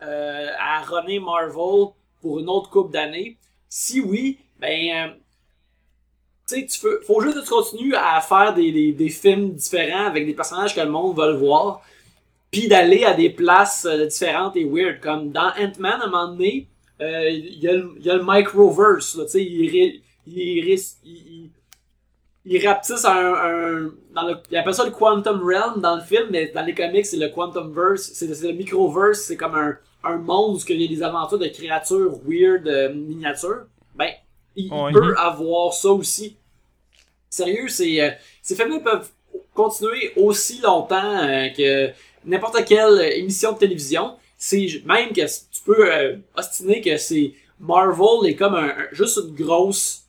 euh, 0.01 0.49
à 0.57 0.81
runner 0.83 1.19
Marvel 1.19 1.87
pour 2.21 2.39
une 2.39 2.49
autre 2.49 2.69
coupe 2.69 2.91
d'années? 2.91 3.37
Si 3.69 3.99
oui, 4.01 4.39
ben, 4.59 5.09
euh, 5.09 5.13
tu 6.47 6.55
sais, 6.55 6.65
tu 6.65 6.79
faut 7.05 7.21
juste 7.21 7.35
que 7.37 7.43
tu 7.43 7.49
continues 7.49 7.95
à 7.95 8.21
faire 8.21 8.53
des, 8.53 8.71
des, 8.71 8.93
des 8.93 9.09
films 9.09 9.51
différents 9.51 10.05
avec 10.05 10.25
des 10.25 10.33
personnages 10.33 10.73
que 10.73 10.79
le 10.81 10.89
monde 10.89 11.17
veut 11.17 11.33
voir, 11.33 11.81
puis 12.49 12.67
d'aller 12.69 13.03
à 13.03 13.13
des 13.13 13.29
places 13.29 13.85
différentes 13.85 14.55
et 14.55 14.63
weird. 14.63 15.01
Comme 15.01 15.31
dans 15.31 15.51
Ant-Man, 15.59 16.01
à 16.01 16.05
un 16.05 16.09
moment 16.09 16.27
donné, 16.29 16.67
euh, 17.01 17.29
il 17.29 17.59
y, 17.59 17.67
a 17.67 17.73
le- 17.73 17.93
il 17.99 18.05
y 18.05 18.09
a 18.09 18.15
le 18.15 18.23
microverse, 18.25 19.19
tu 19.25 19.27
sais, 19.27 19.43
il, 19.43 20.01
il, 20.25 21.51
il 22.49 22.65
rapetisse 22.67 23.03
un, 23.05 23.33
un 23.33 23.91
dans 24.13 24.27
le, 24.27 24.35
il 24.49 24.57
appelle 24.57 24.73
ça 24.73 24.85
le 24.85 24.91
Quantum 24.91 25.41
Realm 25.43 25.81
dans 25.81 25.95
le 25.95 26.01
film, 26.01 26.27
mais 26.31 26.47
dans 26.55 26.63
les 26.63 26.73
comics, 26.73 27.05
c'est 27.05 27.17
le 27.17 27.29
Quantum 27.29 27.73
Verse, 27.73 28.03
c'est 28.13 28.27
le 28.27 28.51
microverse, 28.53 29.19
c'est 29.19 29.35
comme 29.37 29.55
un, 29.55 29.77
un 30.03 30.17
monde 30.17 30.55
où 30.55 30.59
il 30.69 30.81
y 30.81 30.85
a 30.85 30.87
des 30.87 31.03
aventures 31.03 31.39
de 31.39 31.47
créatures 31.47 32.17
weird, 32.25 32.67
euh, 32.67 32.93
miniatures. 32.93 33.65
Ben, 33.95 34.11
il, 34.55 34.65
il 34.65 34.73
Ouais. 34.73 34.91
peut 34.93 35.15
avoir 35.17 35.73
ça 35.73 35.89
aussi. 35.89 36.37
Sérieux, 37.29 37.67
c'est, 37.67 38.01
euh, 38.01 38.11
ces 38.41 38.55
films 38.55 38.81
peuvent 38.81 39.09
continuer 39.53 40.13
aussi 40.15 40.61
longtemps 40.61 41.17
euh, 41.27 41.49
que 41.49 41.89
n'importe 42.25 42.63
quelle 42.65 43.01
émission 43.17 43.51
de 43.53 43.57
télévision. 43.59 44.15
C'est 44.37 44.67
même 44.85 45.09
que 45.09 45.21
tu 45.25 45.61
peux 45.65 45.91
euh, 45.93 46.15
ostiner 46.35 46.79
que 46.81 46.95
c'est 46.97 47.33
Marvel 47.59 48.29
est 48.29 48.35
comme 48.35 48.53
un, 48.55 48.69
un- 48.69 48.87
juste 48.93 49.17
une 49.27 49.35
grosse 49.35 50.03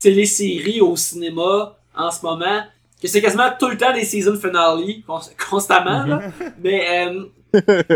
télésérie 0.00 0.80
au 0.80 0.96
cinéma 0.96 1.76
en 1.96 2.10
ce 2.10 2.22
moment. 2.24 2.62
Que 3.00 3.08
c'est 3.08 3.22
quasiment 3.22 3.48
tout 3.58 3.68
le 3.68 3.76
temps 3.78 3.92
des 3.94 4.04
season 4.04 4.36
finale, 4.36 4.78
cons- 5.06 5.20
constamment. 5.48 6.04
Là. 6.04 6.20
Mais 6.62 7.06
euh, 7.08 7.24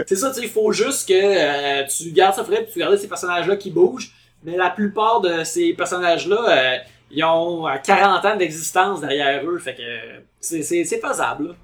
c'est 0.07 0.17
ça, 0.17 0.31
tu 0.31 0.37
sais, 0.41 0.47
il 0.47 0.49
faut 0.51 0.73
juste 0.73 1.07
que 1.09 1.13
euh, 1.15 1.85
tu 1.87 2.11
gardes 2.13 2.35
ça 2.35 2.45
frais, 2.45 2.63
puis 2.65 2.73
tu 2.73 2.79
gardes 2.79 2.97
ces 2.97 3.09
personnages-là 3.09 3.57
qui 3.57 3.71
bougent. 3.71 4.13
Mais 4.45 4.57
la 4.57 4.71
plupart 4.71 5.21
de 5.21 5.45
ces 5.45 5.73
personnages-là, 5.75 6.39
euh, 6.49 6.77
ils 7.11 7.23
ont 7.25 7.69
euh, 7.69 7.73
40 7.85 8.25
ans 8.25 8.37
d'existence 8.37 9.01
derrière 9.01 9.45
eux. 9.47 9.59
Fait 9.59 9.75
que 9.75 9.83
euh, 9.83 10.21
c'est, 10.41 10.63
c'est, 10.63 10.85
c'est 10.85 11.01
faisable. 11.01 11.49
là. 11.49 11.55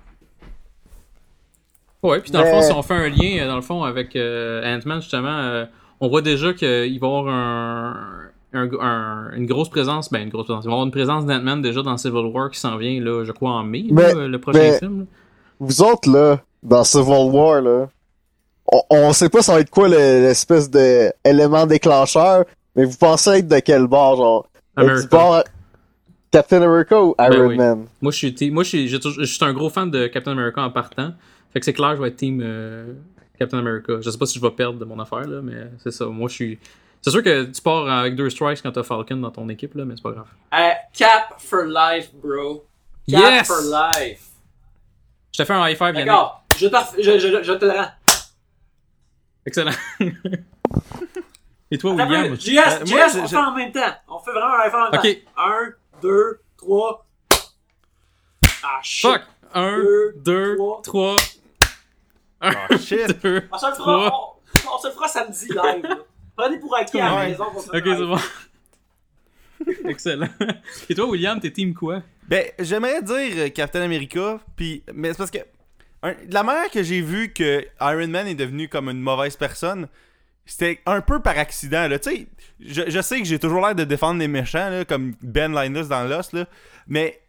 Ouais, 2.02 2.20
puis 2.20 2.30
dans 2.30 2.40
le 2.40 2.46
fond, 2.46 2.62
si 2.62 2.72
on 2.72 2.82
fait 2.82 2.94
un 2.94 3.08
lien, 3.10 3.40
euh, 3.42 3.46
dans 3.46 3.56
le 3.56 3.62
fond, 3.62 3.82
avec 3.84 4.16
euh, 4.16 4.62
Ant-Man, 4.76 5.00
justement, 5.02 5.38
euh, 5.38 5.66
on 6.00 6.08
voit 6.08 6.22
déjà 6.22 6.54
qu'il 6.54 6.68
va 6.68 6.86
y 6.86 6.96
avoir 6.96 7.28
un, 7.28 8.29
un- 8.52 8.68
un- 8.80 9.32
une 9.36 9.46
grosse 9.46 9.68
présence, 9.68 10.10
ben 10.10 10.22
une 10.22 10.28
grosse 10.28 10.46
présence, 10.46 10.64
il 10.64 10.68
va 10.68 10.72
y 10.72 10.74
avoir 10.74 10.86
une 10.86 10.92
présence 10.92 11.24
d'Ant-Man 11.26 11.62
déjà 11.62 11.82
dans 11.82 11.96
Civil 11.96 12.26
War 12.32 12.50
qui 12.50 12.58
s'en 12.58 12.76
vient, 12.76 13.00
là, 13.00 13.24
je 13.24 13.32
crois, 13.32 13.50
en 13.52 13.62
mai, 13.64 13.84
Mais- 13.90 14.14
là, 14.14 14.26
le 14.28 14.38
prochain 14.40 14.58
mais- 14.58 14.78
film. 14.78 15.00
là. 15.00 15.04
Vous 15.60 15.82
autres, 15.82 16.10
là, 16.10 16.40
dans 16.62 16.84
Civil 16.84 17.30
War, 17.32 17.60
là, 17.60 17.88
on, 18.72 18.80
on 18.90 19.12
sait 19.12 19.28
pas 19.28 19.42
ça 19.42 19.54
va 19.54 19.60
être 19.60 19.70
quoi 19.70 19.88
le- 19.88 19.96
l'espèce 19.96 20.70
de 20.70 21.12
élément 21.24 21.66
déclencheur, 21.66 22.44
mais 22.76 22.84
vous 22.84 22.96
pensez 22.96 23.30
être 23.38 23.48
de 23.48 23.58
quel 23.60 23.86
bord, 23.86 24.16
genre? 24.16 24.46
Du 24.78 25.08
bord 25.08 25.42
Captain 26.30 26.62
America 26.62 27.02
ou 27.02 27.14
Iron 27.18 27.28
Ben 27.30 27.46
oui. 27.46 27.56
Man? 27.56 27.86
Moi, 28.00 28.12
je 28.12 28.16
suis, 28.28 28.50
moi, 28.50 28.62
je 28.62 28.68
suis, 28.68 28.88
je 28.88 29.24
suis 29.24 29.44
un 29.44 29.52
gros 29.52 29.68
fan 29.68 29.90
de 29.90 30.06
Captain 30.06 30.32
America 30.32 30.62
en 30.62 30.70
partant. 30.70 31.12
Fait 31.52 31.58
que 31.58 31.64
c'est 31.64 31.72
clair, 31.72 31.96
je 31.96 32.02
vais 32.02 32.08
être 32.08 32.16
team 32.16 32.40
euh, 32.42 32.92
Captain 33.38 33.58
America. 33.58 33.94
Je 34.00 34.08
sais 34.10 34.16
pas 34.18 34.26
si 34.26 34.38
je 34.38 34.42
vais 34.42 34.52
perdre 34.52 34.78
de 34.78 34.84
mon 34.84 34.98
affaire, 35.00 35.26
là, 35.26 35.40
mais 35.42 35.66
c'est 35.82 35.90
ça. 35.90 36.06
Moi, 36.06 36.28
je 36.28 36.34
suis. 36.34 36.58
C'est 37.02 37.10
sûr 37.10 37.22
que 37.22 37.44
tu 37.44 37.62
pars 37.62 37.88
avec 37.88 38.14
deux 38.14 38.28
strikes 38.28 38.62
quand 38.62 38.72
t'as 38.72 38.82
Falcon 38.82 39.16
dans 39.16 39.30
ton 39.30 39.48
équipe, 39.48 39.74
là, 39.74 39.84
mais 39.84 39.94
c'est 39.96 40.02
pas 40.02 40.12
grave. 40.12 40.26
Euh, 40.54 40.70
cap 40.92 41.34
for 41.38 41.62
life, 41.64 42.12
bro. 42.14 42.66
Cap 43.10 43.20
Yes! 43.20 43.46
for 43.46 43.60
life. 43.62 44.26
Je 45.32 45.42
te 45.42 45.46
fais 45.46 45.52
un 45.54 45.66
high 45.68 45.76
five, 45.76 45.94
Yannick. 45.94 46.06
D'accord, 46.06 46.44
je, 46.56 46.66
je, 47.02 47.18
je, 47.18 47.42
je 47.42 47.52
te 47.54 47.64
le 47.64 47.70
rends. 47.72 47.88
Excellent. 49.46 49.70
Et 51.70 51.78
toi, 51.78 51.92
Attends, 51.94 52.08
William? 52.10 52.34
JS, 52.34 52.58
Euh, 52.58 52.84
moi, 52.88 53.08
JS, 53.08 53.16
on 53.16 53.22
je- 53.22 53.28
fait 53.28 53.36
en 53.36 53.54
même 53.54 53.72
temps. 53.72 53.80
On 54.08 54.18
fait 54.18 54.32
vraiment 54.32 54.54
un 54.54 54.66
effort 54.66 54.80
en 54.88 54.90
même 54.90 55.00
Ok. 55.00 55.24
temps. 55.24 55.42
Un, 55.42 55.68
deux, 56.02 56.40
trois. 56.56 57.06
Ah, 58.62 58.80
shit. 58.82 59.10
Fuck! 59.10 59.22
Un, 59.54 59.76
Deux, 59.78 60.12
deux, 60.16 60.56
trois. 60.56 60.80
trois. 60.82 61.16
Un, 62.42 62.52
Ah, 62.68 62.76
shit. 62.76 63.06
deux. 63.22 63.42
On 63.52 63.58
se 63.58 63.66
le 63.66 63.72
fera, 63.74 64.08
Trois. 64.08 64.40
on, 64.66 64.74
on 64.74 64.78
se 64.78 64.86
le 64.88 64.92
fera 64.92 65.08
samedi 65.08 65.48
live. 65.48 65.96
Prenez 66.40 66.58
pour 66.58 66.76
acquis 66.76 67.00
à 67.00 67.14
la 67.16 67.26
maison. 67.28 67.44
se 67.60 67.68
Ok, 67.76 67.84
c'est 67.84 67.96
bon. 68.06 68.18
Excellent. 69.88 70.28
Et 70.88 70.94
toi, 70.94 71.06
William, 71.08 71.38
t'es 71.40 71.50
team 71.50 71.74
quoi? 71.74 72.02
Ben, 72.28 72.44
j'aimerais 72.58 73.02
dire 73.02 73.32
euh, 73.36 73.48
Captain 73.50 73.82
America, 73.82 74.40
puis 74.56 74.82
mais 74.94 75.08
c'est 75.08 75.18
parce 75.18 75.30
que 75.30 75.38
un- 76.02 76.12
de 76.14 76.32
la 76.32 76.42
manière 76.42 76.70
que 76.70 76.82
j'ai 76.82 77.02
vu 77.02 77.32
que 77.32 77.64
Iron 77.80 78.08
Man 78.08 78.26
est 78.26 78.34
devenu 78.34 78.68
comme 78.68 78.88
une 78.88 79.00
mauvaise 79.00 79.36
personne, 79.36 79.88
c'était 80.46 80.80
un 80.86 81.00
peu 81.02 81.20
par 81.20 81.36
accident 81.36 81.88
là. 81.88 81.98
Tu 81.98 82.10
sais, 82.10 82.26
je, 82.60 82.82
je 82.90 83.00
sais 83.02 83.18
que 83.18 83.26
j'ai 83.26 83.38
toujours 83.38 83.60
l'air 83.66 83.74
de 83.74 83.84
défendre 83.84 84.18
les 84.20 84.28
méchants 84.28 84.70
là, 84.70 84.84
comme 84.86 85.14
Ben 85.22 85.52
Linus 85.54 85.88
dans 85.88 86.04
Lost 86.04 86.32
là, 86.32 86.46
mais 86.86 87.20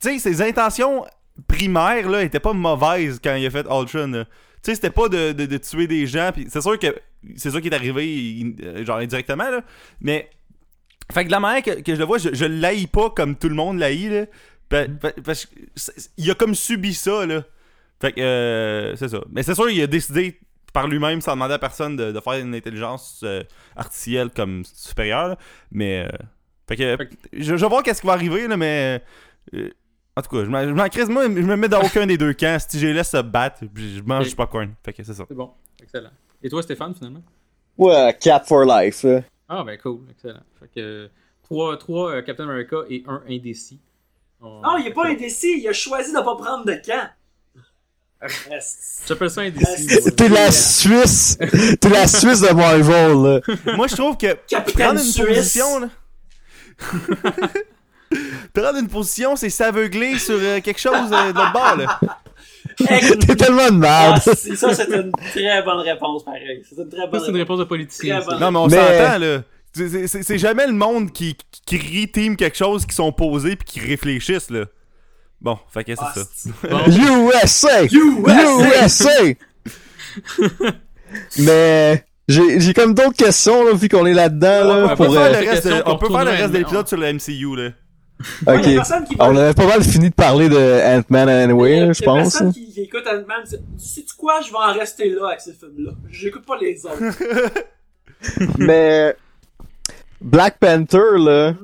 tu 0.00 0.10
sais, 0.10 0.18
ses 0.18 0.42
intentions 0.42 1.06
primaires 1.46 2.08
là 2.10 2.22
étaient 2.22 2.40
pas 2.40 2.52
mauvaises 2.52 3.18
quand 3.22 3.34
il 3.34 3.46
a 3.46 3.50
fait 3.50 3.66
Ultron. 3.70 4.08
là. 4.08 4.24
Tu 4.24 4.30
sais, 4.62 4.74
c'était 4.74 4.90
pas 4.90 5.08
de, 5.08 5.32
de- 5.32 5.46
de 5.46 5.56
tuer 5.56 5.86
des 5.86 6.06
gens, 6.06 6.32
puis 6.34 6.46
c'est 6.50 6.60
sûr 6.60 6.78
que 6.78 6.94
c'est 7.36 7.50
ça 7.50 7.60
qui 7.60 7.68
est 7.68 7.74
arrivé, 7.74 8.06
il- 8.14 8.56
euh, 8.62 8.84
genre 8.84 8.98
indirectement 8.98 9.50
là, 9.50 9.62
mais 10.00 10.28
fait 11.12 11.22
que 11.24 11.28
de 11.28 11.32
la 11.32 11.40
manière 11.40 11.62
que, 11.62 11.80
que 11.80 11.94
je 11.94 11.98
le 11.98 12.04
vois, 12.04 12.18
je, 12.18 12.34
je 12.34 12.44
l'haïs 12.44 12.86
pas 12.86 13.10
comme 13.10 13.36
tout 13.36 13.48
le 13.48 13.54
monde 13.54 13.78
l'haït, 13.78 14.08
là. 14.10 14.26
Pa- 14.68 14.86
pa- 14.86 15.12
Parce 15.24 15.46
que 15.46 15.54
c'est- 15.74 16.10
il 16.18 16.30
a 16.30 16.34
comme 16.34 16.54
subi 16.54 16.92
ça, 16.92 17.24
là. 17.24 17.42
Fait 18.00 18.12
que, 18.12 18.20
euh, 18.20 18.94
c'est 18.96 19.08
ça. 19.08 19.20
Mais 19.32 19.42
c'est 19.42 19.54
sûr, 19.54 19.70
il 19.70 19.80
a 19.82 19.86
décidé 19.86 20.38
par 20.74 20.86
lui-même, 20.86 21.20
sans 21.22 21.32
demander 21.32 21.54
à 21.54 21.58
personne, 21.58 21.96
de, 21.96 22.12
de 22.12 22.20
faire 22.20 22.34
une 22.34 22.54
intelligence 22.54 23.22
euh, 23.24 23.42
artificielle 23.74 24.28
comme 24.30 24.62
supérieure, 24.64 25.28
là. 25.28 25.38
Mais, 25.72 26.04
euh, 26.06 26.16
fait 26.68 26.76
que, 26.76 26.96
Fait 26.98 27.08
que- 27.08 27.14
je, 27.32 27.56
je 27.56 27.64
vais 27.64 27.68
voir 27.68 27.82
qu'est-ce 27.82 28.02
qui 28.02 28.06
va 28.06 28.12
arriver, 28.12 28.46
là, 28.46 28.56
mais. 28.58 29.02
en 30.16 30.20
tout 30.22 30.28
cas, 30.36 30.44
je 30.44 30.50
m'en 30.50 30.88
crisse, 30.90 31.08
moi, 31.08 31.24
je 31.24 31.28
me 31.30 31.56
mets 31.56 31.68
dans 31.68 31.80
aucun 31.82 32.04
des 32.06 32.18
deux 32.18 32.34
camps. 32.34 32.58
Si 32.68 32.78
je 32.78 32.88
les 32.88 32.92
laisse 32.92 33.10
se 33.10 33.22
battre, 33.22 33.62
je 33.74 34.02
mange 34.02 34.28
du 34.28 34.36
popcorn. 34.36 34.74
Fait 34.84 34.92
que 34.92 35.02
c'est 35.02 35.14
ça. 35.14 35.24
C'est 35.26 35.34
bon. 35.34 35.52
Excellent. 35.82 36.10
Et 36.42 36.48
toi, 36.48 36.62
Stéphane, 36.62 36.94
finalement? 36.94 37.22
Ouais, 37.76 38.16
Cap 38.20 38.46
for 38.46 38.64
Life, 38.64 39.02
là. 39.04 39.22
Ah, 39.48 39.64
ben 39.64 39.78
cool. 39.78 40.00
Excellent. 40.10 40.40
Fait 40.60 40.66
que 40.74 40.80
euh, 40.80 41.08
trois, 41.42 41.76
trois 41.78 42.12
euh, 42.12 42.22
Captain 42.22 42.44
America 42.44 42.76
et 42.90 43.02
un 43.08 43.22
indécis. 43.28 43.80
On- 44.40 44.60
Non, 44.62 44.76
il 44.78 44.86
est 44.86 44.92
pas 44.92 45.06
indécis, 45.06 45.58
il 45.60 45.68
a 45.68 45.72
choisi 45.72 46.12
de 46.12 46.16
pas 46.18 46.36
prendre 46.36 46.64
de 46.64 46.74
camp. 46.84 47.08
Reste. 48.20 49.04
J'appelle 49.06 49.30
ça 49.30 49.42
indécis. 49.42 50.12
T'es 50.16 50.28
la 50.28 50.50
Suisse! 50.50 51.38
T'es 51.80 51.88
la 51.88 52.06
Suisse 52.08 52.40
de 52.40 52.52
Marvel, 52.52 53.16
là. 53.16 53.74
moi, 53.76 53.86
je 53.86 53.94
trouve 53.94 54.16
que 54.16 54.34
Capitaine 54.48 54.86
prendre 54.86 55.00
une 55.00 55.06
Suisse. 55.06 55.26
position, 55.36 55.78
là. 55.80 55.88
prendre 58.54 58.78
une 58.78 58.88
position, 58.88 59.36
c'est 59.36 59.50
s'aveugler 59.50 60.18
sur 60.18 60.34
euh, 60.38 60.60
quelque 60.60 60.80
chose 60.80 61.12
euh, 61.12 61.32
de 61.32 61.52
bord, 61.52 61.76
là. 61.76 62.00
T'es 62.78 63.36
tellement 63.36 63.70
de 63.70 63.84
ah, 63.84 64.10
merde. 64.12 64.22
c'est- 64.36 64.54
ça, 64.56 64.72
c'est 64.74 64.88
une 64.88 65.10
très 65.12 65.62
bonne 65.62 65.80
réponse, 65.80 66.24
pareil. 66.24 66.62
C'est 66.68 66.80
une 66.80 66.88
très 66.88 67.06
bonne 67.08 67.20
c'est 67.20 67.30
une 67.30 67.36
réponse. 67.36 67.38
réponse 67.38 67.58
de 67.58 67.64
politicien. 67.64 68.20
Non, 68.40 68.50
mais 68.50 68.58
on 68.58 68.66
Mais- 68.68 68.76
s'entend, 68.76 69.18
là. 69.18 69.42
C'est- 69.74 70.38
jamais 70.38 70.66
le 70.66 70.72
monde 70.72 71.12
qui, 71.12 71.36
qui 71.66 72.08
team 72.10 72.36
quelque 72.36 72.56
chose, 72.56 72.86
qui 72.86 72.94
sont 72.94 73.12
posés 73.12 73.56
puis 73.56 73.66
qui 73.66 73.80
réfléchissent, 73.80 74.50
là. 74.50 74.64
Bon, 75.40 75.56
fait 75.72 75.84
que 75.84 75.94
c'est 75.94 76.02
Ah, 76.02 76.12
ça. 76.14 76.50
Bon, 76.68 76.78
USA! 76.88 77.84
USA! 77.84 78.84
USA! 78.84 79.34
Mais 81.38 82.04
j'ai 82.26 82.74
comme 82.74 82.94
d'autres 82.94 83.16
questions 83.16 83.64
là, 83.64 83.72
vu 83.72 83.88
qu'on 83.88 84.04
est 84.06 84.14
là-dedans 84.14 84.60
on 84.64 84.82
là, 84.82 84.88
peut 84.96 85.04
pour 85.04 85.14
faire 85.14 85.32
le 85.42 85.48
reste, 85.48 85.66
de- 85.66 85.82
on 85.86 85.96
peut 85.96 86.08
faire 86.08 86.24
le 86.24 86.30
reste 86.30 86.52
de 86.52 86.58
l'épisode 86.58 86.88
sur 86.88 86.96
le 86.98 87.06
MCU, 87.12 87.56
là. 87.56 87.70
Ouais, 88.46 88.58
Ok. 88.58 88.66
y 88.66 88.72
a 88.72 88.74
personne 88.76 89.04
qui 89.04 89.16
On 89.20 89.36
avait 89.36 89.54
pas 89.54 89.66
mal 89.66 89.82
fini 89.84 90.10
de 90.10 90.14
parler 90.14 90.48
de 90.48 90.56
Ant-Man 90.98 91.28
Anyway, 91.28 91.76
y 91.76 91.80
a- 91.80 91.86
là, 91.86 91.92
je 91.92 92.00
y 92.00 92.04
a 92.04 92.06
pense. 92.06 92.18
personne 92.32 92.52
qui, 92.52 92.72
qui 92.72 92.80
écoute 92.82 93.04
Ant-Man. 93.06 93.44
Sais-tu 93.76 94.14
quoi? 94.16 94.40
Je 94.40 94.50
vais 94.50 94.58
en 94.58 94.72
rester 94.72 95.08
là 95.10 95.28
avec 95.28 95.40
ces 95.40 95.52
films-là. 95.52 95.92
J'écoute 96.10 96.44
pas 96.44 96.56
les 96.60 96.84
autres. 96.84 96.98
Mais 98.58 99.16
Black 100.20 100.58
Panther 100.58 101.16
là, 101.18 101.54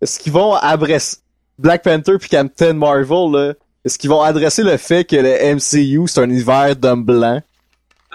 est-ce 0.00 0.18
qu'ils 0.18 0.32
vont 0.32 0.54
adresser 0.54 1.18
Black 1.58 1.82
Panther 1.82 2.16
puis 2.18 2.28
Captain 2.28 2.72
Marvel 2.72 3.30
là, 3.32 3.52
est-ce 3.84 3.98
qu'ils 3.98 4.10
vont 4.10 4.22
adresser 4.22 4.62
le 4.62 4.76
fait 4.78 5.04
que 5.04 5.16
le 5.16 5.54
MCU 5.56 6.08
c'est 6.08 6.20
un 6.20 6.24
univers 6.24 6.74
d'hommes 6.76 7.04
blancs? 7.04 7.42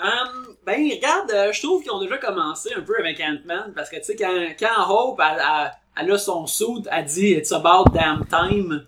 Hum, 0.01 0.55
ben, 0.65 0.75
regarde, 0.91 1.31
euh, 1.31 1.51
je 1.51 1.61
trouve 1.61 1.81
qu'ils 1.83 1.91
ont 1.91 2.01
déjà 2.01 2.17
commencé 2.17 2.69
un 2.75 2.81
peu 2.81 2.93
avec 2.99 3.19
Ant-Man, 3.19 3.73
parce 3.75 3.89
que, 3.89 3.97
tu 3.97 4.03
sais, 4.03 4.15
quand, 4.15 4.33
quand 4.59 4.87
Hope, 4.89 5.19
elle, 5.19 5.37
elle- 5.41 5.71
elle 6.01 6.11
a 6.11 6.17
son 6.17 6.45
suit, 6.47 6.83
elle 6.91 7.05
dit 7.05 7.29
«It's 7.37 7.51
about 7.51 7.91
damn 7.93 8.25
time». 8.27 8.83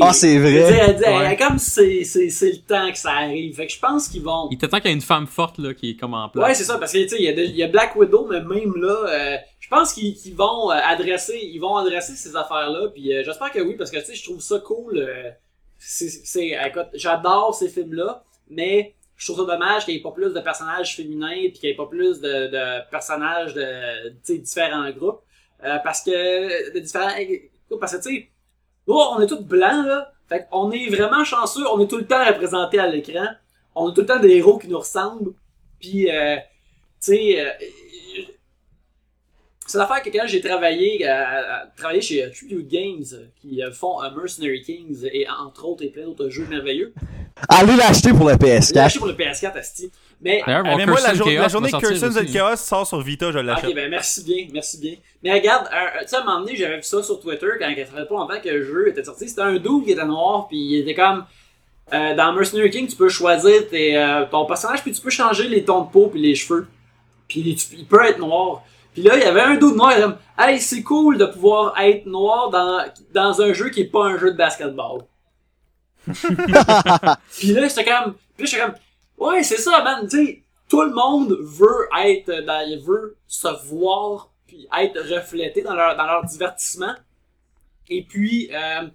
Ah, 0.00 0.14
c'est 0.14 0.38
vrai. 0.38 0.54
Elle, 0.54 0.72
dit- 0.72 0.78
elle, 0.80 0.96
dit- 0.96 1.02
Ouais. 1.04 1.26
elle- 1.32 1.36
comme 1.36 1.58
c'est 1.58 2.02
c'est- 2.04 2.30
c'est 2.30 2.50
le 2.52 2.58
temps 2.60 2.90
que 2.90 2.96
ça 2.96 3.10
arrive. 3.12 3.54
Fait 3.56 3.66
que 3.66 3.72
je 3.74 3.78
pense 3.78 4.08
qu'ils 4.08 4.22
vont... 4.22 4.48
Il 4.50 4.54
était 4.54 4.68
temps 4.68 4.78
qu'il 4.78 4.86
y 4.88 4.92
ait 4.92 4.94
une 4.96 5.02
femme 5.02 5.26
forte 5.26 5.58
là, 5.58 5.74
qui 5.74 5.90
est 5.90 5.96
comme 5.96 6.14
en 6.14 6.30
place. 6.30 6.42
Ouais, 6.48 6.54
c'est 6.54 6.64
ça, 6.64 6.78
parce 6.78 6.92
que, 6.92 7.02
tu 7.02 7.08
sais, 7.10 7.16
il 7.18 7.24
y, 7.24 7.28
a 7.28 7.34
de- 7.34 7.42
y 7.42 7.62
a 7.62 7.68
Black 7.68 7.94
Widow, 7.94 8.26
mais 8.30 8.40
même 8.40 8.74
là, 8.76 9.04
euh, 9.06 9.36
je 9.58 9.68
pense 9.68 9.92
qu'ils 9.92 10.14
qu'ils 10.14 10.34
vont 10.34 10.70
euh, 10.70 10.74
adresser 10.82 11.38
ils 11.42 11.58
vont 11.58 11.76
adresser 11.76 12.14
ces 12.14 12.34
affaires-là, 12.36 12.88
puis 12.88 13.14
euh, 13.14 13.22
j'espère 13.22 13.52
que 13.52 13.60
oui, 13.60 13.74
parce 13.76 13.90
que, 13.90 13.98
tu 13.98 14.06
sais, 14.06 14.14
je 14.14 14.24
trouve 14.24 14.40
ça 14.40 14.60
cool. 14.60 14.96
euh, 14.96 15.28
c'est, 15.76 16.08
c'est- 16.08 16.56
écoute, 16.66 16.88
j'adore 16.94 17.54
ces 17.54 17.68
films-là, 17.68 18.24
mais 18.48 18.94
je 19.16 19.30
trouve 19.30 19.46
ça 19.46 19.52
dommage 19.52 19.84
qu'il 19.84 19.92
n'y 19.92 20.00
ait 20.00 20.02
pas 20.02 20.12
plus 20.12 20.32
de 20.32 20.40
personnages 20.40 20.96
féminins 20.96 21.36
puis 21.50 21.52
qu'il 21.52 21.68
n'y 21.68 21.74
ait 21.74 21.76
pas 21.76 21.86
plus 21.86 22.20
de, 22.22 22.46
de 22.48 22.90
personnages 22.90 23.52
de 23.52 24.08
différents 24.38 24.90
groupes. 24.90 25.20
Euh, 25.64 25.78
parce 25.84 26.02
que 26.02 26.72
de 26.72 26.78
différents 26.78 27.10
parce 27.78 27.92
que 27.96 28.02
tu 28.02 28.16
sais 28.16 28.28
nous, 28.88 28.94
on 28.94 29.20
est 29.20 29.26
tous 29.26 29.42
blancs 29.42 29.86
là 29.86 30.12
fait 30.28 30.48
qu'on 30.50 30.70
est 30.70 30.88
vraiment 30.88 31.22
chanceux 31.22 31.66
on 31.70 31.80
est 31.80 31.86
tout 31.86 31.98
le 31.98 32.06
temps 32.06 32.24
représenté 32.24 32.78
à 32.78 32.86
l'écran 32.86 33.26
on 33.74 33.88
a 33.88 33.92
tout 33.92 34.00
le 34.00 34.06
temps 34.06 34.18
des 34.18 34.36
héros 34.36 34.58
qui 34.58 34.68
nous 34.68 34.78
ressemblent 34.78 35.34
puis 35.78 36.10
euh, 36.10 36.36
tu 36.36 37.12
sais 37.12 37.40
euh, 37.40 37.50
c'est 39.70 39.78
l'affaire 39.78 40.02
que 40.02 40.10
quand 40.10 40.26
j'ai 40.26 40.40
travaillé, 40.40 41.08
euh, 41.08 41.12
euh, 41.12 41.42
travaillé 41.76 42.00
chez 42.00 42.24
euh, 42.24 42.30
Tribute 42.30 42.66
Games, 42.66 43.04
euh, 43.12 43.26
qui 43.40 43.62
euh, 43.62 43.70
font 43.70 44.02
euh, 44.02 44.10
Mercenary 44.10 44.62
Kings 44.62 45.08
et 45.12 45.28
entre 45.28 45.64
autres 45.64 45.84
et 45.84 45.90
plein 45.90 46.06
d'autres 46.06 46.28
jeux 46.28 46.46
merveilleux. 46.46 46.92
Allez 47.48 47.76
l'acheter 47.76 48.10
pour 48.12 48.26
le 48.28 48.32
J'ai 48.40 48.58
PS4. 48.58 48.78
acheté 48.78 48.98
pour 48.98 49.08
le 49.08 49.14
PS4, 49.14 49.56
Asti. 49.58 49.90
Mais 50.22 50.42
Ah, 50.46 50.62
mais 50.76 50.84
moi, 50.86 51.00
la, 51.00 51.14
jour- 51.14 51.28
la 51.30 51.48
journée 51.48 51.70
Cursons 51.70 52.16
and. 52.16 52.32
Chaos 52.32 52.56
sort 52.56 52.86
sur 52.86 53.00
Vita, 53.00 53.32
je 53.32 53.38
l'achète. 53.38 53.70
Ok, 53.70 53.74
ben 53.74 53.90
merci 53.90 54.22
bien, 54.22 54.46
merci 54.52 54.78
bien. 54.78 54.94
Mais 55.22 55.32
regarde, 55.32 55.66
tu 56.02 56.08
sais, 56.08 56.16
à 56.16 56.20
un 56.20 56.24
moment 56.24 56.40
donné, 56.40 56.56
j'avais 56.56 56.76
vu 56.76 56.82
ça 56.82 57.02
sur 57.02 57.18
Twitter 57.20 57.46
quand 57.58 57.66
ça 57.68 57.84
faisait 57.86 58.04
pas 58.06 58.14
longtemps 58.14 58.40
que 58.42 58.48
le 58.50 58.62
jeu 58.64 58.88
était 58.88 59.02
sorti. 59.04 59.28
C'était 59.28 59.40
un 59.40 59.54
dude 59.54 59.84
qui 59.84 59.92
était 59.92 60.04
noir, 60.04 60.46
puis 60.48 60.58
il 60.58 60.80
était 60.80 60.94
comme. 60.94 61.24
euh, 61.92 62.14
dans 62.14 62.32
Mercenary 62.34 62.70
King, 62.70 62.86
tu 62.86 62.94
peux 62.96 63.08
choisir 63.08 63.68
tes, 63.68 63.96
euh, 63.96 64.24
ton 64.30 64.44
personnage, 64.44 64.82
puis 64.82 64.92
tu 64.92 65.00
peux 65.00 65.10
changer 65.10 65.48
les 65.48 65.64
tons 65.64 65.82
de 65.84 65.90
peau 65.90 66.06
puis 66.08 66.20
les 66.20 66.34
cheveux. 66.34 66.68
Puis 67.26 67.54
tu- 67.56 67.76
il 67.78 67.86
peut 67.86 68.04
être 68.04 68.18
noir. 68.18 68.62
Puis 68.92 69.02
là, 69.02 69.16
il 69.16 69.22
y 69.22 69.24
avait 69.24 69.40
un 69.40 69.54
dude 69.54 69.74
noir, 69.74 69.90
il 69.92 69.98
était 69.98 70.02
comme 70.02 70.16
Hey, 70.38 70.60
c'est 70.60 70.82
cool 70.82 71.16
de 71.18 71.24
pouvoir 71.26 71.74
être 71.80 72.06
noir 72.06 72.50
dans, 72.50 72.84
dans 73.14 73.40
un 73.42 73.52
jeu 73.52 73.70
qui 73.70 73.80
est 73.82 73.84
pas 73.90 74.04
un 74.04 74.18
jeu 74.18 74.30
de 74.32 74.36
basketball. 74.36 75.00
puis 77.38 77.52
là, 77.52 77.68
j'étais 77.68 77.84
comme. 77.84 78.14
Puis 78.36 78.46
j'étais 78.46 78.62
comme. 78.62 78.74
Ouais, 79.18 79.42
c'est 79.42 79.58
ça, 79.58 79.82
man. 79.82 80.06
Tu 80.08 80.16
sais, 80.16 80.42
tout 80.68 80.82
le 80.82 80.92
monde 80.92 81.36
veut 81.40 81.88
être 82.04 82.44
dans, 82.44 82.66
il 82.66 82.80
veut 82.80 83.16
se 83.26 83.48
voir 83.66 84.30
puis 84.46 84.66
être 84.76 85.00
reflété 85.14 85.62
dans 85.62 85.74
leur, 85.74 85.96
dans 85.96 86.06
leur 86.06 86.24
divertissement. 86.24 86.94
Et 87.88 88.02
puis, 88.02 88.50
euh, 88.52 88.86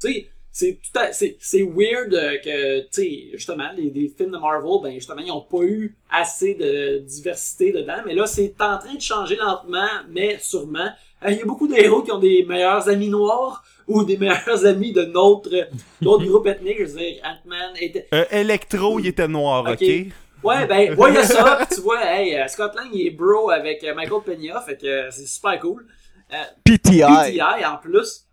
tu 0.00 0.12
sais, 0.12 0.30
c'est 0.50 0.74
tout 0.74 1.00
c'est, 1.12 1.36
c'est 1.40 1.62
weird 1.62 2.10
que, 2.10 2.80
tu 2.80 2.86
sais, 2.90 3.28
justement, 3.34 3.70
les, 3.76 3.90
les 3.90 4.08
films 4.08 4.32
de 4.32 4.38
Marvel, 4.38 4.80
ben, 4.82 4.94
justement, 4.94 5.20
ils 5.20 5.30
ont 5.30 5.42
pas 5.42 5.62
eu 5.62 5.96
assez 6.10 6.54
de 6.54 6.98
diversité 6.98 7.72
dedans. 7.72 7.98
Mais 8.06 8.14
là, 8.14 8.26
c'est 8.26 8.54
en 8.60 8.78
train 8.78 8.94
de 8.94 9.00
changer 9.00 9.36
lentement, 9.36 9.86
mais 10.08 10.38
sûrement. 10.40 10.88
Euh, 11.24 11.30
Il 11.30 11.38
y 11.38 11.42
a 11.42 11.44
beaucoup 11.44 11.68
de 11.68 11.74
héros 11.74 12.02
qui 12.02 12.10
ont 12.10 12.18
des 12.18 12.44
meilleurs 12.44 12.88
amis 12.88 13.08
noirs 13.08 13.64
ou 13.88 14.04
des 14.04 14.16
meilleurs 14.16 14.64
amis 14.66 14.92
de 14.92 15.02
notre, 15.06 15.68
d'autres 16.00 16.24
groupes 16.26 16.46
ethniques. 16.46 16.78
Je 16.78 16.84
veux 16.84 16.98
dire, 16.98 17.16
Ant-Man 17.24 17.74
était, 17.80 18.06
Euh, 18.14 18.24
Electro, 18.30 19.00
il 19.00 19.08
était 19.08 19.26
noir, 19.26 19.64
ok? 19.68 19.80
Ouais, 19.80 20.66
ben, 20.66 20.94
ouais, 20.98 21.10
il 21.10 21.14
y 21.14 21.18
a 21.18 21.24
ça. 21.24 21.66
Tu 21.72 21.80
vois, 21.80 22.04
hey, 22.04 22.36
euh, 22.36 22.46
Scott 22.46 22.74
Lang, 22.76 22.88
il 22.92 23.06
est 23.06 23.10
bro 23.10 23.50
avec 23.50 23.82
euh, 23.82 23.94
Michael 23.94 24.22
Peña, 24.24 24.60
fait 24.60 24.76
que 24.76 25.10
c'est 25.10 25.26
super 25.26 25.58
cool. 25.58 25.86
Euh, 26.32 26.36
PTI. 26.64 27.02
PTI 27.02 27.64
en 27.66 27.78
plus. 27.78 28.26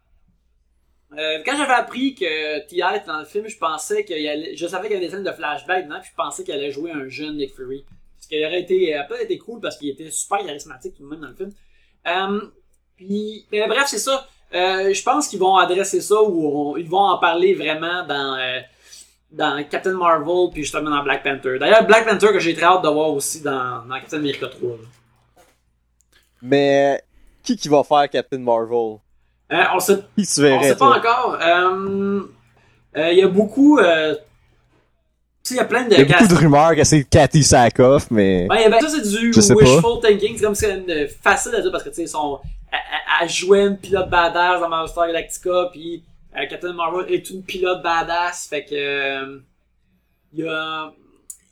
Euh, 1.17 1.39
quand 1.45 1.55
j'avais 1.55 1.73
appris 1.73 2.13
que 2.13 2.67
T.I. 2.67 2.97
était 2.97 3.07
dans 3.07 3.19
le 3.19 3.25
film, 3.25 3.47
je 3.47 3.57
pensais 3.57 4.03
qu'il 4.03 4.27
allait, 4.27 4.55
je 4.55 4.67
savais 4.67 4.87
qu'il 4.87 4.95
y 4.95 4.97
avait 4.97 5.05
des 5.05 5.11
scènes 5.11 5.23
de 5.23 5.31
flashback 5.31 5.85
dedans, 5.85 5.99
puis 6.01 6.09
je 6.11 6.15
pensais 6.15 6.43
qu'il 6.43 6.53
allait 6.53 6.71
jouer 6.71 6.91
un 6.91 7.07
jeune 7.07 7.37
Nick 7.37 7.55
Fury. 7.55 7.85
Ce 8.19 8.27
qui 8.27 8.43
aurait 8.45 8.61
été, 8.61 8.99
peut-être 9.07 9.23
été 9.23 9.37
cool 9.37 9.61
parce 9.61 9.77
qu'il 9.77 9.89
était 9.89 10.09
super 10.11 10.39
charismatique 10.39 10.95
tout 10.97 11.03
de 11.03 11.09
même 11.09 11.21
dans 11.21 11.29
le 11.29 11.35
film. 11.35 11.51
Euh, 12.07 12.41
puis, 12.97 13.45
mais 13.51 13.67
bref, 13.67 13.85
c'est 13.87 13.99
ça. 13.99 14.27
Euh, 14.53 14.93
je 14.93 15.03
pense 15.03 15.27
qu'ils 15.27 15.39
vont 15.39 15.55
adresser 15.57 15.99
ça 16.01 16.21
ou 16.21 16.71
on- 16.73 16.77
ils 16.77 16.87
vont 16.89 16.99
en 16.99 17.17
parler 17.17 17.53
vraiment 17.55 18.05
dans, 18.07 18.37
euh, 18.39 18.59
dans 19.31 19.63
Captain 19.69 19.93
Marvel 19.97 20.49
puis 20.53 20.63
justement 20.63 20.89
dans 20.91 21.03
Black 21.03 21.23
Panther. 21.23 21.57
D'ailleurs, 21.59 21.85
Black 21.85 22.07
Panther 22.07 22.27
que 22.27 22.39
j'ai 22.39 22.53
très 22.53 22.65
hâte 22.65 22.83
de 22.83 22.87
voir 22.89 23.09
aussi 23.09 23.41
dans, 23.41 23.83
dans 23.85 23.95
Captain 23.99 24.17
America 24.17 24.47
3. 24.47 24.69
là. 24.69 24.75
Mais 26.41 27.01
qui 27.43 27.57
qui 27.57 27.67
va 27.69 27.83
faire 27.83 28.09
Captain 28.09 28.37
Marvel? 28.39 28.97
Euh, 29.51 29.63
on 29.73 29.79
sait 29.79 29.97
Qui 30.17 30.21
On 30.23 30.61
sait 30.63 30.75
pas 30.77 30.97
encore. 30.97 31.37
Il 32.95 33.17
y 33.17 33.21
a 33.21 33.27
beaucoup. 33.27 33.79
il 33.79 34.17
y 35.55 35.59
a 35.59 35.65
plein 35.65 35.83
de. 35.87 35.95
Y 35.95 36.01
a 36.01 36.05
beaucoup 36.05 36.27
de 36.27 36.35
rumeurs 36.35 36.75
que 36.75 36.83
c'est 36.83 37.03
Cathy 37.03 37.43
Sackhoff, 37.43 38.09
mais... 38.09 38.47
Ouais, 38.49 38.69
ben, 38.69 38.79
ça, 38.79 38.89
c'est 38.89 39.01
du 39.07 39.31
wishful 39.31 39.99
thinking. 40.01 40.37
C'est 40.37 40.43
comme 40.43 40.55
c'est 40.55 40.73
une- 40.75 41.07
facile 41.21 41.53
à 41.55 41.61
dire 41.61 41.71
parce 41.71 41.83
que, 41.83 41.89
tu 41.89 41.95
sais, 41.95 42.01
ils 42.03 42.07
sont. 42.09 42.39
Elle, 43.21 43.29
jouait 43.29 43.65
une 43.67 43.77
pilote 43.77 44.09
badass 44.09 44.59
dans 44.61 44.69
Master 44.69 45.07
Galactica, 45.07 45.69
puis 45.71 46.03
euh, 46.37 46.45
Captain 46.47 46.73
Marvel 46.73 47.11
est 47.13 47.29
une 47.29 47.43
pilote 47.43 47.81
badass. 47.81 48.47
Fait 48.49 48.65
que. 48.65 48.75
euh, 48.75 49.39
Il 50.33 50.43
y 50.45 50.47
a. 50.47 50.91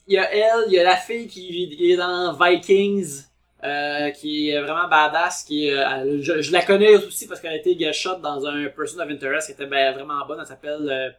Il 0.07 0.13
y 0.15 0.17
a 0.17 0.34
elle, 0.34 0.65
il 0.67 0.74
y 0.74 0.80
a 0.80 0.84
la 0.84 0.97
fille 0.97 1.28
qui, 1.28 1.69
qui 1.78 1.91
est 1.91 1.95
dans 1.97 2.34
Vikings. 2.34 3.24
euh, 3.63 4.09
qui 4.11 4.49
est 4.49 4.61
vraiment 4.61 4.89
badass, 4.89 5.43
qui 5.43 5.69
est, 5.69 5.74
euh, 5.74 5.86
elle- 5.89 6.21
je, 6.21 6.41
je 6.41 6.51
la 6.51 6.61
connais 6.63 6.95
aussi 6.97 7.28
parce 7.30 7.39
qu'elle 7.39 7.53
a 7.53 7.55
été 7.55 7.74
guest 7.78 7.97
shot 7.97 8.17
dans 8.17 8.45
un 8.45 8.67
Person 8.67 8.99
of 8.99 9.09
Interest 9.09 9.47
qui 9.47 9.53
était 9.53 9.65
ben, 9.67 9.93
vraiment 9.93 10.26
bonne. 10.28 10.39
Elle 10.41 10.45
s'appelle 10.45 10.82
euh, 10.82 11.09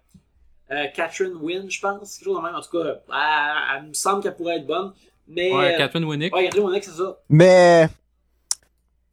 euh, 0.74 0.86
Catherine 0.94 1.32
Wynne, 1.40 1.70
je 1.70 1.80
pense. 1.80 2.18
Quelque 2.18 2.24
chose 2.26 2.36
de 2.36 2.42
même. 2.44 2.54
En 2.54 2.60
tout 2.60 2.68
cas, 2.70 2.84
elle, 2.86 3.76
elle 3.78 3.88
me 3.88 3.94
semble 3.94 4.22
qu'elle 4.22 4.36
pourrait 4.36 4.56
être 4.56 4.66
bonne. 4.66 4.92
Mais. 5.26 5.50
Ouais, 5.54 5.72
euh, 5.74 5.78
Catherine 5.78 6.04
Winnick. 6.04 6.34
Ouais, 6.36 6.44
Catherine 6.44 6.64
Wynne, 6.66 6.82
c'est 6.82 6.90
ça. 6.90 7.16
Mais... 7.30 7.88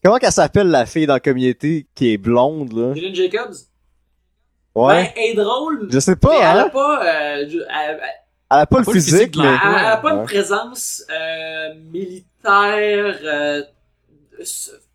Comment 0.04 0.18
qu'elle 0.18 0.32
s'appelle 0.32 0.68
la 0.68 0.86
fille 0.86 1.06
dans 1.06 1.14
la 1.14 1.20
communauté 1.20 1.88
qui 1.96 2.14
est 2.14 2.18
blonde, 2.18 2.74
là? 2.74 2.94
Dylan 2.94 3.14
Jacobs? 3.16 3.54
Ouais. 4.74 5.04
Ben, 5.04 5.12
elle 5.16 5.32
est 5.32 5.34
drôle. 5.36 5.88
Je 5.92 6.00
sais 6.00 6.12
mais 6.12 6.16
pas, 6.18 6.36
elle 6.38 6.44
a 6.58 6.66
hein? 6.66 6.70
pas, 6.70 7.04
euh, 7.06 7.44
elle, 7.44 7.68
elle- 7.70 8.02
Elle 8.54 8.58
a 8.58 8.66
pas 8.66 8.80
le 8.80 8.84
physique, 8.86 9.14
physique 9.16 9.38
mais... 9.38 9.44
elle- 9.48 9.60
elle 9.80 9.86
a 9.86 9.98
pas 9.98 10.14
Ouais. 10.14 10.20
une 10.22 10.26
présence 10.26 11.04
euh, 11.10 11.74
militaire, 11.92 13.18
euh, 13.24 13.64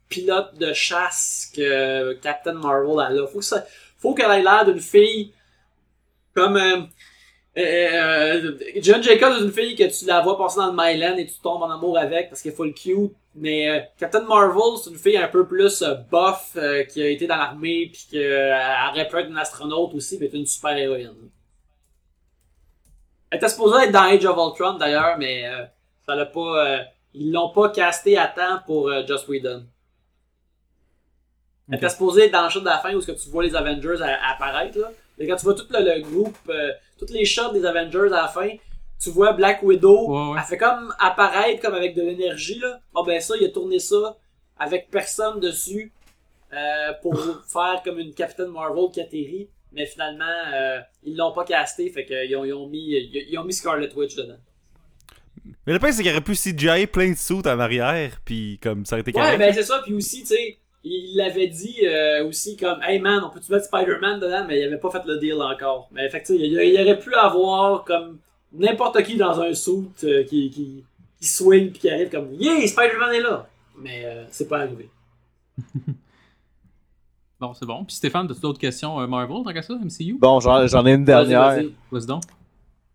pilote 0.08 0.56
de 0.58 0.72
chasse 0.72 1.50
que 1.54 2.14
Captain 2.14 2.54
Marvel 2.54 2.98
a 3.00 3.10
là. 3.10 3.26
Faut 3.26 3.38
que 3.40 3.44
ça, 3.44 3.64
faut 3.98 4.14
qu'elle 4.14 4.30
ait 4.30 4.42
l'air 4.42 4.64
d'une 4.64 4.80
fille 4.80 5.32
comme 6.34 6.56
euh, 7.58 8.52
John 8.82 9.02
Jacobs 9.02 9.32
est 9.38 9.44
une 9.44 9.52
fille 9.52 9.74
que 9.74 9.84
tu 9.84 10.04
la 10.04 10.20
vois 10.20 10.36
passer 10.36 10.58
dans 10.58 10.66
le 10.66 10.72
Myland 10.72 11.16
et 11.16 11.26
tu 11.26 11.38
tombes 11.42 11.62
en 11.62 11.70
amour 11.70 11.96
avec 11.98 12.28
parce 12.28 12.42
qu'elle 12.42 12.52
est 12.52 12.56
full 12.56 12.74
cute. 12.74 13.12
Mais 13.34 13.68
euh, 13.68 13.80
Captain 13.98 14.22
Marvel, 14.24 14.78
c'est 14.82 14.90
une 14.90 14.96
fille 14.98 15.16
un 15.16 15.28
peu 15.28 15.46
plus 15.46 15.82
euh, 15.82 15.94
buff 16.10 16.52
euh, 16.56 16.84
qui 16.84 17.02
a 17.02 17.08
été 17.08 17.26
dans 17.26 17.36
l'armée 17.36 17.90
puis 17.92 18.06
qui 18.10 18.18
aurait 18.18 19.08
pu 19.08 19.16
être 19.18 19.28
une 19.28 19.38
astronaute 19.38 19.94
aussi, 19.94 20.18
mais 20.20 20.26
est 20.26 20.34
une 20.34 20.46
super 20.46 20.76
héroïne. 20.76 21.14
Elle 23.30 23.38
était 23.38 23.48
supposée 23.48 23.84
être 23.84 23.92
dans 23.92 24.02
Age 24.04 24.24
of 24.24 24.36
Ultron 24.36 24.74
d'ailleurs, 24.74 25.16
mais 25.18 25.46
euh, 25.46 25.64
ça 26.06 26.14
l'a 26.14 26.26
pas. 26.26 26.80
ils 27.14 27.32
l'ont 27.32 27.50
pas 27.50 27.70
casté 27.70 28.16
à 28.16 28.26
temps 28.28 28.60
pour 28.66 28.90
Joss 29.06 29.26
Whedon. 29.28 29.64
Elle 31.68 31.76
était 31.78 31.88
supposée 31.88 32.26
être 32.26 32.32
dans 32.32 32.44
le 32.44 32.50
shot 32.50 32.60
de 32.60 32.66
la 32.66 32.78
fin 32.78 32.94
où 32.94 33.00
ce 33.00 33.10
que 33.10 33.18
tu 33.20 33.28
vois 33.30 33.42
les 33.42 33.56
Avengers 33.56 34.00
à- 34.00 34.30
apparaître 34.32 34.78
là. 34.78 34.92
Mais 35.18 35.26
quand 35.26 35.36
tu 35.36 35.44
vois 35.44 35.54
tout 35.54 35.66
le, 35.70 35.80
le 35.80 36.00
groupe, 36.02 36.36
toutes 36.98 37.10
les 37.10 37.24
shots 37.24 37.52
des 37.52 37.64
Avengers 37.64 38.06
à 38.12 38.22
la 38.22 38.28
fin, 38.28 38.48
tu 39.02 39.10
vois 39.10 39.32
Black 39.32 39.62
Widow, 39.62 40.08
Ouais, 40.08 40.32
ouais. 40.32 40.38
elle 40.40 40.44
fait 40.46 40.56
comme 40.58 40.94
apparaître 40.98 41.60
comme 41.62 41.74
avec 41.74 41.94
de 41.94 42.02
l'énergie 42.02 42.58
là. 42.58 42.80
Bon 42.94 43.04
ben 43.04 43.20
ça, 43.20 43.34
il 43.40 43.44
a 43.44 43.50
tourné 43.50 43.78
ça 43.78 44.16
avec 44.58 44.90
personne 44.90 45.38
dessus 45.40 45.92
euh, 46.52 46.92
pour 47.02 47.14
faire 47.46 47.82
comme 47.84 47.98
une 47.98 48.14
Captain 48.14 48.48
Marvel 48.48 48.84
qui 48.92 49.00
atterrit. 49.00 49.48
Mais 49.72 49.84
finalement, 49.84 50.24
euh, 50.54 50.78
ils 51.04 51.14
l'ont 51.16 51.32
pas 51.32 51.44
casté, 51.44 51.90
fait 51.90 52.06
qu'ils 52.06 52.34
ont, 52.36 52.44
ils 52.46 52.54
ont 52.54 52.66
mis 52.68 52.92
ils, 52.92 53.26
ils 53.30 53.38
ont 53.38 53.44
mis 53.44 53.52
Scarlet 53.52 53.90
Witch 53.94 54.14
dedans. 54.16 54.38
Mais 55.66 55.72
le 55.74 55.78
pire, 55.78 55.92
c'est 55.92 56.02
qu'il 56.02 56.10
aurait 56.12 56.20
pu 56.22 56.32
CGI 56.34 56.86
plein 56.86 57.10
de 57.10 57.16
sous 57.16 57.40
en 57.46 57.58
arrière, 57.60 58.12
puis 58.24 58.58
comme 58.62 58.86
ça 58.86 58.94
aurait 58.96 59.02
été 59.02 59.10
Ouais, 59.12 59.20
correct. 59.22 59.38
ben 59.38 59.52
c'est 59.52 59.62
ça. 59.64 59.82
Puis 59.84 59.92
aussi, 59.94 60.20
tu 60.22 60.28
sais, 60.28 60.58
il 60.86 61.16
l'avait 61.16 61.48
dit 61.48 61.76
euh, 61.84 62.26
aussi 62.26 62.56
comme, 62.56 62.80
hey 62.82 62.98
man, 62.98 63.22
on 63.24 63.30
peut-tu 63.30 63.50
mettre 63.52 63.64
Spider-Man 63.66 64.20
dedans, 64.20 64.44
mais 64.46 64.60
il 64.60 64.64
avait 64.66 64.78
pas 64.78 64.90
fait 64.90 65.02
le 65.06 65.18
deal 65.18 65.40
encore. 65.40 65.88
Mais 65.92 66.08
sais, 66.10 66.22
il, 66.36 66.52
il 66.52 66.80
aurait 66.80 66.98
pu 66.98 67.14
avoir 67.14 67.84
comme 67.84 68.18
n'importe 68.52 69.02
qui 69.02 69.16
dans 69.16 69.40
un 69.40 69.52
suit 69.54 69.88
euh, 70.04 70.22
qui, 70.24 70.50
qui, 70.50 70.84
qui 71.20 71.26
swing 71.26 71.70
puis 71.70 71.80
qui 71.80 71.90
arrive 71.90 72.10
comme, 72.10 72.32
yeah, 72.34 72.66
Spider-Man 72.66 73.14
est 73.14 73.20
là. 73.20 73.46
Mais 73.78 74.04
euh, 74.04 74.24
c'est 74.30 74.48
pas 74.48 74.58
arrivé. 74.60 74.88
Bon, 77.38 77.52
c'est 77.52 77.66
bon. 77.66 77.84
Puis 77.84 77.96
Stéphane, 77.96 78.30
as-tu 78.30 78.40
d'autres 78.40 78.58
questions 78.58 78.98
euh, 78.98 79.06
Marvel, 79.06 79.42
tant 79.44 79.52
qu'à 79.52 79.60
ça, 79.60 79.74
MCU? 79.74 80.16
Bon, 80.18 80.40
j'en 80.40 80.66
j'en 80.66 80.86
ai 80.86 80.92
une 80.94 81.04
dernière. 81.04 81.40
Vas-y, 81.50 81.64
vas-y. 81.64 81.74
Vas-y 81.92 82.06
donc. 82.06 82.22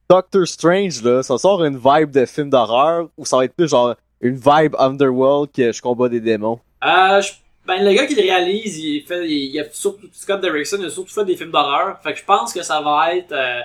Doctor 0.10 0.48
Strange, 0.48 1.04
là, 1.04 1.22
ça 1.24 1.38
sort 1.38 1.64
une 1.64 1.78
vibe 1.78 2.10
de 2.12 2.26
film 2.26 2.50
d'horreur 2.50 3.08
ou 3.18 3.26
ça 3.26 3.38
va 3.38 3.46
être 3.46 3.54
plus 3.56 3.70
genre 3.70 3.96
une 4.20 4.36
vibe 4.36 4.76
Underworld 4.80 5.52
que 5.52 5.72
je 5.72 5.80
combats 5.82 6.10
des 6.10 6.20
démons? 6.20 6.60
Euh, 6.84 7.22
je- 7.22 7.34
ben, 7.72 7.86
le 7.86 7.94
gars 7.94 8.06
qui 8.06 8.16
le 8.16 8.22
réalise, 8.22 8.80
il 8.80 9.02
fait, 9.04 9.26
il, 9.26 9.56
il 9.56 9.60
a 9.62 9.64
surtout, 9.72 10.10
Scott 10.12 10.42
Derrickson, 10.42 10.78
il 10.82 10.88
a 10.88 10.90
surtout 10.90 11.14
fait 11.14 11.24
des 11.24 11.38
films 11.38 11.52
d'horreur. 11.52 12.02
Fait 12.04 12.12
que 12.12 12.20
je 12.20 12.26
pense 12.26 12.54
que 12.54 12.64
ça 12.64 12.82
va 12.82 13.16
être, 13.16 13.32
euh, 13.32 13.62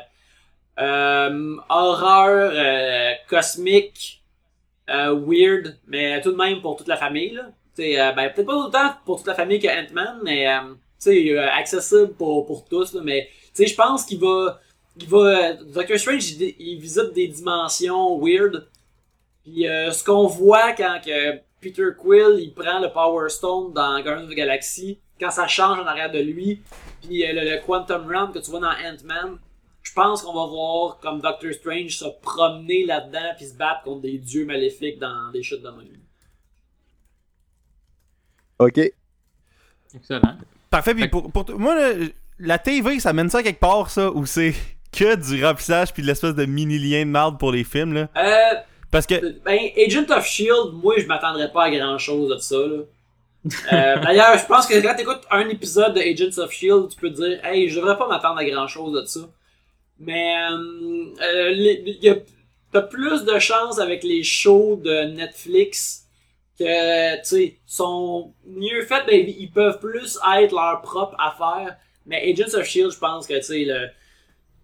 euh, 0.78 1.56
horreur, 1.68 2.52
euh, 2.54 3.12
cosmique, 3.28 4.22
euh, 4.90 5.12
weird, 5.26 5.76
mais 5.88 6.20
tout 6.20 6.30
de 6.30 6.36
même 6.36 6.60
pour 6.60 6.76
toute 6.76 6.86
la 6.86 6.96
famille, 6.96 7.32
là. 7.32 7.50
Euh, 7.78 8.12
ben, 8.12 8.30
peut-être 8.30 8.46
pas 8.46 8.54
autant 8.54 8.90
pour 9.04 9.16
toute 9.18 9.26
la 9.26 9.34
famille 9.34 9.58
que 9.58 9.66
Ant-Man, 9.66 10.20
mais, 10.22 10.46
euh, 10.48 11.48
accessible 11.50 12.14
pour, 12.14 12.46
pour 12.46 12.64
tous, 12.64 12.94
là, 12.94 13.00
mais, 13.02 13.28
je 13.58 13.74
pense 13.74 14.04
qu'il 14.04 14.20
va, 14.20 14.60
il 15.00 15.08
va, 15.08 15.54
Doctor 15.54 15.98
Strange, 15.98 16.30
il, 16.30 16.54
il 16.60 16.78
visite 16.78 17.12
des 17.12 17.26
dimensions 17.26 18.18
weird. 18.20 18.68
Puis 19.42 19.64
ce 19.64 20.04
qu'on 20.04 20.26
voit 20.26 20.72
quand 20.72 21.00
que 21.04 21.40
Peter 21.60 21.88
Quill 21.98 22.38
il 22.38 22.52
prend 22.54 22.80
le 22.80 22.92
Power 22.92 23.28
Stone 23.28 23.72
dans 23.72 24.00
Guardians 24.02 24.24
of 24.24 24.30
the 24.30 24.34
Galaxy, 24.34 24.98
quand 25.18 25.30
ça 25.30 25.46
change 25.46 25.78
en 25.78 25.86
arrière 25.86 26.10
de 26.10 26.20
lui, 26.20 26.62
puis 27.02 27.24
euh, 27.24 27.32
le, 27.32 27.50
le 27.50 27.66
Quantum 27.66 28.06
Realm 28.06 28.32
que 28.32 28.38
tu 28.38 28.50
vois 28.50 28.60
dans 28.60 28.68
Ant-Man, 28.68 29.38
je 29.82 29.92
pense 29.92 30.22
qu'on 30.22 30.34
va 30.34 30.46
voir 30.46 30.98
comme 30.98 31.20
Doctor 31.20 31.52
Strange 31.52 31.96
se 31.96 32.06
promener 32.20 32.84
là-dedans 32.84 33.34
puis 33.36 33.46
se 33.46 33.54
battre 33.54 33.82
contre 33.84 34.02
des 34.02 34.18
dieux 34.18 34.44
maléfiques 34.44 34.98
dans 34.98 35.30
des 35.30 35.42
chutes 35.42 35.62
de 35.62 35.70
même. 35.70 36.00
Ok. 38.58 38.80
Excellent. 39.94 40.36
Parfait, 40.70 40.94
puis 40.94 41.08
pour, 41.08 41.30
pour 41.30 41.58
moi, 41.58 41.74
là, 41.74 42.06
la 42.38 42.58
TV, 42.58 43.00
ça 43.00 43.12
mène 43.12 43.30
ça 43.30 43.42
quelque 43.42 43.60
part, 43.60 43.90
ça, 43.90 44.10
où 44.10 44.26
c'est 44.26 44.54
que 44.92 45.14
du 45.14 45.44
remplissage 45.44 45.92
puis 45.92 46.02
de 46.02 46.08
l'espèce 46.08 46.34
de 46.34 46.44
mini-lien 46.44 47.04
de 47.04 47.10
marde 47.10 47.38
pour 47.38 47.52
les 47.52 47.64
films, 47.64 47.94
là? 47.94 48.08
Euh, 48.16 48.60
Parce 48.90 49.06
que, 49.06 49.38
ben, 49.44 49.58
Agent 49.76 50.10
of 50.10 50.26
Shield, 50.26 50.72
moi 50.72 50.94
je 50.98 51.06
m'attendrais 51.06 51.50
pas 51.50 51.64
à 51.64 51.70
grand 51.70 51.98
chose 51.98 52.30
de 52.30 52.38
ça. 52.38 52.56
Là. 52.56 52.82
Euh, 53.72 54.00
D'ailleurs, 54.00 54.38
je 54.38 54.46
pense 54.46 54.66
que 54.66 54.80
quand 54.80 54.94
t'écoutes 54.94 55.22
un 55.30 55.48
épisode 55.48 55.94
de 55.94 56.00
Agents 56.00 56.42
of 56.42 56.50
Shield, 56.50 56.88
tu 56.90 56.96
peux 56.96 57.10
te 57.10 57.16
dire, 57.16 57.44
hey, 57.44 57.68
je 57.68 57.76
devrais 57.78 57.96
pas 57.96 58.08
m'attendre 58.08 58.38
à 58.38 58.44
grand 58.44 58.66
chose 58.66 59.00
de 59.00 59.06
ça. 59.06 59.20
Mais 59.98 60.36
euh, 60.50 61.06
euh, 61.22 62.14
t'as 62.72 62.82
plus 62.82 63.24
de 63.24 63.38
chance 63.38 63.78
avec 63.78 64.02
les 64.02 64.22
shows 64.22 64.80
de 64.82 65.04
Netflix 65.14 66.06
que, 66.58 67.16
tu 67.18 67.24
sais, 67.24 67.58
sont 67.66 68.32
mieux 68.46 68.82
faits, 68.82 69.06
ben, 69.06 69.24
ils 69.26 69.50
peuvent 69.50 69.78
plus 69.78 70.18
être 70.38 70.54
leur 70.54 70.80
propre 70.82 71.16
affaire. 71.20 71.76
Mais 72.06 72.30
Agents 72.30 72.58
of 72.58 72.66
Shield, 72.66 72.92
je 72.92 72.98
pense 72.98 73.26
que, 73.26 73.34
tu 73.34 73.42
sais, 73.42 73.64
le, 73.64 73.88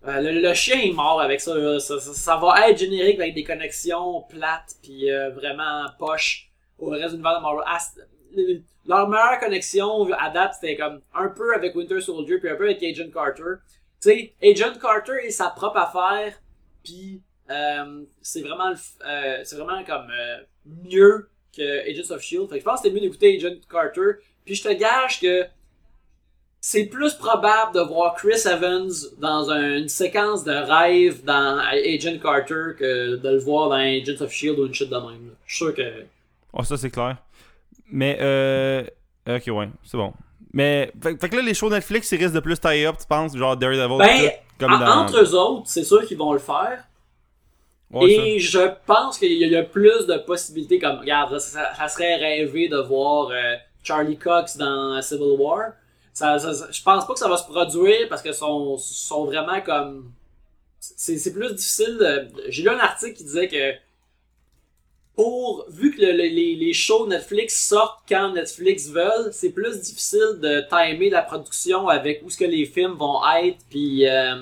euh, 0.06 0.20
le, 0.20 0.54
chien 0.54 0.80
est 0.80 0.92
mort 0.92 1.20
avec 1.20 1.40
ça. 1.40 1.54
Ça, 1.78 2.36
va 2.36 2.68
être 2.68 2.78
générique 2.78 3.20
avec 3.20 3.34
des 3.34 3.44
connexions 3.44 4.22
plates 4.22 4.74
puis 4.82 5.10
euh, 5.10 5.30
vraiment 5.30 5.86
poche 5.98 6.50
au 6.78 6.90
reste 6.90 7.14
de 7.14 7.20
Marvel. 7.20 7.64
Leur 8.86 9.08
meilleure 9.08 9.38
connexion 9.38 10.12
à 10.14 10.30
date 10.30 10.54
c'était 10.60 10.76
comme 10.76 11.00
un 11.14 11.28
peu 11.28 11.54
avec 11.54 11.76
Winter 11.76 12.00
Soldier 12.00 12.38
puis 12.38 12.48
un 12.48 12.56
peu 12.56 12.64
avec 12.64 12.82
Agent 12.82 13.10
Carter. 13.12 13.60
Tu 14.00 14.08
sais, 14.10 14.34
Agent 14.42 14.78
Carter 14.80 15.24
est 15.24 15.30
sa 15.30 15.50
propre 15.50 15.78
affaire 15.78 16.34
puis 16.82 17.22
euh, 17.50 18.02
c'est 18.22 18.42
vraiment 18.42 18.72
c'est 18.74 19.56
vraiment 19.56 19.84
comme 19.84 20.10
mieux 20.66 21.28
que 21.56 21.88
Agents 21.88 22.12
of 22.12 22.22
Shield. 22.22 22.48
Fait 22.48 22.56
que 22.56 22.60
je 22.60 22.64
pense 22.64 22.80
que 22.80 22.88
c'était 22.88 22.94
mieux 22.94 23.02
d'écouter 23.02 23.36
Agent 23.36 23.60
Carter. 23.70 24.20
Puis 24.44 24.56
je 24.56 24.64
te 24.64 24.72
gage 24.72 25.20
que 25.20 25.46
c'est 26.64 26.84
plus 26.84 27.12
probable 27.14 27.74
de 27.74 27.80
voir 27.80 28.14
Chris 28.14 28.40
Evans 28.46 28.88
dans 29.18 29.50
un- 29.50 29.78
une 29.78 29.88
séquence 29.88 30.44
de 30.44 30.52
rêve 30.52 31.24
dans 31.24 31.58
Agent 31.58 32.18
Carter 32.22 32.76
que 32.78 33.16
de 33.16 33.28
le 33.30 33.38
voir 33.38 33.68
dans 33.68 33.74
Agents 33.74 34.20
of 34.22 34.30
Shield 34.30 34.58
ou 34.60 34.66
une 34.66 34.72
shit 34.72 34.88
de 34.88 34.94
même. 34.94 35.04
là. 35.26 35.34
Je 35.44 35.56
suis 35.56 35.64
sûr 35.64 35.74
que. 35.74 36.04
oh, 36.52 36.62
ça, 36.62 36.76
c'est 36.76 36.90
clair. 36.90 37.16
Mais, 37.90 38.16
euh. 38.20 38.84
Ok, 39.28 39.42
ouais, 39.48 39.68
c'est 39.84 39.96
bon. 39.96 40.12
Mais, 40.52 40.92
fait, 41.02 41.20
fait 41.20 41.28
que 41.30 41.36
là, 41.36 41.42
les 41.42 41.54
shows 41.54 41.68
Netflix, 41.70 42.10
ils 42.12 42.18
risquent 42.22 42.34
de 42.34 42.40
plus 42.40 42.58
tie 42.60 42.84
up, 42.86 42.94
tu 43.00 43.06
penses, 43.08 43.36
genre 43.36 43.56
Daredevil, 43.56 43.98
Ben, 43.98 44.18
tout, 44.20 44.34
comme 44.60 44.72
En- 44.74 44.78
dans. 44.78 44.86
Entre 45.02 45.20
eux 45.20 45.34
autres, 45.34 45.62
c'est 45.66 45.82
sûr 45.84 46.06
qu'ils 46.06 46.18
vont 46.18 46.32
le 46.32 46.38
faire. 46.38 46.84
Ouais, 47.90 48.14
ça. 48.14 48.22
et 48.22 48.38
je 48.38 48.60
pense 48.86 49.18
qu'il 49.18 49.32
y 49.32 49.42
a- 49.42 49.46
il 49.48 49.52
y 49.52 49.56
a 49.56 49.64
plus 49.64 50.06
de 50.06 50.16
possibilités 50.18 50.78
comme. 50.78 50.98
Regarde, 51.00 51.36
ça, 51.40 51.74
ça 51.74 51.88
serait 51.88 52.16
rêvé 52.16 52.68
de 52.68 52.76
voir 52.78 53.30
euh, 53.32 53.56
Charlie 53.82 54.16
Cox 54.16 54.56
dans 54.56 55.02
Civil 55.02 55.34
War. 55.38 55.72
Ça, 56.12 56.36
je 56.38 56.82
pense 56.82 57.06
pas 57.06 57.12
que 57.14 57.18
ça 57.18 57.28
va 57.28 57.36
se 57.38 57.44
produire 57.50 58.08
parce 58.08 58.22
que 58.22 58.32
sont, 58.32 58.76
sont 58.78 59.24
vraiment 59.24 59.60
comme. 59.62 60.12
C'est 60.80 61.32
plus 61.32 61.54
difficile. 61.54 62.28
J'ai 62.48 62.62
lu 62.62 62.68
un 62.70 62.78
article 62.78 63.14
qui 63.16 63.24
disait 63.24 63.48
que 63.48 63.72
pour 65.14 65.66
vu 65.68 65.94
que 65.94 66.00
le- 66.00 66.12
les, 66.12 66.54
les 66.56 66.72
shows 66.72 67.06
Netflix 67.06 67.68
sortent 67.68 68.00
quand 68.08 68.32
Netflix 68.32 68.88
veulent, 68.88 69.30
c'est 69.32 69.50
plus 69.50 69.80
difficile 69.80 70.38
de 70.40 70.62
timer 70.68 71.10
la 71.10 71.22
production 71.22 71.88
avec 71.88 72.22
où 72.24 72.30
ce 72.30 72.38
que 72.38 72.44
les 72.44 72.64
films 72.64 72.94
vont 72.94 73.20
être. 73.42 73.58
Puis, 73.68 74.08
euh, 74.08 74.34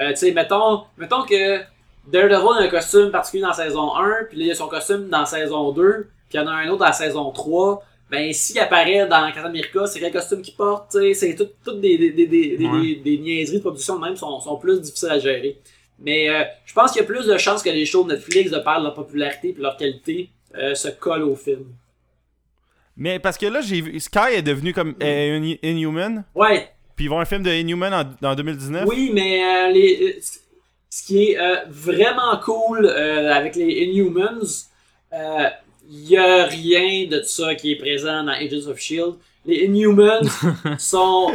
euh, 0.00 0.10
tu 0.10 0.16
sais, 0.16 0.32
mettons, 0.32 0.84
mettons 0.98 1.22
que 1.24 1.60
Daredevil 2.06 2.58
a 2.60 2.62
un 2.64 2.68
costume 2.68 3.10
particulier 3.10 3.42
dans 3.44 3.54
saison 3.54 3.94
1, 3.96 4.24
puis 4.28 4.38
là, 4.38 4.44
il 4.46 4.50
a 4.50 4.54
son 4.54 4.68
costume 4.68 5.08
dans 5.08 5.24
saison 5.24 5.72
2, 5.72 6.08
puis 6.28 6.38
il 6.38 6.40
y 6.40 6.40
en 6.40 6.46
a 6.46 6.52
un 6.52 6.68
autre 6.68 6.84
dans 6.84 6.92
saison 6.92 7.30
3. 7.30 7.82
Ben, 8.10 8.32
s'il 8.32 8.58
apparaît 8.60 9.06
dans 9.08 9.26
Captain 9.32 9.46
America, 9.46 9.86
c'est 9.86 9.98
quel 9.98 10.12
costume 10.12 10.40
qu'il 10.42 10.54
porte, 10.54 10.96
c'est 11.14 11.34
tout- 11.34 11.48
toutes 11.64 11.80
des, 11.80 11.98
des, 11.98 12.10
des, 12.12 12.26
des, 12.26 12.56
des- 12.56 12.66
Ouais. 12.66 12.94
des- 13.02 13.18
niaiseries 13.18 13.56
de 13.56 13.62
production 13.62 13.96
de 13.98 14.04
même 14.04 14.16
sont, 14.16 14.40
sont 14.40 14.56
plus 14.58 14.80
difficiles 14.80 15.08
à 15.10 15.18
gérer. 15.18 15.56
Mais 15.98 16.28
euh, 16.30 16.44
je 16.66 16.72
pense 16.72 16.92
qu'il 16.92 17.00
y 17.00 17.04
a 17.04 17.06
plus 17.06 17.26
de 17.26 17.36
chances 17.38 17.62
que 17.64 17.70
les 17.70 17.84
shows 17.86 18.04
de 18.04 18.12
Netflix, 18.12 18.50
de 18.50 18.58
par 18.60 18.80
leur 18.80 18.94
popularité 18.94 19.48
et 19.58 19.60
leur 19.60 19.76
qualité, 19.76 20.28
euh, 20.56 20.74
se 20.74 20.88
collent 20.88 21.24
au 21.24 21.34
film. 21.34 21.64
Mais 22.96 23.18
parce 23.18 23.36
que 23.36 23.46
là, 23.46 23.60
j'ai 23.60 23.80
vu. 23.80 23.98
Sky 24.00 24.34
est 24.36 24.42
devenu 24.42 24.72
comme 24.72 24.94
euh, 25.02 25.38
un 25.38 25.54
Inhuman, 25.68 26.24
Ouais, 26.34 26.68
puis 26.94 27.06
ils 27.06 27.08
vont 27.08 27.18
un 27.20 27.24
film 27.24 27.42
de 27.42 27.50
Inhuman 27.50 27.92
en, 28.22 28.26
en 28.26 28.34
2019. 28.34 28.84
oui, 28.86 29.10
mais 29.12 29.72
les, 29.72 30.18
ce 30.88 31.06
qui 31.06 31.32
est 31.32 31.38
vraiment 31.68 32.38
cool 32.42 32.86
avec 32.88 33.56
les 33.56 33.66
Inhumans, 33.84 34.68
euh, 35.12 35.48
il 35.88 36.08
y 36.08 36.16
a 36.16 36.44
rien 36.46 37.06
de 37.08 37.22
ça 37.22 37.54
qui 37.54 37.72
est 37.72 37.76
présent 37.76 38.24
dans 38.24 38.32
Agents 38.32 38.68
of 38.68 38.78
Shield. 38.78 39.16
Les 39.44 39.64
Inhumans 39.64 40.28
sont 40.78 41.32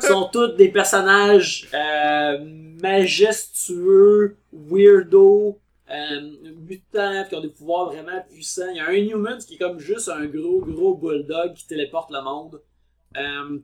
sont 0.00 0.28
tous 0.32 0.48
des 0.48 0.68
personnages 0.68 1.68
euh, 1.72 2.38
majestueux, 2.82 4.36
weirdo, 4.52 5.58
euh, 5.90 6.20
mutants, 6.68 7.24
qui 7.28 7.34
ont 7.34 7.40
des 7.40 7.48
pouvoirs 7.48 7.92
vraiment 7.92 8.22
puissants. 8.30 8.68
Il 8.70 8.76
y 8.76 8.80
a 8.80 8.88
un 8.88 8.92
Inhuman 8.92 9.38
qui 9.38 9.54
est 9.54 9.58
comme 9.58 9.78
juste 9.78 10.08
un 10.08 10.26
gros, 10.26 10.60
gros 10.60 10.94
bulldog 10.94 11.54
qui 11.54 11.66
téléporte 11.66 12.10
le 12.10 12.22
monde. 12.22 12.60
Euh, 13.16 13.58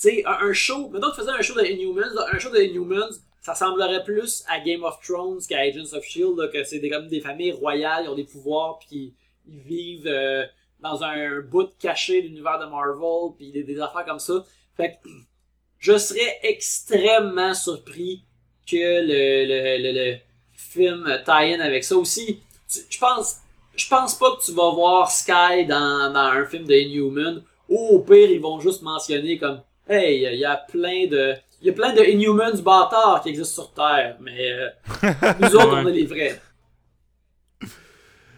tu 0.00 0.10
sais, 0.10 0.24
un, 0.26 0.48
un 0.48 0.52
show, 0.52 0.88
maintenant 0.88 1.10
tu 1.10 1.20
faisais 1.20 1.30
un 1.30 1.42
show 1.42 1.54
de 1.54 1.64
Inhumans, 1.64 2.18
un 2.32 2.38
show 2.38 2.50
de 2.50 2.58
Inhumans, 2.58 3.12
ça 3.42 3.54
semblerait 3.54 4.04
plus 4.04 4.44
à 4.48 4.60
Game 4.60 4.84
of 4.84 4.98
Thrones 5.06 5.40
qu'à 5.48 5.58
Agents 5.60 5.92
of 5.96 6.04
Shield, 6.04 6.38
là, 6.38 6.48
que 6.48 6.64
c'est 6.64 6.78
des, 6.78 6.88
comme 6.88 7.08
des 7.08 7.20
familles 7.20 7.52
royales, 7.52 8.04
ils 8.04 8.08
ont 8.08 8.14
des 8.14 8.24
pouvoirs, 8.24 8.78
puis 8.78 9.14
ils 9.48 9.58
vivent 9.60 10.06
euh, 10.06 10.44
dans 10.80 11.02
un 11.02 11.40
bout 11.40 11.68
caché 11.78 12.22
de 12.22 12.28
l'univers 12.28 12.58
de 12.58 12.66
Marvel, 12.66 13.32
puis 13.36 13.50
des, 13.52 13.80
affaires 13.80 14.04
comme 14.06 14.18
ça. 14.20 14.44
Fait 14.76 14.92
que 15.02 15.08
je 15.78 15.98
serais 15.98 16.38
extrêmement 16.42 17.54
surpris 17.54 18.22
que 18.66 18.76
le, 18.76 19.44
le, 19.46 19.82
le, 19.82 19.92
le 20.12 20.16
film 20.52 21.04
tie-in 21.24 21.60
avec 21.60 21.84
ça 21.84 21.96
aussi. 21.96 22.40
tu- 22.72 22.78
Je 22.88 22.98
pense, 22.98 23.38
je 23.74 23.88
pense 23.88 24.14
pas 24.14 24.36
que 24.36 24.44
tu 24.44 24.52
vas 24.52 24.70
voir 24.70 25.10
Sky 25.10 25.66
dans, 25.66 26.12
dans 26.12 26.20
un 26.20 26.46
film 26.46 26.64
de 26.64 26.74
Inhuman. 26.74 27.42
Ou 27.68 27.96
au 27.96 27.98
pire, 28.00 28.30
ils 28.30 28.40
vont 28.40 28.60
juste 28.60 28.82
mentionner 28.82 29.38
comme 29.38 29.60
Hey, 29.88 30.22
il 30.32 30.38
y 30.38 30.44
a 30.44 30.56
plein 30.56 31.06
de. 31.06 31.34
Il 31.62 31.66
y 31.68 31.70
a 31.70 31.72
plein 31.72 31.94
de 31.94 32.02
Inhumans 32.02 32.60
bâtards 32.62 33.20
qui 33.22 33.28
existent 33.30 33.62
sur 33.62 33.72
Terre, 33.72 34.16
mais 34.20 34.50
euh, 34.52 34.68
nous 35.40 35.48
autres, 35.56 35.74
Ouais. 35.76 35.82
on 35.84 35.88
est 35.88 35.92
les 35.92 36.06
vrais. 36.06 36.40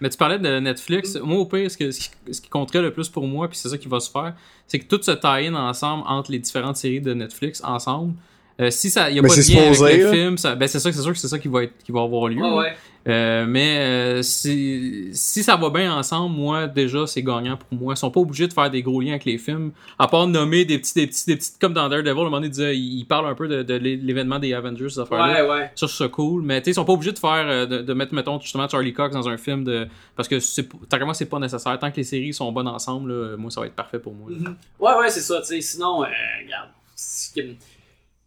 Mais 0.01 0.11
tu 0.11 0.19
parlais 0.19 0.39
de 0.39 0.59
Netflix. 0.59 1.17
Moi, 1.23 1.39
au 1.39 1.47
pire, 1.47 1.71
ce, 1.71 1.77
que- 1.79 1.91
ce 1.91 2.01
qui, 2.01 2.11
ce 2.35 2.41
qui 2.41 2.49
compterait 2.51 2.83
le 2.83 2.93
plus 2.93 3.09
pour 3.09 3.27
moi, 3.27 3.49
puis 3.49 3.57
c'est 3.57 3.69
ça 3.71 3.79
qui 3.79 3.89
va 3.89 4.01
se 4.01 4.11
faire, 4.11 4.35
c'est 4.67 4.79
que 4.79 4.85
tout 4.87 5.03
se 5.03 5.13
tie-in 5.13 5.55
ensemble 5.55 6.05
entre 6.07 6.31
les 6.33 6.39
différentes 6.39 6.77
séries 6.77 7.01
de 7.01 7.15
Netflix 7.15 7.63
ensemble. 7.65 8.15
Euh, 8.61 8.71
si 8.71 8.91
ça, 8.91 9.11
y 9.11 9.19
a 9.19 9.23
Mais 9.23 9.29
pas 9.29 9.37
de 9.37 9.41
c'est 9.41 9.53
lien 9.55 9.63
avec 9.73 9.99
le 10.03 10.11
film, 10.13 10.37
ben 10.59 10.69
c'est 10.69 10.79
sûr 10.79 10.91
que 11.13 11.17
c'est 11.19 11.29
ça 11.29 11.39
qui 11.39 11.49
va 11.49 11.65
être, 11.65 11.73
qui 11.83 11.93
va 11.93 12.03
avoir 12.03 12.29
lieu. 12.29 12.43
Ouais. 12.43 12.77
Euh, 13.07 13.45
mais 13.47 13.79
euh, 13.81 14.23
si, 14.23 15.11
si 15.13 15.43
ça 15.43 15.57
va 15.57 15.69
bien 15.69 15.95
ensemble, 15.95 16.35
moi 16.35 16.67
déjà 16.67 17.07
c'est 17.07 17.23
gagnant 17.23 17.59
pour 17.59 17.79
moi. 17.79 17.93
Ils 17.95 17.99
sont 17.99 18.11
pas 18.11 18.21
obligés 18.21 18.49
de 18.49 18.53
faire 18.55 18.71
des 18.71 18.81
gros 18.83 19.01
liens 19.03 19.11
avec 19.11 19.27
les 19.27 19.37
films, 19.37 19.73
à 19.99 20.09
part 20.09 20.27
nommer 20.27 20.65
des 20.65 20.79
petits, 20.79 20.95
des 20.95 21.07
petits, 21.07 21.27
des 21.27 21.37
petits, 21.37 21.51
comme 21.61 21.75
dans 21.75 21.89
Daredevil, 21.91 22.09
à 22.09 22.13
un 22.13 22.25
moment 22.31 22.41
donné, 22.41 22.73
il 22.73 22.99
il 23.01 23.05
parle 23.05 23.27
un 23.29 23.35
peu 23.35 23.47
de, 23.47 23.63
de 23.63 23.75
l'é- 23.75 23.97
l'événement 23.97 24.39
des 24.39 24.55
Avengers, 24.55 24.89
ces 24.89 25.01
affaires-là. 25.01 25.45
Ouais, 25.45 25.51
ouais. 25.51 25.71
Ça, 25.75 25.87
c'est 25.87 26.11
cool. 26.11 26.43
Mais 26.43 26.61
tu 26.61 26.65
sais, 26.65 26.71
ils 26.71 26.75
sont 26.75 26.85
pas 26.87 26.95
obligés 26.95 27.13
de 27.13 27.19
faire, 27.19 27.45
euh, 27.47 27.67
de, 27.67 27.83
de 27.83 27.93
mettre, 27.93 28.15
mettons, 28.15 28.41
justement 28.41 28.67
Charlie 28.69 28.95
Cox 28.95 29.13
dans 29.15 29.29
un 29.29 29.37
film 29.37 29.65
de. 29.65 29.87
Parce 30.17 30.27
que 30.29 30.39
c'est, 30.41 30.67
tant 30.89 30.99
qu'à 30.99 31.05
moi, 31.05 31.13
c'est 31.13 31.27
pas 31.27 31.39
nécessaire. 31.39 31.79
Tant 31.79 31.91
que 31.91 31.97
les 31.99 32.05
séries 32.05 32.33
sont 32.33 32.51
bonnes 32.53 32.69
ensemble, 32.69 33.13
là, 33.13 33.37
moi, 33.37 33.51
ça 33.51 33.61
va 33.61 33.67
être 33.67 33.75
parfait 33.75 33.99
pour 33.99 34.15
moi. 34.15 34.31
Mhm. 34.31 34.57
Ouais, 34.81 34.95
ouais, 34.99 35.11
c'est 35.11 35.21
ça, 35.21 35.41
tu 35.41 35.49
sais. 35.49 35.61
Sinon, 35.61 36.03
euh, 36.05 36.07
regarde. 36.43 36.71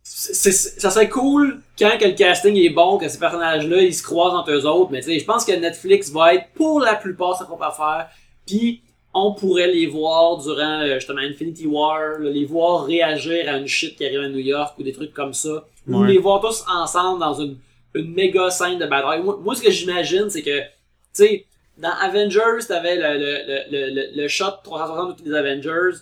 C'est- 0.09 0.79
ça 0.79 0.89
serait 0.89 1.09
cool 1.09 1.61
quand 1.77 1.97
que 1.99 2.05
le 2.05 2.13
casting 2.13 2.55
est 2.55 2.69
bon, 2.69 2.97
que 2.97 3.07
ces 3.07 3.19
personnages-là, 3.19 3.81
ils 3.81 3.93
se 3.93 4.01
croisent 4.03 4.35
entre 4.35 4.51
eux 4.51 4.65
autres, 4.65 4.91
mais 4.91 4.99
tu 5.01 5.07
sais, 5.07 5.19
je 5.19 5.25
pense 5.25 5.43
que 5.45 5.51
Netflix 5.51 6.09
va 6.11 6.33
être 6.35 6.47
pour 6.55 6.79
la 6.79 6.95
plupart 6.95 7.37
sa 7.37 7.45
propre 7.45 7.63
affaire, 7.63 8.07
puis 8.45 8.81
on 9.13 9.33
pourrait 9.33 9.67
les 9.67 9.87
voir 9.87 10.37
durant, 10.37 10.81
euh, 10.81 10.95
justement, 10.95 11.21
Infinity 11.21 11.65
War, 11.67 12.19
là, 12.19 12.29
les 12.29 12.45
voir 12.45 12.85
réagir 12.85 13.49
à 13.51 13.57
une 13.57 13.67
shit 13.67 13.95
qui 13.97 14.05
arrive 14.05 14.21
à 14.21 14.29
New 14.29 14.37
York 14.39 14.75
ou 14.79 14.83
des 14.83 14.93
trucs 14.93 15.13
comme 15.13 15.33
ça, 15.33 15.65
ou 15.87 16.03
les 16.03 16.17
voir 16.17 16.41
tous 16.41 16.63
ensemble 16.71 17.19
dans 17.19 17.33
une, 17.33 17.57
une 17.95 18.13
méga 18.13 18.49
scène 18.49 18.77
de 18.77 18.85
bataille. 18.85 19.21
Moi, 19.23 19.39
moi, 19.43 19.55
ce 19.55 19.61
que 19.61 19.71
j'imagine, 19.71 20.29
c'est 20.29 20.41
que, 20.43 20.59
tu 20.59 20.65
sais, 21.13 21.45
dans 21.77 21.93
Avengers, 22.01 22.65
t'avais 22.67 22.95
le, 22.95 23.17
le, 23.17 23.71
le, 23.71 23.95
le, 23.95 24.21
le 24.21 24.27
shot 24.27 24.51
360 24.63 25.09
de 25.17 25.23
tous 25.23 25.29
les 25.29 25.35
Avengers. 25.35 25.97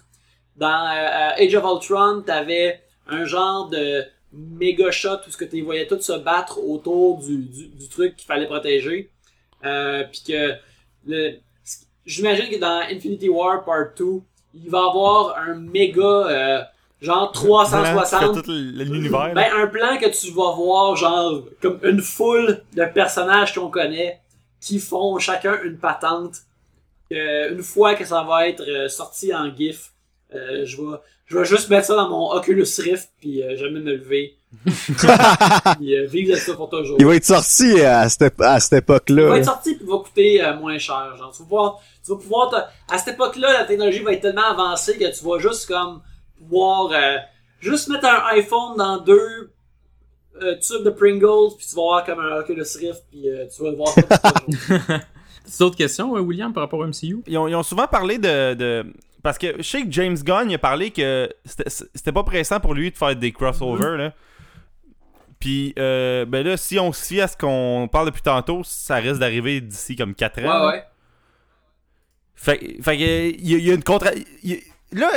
Dans 0.57 0.67
euh, 0.87 1.37
euh, 1.39 1.43
Age 1.45 1.55
of 1.55 1.63
Ultron, 1.65 2.21
t'avais 2.25 2.81
un 3.07 3.25
genre 3.25 3.69
de, 3.69 4.03
méga 4.31 4.91
shot 4.91 5.19
où 5.27 5.31
ce 5.31 5.37
que 5.37 5.45
tu 5.45 5.61
voyais 5.61 5.87
tous 5.87 6.01
se 6.01 6.13
battre 6.13 6.59
autour 6.59 7.19
du, 7.19 7.37
du, 7.37 7.67
du 7.67 7.87
truc 7.87 8.15
qu'il 8.15 8.25
fallait 8.25 8.47
protéger. 8.47 9.09
Euh, 9.63 10.03
puis 10.11 10.23
que 10.27 10.53
le, 11.07 11.37
j'imagine 12.05 12.49
que 12.49 12.59
dans 12.59 12.81
Infinity 12.91 13.29
War 13.29 13.63
Part 13.63 13.95
2, 13.97 14.05
il 14.53 14.69
va 14.69 14.79
y 14.79 14.81
avoir 14.81 15.37
un 15.37 15.55
méga 15.55 16.03
euh, 16.03 16.63
genre 17.01 17.31
360 17.31 18.43
tout 18.43 18.51
l'univers. 18.51 19.33
ben, 19.33 19.45
un 19.55 19.67
plan 19.67 19.97
que 19.97 20.07
tu 20.07 20.31
vas 20.31 20.51
voir, 20.51 20.95
genre, 20.95 21.43
comme 21.61 21.79
une 21.83 22.01
foule 22.01 22.61
de 22.73 22.85
personnages 22.85 23.53
qu'on 23.53 23.69
connaît 23.69 24.19
qui 24.59 24.79
font 24.79 25.17
chacun 25.19 25.61
une 25.63 25.77
patente. 25.77 26.37
Euh, 27.11 27.51
une 27.51 27.61
fois 27.61 27.93
que 27.93 28.03
ça 28.03 28.23
va 28.23 28.47
être 28.47 28.63
euh, 28.67 28.89
sorti 28.89 29.33
en 29.33 29.55
GIF, 29.55 29.91
euh, 30.33 30.65
je 30.65 30.77
vais 30.77 30.97
je 31.25 31.37
vais 31.37 31.45
juste 31.45 31.69
mettre 31.69 31.87
ça 31.87 31.95
dans 31.95 32.09
mon 32.09 32.31
Oculus 32.31 32.65
Rift 32.79 33.09
puis 33.19 33.41
euh, 33.43 33.55
jamais 33.57 33.79
me 33.79 33.93
lever. 33.95 34.37
puis 34.65 35.95
euh, 35.95 36.05
vivre 36.07 36.31
de 36.33 36.37
ça 36.37 36.53
pour 36.53 36.69
toujours. 36.69 36.97
Il 36.99 37.05
va 37.05 37.15
être 37.15 37.25
sorti 37.25 37.81
à 37.81 38.07
cette, 38.09 38.39
à 38.39 38.59
cette 38.59 38.71
Il 38.71 38.75
va 38.75 38.77
époque-là. 38.79 39.37
être 39.37 39.45
sorti 39.45 39.75
puis 39.75 39.85
il 39.85 39.89
va 39.91 39.97
coûter 39.97 40.43
euh, 40.43 40.55
moins 40.55 40.77
cher. 40.77 41.13
Genre, 41.17 41.31
tu 41.31 41.39
vas 41.39 41.43
pouvoir, 41.43 41.79
tu 42.05 42.11
vas 42.11 42.17
pouvoir 42.17 42.49
te- 42.51 42.93
à 42.93 42.97
cette 42.97 43.15
époque-là, 43.15 43.53
la 43.53 43.65
technologie 43.65 43.99
va 43.99 44.13
être 44.13 44.21
tellement 44.21 44.45
avancée 44.51 44.97
que 44.97 45.17
tu 45.17 45.25
vas 45.25 45.39
juste 45.39 45.67
comme 45.67 46.01
pouvoir 46.37 46.91
euh, 46.93 47.17
juste 47.59 47.89
mettre 47.89 48.05
un 48.05 48.23
iPhone 48.37 48.77
dans 48.77 48.97
deux 48.99 49.51
euh, 50.41 50.55
tubes 50.59 50.83
de 50.83 50.89
Pringles 50.89 51.55
puis 51.57 51.65
tu 51.67 51.75
vas 51.75 51.81
avoir 51.81 52.05
comme 52.05 52.19
un 52.19 52.37
Oculus 52.39 52.63
Rift 52.79 53.03
puis 53.09 53.29
euh, 53.29 53.45
tu 53.53 53.61
vas 53.63 53.71
le 53.71 53.75
voir 53.77 53.89
jour. 53.93 54.03
T'as 54.09 54.99
d'autres 55.59 55.77
questions, 55.77 56.15
euh, 56.15 56.19
William, 56.21 56.53
par 56.53 56.63
rapport 56.63 56.79
au 56.79 56.85
MCU? 56.87 57.21
Ils 57.27 57.37
ont, 57.37 57.47
ils 57.47 57.55
ont 57.55 57.63
souvent 57.63 57.87
parlé 57.87 58.17
de, 58.17 58.53
de- 58.53 58.85
Parce 59.25 59.39
que 59.39 59.55
je 59.57 59.63
sais 59.63 59.81
que 59.81 59.91
James 59.91 60.15
Gunn 60.15 60.51
il 60.51 60.53
a 60.53 60.59
parlé 60.59 60.91
que 60.91 61.27
c'était 61.43 62.11
pas 62.11 62.21
pressant 62.23 62.59
pour 62.59 62.75
lui 62.75 62.91
de 62.91 62.95
faire 62.95 63.15
des 63.15 63.31
crossovers. 63.31 63.97
Là. 63.97 64.13
Puis, 65.39 65.73
euh, 65.79 66.25
ben 66.25 66.45
là, 66.45 66.57
si 66.57 66.77
on 66.77 66.93
se 66.93 67.03
fie 67.07 67.21
à 67.21 67.27
ce 67.27 67.35
qu'on 67.35 67.89
parle 67.91 68.05
depuis 68.05 68.21
tantôt, 68.21 68.61
ça 68.63 68.97
risque 68.97 69.19
d'arriver 69.19 69.61
d'ici 69.61 69.95
comme 69.95 70.13
4 70.13 70.43
ans. 70.45 70.67
Ouais, 70.67 70.73
ouais. 70.73 70.83
Fait, 72.35 72.59
fait 72.83 72.97
que, 72.97 73.29
il 73.31 73.49
y, 73.49 73.55
a- 73.55 73.57
il 73.57 73.65
y 73.65 73.71
a 73.71 73.73
une 73.73 73.83
contra... 73.83 74.11
Là, 74.91 75.09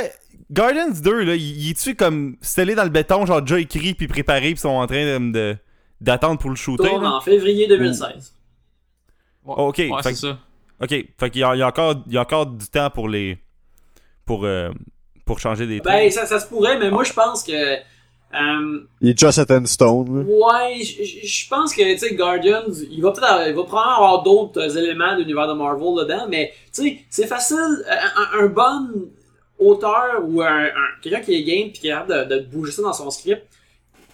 Guardians 0.51 0.89
2, 0.89 1.23
là, 1.25 1.35
il, 1.35 1.69
est-tu 1.69 1.93
comme 1.93 2.35
scellé 2.41 2.73
dans 2.73 2.85
le 2.85 2.89
béton, 2.89 3.27
genre 3.27 3.43
déjà 3.43 3.59
écrit 3.59 3.93
puis 3.93 4.07
préparé, 4.07 4.53
puis 4.53 4.57
sont 4.57 4.69
en 4.69 4.87
train 4.87 5.19
de- 5.19 5.55
d'attendre 6.01 6.39
pour 6.39 6.49
le 6.49 6.55
shooter? 6.55 6.89
Tourne 6.89 7.03
là? 7.03 7.13
en 7.13 7.21
février 7.21 7.67
2016. 7.67 8.33
Ouais. 9.45 9.53
Ok, 9.55 9.77
Ouais, 9.77 9.89
fait 10.01 10.01
c'est 10.03 10.11
que- 10.13 10.17
ça. 10.17 10.39
Ok, 10.81 10.89
fait 10.89 11.29
qu'il 11.29 11.41
y 11.41 11.43
a, 11.43 11.55
il 11.55 11.59
y 11.59 11.61
a 11.61 11.67
encore, 11.67 11.93
il 12.07 12.13
y 12.13 12.17
a 12.17 12.21
encore 12.21 12.47
du 12.47 12.65
temps 12.67 12.89
pour 12.89 13.07
les. 13.07 13.37
Pour, 14.29 14.45
euh, 14.45 14.69
pour 15.25 15.39
changer 15.39 15.65
des 15.65 15.79
trucs. 15.79 15.91
Ben, 15.91 16.11
ça, 16.11 16.27
ça 16.27 16.39
se 16.39 16.45
pourrait, 16.45 16.77
mais 16.77 16.91
moi 16.91 17.03
je 17.03 17.13
pense 17.13 17.41
que. 17.41 17.51
euh, 17.51 18.79
Il 19.01 19.09
est 19.09 19.23
in 19.51 19.65
stone. 19.65 20.23
Ouais, 20.27 20.83
je- 20.83 21.49
pense 21.49 21.73
que, 21.73 21.93
tu 21.93 21.97
sais, 21.97 22.13
Guardians, 22.13 22.61
il 22.91 23.01
va 23.01 23.11
peut-être 23.11 23.47
il 23.47 23.55
va 23.55 23.63
probablement 23.63 23.95
avoir 23.97 24.21
d'autres 24.21 24.77
éléments 24.77 25.15
de 25.15 25.21
l'univers 25.21 25.47
de 25.47 25.53
Marvel 25.53 25.95
dedans, 26.03 26.27
mais, 26.29 26.53
tu 26.71 26.83
sais, 26.83 26.97
c'est 27.09 27.25
facile, 27.25 27.83
un, 28.39 28.45
bon 28.45 29.09
auteur 29.57 30.21
ou 30.27 30.43
un, 30.43 30.65
un- 30.65 30.93
quelqu'un 31.01 31.21
qui 31.21 31.33
est 31.33 31.43
game 31.43 31.71
puis 31.71 31.79
qui 31.81 31.87
est 31.87 31.91
capable 31.91 32.29
de, 32.29 32.35
de 32.35 32.45
bouger 32.45 32.71
ça 32.71 32.83
dans 32.83 32.93
son 32.93 33.09
script, 33.09 33.41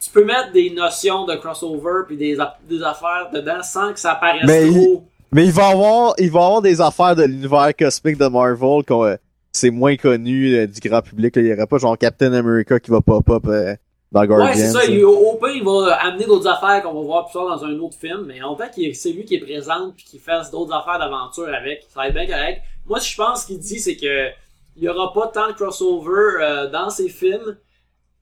tu 0.01 0.09
peux 0.11 0.23
mettre 0.23 0.53
des 0.53 0.69
notions 0.69 1.25
de 1.25 1.35
crossover 1.35 2.03
puis 2.07 2.15
des, 2.15 2.39
a- 2.39 2.57
des 2.69 2.81
affaires 2.83 3.29
dedans 3.33 3.61
sans 3.63 3.91
que 3.91 3.99
ça 3.99 4.15
paraisse 4.15 4.45
Mais 4.45 4.69
trop. 4.69 5.03
Mais 5.33 5.45
il 5.47 5.51
va 5.51 5.67
avoir, 5.67 6.13
il 6.19 6.31
va 6.31 6.39
avoir 6.45 6.61
des 6.61 6.79
affaires 6.79 7.15
de 7.17 7.23
l'univers 7.23 7.75
cosmique 7.77 8.17
de 8.17 8.27
Marvel 8.27 8.83
qu'on, 8.87 9.03
euh, 9.03 9.15
c'est 9.55 9.71
moins 9.71 9.95
connu 9.95 10.53
euh, 10.55 10.67
du 10.67 10.79
grand 10.87 11.01
public. 11.01 11.35
là. 11.35 11.41
Il 11.41 11.47
y 11.47 11.53
aurait 11.53 11.67
pas 11.67 11.77
genre 11.77 11.97
Captain 11.97 12.33
America 12.33 12.79
qui 12.79 12.91
va 12.91 13.01
pop-up 13.01 13.43
euh, 13.47 13.75
dans 14.11 14.25
Guardians. 14.25 14.47
Ouais, 14.47 14.55
c'est 14.55 14.71
ça. 14.71 14.85
il- 14.85 15.03
au 15.05 15.35
pire, 15.35 15.55
il 15.55 15.63
va 15.63 15.93
amener 16.01 16.25
d'autres 16.25 16.47
affaires 16.47 16.81
qu'on 16.83 16.93
va 16.93 17.01
voir 17.01 17.25
plus 17.25 17.33
tard 17.33 17.47
dans 17.47 17.63
un 17.65 17.77
autre 17.79 17.97
film, 17.97 18.25
mais 18.27 18.41
en 18.41 18.55
fait, 18.55 18.71
qu'il- 18.71 18.95
c'est 18.95 19.11
lui 19.11 19.25
qui 19.25 19.35
est 19.35 19.39
présent 19.39 19.91
puis 19.95 20.05
qui 20.05 20.19
fasse 20.19 20.51
d'autres 20.51 20.73
affaires 20.73 20.99
d'aventure 20.99 21.47
avec. 21.47 21.85
Ça 21.89 22.01
va 22.01 22.07
être 22.09 22.13
bien 22.13 22.27
correct. 22.27 22.61
Moi, 22.85 22.99
je 22.99 23.15
pense 23.15 23.45
qu'il 23.45 23.59
dit, 23.59 23.79
c'est 23.79 23.95
que 23.95 24.29
il 24.77 24.83
y 24.83 24.89
aura 24.89 25.13
pas 25.13 25.27
tant 25.27 25.47
de 25.47 25.53
crossover 25.53 26.41
euh, 26.41 26.69
dans 26.69 26.89
ses 26.89 27.07
films, 27.09 27.57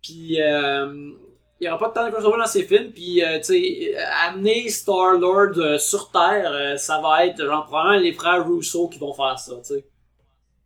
puis 0.04 0.40
euh, 0.40 1.12
il 1.60 1.66
y 1.66 1.68
aura 1.68 1.80
pas 1.80 1.90
tant 1.90 2.06
de 2.08 2.12
crossover 2.14 2.38
dans 2.38 2.46
ses 2.46 2.64
films, 2.64 2.92
puis 2.92 3.24
euh, 3.24 3.38
tu 3.40 3.44
sais, 3.46 3.96
euh, 3.98 4.02
amener 4.28 4.70
Star 4.70 5.14
Lord 5.18 5.58
euh, 5.58 5.78
sur 5.80 6.12
Terre, 6.12 6.52
euh, 6.52 6.78
ça 6.78 7.00
va 7.02 7.26
être 7.26 7.44
genre 7.44 7.66
probablement 7.66 8.00
les 8.00 8.14
frères 8.14 8.48
Russo 8.48 8.88
qui 8.88 9.00
vont 9.00 9.14
faire 9.14 9.40
ça, 9.40 9.54
tu 9.66 9.74
sais. 9.74 9.86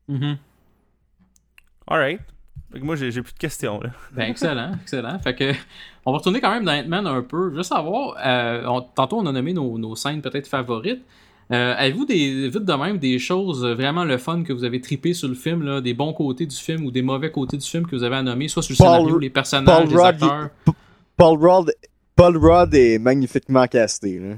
Mhm. 0.09 0.37
Alright. 1.87 2.19
Fait 2.71 2.79
que 2.79 2.85
moi, 2.85 2.95
j'ai 2.95 3.09
plus 3.11 3.33
de 3.33 3.39
questions, 3.39 3.79
là. 3.79 3.91
Ben, 4.13 4.29
excellent, 4.29 4.73
excellent. 4.81 5.17
Fait 5.19 5.33
que, 5.35 5.51
on 6.05 6.11
va 6.11 6.17
retourner 6.17 6.41
quand 6.41 6.51
même 6.51 6.65
dans 6.65 6.73
Ant-Man 6.73 7.07
un 7.07 7.21
peu. 7.21 7.55
Juste 7.55 7.69
savoir, 7.69 8.15
euh, 8.25 8.65
on- 8.67 8.81
tantôt 8.81 9.17
on 9.19 9.25
a 9.25 9.31
nommé 9.31 9.53
nos, 9.53 9.77
nos 9.77 9.95
scènes 9.95 10.21
peut-être 10.21 10.47
favorites. 10.47 11.01
Euh, 11.53 11.73
Avez-vous 11.77 12.05
des, 12.05 12.49
vite 12.49 12.65
de 12.65 12.73
même 12.73 12.97
des 12.97 13.19
choses 13.19 13.65
vraiment 13.65 14.03
le 14.03 14.17
fun 14.17 14.43
que 14.43 14.51
vous 14.51 14.65
avez 14.65 14.81
trippé 14.81 15.13
sur 15.13 15.29
le 15.29 15.33
film, 15.35 15.63
là, 15.63 15.79
des 15.79 15.93
bons 15.93 16.11
côtés 16.11 16.45
du 16.45 16.55
film 16.57 16.83
ou 16.85 16.91
des 16.91 17.01
mauvais 17.01 17.31
côtés 17.31 17.55
du 17.55 17.65
film 17.65 17.87
que 17.87 17.95
vous 17.95 18.03
avez 18.03 18.17
à 18.17 18.21
nommer, 18.23 18.49
soit 18.49 18.61
sur 18.63 18.73
le 18.73 18.77
Paul- 18.77 18.87
scénario, 18.97 19.19
les 19.19 19.29
personnages, 19.29 19.77
Paul 19.77 19.87
les 19.89 19.95
Rudd, 19.95 20.05
acteurs? 20.23 20.49
Paul 21.15 21.37
Rudd, 21.39 21.71
Paul 22.17 22.35
Rudd 22.37 22.73
est 22.75 22.99
magnifiquement 22.99 23.65
casté. 23.67 24.19
Là. 24.19 24.35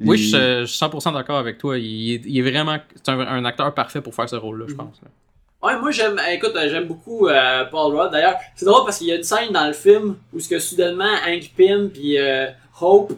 Oui, 0.00 0.18
Il- 0.20 0.28
je, 0.28 0.60
je 0.60 0.66
suis 0.66 0.78
100% 0.84 1.14
d'accord 1.14 1.38
avec 1.38 1.56
toi. 1.56 1.78
Il 1.78 2.12
est, 2.12 2.22
il 2.26 2.38
est 2.38 2.50
vraiment 2.50 2.76
c'est 2.94 3.08
un, 3.08 3.18
un 3.20 3.44
acteur 3.46 3.72
parfait 3.72 4.02
pour 4.02 4.14
faire 4.14 4.28
ce 4.28 4.36
rôle-là, 4.36 4.66
je 4.68 4.74
pense. 4.74 5.00
là. 5.02 5.08
Ouais, 5.60 5.76
moi 5.76 5.90
j'aime, 5.90 6.20
écoute, 6.30 6.54
euh, 6.54 6.68
j'aime 6.70 6.86
beaucoup 6.86 7.26
euh, 7.26 7.64
Paul 7.64 7.96
Rudd. 7.96 8.12
D'ailleurs, 8.12 8.38
c'est 8.54 8.64
drôle 8.64 8.84
parce 8.84 8.98
qu'il 8.98 9.08
y 9.08 9.12
a 9.12 9.16
une 9.16 9.24
scène 9.24 9.52
dans 9.52 9.66
le 9.66 9.72
film 9.72 10.16
où 10.32 10.38
ce 10.38 10.48
que 10.48 10.60
soudainement 10.60 11.12
Hank 11.26 11.52
Pym 11.56 11.90
puis 11.90 12.16
euh, 12.16 12.46
Hope, 12.80 13.12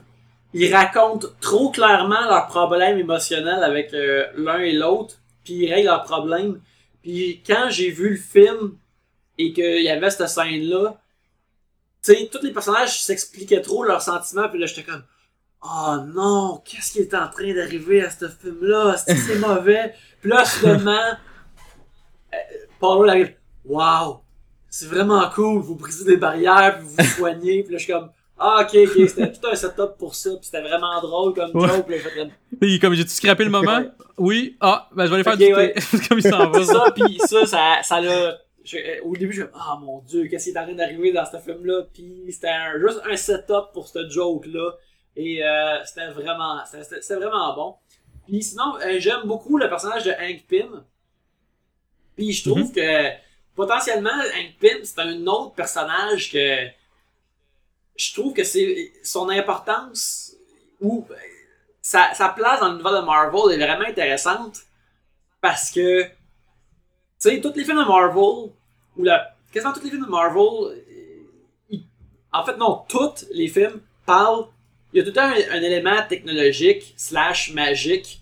ils 0.54 0.74
racontent 0.74 1.28
trop 1.40 1.70
clairement 1.70 2.22
leurs 2.22 2.46
problèmes 2.46 2.98
émotionnels 2.98 3.62
avec 3.62 3.92
euh, 3.92 4.26
l'un 4.36 4.58
et 4.58 4.72
l'autre, 4.72 5.16
puis 5.44 5.54
ils 5.54 5.72
règlent 5.72 5.88
leurs 5.88 6.04
problèmes. 6.04 6.60
Puis 7.02 7.42
quand 7.46 7.68
j'ai 7.68 7.90
vu 7.90 8.10
le 8.10 8.16
film 8.16 8.76
et 9.36 9.52
qu'il 9.52 9.82
y 9.82 9.90
avait 9.90 10.10
cette 10.10 10.28
scène-là, 10.28 10.98
tu 12.02 12.14
sais, 12.14 12.30
tous 12.32 12.42
les 12.42 12.52
personnages 12.52 13.02
s'expliquaient 13.02 13.60
trop 13.60 13.84
leurs 13.84 14.02
sentiments, 14.02 14.48
puis 14.48 14.58
là 14.58 14.66
j'étais 14.66 14.82
comme 14.82 15.04
Oh 15.62 15.96
non, 16.14 16.62
qu'est-ce 16.64 16.92
qui 16.92 17.00
est 17.00 17.14
en 17.14 17.28
train 17.28 17.52
d'arriver 17.52 18.02
à 18.02 18.10
ce 18.10 18.28
film-là? 18.28 18.94
Est-ce 18.94 19.04
que 19.04 19.14
c'est 19.14 19.38
mauvais? 19.46 19.94
Puis 20.22 20.30
là, 20.30 20.44
soudainement, 20.46 21.16
Paul 22.78 23.08
arrive, 23.10 23.34
wow, 23.64 24.20
c'est 24.68 24.86
vraiment 24.86 25.28
cool, 25.34 25.60
vous 25.60 25.74
brisez 25.74 26.04
des 26.04 26.16
barrières, 26.16 26.78
puis 26.78 26.86
vous 26.86 26.94
vous 26.98 27.04
soignez, 27.16 27.62
puis 27.62 27.72
là 27.72 27.78
je 27.78 27.84
suis 27.84 27.92
comme, 27.92 28.10
ah 28.38 28.62
ok, 28.62 28.74
ok, 28.86 29.08
c'était 29.08 29.32
tout 29.40 29.46
un 29.46 29.54
setup 29.54 29.96
pour 29.98 30.14
ça, 30.14 30.30
puis 30.30 30.44
c'était 30.46 30.62
vraiment 30.62 31.00
drôle 31.00 31.34
comme 31.34 31.50
Ouais. 31.54 31.68
joke, 31.68 31.86
puis 31.86 31.96
là, 31.96 32.02
j'ai 32.02 32.70
fait 32.72 32.78
comme, 32.78 32.94
j'ai-tu 32.94 33.10
scrappé 33.10 33.44
le 33.44 33.50
moment? 33.50 33.82
Oui. 34.16 34.56
Ah, 34.60 34.88
ben 34.94 35.04
je 35.04 35.10
vais 35.10 35.14
aller 35.16 35.24
faire 35.24 35.36
du 35.36 35.44
thé. 35.46 35.54
ouais. 35.54 35.74
Comme 36.08 36.18
il 36.18 36.22
s'en 36.22 36.50
va. 36.50 36.64
ça, 36.64 36.90
puis 36.94 37.18
ça, 37.26 37.46
ça, 37.46 37.78
ça 37.82 38.00
l'a, 38.00 38.38
je- 38.64 38.76
euh, 38.76 39.00
au 39.04 39.16
début 39.16 39.32
je 39.32 39.42
me 39.42 39.50
ah 39.54 39.78
mon 39.80 40.00
dieu, 40.00 40.26
qu'est-ce 40.28 40.44
qui 40.44 40.50
est 40.50 40.58
en 40.58 40.64
train 40.64 40.74
d'arriver 40.74 41.12
dans 41.12 41.24
ce 41.24 41.38
film-là, 41.38 41.82
puis 41.92 42.24
c'était 42.30 42.48
un- 42.48 42.78
juste 42.78 43.00
un 43.10 43.16
setup 43.16 43.72
pour 43.72 43.88
ce 43.88 44.08
joke-là, 44.08 44.72
et 45.16 45.42
euh, 45.44 45.78
c'était 45.84 46.08
vraiment, 46.10 46.58
c'était 46.66 47.14
vraiment 47.16 47.54
bon. 47.54 47.74
Puis 48.26 48.42
sinon, 48.42 48.74
euh, 48.86 48.96
j'aime 48.98 49.22
beaucoup 49.24 49.56
le 49.58 49.68
personnage 49.68 50.04
de 50.04 50.10
Hank 50.12 50.44
Pym. 50.48 50.82
Puis 52.20 52.32
je 52.34 52.50
trouve 52.50 52.70
que 52.70 53.08
potentiellement 53.56 54.10
Hank 54.10 54.56
Pym, 54.60 54.80
c'est 54.84 54.98
un 55.00 55.26
autre 55.26 55.54
personnage 55.54 56.30
que 56.30 56.66
je 57.96 58.12
trouve 58.12 58.34
que 58.34 58.44
c'est 58.44 58.92
son 59.02 59.30
importance 59.30 60.34
ou 60.82 61.06
sa, 61.80 62.12
sa 62.12 62.28
place 62.28 62.60
dans 62.60 62.72
l'univers 62.72 63.00
de 63.00 63.06
Marvel 63.06 63.54
est 63.58 63.64
vraiment 63.66 63.86
intéressante 63.88 64.58
parce 65.40 65.70
que 65.70 66.02
tu 66.02 66.10
sais 67.20 67.40
tous 67.40 67.54
les 67.56 67.64
films 67.64 67.78
de 67.80 67.88
Marvel 67.88 68.50
ou 68.98 69.02
la 69.02 69.34
quasiment 69.50 69.72
tous 69.72 69.82
les 69.84 69.88
films 69.90 70.04
de 70.04 70.10
Marvel 70.10 70.42
euh, 70.42 70.76
ils- 71.70 71.86
en 72.34 72.44
fait 72.44 72.58
non 72.58 72.84
tous 72.86 73.24
les 73.32 73.48
films 73.48 73.80
parlent 74.04 74.46
il 74.92 74.98
y 74.98 75.00
a 75.00 75.04
tout 75.04 75.08
le 75.08 75.14
temps 75.14 75.22
un, 75.22 75.56
un 75.58 75.62
élément 75.62 76.02
technologique 76.06 76.92
slash 76.98 77.50
magique 77.54 78.20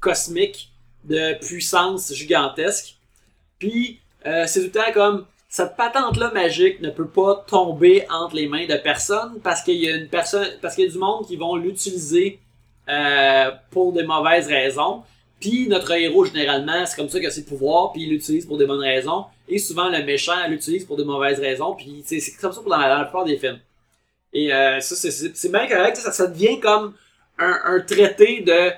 cosmique 0.00 0.72
de 1.04 1.34
puissance 1.46 2.12
gigantesque 2.12 2.95
puis 3.58 4.00
euh, 4.26 4.44
c'est 4.46 4.60
tout 4.60 4.66
le 4.66 4.72
temps 4.72 4.92
comme 4.92 5.26
cette 5.48 5.76
patente-là 5.76 6.32
magique 6.32 6.80
ne 6.80 6.90
peut 6.90 7.06
pas 7.06 7.44
tomber 7.46 8.04
entre 8.10 8.34
les 8.34 8.48
mains 8.48 8.66
de 8.66 8.76
personne 8.76 9.40
parce 9.42 9.62
qu'il 9.62 9.76
y 9.76 9.88
a 9.88 9.96
une 9.96 10.08
personne, 10.08 10.48
parce 10.60 10.74
qu'il 10.74 10.84
y 10.84 10.88
a 10.88 10.90
du 10.90 10.98
monde 10.98 11.26
qui 11.26 11.36
vont 11.36 11.56
l'utiliser 11.56 12.40
euh, 12.88 13.50
pour 13.70 13.92
des 13.92 14.02
mauvaises 14.02 14.48
raisons. 14.48 15.02
Puis 15.40 15.68
notre 15.68 15.92
héros 15.92 16.24
généralement, 16.24 16.84
c'est 16.86 16.96
comme 16.96 17.08
ça 17.08 17.20
que 17.20 17.30
ses 17.30 17.44
pouvoirs, 17.44 17.92
puis 17.92 18.02
il 18.02 18.10
l'utilise 18.10 18.44
pour 18.46 18.58
des 18.58 18.66
bonnes 18.66 18.82
raisons. 18.82 19.26
Et 19.48 19.58
souvent 19.58 19.88
le 19.88 20.02
méchant 20.02 20.46
l'utilise 20.48 20.84
pour 20.84 20.96
des 20.96 21.04
mauvaises 21.04 21.38
raisons. 21.38 21.74
Puis 21.74 22.02
c'est 22.04 22.20
comme 22.40 22.52
ça 22.52 22.60
pour 22.60 22.70
dans 22.70 22.78
la, 22.78 23.04
plupart 23.04 23.24
des 23.24 23.38
films. 23.38 23.60
Et 24.32 24.52
euh, 24.52 24.80
ça, 24.80 24.94
c'est 24.96 25.52
bien 25.52 25.66
correct. 25.68 25.96
Ça, 25.96 26.12
ça 26.12 26.26
devient 26.26 26.58
comme 26.60 26.94
un, 27.38 27.60
un 27.64 27.80
traité 27.80 28.40
de 28.40 28.72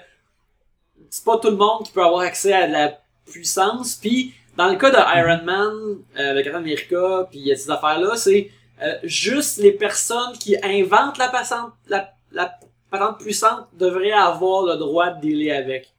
c'est 1.11 1.25
pas 1.25 1.39
tout 1.39 1.51
le 1.51 1.57
monde 1.57 1.85
qui 1.85 1.93
peut 1.93 2.05
avoir 2.05 2.21
accès 2.21 2.53
à 2.53 2.67
de 2.67 2.73
la 2.73 3.01
puissance. 3.27 3.95
Puis 3.95 4.35
dans 4.59 4.69
le 4.69 4.77
cas 4.77 4.91
de 4.91 4.97
Iron 5.21 5.43
Man, 5.45 5.99
euh, 6.19 6.31
avec 6.33 6.45
Captain 6.45 6.59
America, 6.59 7.27
puis 7.31 7.39
il 7.39 7.47
y 7.47 7.53
a 7.53 7.57
ces 7.57 7.71
affaires-là, 7.71 8.17
c'est 8.17 8.51
euh, 8.83 8.99
juste 9.05 9.59
les 9.59 9.73
personnes 9.73 10.33
qui 10.39 10.57
inventent 10.63 11.17
la 11.19 11.29
patente, 11.29 11.73
la, 11.87 12.13
la 12.33 12.59
patente 12.91 13.19
puissante 13.21 13.69
devraient 13.75 14.11
avoir 14.13 14.65
le 14.65 14.77
droit 14.77 15.11
de 15.11 15.21
dealer 15.21 15.53
avec. 15.53 15.93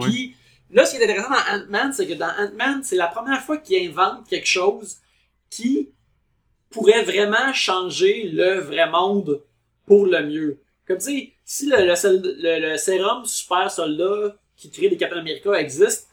Puis, 0.00 0.34
là, 0.70 0.84
ce 0.86 0.94
qui 0.94 1.00
est 1.00 1.04
intéressant 1.04 1.30
dans 1.30 1.56
Ant-Man, 1.56 1.92
c'est 1.92 2.06
que 2.06 2.14
dans 2.14 2.32
Ant-Man, 2.38 2.82
c'est 2.82 2.96
la 2.96 3.06
première 3.08 3.40
fois 3.42 3.58
qu'il 3.58 3.88
invente 3.88 4.26
quelque 4.28 4.46
chose 4.48 4.96
qui 5.50 5.90
pourrait 6.70 7.02
vraiment 7.02 7.52
changer 7.52 8.28
le 8.32 8.60
vrai 8.60 8.88
monde 8.90 9.40
pour 9.86 10.06
le 10.06 10.22
mieux. 10.26 10.58
Comme 10.86 10.98
tu 10.98 11.04
sais, 11.04 11.32
si 11.44 11.66
le, 11.66 11.76
le, 11.78 12.42
le- 12.42 12.70
le 12.70 12.76
sérum 12.76 13.24
super 13.24 13.70
soldat 13.70 14.34
qui 14.56 14.70
crée 14.70 14.88
des 14.88 14.96
Captain 14.96 15.18
America 15.18 15.52
existe, 15.52 16.08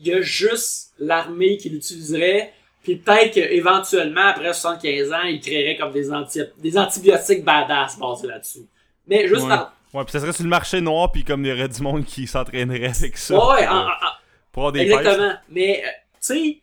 il 0.00 0.06
y 0.08 0.12
a 0.14 0.20
juste 0.20 0.92
l'armée 0.98 1.56
qui 1.56 1.68
l'utiliserait, 1.70 2.52
puis 2.82 2.96
peut-être 2.96 3.34
qu'éventuellement, 3.34 4.22
après 4.28 4.52
75 4.52 5.12
ans, 5.12 5.22
il 5.24 5.40
créerait 5.40 5.76
comme 5.76 5.92
des, 5.92 6.10
anti 6.12 6.40
des 6.58 6.78
antibiotiques 6.78 7.44
badass 7.44 7.98
basés 7.98 8.26
là-dessus. 8.28 8.66
Mais 9.06 9.26
juste 9.28 9.42
Ouais. 9.42 9.48
par... 9.48 9.74
Ouais, 9.94 10.04
pis 10.04 10.12
ça 10.12 10.20
serait 10.20 10.32
sur 10.32 10.44
le 10.44 10.50
marché 10.50 10.80
noir, 10.80 11.10
puis 11.10 11.24
comme 11.24 11.44
il 11.44 11.48
y 11.48 11.52
aurait 11.52 11.68
du 11.68 11.80
monde 11.82 12.04
qui 12.04 12.26
s'entraînerait 12.26 12.92
avec 12.96 13.16
ça. 13.16 13.34
Ouais, 13.34 13.66
pour, 13.66 13.74
en- 13.74 13.78
euh, 13.80 13.86
en- 13.86 14.16
pour 14.52 14.62
avoir 14.62 14.72
des 14.72 14.80
Exactement. 14.80 15.32
Mais, 15.48 15.82
euh, 15.84 15.88
tu 15.88 16.18
sais, 16.20 16.58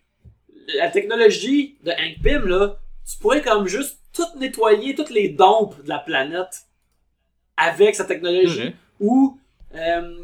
la 0.78 0.90
technologie 0.90 1.76
de 1.84 1.92
Hank 1.92 2.22
Pym, 2.24 2.48
là, 2.48 2.78
tu 3.10 3.18
pourrais 3.18 3.42
comme 3.42 3.68
juste 3.68 4.00
tout 4.14 4.24
nettoyer, 4.38 4.96
toutes 4.96 5.10
les 5.10 5.30
dompes 5.30 5.84
de 5.84 5.90
la 5.90 6.00
planète 6.00 6.66
avec 7.58 7.96
sa 7.96 8.06
technologie. 8.06 8.74
Ou, 9.00 9.38
euh, 9.76 10.18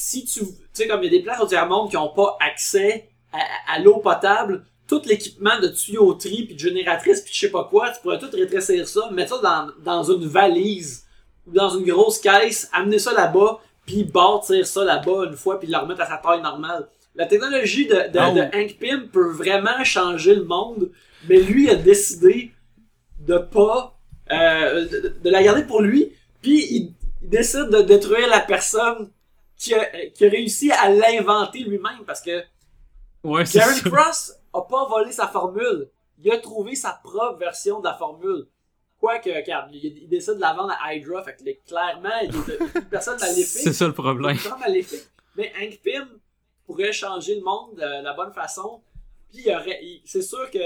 si 0.00 0.24
tu, 0.24 0.40
tu 0.40 0.46
sais, 0.72 0.88
comme 0.88 1.02
il 1.02 1.12
y 1.12 1.14
a 1.14 1.18
des 1.18 1.22
places 1.22 1.40
au 1.40 1.46
tiers 1.46 1.66
monde 1.66 1.90
qui 1.90 1.96
n'ont 1.96 2.08
pas 2.08 2.38
accès 2.40 3.10
à, 3.32 3.74
à 3.74 3.78
l'eau 3.80 3.98
potable, 3.98 4.64
tout 4.88 5.02
l'équipement 5.04 5.60
de 5.60 5.68
tuyauterie, 5.68 6.46
puis 6.46 6.54
de 6.54 6.58
génératrice, 6.58 7.20
puis 7.20 7.34
je 7.34 7.40
sais 7.40 7.50
pas 7.50 7.64
quoi, 7.64 7.90
tu 7.90 8.00
pourrais 8.00 8.18
tout 8.18 8.30
rétrécir 8.32 8.88
ça, 8.88 9.10
mettre 9.10 9.36
ça 9.36 9.42
dans, 9.42 9.84
dans 9.84 10.02
une 10.10 10.26
valise, 10.26 11.04
ou 11.46 11.52
dans 11.52 11.68
une 11.68 11.84
grosse 11.84 12.18
caisse, 12.18 12.70
amener 12.72 12.98
ça 12.98 13.12
là-bas, 13.12 13.60
puis 13.84 14.04
bâtir 14.04 14.66
ça 14.66 14.84
là-bas 14.84 15.26
une 15.26 15.36
fois, 15.36 15.60
puis 15.60 15.68
le 15.68 15.76
remettre 15.76 16.00
à 16.00 16.06
sa 16.06 16.16
taille 16.16 16.40
normale. 16.40 16.88
La 17.14 17.26
technologie 17.26 17.86
de, 17.86 17.94
de, 17.94 18.18
Ah, 18.18 18.32
de. 18.32 18.40
Hank 18.40 18.78
Pym 18.78 19.08
peut 19.08 19.30
vraiment 19.32 19.84
changer 19.84 20.34
le 20.34 20.44
monde, 20.44 20.90
mais 21.28 21.40
lui 21.40 21.68
a 21.68 21.74
décidé 21.74 22.52
de 23.18 23.36
pas 23.36 23.98
euh, 24.32 24.88
de, 24.88 25.14
de 25.22 25.30
la 25.30 25.42
garder 25.42 25.64
pour 25.64 25.82
lui, 25.82 26.12
puis 26.40 26.66
il, 26.70 26.94
il 27.22 27.28
décide 27.28 27.68
de 27.68 27.82
détruire 27.82 28.28
la 28.28 28.40
personne 28.40 29.10
qui 29.60 29.74
a, 29.74 29.84
qui 30.10 30.24
a 30.26 30.28
réussi 30.30 30.72
à 30.72 30.88
l'inventer 30.90 31.60
lui-même 31.60 32.04
parce 32.06 32.20
que 32.22 32.42
Ouais, 33.22 33.44
c'est. 33.44 33.60
Cross 33.84 34.32
a 34.54 34.62
pas 34.62 34.86
volé 34.86 35.12
sa 35.12 35.28
formule. 35.28 35.90
Il 36.22 36.32
a 36.32 36.38
trouvé 36.38 36.74
sa 36.74 36.92
propre 37.04 37.38
version 37.38 37.80
de 37.80 37.84
la 37.84 37.94
formule. 37.94 38.46
Quoique, 38.98 39.28
regarde, 39.30 39.70
il, 39.72 39.84
il 39.84 40.08
décide 40.08 40.34
de 40.34 40.40
la 40.40 40.52
vendre 40.54 40.74
à 40.82 40.94
Hydra, 40.94 41.22
fait 41.22 41.36
que 41.36 41.44
les- 41.44 41.60
clairement, 41.66 42.08
il 42.22 42.28
est 42.34 42.58
une 42.76 42.84
personne 42.86 43.18
C'est 43.18 43.26
maléfique. 43.30 43.74
ça 43.74 43.86
le 43.86 43.92
problème. 43.94 44.36
Maléfique. 44.58 45.06
Mais 45.36 45.52
Hank 45.60 45.80
Pym 45.82 46.08
pourrait 46.66 46.92
changer 46.92 47.34
le 47.36 47.42
monde 47.42 47.76
de 47.76 48.02
la 48.02 48.12
bonne 48.14 48.32
façon. 48.32 48.80
Puis 49.30 49.40
il 49.44 49.46
y 49.46 49.54
aurait, 49.54 49.78
il- 49.82 50.02
c'est 50.04 50.22
sûr 50.22 50.50
que 50.50 50.58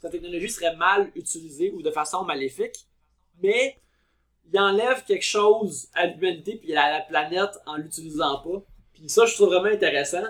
sa 0.00 0.08
technologie 0.10 0.48
serait 0.50 0.76
mal 0.76 1.10
utilisée 1.14 1.70
ou 1.70 1.82
de 1.82 1.90
façon 1.90 2.24
maléfique, 2.24 2.86
mais 3.42 3.78
il 4.52 4.58
enlève 4.58 5.04
quelque 5.06 5.24
chose 5.24 5.88
à 5.94 6.06
l'humanité 6.06 6.58
puis 6.62 6.74
à 6.74 6.90
la 6.90 7.00
planète 7.00 7.50
en 7.66 7.76
l'utilisant 7.76 8.38
pas. 8.38 8.62
Puis 8.94 9.04
ça, 9.08 9.26
je 9.26 9.34
trouve 9.34 9.48
vraiment 9.48 9.74
intéressant. 9.74 10.22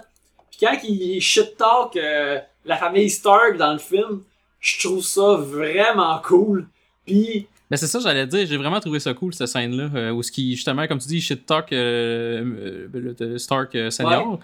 Puis 0.50 0.60
quand 0.60 0.76
il 0.84 1.20
shit 1.20 1.56
talk 1.56 1.96
euh, 1.96 2.38
la 2.64 2.76
famille 2.76 3.10
Stark 3.10 3.56
dans 3.56 3.72
le 3.72 3.78
film, 3.78 4.22
je 4.60 4.86
trouve 4.86 5.02
ça 5.02 5.34
vraiment 5.36 6.18
cool. 6.24 6.68
Puis 7.06 7.46
Mais 7.70 7.76
c'est 7.76 7.86
ça, 7.88 7.98
j'allais 7.98 8.26
dire, 8.26 8.46
j'ai 8.46 8.56
vraiment 8.56 8.78
trouvé 8.80 9.00
ça 9.00 9.12
cool, 9.14 9.34
cette 9.34 9.48
scène-là, 9.48 9.90
euh, 9.94 10.10
où 10.12 10.22
ce 10.22 10.30
qui, 10.30 10.54
justement, 10.54 10.86
comme 10.86 10.98
tu 10.98 11.08
dis, 11.08 11.20
shit 11.20 11.44
talk 11.46 11.72
euh, 11.72 12.88
euh, 12.94 13.14
le- 13.18 13.38
Stark 13.38 13.74
euh, 13.74 13.90
senior. 13.90 14.38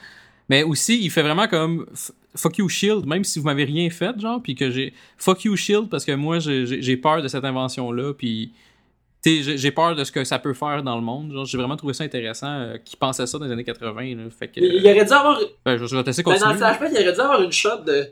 Mais 0.49 0.63
aussi, 0.63 0.99
il 1.01 1.11
fait 1.11 1.23
vraiment 1.23 1.47
comme 1.47 1.87
fuck 2.35 2.57
you 2.59 2.69
Shield, 2.71 3.05
même 3.07 3.23
si 3.23 3.39
vous 3.39 3.45
m'avez 3.45 3.65
rien 3.65 3.91
fait, 3.91 4.19
genre, 4.19 4.41
puis 4.43 4.55
que 4.55 4.71
j'ai 4.71 4.95
fuck 5.19 5.45
you 5.45 5.55
Shield 5.57 5.89
parce 5.91 6.05
que 6.07 6.13
moi 6.13 6.39
j'ai- 6.39 6.97
peur 6.97 7.21
de 7.23 7.29
cette 7.29 7.45
invention-là, 7.45 8.15
puis 8.15 8.51
tu 8.55 8.55
sais, 8.55 8.68
j'ai 9.43 9.59
j'ai 9.59 9.71
peur 9.71 9.95
de 9.95 10.05
ce 10.05 10.13
que 10.13 10.25
ça 10.25 10.39
peut 10.39 10.55
faire 10.55 10.83
dans 10.83 10.97
le 10.97 11.03
monde. 11.03 11.33
Genre, 11.33 11.45
j'ai 11.45 11.59
vraiment 11.59 11.77
trouvé 11.77 11.95
ça 11.95 12.05
intéressant 12.05 12.51
euh, 12.61 12.77
qu'il 12.85 12.99
pensait 12.99 13.27
ça 13.27 13.39
dans 13.39 13.45
les 13.47 13.53
années 13.53 13.65
80. 13.65 14.17
Là, 14.17 14.23
fait 14.31 14.49
que, 14.49 14.61
il, 14.61 14.75
il 14.75 14.87
aurait 14.87 15.05
dû 15.05 15.13
avoir 15.13 15.39
ben, 15.65 15.77
je, 15.77 15.87
je 15.87 15.97
vais 15.97 16.03
te 16.03 16.07
laisser 16.09 16.23
Ben, 16.23 16.33
dans 16.33 16.37
continuer. 16.39 16.53
le 16.55 16.59
flashback, 16.59 16.91
il 16.93 17.03
aurait 17.03 17.13
dû 17.15 17.21
avoir 17.21 17.43
une 17.43 17.53
shot 17.53 17.77
de 17.87 18.07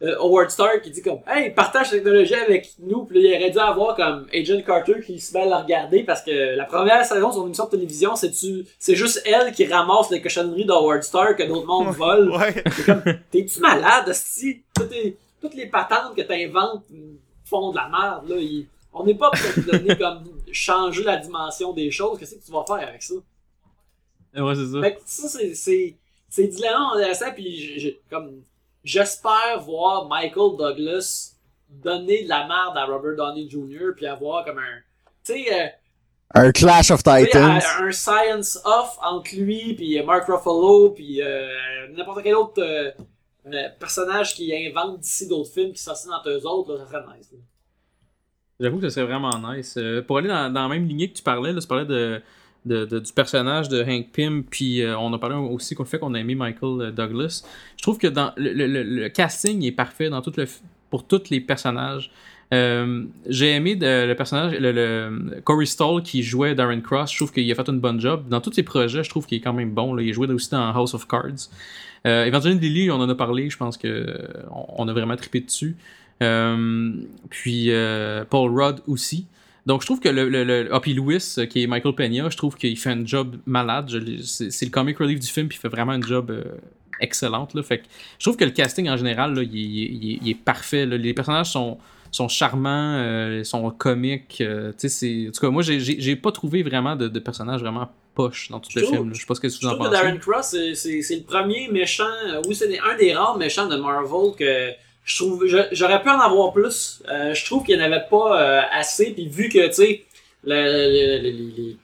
euh, 0.00 0.14
Howard 0.20 0.50
Stark 0.50 0.80
qui 0.82 0.90
dit 0.90 1.02
comme 1.02 1.18
Hey, 1.26 1.50
partage 1.50 1.90
la 1.90 1.98
technologie 1.98 2.34
avec 2.34 2.68
nous. 2.78 3.04
Puis 3.04 3.20
là, 3.22 3.30
il 3.30 3.36
aurait 3.42 3.50
dû 3.50 3.58
avoir 3.58 3.96
comme 3.96 4.26
Agent 4.32 4.62
Carter 4.64 5.00
qui 5.04 5.18
se 5.18 5.34
met 5.34 5.42
à 5.42 5.46
la 5.46 5.58
regarder 5.62 6.04
parce 6.04 6.22
que 6.22 6.56
la 6.56 6.64
première 6.66 7.04
saison 7.04 7.32
sur 7.32 7.40
une 7.40 7.46
émission 7.48 7.64
de 7.66 7.70
télévision, 7.70 8.14
c'est 8.14 8.30
tu 8.30 8.64
c'est 8.78 8.94
juste 8.94 9.22
elle 9.26 9.52
qui 9.52 9.66
ramasse 9.66 10.10
les 10.10 10.20
cochonneries 10.22 10.64
d'Howard 10.66 11.02
Stark 11.02 11.36
que 11.38 11.42
d'autres 11.48 11.66
mondes 11.66 11.94
volent. 11.96 12.38
Ouais. 12.38 12.62
C'est 12.76 12.86
comme 12.86 13.02
T'es-tu 13.32 13.60
malade, 13.60 14.10
si 14.12 14.62
toutes 14.74 14.90
les, 14.92 15.16
toutes 15.40 15.54
les 15.54 15.66
patentes 15.66 16.14
que 16.16 16.22
t'inventes 16.22 16.84
font 17.44 17.70
de 17.72 17.76
la 17.76 17.88
merde, 17.88 18.28
là. 18.28 18.36
On 18.92 19.04
n'est 19.04 19.14
pas 19.14 19.30
pour 19.30 19.40
te 19.54 19.60
donner 19.70 19.96
comme 19.96 20.24
changer 20.52 21.02
la 21.04 21.16
dimension 21.18 21.72
des 21.72 21.90
choses. 21.90 22.18
Qu'est-ce 22.18 22.34
que 22.36 22.44
tu 22.44 22.52
vas 22.52 22.64
faire 22.66 22.88
avec 22.88 23.02
ça? 23.02 23.14
Ouais, 24.36 24.54
c'est 24.54 24.66
ça. 24.66 24.80
Fait 24.80 24.94
que 24.94 25.00
ça, 25.04 25.28
c'est, 25.28 25.54
c'est, 25.54 25.96
c'est 26.28 26.46
dilemma 26.46 26.92
intéressant, 26.94 27.32
puis 27.34 27.56
j'ai- 27.56 27.78
j'ai- 27.78 28.00
comme, 28.10 28.42
j'espère 28.84 29.60
voir 29.60 30.06
Michael 30.08 30.56
Douglas 30.56 31.34
donner 31.68 32.24
de 32.24 32.28
la 32.28 32.46
merde 32.46 32.76
à 32.76 32.84
Robert 32.86 33.16
Downey 33.16 33.48
Jr., 33.48 33.92
puis 33.96 34.06
avoir 34.06 34.44
comme 34.44 34.58
un, 34.58 34.78
tu 35.24 35.32
sais, 35.44 35.52
euh, 35.52 35.66
Un 36.34 36.52
Clash 36.52 36.90
of 36.90 37.02
Titans. 37.02 37.60
un, 37.78 37.86
un 37.86 37.92
science 37.92 38.58
off 38.64 38.98
entre 39.02 39.34
lui, 39.34 39.74
puis 39.74 40.00
Mark 40.02 40.26
Ruffalo, 40.28 40.90
puis 40.90 41.20
euh, 41.22 41.88
n'importe 41.90 42.22
quel 42.22 42.34
autre 42.36 42.62
euh, 42.62 42.90
euh, 43.46 43.68
personnage 43.78 44.34
qui 44.34 44.54
invente 44.54 45.00
d'ici 45.00 45.26
d'autres 45.26 45.50
films 45.50 45.72
qui 45.72 45.82
sortent 45.82 46.06
dans 46.06 46.30
eux 46.30 46.46
autres, 46.46 46.74
là, 46.74 46.84
ça 46.84 46.90
serait 46.92 47.16
nice. 47.16 47.30
là. 47.32 47.38
J'avoue 48.60 48.78
que 48.78 48.88
ce 48.88 48.94
serait 48.96 49.06
vraiment 49.06 49.30
nice. 49.52 49.76
Euh, 49.78 50.02
pour 50.02 50.18
aller 50.18 50.28
dans, 50.28 50.52
dans 50.52 50.62
la 50.62 50.68
même 50.68 50.86
lignée 50.86 51.08
que 51.08 51.16
tu 51.16 51.22
parlais, 51.22 51.52
là, 51.52 51.60
tu 51.60 51.68
parlais 51.68 51.84
de, 51.84 52.20
de- 52.66 52.98
du 52.98 53.12
personnage 53.12 53.68
de 53.68 53.82
Hank 53.84 54.08
Pym, 54.12 54.42
puis 54.42 54.82
euh, 54.82 54.98
on 54.98 55.12
a 55.12 55.18
parlé 55.18 55.36
aussi 55.36 55.76
qu'on 55.76 55.84
fait 55.84 55.98
qu'on 56.00 56.12
a 56.14 56.18
aimé 56.18 56.34
Michael 56.34 56.80
euh, 56.80 56.90
Douglas. 56.90 57.44
Je 57.76 57.82
trouve 57.82 57.98
que 57.98 58.08
dans 58.08 58.32
le, 58.36 58.52
le- 58.52 58.82
le- 58.82 59.08
casting 59.10 59.62
est 59.64 59.70
parfait 59.72 60.10
dans 60.10 60.22
tout 60.22 60.32
le, 60.36 60.46
pour 60.90 61.06
tous 61.06 61.30
les 61.30 61.40
personnages. 61.40 62.10
J'ai 62.50 63.52
aimé 63.54 63.76
le 63.80 64.12
personnage, 64.14 64.54
le, 64.58 64.72
le- 64.72 65.40
Corey 65.42 65.66
Stoll 65.66 66.02
qui 66.02 66.22
jouait 66.24 66.54
Darren 66.56 66.80
Cross. 66.80 67.12
Je 67.12 67.16
trouve 67.18 67.32
qu'il 67.32 67.50
a 67.52 67.54
fait 67.54 67.68
une 67.68 67.78
bonne 67.78 68.00
job. 68.00 68.24
Dans 68.28 68.40
tous 68.40 68.52
ses 68.54 68.62
projets, 68.64 69.04
je 69.04 69.10
trouve 69.10 69.26
qu'il 69.26 69.38
est 69.38 69.40
quand 69.42 69.52
même 69.52 69.70
bon. 69.70 69.96
Il 69.98 70.12
jouait 70.12 70.28
aussi 70.32 70.50
dans 70.50 70.66
House 70.74 70.94
of 70.94 71.06
Cards. 71.06 71.48
Euh, 72.06 72.24
Evangeline 72.24 72.58
Lilly, 72.58 72.90
on 72.90 72.96
en 72.96 73.08
a 73.08 73.14
parlé. 73.14 73.50
Je 73.50 73.56
pense 73.56 73.76
que 73.76 74.06
on, 74.50 74.84
on 74.84 74.88
a 74.88 74.92
vraiment 74.92 75.14
trippé 75.14 75.40
dessus. 75.40 75.76
Euh, 76.22 76.92
puis 77.30 77.70
euh, 77.70 78.24
Paul 78.28 78.50
Rudd 78.58 78.80
aussi. 78.86 79.26
Donc 79.66 79.82
je 79.82 79.86
trouve 79.86 80.00
que 80.00 80.08
le, 80.08 80.28
le, 80.28 80.44
le 80.44 80.68
ah, 80.72 80.80
puis 80.80 80.94
Lewis 80.94 81.34
euh, 81.38 81.46
qui 81.46 81.62
est 81.62 81.66
Michael 81.66 81.94
Peña, 81.94 82.28
je 82.30 82.36
trouve 82.36 82.56
qu'il 82.56 82.76
fait 82.78 82.90
un 82.90 83.04
job 83.04 83.36
malade. 83.46 83.90
C'est 84.24 84.64
le 84.64 84.70
comic 84.70 84.98
relief 84.98 85.20
du 85.20 85.26
film 85.26 85.48
puis 85.48 85.58
il 85.58 85.60
fait 85.60 85.68
vraiment 85.68 85.92
un 85.92 86.00
job 86.00 86.30
euh, 86.30 86.42
excellente 87.00 87.54
là. 87.54 87.62
Fait 87.62 87.78
que 87.78 87.84
je 88.18 88.24
trouve 88.24 88.36
que 88.36 88.44
le 88.44 88.50
casting 88.50 88.88
en 88.88 88.96
général 88.96 89.34
là, 89.34 89.42
il, 89.42 89.54
est- 89.56 89.90
il 89.92 90.12
est- 90.14 90.18
il 90.22 90.30
est 90.30 90.34
parfait. 90.34 90.86
là. 90.86 90.96
Les 90.96 91.12
personnages 91.14 91.50
sont 91.50 91.78
sont 92.10 92.28
charmants, 92.28 92.94
euh, 92.96 93.44
sont 93.44 93.68
comiques. 93.70 94.38
euh, 94.40 94.72
tu 94.78 94.86
en 95.28 95.30
tout 95.30 95.40
cas 95.42 95.50
moi 95.50 95.62
j'ai- 95.62 96.16
pas 96.16 96.32
trouvé 96.32 96.62
vraiment 96.62 96.96
de, 96.96 97.06
de 97.06 97.18
personnages 97.18 97.60
vraiment 97.60 97.90
poche 98.14 98.48
dans 98.50 98.60
tout 98.60 98.70
Je 98.72 98.78
le 98.80 98.84
trouve- 98.86 98.96
film. 98.98 99.14
Je 99.14 99.20
sais 99.20 99.26
pas 99.26 99.34
ce 99.34 99.40
que 99.40 99.46
vous 99.48 99.66
en 99.68 99.76
pensez. 99.76 99.90
Darren 99.90 100.16
Cross, 100.18 100.56
c'est- 100.74 101.16
le 101.16 101.22
premier 101.24 101.68
méchant, 101.68 102.04
oui, 102.48 102.54
c'est 102.54 102.78
un 102.80 102.96
des 102.96 103.12
rares 103.12 103.36
méchants 103.36 103.66
de 103.68 103.76
Marvel 103.76 104.34
que 104.38 104.70
je 105.08 105.16
trouve, 105.16 105.46
j'aurais 105.72 106.02
pu 106.02 106.10
en 106.10 106.20
avoir 106.20 106.52
plus. 106.52 107.02
Euh, 107.10 107.32
je 107.34 107.44
trouve 107.46 107.64
qu'il 107.64 107.76
n'y 107.78 107.82
en 107.82 107.86
avait 107.86 108.04
pas 108.10 108.40
euh, 108.42 108.60
assez, 108.70 109.12
puis 109.12 109.26
vu 109.26 109.48
que, 109.48 109.66
tu 109.68 109.72
sais, 109.72 110.04
le, 110.44 110.54
le, 110.54 111.76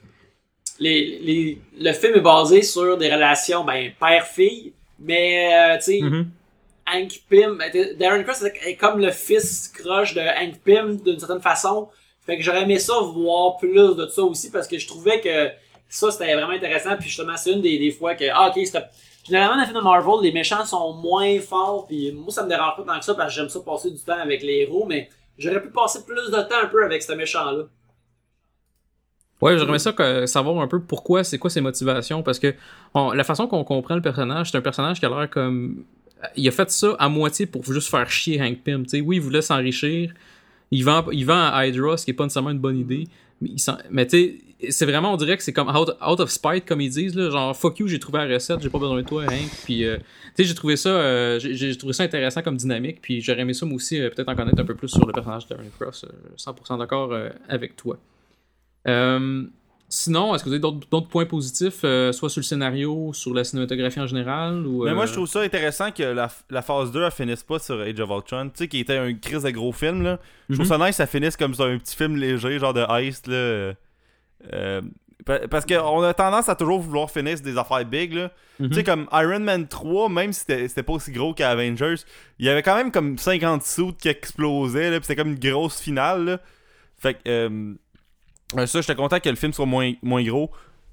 le- 0.80 1.56
le- 1.80 1.92
film 1.92 2.14
est 2.16 2.20
basé 2.20 2.62
sur 2.62 2.96
des 2.98 3.12
relations, 3.12 3.64
ben, 3.64 3.92
père-fille, 3.98 4.72
mais, 4.98 5.54
euh, 5.54 5.76
tu 5.78 5.82
sais, 5.84 6.00
Mhm. 6.02 6.30
Hank 6.86 7.12
Pym, 7.30 7.56
ben, 7.58 7.96
Darren 7.98 8.22
Cross 8.24 8.44
est 8.66 8.76
comme 8.76 9.00
le 9.00 9.10
fils 9.10 9.68
croche 9.74 10.12
de 10.12 10.20
Hank 10.20 10.60
Pym 10.62 10.98
d'une 11.02 11.18
certaine 11.18 11.40
façon. 11.40 11.88
Fait 12.26 12.36
que 12.36 12.42
j'aurais 12.42 12.62
aimé 12.62 12.78
ça 12.78 12.92
voir 13.00 13.56
plus 13.56 13.72
de 13.96 14.06
ça 14.06 14.22
aussi 14.22 14.50
parce 14.50 14.68
que 14.68 14.78
je 14.78 14.86
trouvais 14.86 15.18
que 15.20 15.48
ça 15.88 16.10
c'était 16.10 16.34
vraiment 16.34 16.50
intéressant. 16.52 16.94
Puis 16.98 17.08
justement, 17.08 17.36
c'est 17.38 17.52
une 17.52 17.62
des, 17.62 17.78
des 17.78 17.90
fois 17.90 18.14
que, 18.14 18.24
ah 18.30 18.50
ok, 18.54 18.66
c'était. 18.66 18.84
Généralement, 19.24 19.54
dans 19.54 19.60
les 19.60 19.66
films 19.66 19.78
de 19.78 19.84
Marvel, 19.84 20.14
les 20.22 20.32
méchants 20.32 20.64
sont 20.64 20.94
moins 20.94 21.40
forts. 21.40 21.86
Puis 21.86 22.12
moi, 22.12 22.30
ça 22.30 22.44
me 22.44 22.48
dérange 22.48 22.76
pas 22.76 22.82
tant 22.82 22.98
que 22.98 23.04
ça 23.04 23.14
parce 23.14 23.34
que 23.34 23.40
j'aime 23.40 23.48
ça 23.48 23.60
passer 23.60 23.90
du 23.90 23.98
temps 23.98 24.18
avec 24.20 24.42
les 24.42 24.60
héros. 24.60 24.86
Mais 24.86 25.08
j'aurais 25.38 25.62
pu 25.62 25.70
passer 25.70 26.04
plus 26.04 26.30
de 26.30 26.42
temps 26.42 26.62
un 26.62 26.66
peu 26.66 26.84
avec 26.84 27.02
ce 27.02 27.12
méchant-là. 27.12 27.64
Ouais, 29.40 29.58
j'aimerais 29.58 29.78
ça 29.78 29.92
que- 29.92 30.24
savoir 30.26 30.62
un 30.62 30.68
peu 30.68 30.80
pourquoi, 30.80 31.24
c'est 31.24 31.38
quoi 31.38 31.50
ses 31.50 31.60
motivations, 31.60 32.22
parce 32.22 32.38
que 32.38 32.54
la 32.94 33.24
façon 33.24 33.46
qu'on 33.46 33.64
comprend 33.64 33.94
le 33.94 34.00
personnage, 34.00 34.50
c'est 34.50 34.56
un 34.56 34.62
personnage 34.62 35.00
qui 35.00 35.06
a 35.06 35.08
l'air 35.08 35.28
comme... 35.28 35.84
Il 36.36 36.48
a 36.48 36.50
fait 36.50 36.70
ça 36.70 36.96
à 36.98 37.10
moitié 37.10 37.44
pour 37.44 37.62
juste 37.64 37.90
faire 37.90 38.08
chier 38.08 38.40
Hank 38.40 38.62
Pym, 38.62 38.84
tu 38.84 38.90
sais. 38.90 39.00
Oui, 39.02 39.16
il 39.16 39.22
voulait 39.22 39.42
s'enrichir, 39.42 40.14
il 40.70 40.82
vend, 40.82 41.04
il 41.12 41.26
vend 41.26 41.50
à 41.52 41.66
Hydra, 41.66 41.98
ce 41.98 42.06
qui 42.06 42.12
est 42.12 42.14
pas 42.14 42.24
nécessairement 42.24 42.50
une 42.50 42.58
bonne 42.58 42.78
idée. 42.78 43.06
Mais, 43.90 44.06
tu 44.06 44.16
sais, 44.16 44.38
c'est 44.70 44.86
vraiment, 44.86 45.12
on 45.12 45.16
dirait 45.16 45.36
que 45.36 45.42
c'est 45.42 45.52
comme 45.52 45.68
out, 45.68 46.20
of 46.20 46.30
spite, 46.30 46.64
comme 46.66 46.80
ils 46.80 46.90
disent, 46.90 47.14
là, 47.14 47.30
genre 47.30 47.56
fuck 47.56 47.78
you, 47.78 47.88
j'ai 47.88 47.98
trouvé 47.98 48.18
la 48.18 48.34
recette, 48.34 48.60
j'ai 48.60 48.70
pas 48.70 48.78
besoin 48.78 48.96
de 48.96 49.06
toi, 49.06 49.24
Hank. 49.24 49.50
Puis, 49.64 49.84
euh, 49.84 49.96
tu 49.96 50.04
sais, 50.36 50.44
j'ai 50.44 50.54
trouvé 50.54 50.76
ça, 50.76 50.88
euh, 50.88 51.74
trouvé 51.78 51.92
ça 51.92 52.04
intéressant 52.04 52.42
comme 52.42 52.56
dynamique. 52.56 52.98
Puis, 53.02 53.20
j'aurais 53.20 53.40
aimé 53.40 53.54
ça, 53.54 53.66
moi 53.66 53.76
aussi, 53.76 54.00
euh, 54.00 54.10
peut-être 54.10 54.28
en 54.28 54.34
connaître 54.34 54.60
un 54.60 54.64
peu 54.64 54.74
plus 54.74 54.88
sur 54.88 55.06
le 55.06 55.12
personnage 55.12 55.46
de 55.46 55.54
Darren 55.54 55.68
Cross. 55.78 56.04
euh, 56.04 56.36
100% 56.36 56.78
d'accord 56.78 57.16
avec 57.48 57.76
toi. 57.76 57.98
Euh, 58.86 59.44
sinon, 59.88 60.34
est-ce 60.34 60.42
que 60.42 60.48
vous 60.48 60.54
avez 60.54 60.60
d'autres 60.60 61.08
points 61.08 61.26
positifs, 61.26 61.80
euh, 61.84 62.10
soit 62.12 62.28
sur 62.30 62.40
le 62.40 62.44
scénario, 62.44 63.12
sur 63.12 63.32
la 63.34 63.44
cinématographie 63.44 64.00
en 64.00 64.06
général 64.06 64.66
ou, 64.66 64.84
Mais 64.84 64.94
moi, 64.94 65.04
euh, 65.04 65.06
je 65.06 65.12
trouve 65.12 65.26
ça 65.28 65.40
intéressant 65.40 65.90
que 65.92 66.02
la, 66.02 66.28
la 66.50 66.62
phase 66.62 66.90
2 66.92 67.02
elle 67.04 67.10
finisse 67.12 67.42
pas 67.42 67.58
sur 67.58 67.80
Age 67.80 68.00
of 68.00 68.10
Ultron. 68.10 68.46
Tu 68.46 68.52
sais, 68.56 68.68
qui 68.68 68.80
était 68.80 68.96
un 68.96 69.14
crise 69.14 69.42
de 69.42 69.50
gros 69.50 69.72
film, 69.72 70.02
là. 70.02 70.18
Je 70.48 70.54
trouve 70.54 70.66
Mhm. 70.66 70.78
ça 70.78 70.86
nice, 70.86 70.96
ça 70.96 71.06
finisse 71.06 71.36
comme 71.36 71.54
sur 71.54 71.64
un 71.64 71.78
petit 71.78 71.96
film 71.96 72.16
léger, 72.16 72.58
genre 72.58 72.74
de 72.74 72.84
heist, 72.90 73.26
là. 73.28 73.74
euh, 74.52 74.82
pa- 75.24 75.46
parce 75.48 75.64
qu'on 75.64 76.02
a 76.02 76.12
tendance 76.12 76.48
à 76.48 76.54
toujours 76.54 76.80
vouloir 76.80 77.10
finir 77.10 77.36
sur 77.38 77.44
des 77.46 77.56
affaires 77.56 77.84
big, 77.84 78.12
là. 78.14 78.30
Mhm. 78.60 78.68
Tu 78.68 78.74
sais, 78.74 78.84
comme 78.84 79.06
Iron 79.12 79.40
Man 79.40 79.66
3, 79.68 80.08
même 80.08 80.32
si 80.32 80.40
c'était 80.46 80.82
pas 80.82 80.92
aussi 80.92 81.12
gros 81.12 81.32
qu'Avengers, 81.34 81.94
il 82.38 82.46
y 82.46 82.48
avait 82.48 82.62
quand 82.62 82.76
même 82.76 82.90
comme 82.92 83.16
50 83.16 83.62
sous 83.62 83.92
qui 83.92 84.08
explosaient, 84.08 84.90
pis 85.00 85.06
c'était 85.06 85.16
comme 85.22 85.32
une 85.32 85.38
grosse 85.38 85.80
finale, 85.80 86.24
là. 86.24 86.40
Fait 86.96 87.14
que, 87.14 87.74
ça, 88.66 88.80
j'étais 88.80 88.94
content 88.94 89.20
que 89.20 89.28
le 89.28 89.36
film 89.36 89.52
soit 89.52 89.66
moins, 89.66 89.92
moins 90.02 90.22
gros 90.22 90.50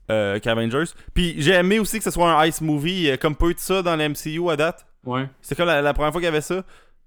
euh, 0.09 0.39
qu'Avengers. 0.39 0.85
Puis 1.13 1.35
j'ai 1.37 1.53
aimé 1.53 1.79
aussi 1.79 1.97
que 1.97 2.03
ce 2.03 2.11
soit 2.11 2.31
un 2.31 2.45
ice 2.45 2.61
movie, 2.61 3.09
euh, 3.09 3.17
comme 3.17 3.35
peu 3.35 3.53
de 3.53 3.59
ça 3.59 3.81
dans 3.81 3.95
l'MCU 3.95 4.49
à 4.49 4.55
date. 4.55 4.85
Ouais. 5.05 5.27
C'est 5.41 5.55
comme 5.55 5.67
la, 5.67 5.81
la 5.81 5.93
première 5.93 6.11
fois 6.11 6.21
qu'il 6.21 6.25
y 6.25 6.29
avait 6.29 6.41
ça. 6.41 6.63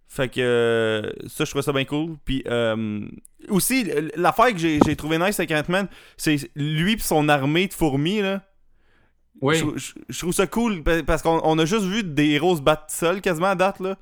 Fait 0.09 0.29
que 0.29 0.41
euh, 0.41 1.11
ça, 1.27 1.45
je 1.45 1.51
trouvais 1.51 1.63
ça 1.63 1.73
bien 1.73 1.85
cool. 1.85 2.17
Puis 2.25 2.43
euh, 2.47 3.01
aussi, 3.49 3.91
l'affaire 4.17 4.53
que 4.53 4.59
j'ai 4.59 4.97
trouvé 4.97 5.19
nice 5.19 5.39
avec 5.41 5.51
Ant-Man, 5.51 5.89
c'est 6.17 6.37
lui 6.55 6.93
et 6.93 6.99
son 6.99 7.29
armée 7.29 7.67
de 7.67 7.73
fourmis, 7.75 8.21
là. 8.21 8.43
Ouais. 9.41 9.57
Je, 9.57 9.65
je- 9.77 9.93
je 10.09 10.19
trouve 10.21 10.33
ça 10.33 10.47
cool 10.47 10.83
pa- 10.85 11.03
parce 11.03 11.21
qu'on 11.21 11.41
on 11.43 11.59
a 11.59 11.65
juste 11.65 11.85
vu 11.87 12.05
des 12.05 12.31
héros 12.31 12.55
se 12.57 12.63
battre 12.63 12.85
seuls 12.89 13.21
quasiment 13.21 13.49
à 13.49 13.55
date 13.57 13.81
là. 13.81 13.97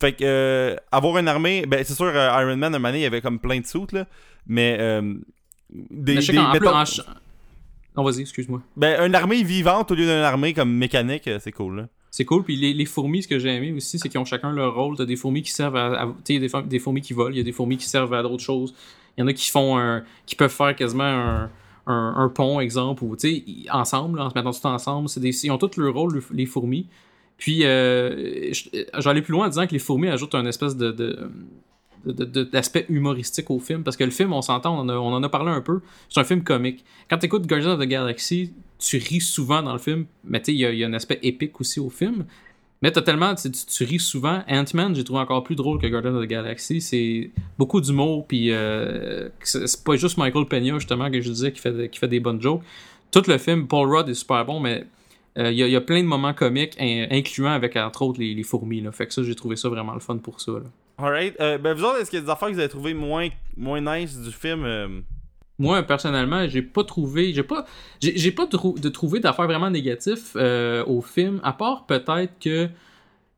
Fait 0.00 0.12
que 0.14 0.24
euh, 0.24 0.76
avoir 0.90 1.18
une 1.18 1.28
armée, 1.28 1.66
ben 1.66 1.84
c'est 1.84 1.92
sûr 1.94 2.06
euh, 2.06 2.30
Iron 2.42 2.56
Man 2.56 2.74
un 2.74 2.78
moment 2.78 2.88
donné, 2.88 3.00
il 3.00 3.02
y 3.02 3.06
avait 3.06 3.20
comme 3.20 3.38
plein 3.38 3.60
de 3.60 3.66
soutes 3.66 3.92
là, 3.92 4.06
mais 4.46 4.78
euh, 4.80 5.14
des, 5.70 6.14
Mais 6.14 6.20
je 6.20 6.26
sais 6.26 6.32
des- 6.32 6.38
mettons- 6.38 6.74
en 6.74 6.84
Non, 7.96 8.04
vas-y, 8.04 8.20
excuse-moi. 8.22 8.62
ben 8.76 9.04
une 9.06 9.14
armée 9.14 9.42
vivante 9.42 9.90
au 9.90 9.94
lieu 9.94 10.02
d'une 10.04 10.10
armée 10.10 10.52
comme 10.54 10.70
mécanique, 10.72 11.28
euh, 11.28 11.38
c'est 11.40 11.52
cool 11.52 11.76
là. 11.76 11.88
C'est 12.10 12.24
cool. 12.24 12.44
Puis 12.44 12.56
les, 12.56 12.72
les 12.72 12.84
fourmis, 12.86 13.22
ce 13.24 13.28
que 13.28 13.38
j'ai 13.38 13.50
aimé 13.54 13.72
aussi, 13.72 13.98
c'est 13.98 14.08
qu'ils 14.08 14.20
ont 14.20 14.24
chacun 14.24 14.50
leur 14.52 14.74
rôle. 14.74 14.96
T'as 14.96 15.04
des 15.04 15.16
fourmis 15.16 15.42
qui 15.42 15.50
servent 15.50 15.76
à. 15.76 16.02
à- 16.02 16.06
tu 16.06 16.12
sais, 16.24 16.34
il 16.34 16.34
y 16.34 16.38
a 16.38 16.40
des, 16.40 16.48
fourmis- 16.48 16.68
des 16.68 16.78
fourmis 16.78 17.00
qui 17.02 17.12
volent, 17.12 17.30
il 17.34 17.38
y 17.38 17.40
a 17.40 17.44
des 17.44 17.52
fourmis 17.52 17.76
qui 17.76 17.86
servent 17.88 18.14
à 18.14 18.22
d'autres 18.22 18.42
choses. 18.42 18.74
Il 19.16 19.20
y 19.20 19.24
en 19.24 19.26
a 19.26 19.32
qui 19.34 19.50
font 19.50 19.78
un. 19.78 20.02
qui 20.24 20.34
peuvent 20.36 20.50
faire 20.52 20.74
quasiment 20.76 21.04
un. 21.04 21.50
Un, 21.88 22.14
un 22.16 22.28
pont, 22.28 22.58
exemple, 22.58 23.04
ou 23.04 23.14
tu 23.14 23.28
sais, 23.28 23.44
ensemble, 23.70 24.18
là, 24.18 24.24
en 24.24 24.30
se 24.30 24.34
mettant 24.34 24.50
tout 24.52 24.66
ensemble, 24.66 25.08
c'est 25.08 25.20
des, 25.20 25.44
ils 25.46 25.50
ont 25.52 25.56
tous 25.58 25.76
leur 25.80 25.94
rôle, 25.94 26.14
le- 26.14 26.24
les 26.32 26.44
fourmis. 26.44 26.88
Puis, 27.38 27.60
euh, 27.62 28.50
j'allais 28.98 29.22
plus 29.22 29.30
loin 29.30 29.46
en 29.46 29.48
disant 29.48 29.68
que 29.68 29.72
les 29.72 29.78
fourmis 29.78 30.08
ajoutent 30.08 30.34
un 30.34 30.46
espèce 30.46 30.76
de- 30.76 30.90
d'aspect 32.06 32.86
humoristique 32.88 33.50
au 33.50 33.58
film, 33.58 33.82
parce 33.82 33.96
que 33.96 34.04
le 34.04 34.10
film, 34.10 34.32
on 34.32 34.42
s'entend, 34.42 34.78
on, 34.78 34.88
en 34.88 35.22
a- 35.22 35.28
parlé 35.28 35.50
un 35.50 35.60
peu, 35.60 35.80
c'est 36.08 36.20
un 36.20 36.24
film 36.24 36.42
comique. 36.42 36.84
Quand 37.10 37.18
tu 37.18 37.26
écoutes 37.26 37.46
Guardians 37.46 37.72
of 37.72 37.80
the 37.80 37.88
Galaxy, 37.88 38.52
tu 38.78 38.98
ris 38.98 39.20
souvent 39.20 39.62
dans 39.62 39.72
le 39.72 39.78
film, 39.78 40.06
mais 40.24 40.40
tu 40.40 40.46
sais, 40.46 40.54
il 40.54 40.58
y, 40.78 40.84
a- 40.84 40.86
un 40.86 40.92
aspect 40.92 41.18
épique 41.22 41.60
aussi 41.60 41.80
au 41.80 41.90
film. 41.90 42.24
Mais 42.82 42.90
t'as 42.92 43.00
tellement, 43.02 43.34
tu, 43.34 43.50
tu- 43.50 43.84
ris 43.84 43.98
souvent. 43.98 44.42
Ant-Man, 44.48 44.94
j'ai 44.94 45.02
trouvé 45.02 45.20
encore 45.20 45.42
plus 45.42 45.56
drôle 45.56 45.80
que 45.80 45.86
Guardians 45.86 46.14
of 46.14 46.24
the 46.24 46.28
Galaxy. 46.28 46.80
C'est 46.82 47.30
beaucoup 47.58 47.80
d'humour, 47.80 48.26
puis 48.26 48.52
euh, 48.52 49.30
c'est 49.42 49.82
pas 49.82 49.96
juste 49.96 50.18
Michael 50.18 50.44
Peña, 50.44 50.74
justement, 50.74 51.10
que 51.10 51.20
je 51.20 51.30
disais, 51.30 51.52
qui 51.52 51.60
fait, 51.60 51.88
qui 51.90 51.98
fait 51.98 52.08
des 52.08 52.20
bonnes 52.20 52.40
jokes. 52.40 52.62
Tout 53.10 53.22
le 53.28 53.38
film, 53.38 53.66
Paul 53.66 53.88
Rudd 53.88 54.08
est 54.10 54.14
super 54.14 54.44
bon, 54.44 54.60
mais 54.60 54.84
euh, 55.38 55.50
il 55.50 55.56
y, 55.58 55.74
a- 55.76 55.80
plein 55.80 56.02
de 56.02 56.06
moments 56.06 56.34
comiques, 56.34 56.76
in- 56.78 57.06
incluant 57.10 57.52
avec, 57.52 57.76
entre 57.76 58.02
autres, 58.02 58.20
les, 58.20 58.42
fourmis. 58.42 58.82
Là. 58.82 58.92
Fait 58.92 59.06
que 59.06 59.14
ça, 59.14 59.22
j'ai 59.22 59.34
trouvé 59.34 59.56
ça 59.56 59.70
vraiment 59.70 59.94
le 59.94 60.00
fun 60.00 60.18
pour 60.18 60.40
ça. 60.42 60.52
Alright. 60.98 61.34
Euh, 61.40 61.58
ben 61.58 61.74
vous 61.74 61.84
autres, 61.84 61.98
est-ce 62.00 62.10
qu'il 62.10 62.18
y 62.18 62.22
a 62.22 62.24
des 62.24 62.30
affaires 62.30 62.48
que 62.48 62.54
vous 62.54 62.58
avez 62.60 62.68
trouvé 62.68 62.94
moins, 62.94 63.28
moins 63.56 63.80
nice 63.98 64.18
du 64.18 64.30
film 64.32 64.64
euh? 64.64 64.88
Moi, 65.58 65.82
personnellement, 65.82 66.46
j'ai 66.48 66.62
pas 66.62 66.84
trouvé. 66.84 67.32
J'ai 67.32 67.42
pas. 67.42 67.64
J'ai 68.00 68.16
j'ai 68.18 68.30
pas 68.32 68.46
trou- 68.46 68.78
de 68.78 68.88
trouvé 68.90 69.20
d'affaires 69.20 69.46
vraiment 69.46 69.70
négatives 69.70 70.22
euh, 70.36 70.84
au 70.86 71.00
film, 71.00 71.40
à 71.42 71.52
part 71.52 71.86
peut-être 71.86 72.32
que. 72.40 72.68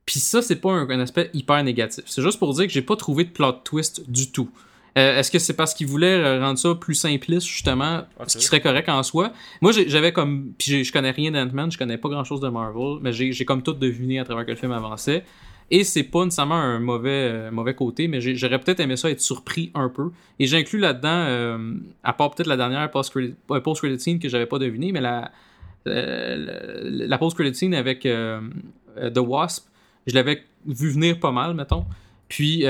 Puis 0.05 0.21
ça, 0.21 0.41
c'est 0.43 0.57
pas 0.57 0.71
un, 0.73 0.89
un 0.89 1.01
aspect 1.01 1.31
hyper 1.35 1.63
négatif. 1.63 2.05
C'est 2.07 2.23
juste 2.23 2.39
pour 2.39 2.53
dire 2.55 2.67
que 2.67 2.73
j'ai 2.73 2.83
pas 2.83 2.97
trouvé 2.97 3.25
de 3.25 3.31
plot 3.31 3.53
twist 3.65 4.11
du 4.11 4.33
tout. 4.33 4.51
Euh, 4.97 5.19
Est-ce 5.19 5.31
que 5.31 5.39
c'est 5.39 5.53
parce 5.55 5.75
qu'ils 5.75 5.87
voulaient 5.87 6.41
rendre 6.41 6.59
ça 6.59 6.75
plus 6.75 6.95
simpliste, 6.97 7.47
justement, 7.47 8.03
ce 8.27 8.37
qui 8.39 8.45
serait 8.45 8.61
correct 8.61 8.89
en 8.89 9.03
soi? 9.05 9.33
Moi, 9.61 9.71
j'ai- 9.71 9.89
j'avais 9.89 10.13
comme. 10.13 10.53
Puis 10.59 10.71
j'ai- 10.73 10.83
je 10.85 10.93
connais 10.93 11.11
rien 11.13 11.31
d'Ant-Man, 11.31 11.71
je 11.71 11.79
connais 11.79 11.99
pas 11.99 12.09
grand 12.09 12.25
chose 12.25 12.41
de 12.41 12.49
Marvel, 12.49 12.99
mais 13.01 13.13
j'ai 13.13 13.31
j'ai 13.33 13.45
comme 13.45 13.63
tout 13.63 13.75
deviné 13.75 14.19
à 14.19 14.25
travers 14.25 14.45
que 14.45 14.51
le 14.51 14.57
film 14.57 14.73
avançait. 14.73 15.25
Et 15.71 15.85
c'est 15.85 16.05
pas 16.05 16.25
nécessairement 16.25 16.55
un 16.55 16.79
mauvais, 16.79 17.31
euh, 17.31 17.51
mauvais 17.51 17.75
côté, 17.75 18.09
mais 18.09 18.21
j'aurais 18.21 18.59
peut-être 18.59 18.81
aimé 18.81 18.97
ça 18.97 19.11
être 19.11 19.21
surpris 19.21 19.71
un 19.75 19.89
peu. 19.89 20.11
Et 20.39 20.47
j'inclus 20.47 20.79
là-dedans, 20.79 21.09
euh, 21.29 21.75
à 22.03 22.13
part 22.15 22.31
peut-être 22.31 22.47
la 22.47 22.57
dernière 22.57 22.91
post-credit 22.91 24.01
scene 24.01 24.19
que 24.19 24.29
j'avais 24.29 24.47
pas 24.47 24.59
deviné, 24.59 24.93
mais 24.93 25.03
la, 25.03 25.31
euh, 25.87 26.81
la, 26.85 27.19
post-credit 27.19 27.55
scene 27.55 27.75
avec 27.75 28.03
The 28.03 29.19
Wasp, 29.19 29.69
je 30.07 30.15
l'avais 30.15 30.43
vu 30.67 30.91
venir 30.91 31.21
pas 31.21 31.33
mal, 31.33 31.55
mettons. 31.55 31.85
Puis 32.29 32.65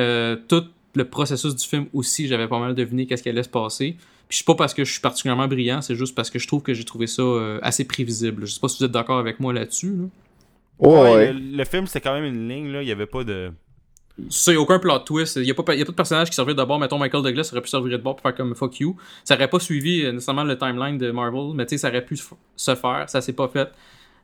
tout 0.49 0.65
le 0.95 1.05
processus 1.05 1.55
du 1.55 1.65
film 1.65 1.87
aussi, 1.93 2.27
j'avais 2.27 2.49
pas 2.49 2.59
mal 2.59 2.75
deviné 2.75 3.07
qu'est-ce 3.07 3.23
qui 3.23 3.29
allait 3.29 3.45
se 3.45 3.49
passer. 3.49 3.97
Puis 4.29 4.39
c'est 4.39 4.47
pas 4.47 4.57
parce 4.57 4.75
que 4.75 4.85
je 4.85 4.91
suis 4.91 5.01
particulièrement 5.01 5.47
brillant, 5.47 5.81
c'est 5.83 5.95
juste 5.95 6.17
parce 6.17 6.31
que 6.31 6.41
je 6.41 6.49
trouve 6.49 6.63
que 6.63 6.75
j'ai 6.75 6.85
trouvé 6.85 7.07
ça 7.07 7.23
assez 7.63 7.85
prévisible. 7.85 8.45
Je 8.45 8.53
sais 8.53 8.61
pas 8.61 8.69
si 8.69 8.79
vous 8.79 8.85
êtes 8.85 8.91
d'accord 8.91 9.19
avec 9.19 9.39
moi 9.39 9.53
là-dessus. 9.53 9.95
là. 9.97 10.05
Ouais, 10.79 11.01
ouais. 11.01 11.33
Le, 11.33 11.57
le 11.57 11.65
film 11.65 11.87
c'était 11.87 12.01
quand 12.01 12.15
même 12.15 12.25
une 12.25 12.49
ligne 12.49 12.73
là, 12.73 12.83
il 12.83 12.89
y 12.89 12.93
avait 12.93 13.07
pas 13.07 13.25
de. 13.25 13.51
Ça, 14.31 14.53
y 14.53 14.57
a 14.57 14.61
aucun 14.61 14.81
plot 14.81 14.99
twist. 15.01 15.37
Il 15.37 15.45
y 15.45 15.51
a, 15.51 15.55
pas, 15.55 15.75
y 15.77 15.81
a 15.81 15.85
pas 15.85 15.93
de 15.93 15.97
personnage 15.97 16.29
qui 16.29 16.35
servait 16.35 16.55
de 16.55 16.65
bord. 16.65 16.81
Mettons, 16.81 16.99
Michael 16.99 17.23
Douglas 17.23 17.51
aurait 17.53 17.63
pu 17.63 17.69
servir 17.69 17.97
de 17.97 18.03
bord 18.03 18.17
pour 18.17 18.23
faire 18.23 18.35
comme 18.35 18.53
fuck 18.57 18.81
you. 18.81 18.97
Ça 19.23 19.37
aurait 19.37 19.49
pas 19.49 19.61
suivi 19.61 20.05
euh, 20.05 20.11
nécessairement 20.11 20.43
le 20.43 20.59
timeline 20.59 20.99
de 20.99 21.13
Marvel, 21.13 21.55
mais 21.55 21.67
tu 21.67 21.71
sais, 21.71 21.79
ça 21.79 21.89
aurait 21.89 22.05
pu 22.05 22.17
se 22.17 22.75
faire. 22.75 23.05
Ça 23.07 23.21
s'est 23.21 23.33
pas 23.33 23.47
fait. 23.47 23.69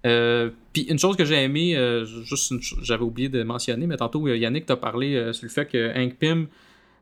Euh, 0.05 0.51
Puis 0.72 0.82
une 0.82 0.98
chose 0.98 1.16
que 1.16 1.24
j'ai 1.24 1.43
aimé, 1.43 1.76
euh, 1.76 2.05
juste 2.05 2.52
j'avais 2.82 3.05
oublié 3.05 3.28
de 3.28 3.43
mentionner, 3.44 3.86
mais 3.86 3.97
tantôt 3.97 4.26
euh, 4.26 4.36
Yannick 4.36 4.66
t'a 4.66 4.76
parlé 4.76 5.14
euh, 5.14 5.32
sur 5.32 5.44
le 5.47 5.51
fait 5.51 5.66
que 5.66 5.97
Hank 5.97 6.16
Pym, 6.16 6.47
tu 6.47 6.51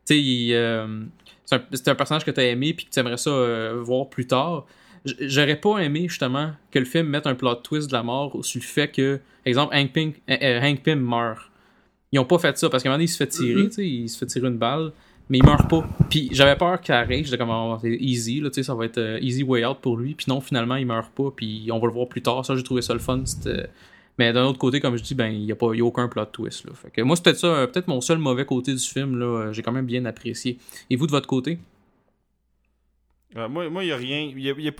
sais, 0.05 0.19
il, 0.21 0.53
euh, 0.53 1.03
c'est 1.45 1.55
un, 1.55 1.63
c'est 1.71 1.87
un 1.89 1.95
personnage 1.95 2.23
que 2.23 2.31
t'as 2.31 2.43
aimé 2.43 2.73
puis 2.73 2.85
que 2.85 2.91
tu 2.91 2.99
aimerais 2.99 3.17
ça 3.17 3.31
euh, 3.31 3.81
voir 3.81 4.07
plus 4.07 4.27
tard. 4.27 4.65
J'aurais 5.19 5.57
pas 5.57 5.79
aimé 5.79 6.05
justement 6.07 6.51
que 6.71 6.79
le 6.79 6.85
film 6.85 7.07
mette 7.07 7.27
un 7.27 7.35
plot 7.35 7.55
twist 7.55 7.87
de 7.89 7.93
la 7.93 8.03
mort 8.03 8.37
sur 8.45 8.61
le 8.61 8.65
fait 8.65 8.87
que, 8.89 9.19
exemple, 9.45 9.75
Hank 9.75 9.91
Pym, 9.93 10.13
euh, 10.29 10.35
euh, 10.41 10.61
Hank 10.61 10.81
Pym 10.83 10.99
meurt. 10.99 11.49
Ils 12.11 12.19
ont 12.19 12.25
pas 12.25 12.37
fait 12.37 12.57
ça 12.57 12.69
parce 12.69 12.83
qu'à 12.83 12.89
un 12.89 12.91
moment 12.91 12.97
donné, 12.97 13.05
il 13.05 13.07
se 13.09 13.17
fait 13.17 13.27
tirer, 13.27 13.63
tu 13.69 13.71
sais, 13.73 13.87
il 13.87 14.07
se 14.09 14.17
fait 14.19 14.25
tirer 14.27 14.47
une 14.47 14.57
balle, 14.57 14.91
mais 15.29 15.39
il 15.39 15.43
meurt 15.45 15.67
pas. 15.69 15.87
Puis 16.09 16.29
j'avais 16.31 16.55
peur 16.55 16.79
qu'il 16.79 16.93
arrive, 16.93 17.25
j'étais 17.25 17.37
comme, 17.39 17.49
oh, 17.49 17.77
c'est 17.81 17.95
easy, 17.99 18.39
là, 18.39 18.49
tu 18.49 18.55
sais, 18.55 18.63
ça 18.63 18.75
va 18.75 18.85
être 18.85 18.99
euh, 18.99 19.19
easy 19.21 19.41
way 19.43 19.65
out 19.65 19.79
pour 19.81 19.97
lui. 19.97 20.13
Puis 20.13 20.25
non, 20.29 20.39
finalement, 20.39 20.75
il 20.75 20.85
meurt 20.85 21.11
pas, 21.11 21.31
puis 21.35 21.69
on 21.71 21.79
va 21.79 21.87
le 21.87 21.93
voir 21.93 22.07
plus 22.07 22.21
tard. 22.21 22.45
Ça, 22.45 22.55
j'ai 22.55 22.63
trouvé 22.63 22.81
ça 22.83 22.93
le 22.93 22.99
fun. 22.99 23.21
c'était- 23.25 23.67
Mais 24.19 24.31
d'un 24.31 24.45
autre 24.45 24.59
côté, 24.59 24.79
comme 24.79 24.95
je 24.95 25.01
dis, 25.01 25.15
ben, 25.15 25.29
il 25.33 25.45
y 25.45 25.51
a, 25.51 25.55
pas, 25.55 25.73
y 25.73 25.81
a 25.81 25.83
aucun 25.85 26.07
plot 26.07 26.25
twist, 26.25 26.65
là. 26.65 26.73
Fait 26.75 26.91
que 26.91 27.01
moi, 27.01 27.15
c'est 27.15 27.23
peut-être 27.23 27.39
ça, 27.39 27.65
peut-être 27.67 27.87
mon 27.87 27.99
seul 27.99 28.19
mauvais 28.19 28.45
côté 28.45 28.71
du 28.73 28.79
film, 28.79 29.17
là. 29.17 29.51
J'ai 29.51 29.63
quand 29.63 29.71
même 29.71 29.87
bien 29.87 30.05
apprécié. 30.05 30.59
Et 30.91 30.95
vous, 30.95 31.07
de 31.07 31.11
votre 31.11 31.27
côté? 31.27 31.57
Euh, 33.35 33.49
moi, 33.49 33.67
moi, 33.69 33.83
il 33.83 33.87
y 33.87 33.91
a 33.91 33.97
rien. 33.97 34.31
y 34.35 34.49
a- 34.51 34.53
y 34.59 34.67
a- 34.69 34.71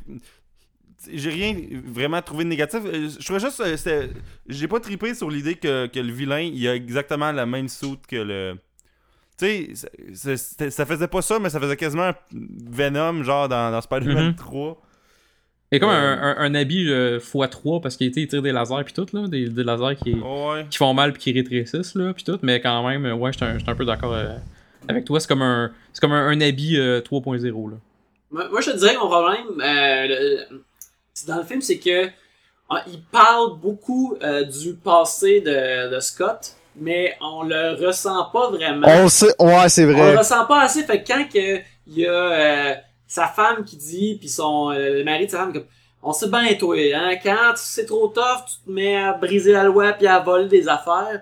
J'ai 1.11 1.29
rien 1.29 1.55
vraiment 1.85 2.21
trouvé 2.21 2.43
de 2.43 2.49
négatif. 2.49 2.79
Euh, 2.85 3.09
Je 3.19 3.23
trouvais 3.25 3.39
juste. 3.39 3.59
euh, 3.59 3.75
c'était- 3.77 4.09
J'ai 4.47 4.67
pas 4.67 4.79
tripé 4.79 5.13
sur 5.15 5.29
l'idée 5.29 5.55
que, 5.55 5.87
que 5.87 5.99
le 5.99 6.11
vilain, 6.11 6.39
il 6.41 6.67
a 6.67 6.75
exactement 6.75 7.31
la 7.31 7.45
même 7.45 7.67
soute 7.67 8.05
que 8.07 8.15
le. 8.15 8.55
Tu 9.37 9.75
sais, 10.13 10.69
ça- 10.69 10.85
faisait 10.85 11.07
pas 11.07 11.21
ça, 11.21 11.39
mais 11.39 11.49
ça 11.49 11.59
faisait 11.59 11.75
quasiment 11.75 12.03
un 12.03 12.15
Venom, 12.31 13.23
genre 13.23 13.49
dans, 13.49 13.71
dans 13.71 13.81
Spider-Man 13.81 14.27
Mhm. 14.27 14.35
3. 14.35 14.79
Il 15.71 15.75
y 15.75 15.77
a 15.77 15.79
comme 15.79 15.89
Euh. 15.89 15.93
un, 15.93 16.21
un- 16.21 16.37
un 16.37 16.55
habit 16.55 16.87
euh, 16.89 17.19
x3 17.19 17.81
parce 17.81 17.97
qu'il 17.97 18.11
tire 18.11 18.41
des 18.43 18.51
lasers 18.51 18.83
puis 18.85 18.93
tout, 18.93 19.07
là. 19.11 19.27
Des, 19.27 19.49
des 19.49 19.63
lasers 19.63 19.95
qui, 19.95 20.13
Ouais. 20.13 20.67
qui 20.69 20.77
font 20.77 20.93
mal 20.93 21.13
puis 21.13 21.21
qui 21.23 21.31
rétrécissent, 21.33 21.95
là, 21.95 22.13
puis 22.13 22.23
tout. 22.23 22.37
Mais 22.43 22.61
quand 22.61 22.87
même, 22.87 23.11
ouais, 23.13 23.33
j'étais 23.33 23.45
un, 23.45 23.57
j'étais 23.57 23.71
un 23.71 23.75
peu 23.75 23.85
d'accord 23.85 24.13
euh, 24.13 24.35
avec 24.87 25.03
toi. 25.05 25.19
C'est 25.19 25.27
comme 25.27 25.41
un, 25.41 25.71
c'est 25.91 25.99
comme 25.99 26.13
un, 26.13 26.27
un 26.27 26.39
habit 26.41 26.77
euh, 26.77 27.01
3.0, 27.01 27.71
là. 27.71 27.77
Moi, 28.29 28.49
moi, 28.49 28.61
je 28.61 28.69
te 28.71 28.77
dirais 28.77 28.93
que 28.95 28.99
mon 28.99 29.09
problème 29.09 29.45
euh, 29.61 30.07
le- 30.07 30.63
dans 31.27 31.37
le 31.37 31.43
film, 31.43 31.61
c'est 31.61 31.79
que 31.79 32.07
ah, 32.69 32.83
il 32.87 33.01
parle 33.11 33.57
beaucoup 33.59 34.17
euh, 34.23 34.43
du 34.43 34.73
passé 34.73 35.41
de, 35.41 35.93
de 35.93 35.99
Scott, 35.99 36.53
mais 36.75 37.15
on 37.21 37.43
le 37.43 37.75
ressent 37.85 38.25
pas 38.31 38.49
vraiment. 38.49 38.87
On 38.89 39.03
le 39.03 39.09
sait, 39.09 39.33
ouais, 39.39 39.69
c'est 39.69 39.83
On 39.85 39.87
le 39.89 39.93
vrai. 39.93 40.15
ressent 40.17 40.45
pas 40.45 40.61
assez. 40.61 40.83
Fait 40.83 41.03
que 41.03 41.07
quand 41.07 41.25
que 41.31 41.57
il 41.87 41.99
y 41.99 42.07
a 42.07 42.11
euh, 42.11 42.73
sa 43.07 43.27
femme 43.27 43.63
qui 43.63 43.77
dit, 43.77 44.17
puis 44.19 44.29
son 44.29 44.71
euh, 44.71 44.97
le 44.99 45.03
mari 45.03 45.25
de 45.27 45.31
sa 45.31 45.39
femme, 45.39 45.53
comme, 45.53 45.65
on 46.01 46.13
sait 46.13 46.29
bien 46.29 46.53
toi, 46.55 46.75
hein, 46.95 47.15
quand 47.23 47.53
c'est 47.55 47.85
trop 47.85 48.07
tough, 48.07 48.45
tu 48.47 48.65
te 48.65 48.71
mets 48.71 48.97
à 48.97 49.13
briser 49.13 49.51
la 49.51 49.63
loi 49.65 49.93
puis 49.93 50.07
à 50.07 50.19
voler 50.19 50.47
des 50.47 50.67
affaires. 50.67 51.21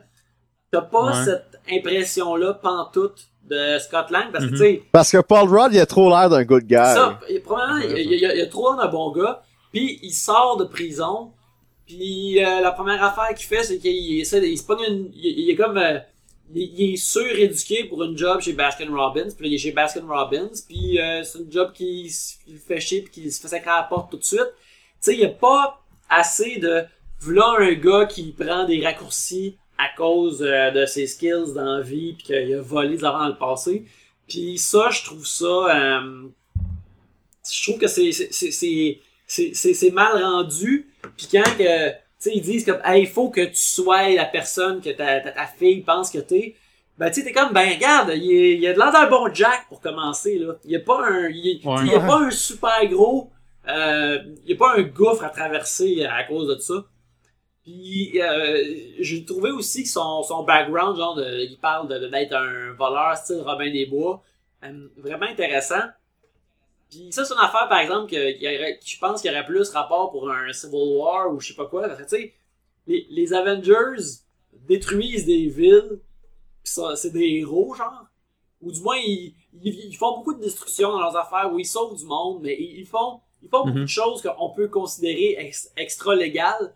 T'as 0.72 0.82
pas 0.82 1.08
Ouais. 1.08 1.26
cette 1.26 1.60
impression-là 1.70 2.54
pantoute 2.54 3.28
de 3.44 3.78
Scott 3.80 4.10
Lang 4.10 4.32
parce 4.32 4.46
que, 4.46 4.50
Mhm. 4.52 4.56
tu 4.56 4.64
sais, 4.64 4.84
Parce 4.94 5.12
que 5.12 5.18
Paul 5.18 5.50
Rudd, 5.50 5.74
il 5.74 5.80
a 5.80 5.86
trop 5.86 6.10
l'air 6.10 6.30
d'un 6.30 6.44
good 6.44 6.64
guy. 6.64 6.76
ça, 6.76 7.20
il- 7.30 7.42
probablement, 7.42 7.80
il, 7.94 8.14
il 8.14 8.42
a 8.42 8.48
trop 8.48 8.70
l'air 8.74 8.86
d'un 8.86 8.92
bon 8.92 9.12
gars, 9.12 9.42
puis 9.72 10.00
il 10.04 10.14
sort 10.14 10.58
de 10.58 10.66
prison, 10.66 11.32
puis 11.86 12.44
euh, 12.44 12.62
la 12.62 12.72
première 12.72 13.04
affaire 13.04 13.36
qu'il 13.36 13.48
fait, 13.48 13.64
c'est 13.64 13.78
qu'il 13.80 14.20
essaie 14.20 14.42
de, 14.42 14.46
il 14.48 14.58
se 14.58 14.64
pogne 14.64 14.84
une, 14.88 15.12
il, 15.16 15.40
il 15.40 15.50
est 15.50 15.56
comme, 15.56 15.78
euh, 15.78 16.00
il, 16.54 16.62
il 16.80 16.94
est 16.94 16.98
suréduqué 16.98 17.86
pour 17.86 18.04
une 18.04 18.18
job 18.18 18.42
chez 18.42 18.54
Baskin 18.54 18.90
Robbins, 18.94 19.30
puis 19.36 19.46
là, 19.46 19.48
il 19.52 19.54
est 19.56 19.58
chez 19.58 19.72
Baskin 19.72 20.06
Robbins, 20.08 20.50
puis 20.68 21.00
euh, 21.00 21.24
c'est 21.24 21.40
une 21.40 21.52
job 21.52 21.72
qui, 21.74 22.14
le 22.48 22.58
fait 22.58 22.80
chier, 22.80 23.02
puis 23.02 23.12
qui 23.24 23.32
se 23.32 23.42
fait 23.42 23.48
sacrer 23.48 23.72
à 23.72 23.78
la 23.78 23.84
porte 23.84 24.12
tout 24.12 24.18
de 24.18 24.24
suite. 24.24 24.40
Tu 24.42 24.98
sais, 25.02 25.14
il 25.16 25.20
y 25.22 25.26
a 25.26 25.30
pas 25.30 25.82
assez 26.10 26.58
de, 26.58 26.84
voilà 27.20 27.56
un 27.60 27.74
gars 27.74 28.06
qui 28.06 28.32
prend 28.32 28.66
des 28.66 28.84
raccourcis 28.86 29.56
à 29.78 29.88
cause 29.98 30.42
euh, 30.44 30.70
de 30.72 30.86
ses 30.86 31.08
skills 31.08 31.54
dans 31.56 31.78
la 31.78 31.82
vie, 31.82 32.14
puis 32.14 32.24
qu'il 32.28 32.54
a 32.54 32.62
volé 32.62 32.98
des 32.98 33.04
avant 33.06 33.20
dans 33.20 33.28
le 33.30 33.38
passé. 33.38 33.86
Puis 34.28 34.58
ça, 34.60 34.90
je 34.92 35.04
trouve 35.04 35.26
ça... 35.26 35.46
euh, 35.46 36.28
je 37.52 37.64
trouve 37.64 37.80
que 37.80 37.88
c'est 37.88 38.12
c'est- 38.12 39.00
c'est- 39.54 39.92
mal 39.92 40.22
rendu. 40.24 40.92
Puis 41.18 41.28
quand 41.32 41.44
que, 41.58 41.90
tu 41.90 41.96
sais, 42.20 42.32
ils 42.36 42.42
disent 42.42 42.66
comme, 42.66 42.82
hey, 42.86 43.04
il 43.04 43.08
faut 43.08 43.30
que 43.30 43.42
tu 43.42 43.56
sois 43.56 44.10
la 44.10 44.26
personne 44.26 44.82
que 44.82 44.90
ta, 44.90 45.20
ta, 45.22 45.32
ta 45.32 45.46
fille 45.46 45.82
pense 45.82 46.10
que 46.12 46.20
t'es. 46.20 46.56
Ben, 46.98 47.10
tu 47.10 47.22
sais, 47.22 47.26
t'es 47.26 47.32
comme, 47.32 47.54
ben, 47.54 47.68
regarde, 47.74 48.12
il, 48.16 48.32
est- 48.32 48.58
il 48.58 48.68
a 48.68 48.74
de 48.74 48.78
l'air 48.78 48.92
d'un 48.92 49.08
bon 49.10 49.34
Jack 49.34 49.66
pour 49.70 49.80
commencer, 49.82 50.38
là. 50.38 50.54
Il 50.66 50.72
y 50.72 50.76
a 50.76 50.80
pas 50.82 51.02
un, 51.08 51.30
il, 51.30 51.60
Ouais. 51.66 51.88
y 51.88 51.96
a 51.96 52.00
pas 52.00 52.20
un 52.20 52.30
super 52.32 52.86
gros, 52.88 53.32
euh, 53.68 54.20
il 54.44 54.52
y 54.52 54.54
a 54.54 54.58
pas 54.58 54.76
un 54.78 54.82
gouffre 54.84 55.24
à 55.24 55.30
traverser 55.30 56.04
à 56.06 56.24
cause 56.26 56.48
de 56.48 56.60
ça. 56.60 56.86
Puis, 57.64 58.20
euh, 58.22 58.58
j'ai 59.00 59.24
trouvé 59.24 59.52
aussi 59.52 59.84
que 59.84 59.90
son, 59.90 60.24
son 60.24 60.44
background, 60.44 60.98
genre, 60.98 61.16
de, 61.16 61.46
il 61.50 61.58
parle 61.60 61.88
de- 61.88 62.00
de- 62.00 62.08
d'être 62.08 62.34
un 62.36 62.74
voleur 62.74 63.16
style 63.16 63.42
Robin 63.46 63.72
des 63.72 63.86
Bois, 63.86 64.22
euh, 64.64 64.88
vraiment 64.98 65.28
intéressant. 65.28 65.82
Puis 66.92 67.08
ça, 67.12 67.24
c'est 67.26 67.34
une 67.34 67.40
affaire, 67.40 67.68
par 67.70 67.80
exemple, 67.80 68.12
que, 68.12 68.18
je 68.18 69.00
pense 69.00 69.22
qu'il 69.22 69.32
y 69.32 69.34
aurait 69.34 69.46
plus 69.46 69.70
rapport 69.70 70.12
pour 70.12 70.30
un 70.30 70.52
Civil 70.54 70.98
War 70.98 71.34
ou 71.34 71.40
je 71.40 71.48
sais 71.48 71.54
pas 71.56 71.66
quoi. 71.66 71.88
Parce 71.88 72.00
que, 72.00 72.04
tu 72.04 72.10
sais, 72.10 72.34
les, 72.86 73.08
les 73.10 73.34
Avengers 73.34 74.04
détruisent 74.68 75.26
des 75.26 75.48
villes, 75.48 76.00
pis 76.64 76.72
ça, 76.72 76.96
c'est 76.98 77.12
des 77.12 77.40
héros, 77.40 77.74
genre. 77.74 78.06
Ou 78.62 78.72
du 78.72 78.82
moins, 78.82 78.98
ils, 78.98 79.34
ils, 79.64 79.74
ils 79.86 79.96
font 79.96 80.18
beaucoup 80.18 80.34
de 80.34 80.42
destruction 80.42 80.92
dans 80.92 81.00
leurs 81.00 81.16
affaires, 81.16 81.52
où 81.52 81.58
ils 81.60 81.66
sauvent 81.66 81.98
du 81.98 82.06
monde, 82.06 82.42
mais 82.44 82.56
ils, 82.60 82.82
ils 82.82 82.86
font, 82.86 83.22
ils 83.42 83.50
font 83.50 83.60
beaucoup 83.66 83.78
Mhm. 83.78 83.84
de 83.86 83.90
choses 83.90 84.22
qu'on 84.22 84.50
peut 84.50 84.68
considérer 84.68 85.36
ex- 85.40 85.72
extra-légales. 85.78 86.76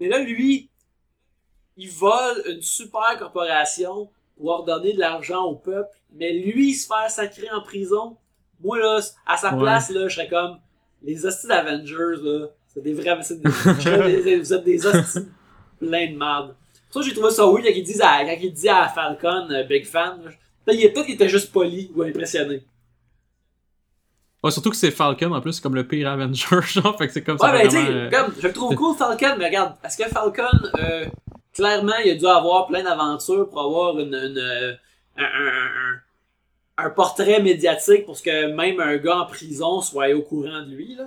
Mais 0.00 0.08
là, 0.08 0.18
lui, 0.18 0.70
il 1.76 1.90
vole 1.90 2.42
une 2.48 2.62
super 2.62 3.18
corporation 3.18 4.10
pour 4.36 4.46
leur 4.46 4.64
donner 4.64 4.94
de 4.94 4.98
l'argent 4.98 5.44
au 5.44 5.56
peuple, 5.56 5.90
mais 6.10 6.32
lui, 6.32 6.74
se 6.74 6.86
faire 6.86 7.10
sacrer 7.10 7.50
en 7.50 7.60
prison, 7.62 8.16
moi, 8.62 8.78
là, 8.78 9.00
à 9.26 9.36
sa 9.36 9.54
Ouais. 9.54 9.60
place, 9.60 9.90
là, 9.90 10.08
je 10.08 10.14
serais 10.14 10.28
comme, 10.28 10.58
les 11.02 11.24
hosties 11.26 11.46
d'Avengers, 11.48 12.22
là, 12.22 12.46
c'est 12.68 12.82
des 12.82 12.92
vrais, 12.94 13.16
des, 14.22 14.38
vous 14.38 14.52
êtes 14.52 14.64
des 14.64 14.86
hosties 14.86 15.28
plein 15.78 16.10
de 16.12 16.16
merde. 16.16 16.54
Ça, 16.90 17.00
j'ai 17.02 17.12
trouvé 17.14 17.30
ça 17.30 17.44
weird 17.46 17.62
quand 17.64 17.72
il 17.74 17.82
dit 17.82 18.00
à, 18.02 18.24
quand 18.24 18.36
il 18.40 18.52
dit 18.52 18.68
à 18.68 18.88
Falcon, 18.88 19.48
euh, 19.50 19.64
big 19.64 19.84
fan, 19.86 20.20
peut-être 20.64 20.78
il- 20.80 20.92
peut-être 20.92 21.06
qu'il 21.06 21.14
était 21.14 21.28
juste 21.28 21.50
poli 21.52 21.90
ou 21.96 22.02
impressionné. 22.02 22.62
Ouais, 24.44 24.50
surtout 24.50 24.70
que 24.70 24.76
c'est 24.76 24.90
Falcon 24.90 25.32
en 25.32 25.40
plus, 25.40 25.52
c'est 25.54 25.62
comme 25.62 25.74
le 25.76 25.86
pire 25.86 26.08
Avenger, 26.10 26.60
genre, 26.66 26.96
fait 26.98 27.06
que 27.06 27.12
c'est 27.12 27.22
comme 27.22 27.38
ça. 27.38 27.46
Ouais, 27.52 27.62
ben, 27.62 27.68
tu 27.68 27.76
sais, 27.76 27.86
euh, 27.88 28.10
je 28.40 28.46
le 28.48 28.52
trouve 28.52 28.74
cool, 28.74 28.96
Falcon, 28.96 29.36
mais 29.38 29.46
regarde, 29.46 29.74
est-ce 29.84 29.96
que 29.96 30.08
Falcon, 30.08 30.42
euh, 30.80 31.06
clairement, 31.54 31.96
il 32.04 32.10
a 32.10 32.14
dû 32.16 32.26
avoir 32.26 32.66
plein 32.66 32.82
d'aventures 32.82 33.48
pour 33.48 33.60
avoir 33.62 33.98
une, 34.00 34.12
une, 34.14 34.38
euh, 34.38 34.72
un, 35.16 35.22
un, 35.22 35.26
un, 35.26 36.00
un 36.84 36.90
portrait 36.90 37.40
médiatique 37.40 38.04
pour 38.06 38.20
que 38.20 38.54
même 38.54 38.80
un 38.80 38.96
gars 38.96 39.18
en 39.18 39.26
prison 39.26 39.80
soit 39.80 40.14
au 40.14 40.22
courant 40.22 40.62
de 40.62 40.74
lui, 40.74 40.94
là. 40.96 41.04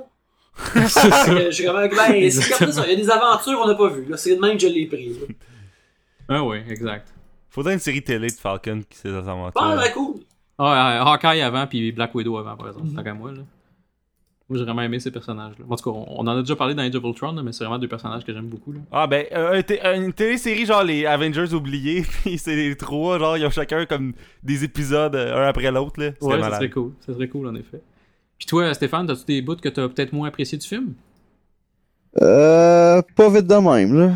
c'est 0.73 0.88
ça. 0.88 1.11
Fait 1.26 1.35
que 1.35 1.45
Je 1.45 1.52
suis 1.52 1.65
comme, 1.65 1.76
ben, 1.76 2.31
c'est 2.31 2.57
comme 2.57 2.72
ça, 2.72 2.84
il 2.85 2.91
y 2.91 2.93
a 2.93 2.95
des 2.95 3.10
aventures 3.10 3.60
qu'on 3.60 3.68
n'a 3.68 3.76
pas 3.76 3.89
vues, 3.89 4.06
là. 4.06 4.18
C'est 4.18 4.35
de 4.35 4.41
même 4.41 4.53
que 4.53 4.64
je 4.64 4.68
l'ai 4.68 4.85
pris, 4.85 5.10
là. 5.10 5.27
Ah 6.27 6.43
ouais, 6.43 6.64
exact. 6.69 7.14
Faudrait 7.49 7.73
une 7.73 7.80
série 7.80 8.02
télé 8.02 8.27
de 8.27 8.34
Falcon 8.34 8.81
qui 8.89 8.97
s'est 8.97 9.11
dans 9.11 9.19
aventures. 9.19 9.53
Pas 9.53 9.76
très 9.77 9.91
cool. 9.91 10.15
Ah, 10.57 11.03
Hawkeye 11.11 11.41
avant, 11.41 11.68
puis 11.68 11.91
Black 11.91 12.15
Widow 12.15 12.38
avant, 12.38 12.57
par 12.57 12.69
exemple, 12.69 12.88
tant 12.95 13.03
qu'à 13.03 13.14
moi, 13.14 13.31
là. 13.31 13.41
Moi, 14.48 14.60
j'ai 14.60 14.64
vraiment 14.64 14.84
aimé 14.84 15.00
ces 15.00 15.10
personnages-là. 15.10 15.66
En 15.68 15.76
tout 15.76 15.92
cas, 15.92 15.98
on, 15.98 16.20
on 16.20 16.28
en 16.28 16.38
a 16.38 16.42
déjà 16.42 16.56
parlé 16.56 16.76
dans 16.76 16.84
Age 16.84 16.96
of 16.96 17.04
Ultron, 17.04 17.34
mais 17.42 17.52
c'est 17.52 17.64
vraiment 17.64 17.80
deux 17.80 17.88
personnages 17.88 18.24
que 18.24 18.32
j'aime 18.32 18.46
beaucoup, 18.46 18.74
là. 18.74 18.80
Ah 18.92 19.08
ben, 19.08 19.26
euh, 19.32 19.62
une 19.96 20.14
télésérie 20.14 20.66
genre 20.68 20.84
les 20.84 21.06
Avengers 21.06 21.54
oubliés, 21.54 22.04
puis 22.24 22.38
c'est 22.38 22.56
les 22.56 22.76
trois, 22.76 23.18
genre 23.18 23.38
ils 23.38 23.46
ont 23.46 23.50
chacun 23.50 23.86
comme 23.86 24.14
des 24.44 24.64
épisodes 24.64 25.16
euh, 25.16 25.44
un 25.44 25.48
après 25.48 25.72
l'autre 25.72 26.00
là. 26.00 26.12
Ouais, 26.22 26.40
ça 26.42 26.56
serait 26.58 26.70
cool. 26.70 26.92
Ça 27.00 27.14
serait 27.14 27.28
cool, 27.28 27.48
en 27.48 27.56
effet. 27.56 27.82
Puis 28.38 28.46
toi, 28.46 28.74
Stéphane, 28.74 29.08
t'as-tu 29.08 29.26
des 29.26 29.42
bouts 29.42 29.56
que 29.56 29.70
t'as 29.70 29.88
peut-être 29.88 30.14
moins 30.14 30.28
apprécié 30.28 30.58
du 30.58 30.68
film? 30.68 30.94
Euh, 32.22 33.02
pas 33.16 33.30
vite 33.30 33.48
de 33.48 33.56
même, 33.56 33.98
là. 33.98 34.14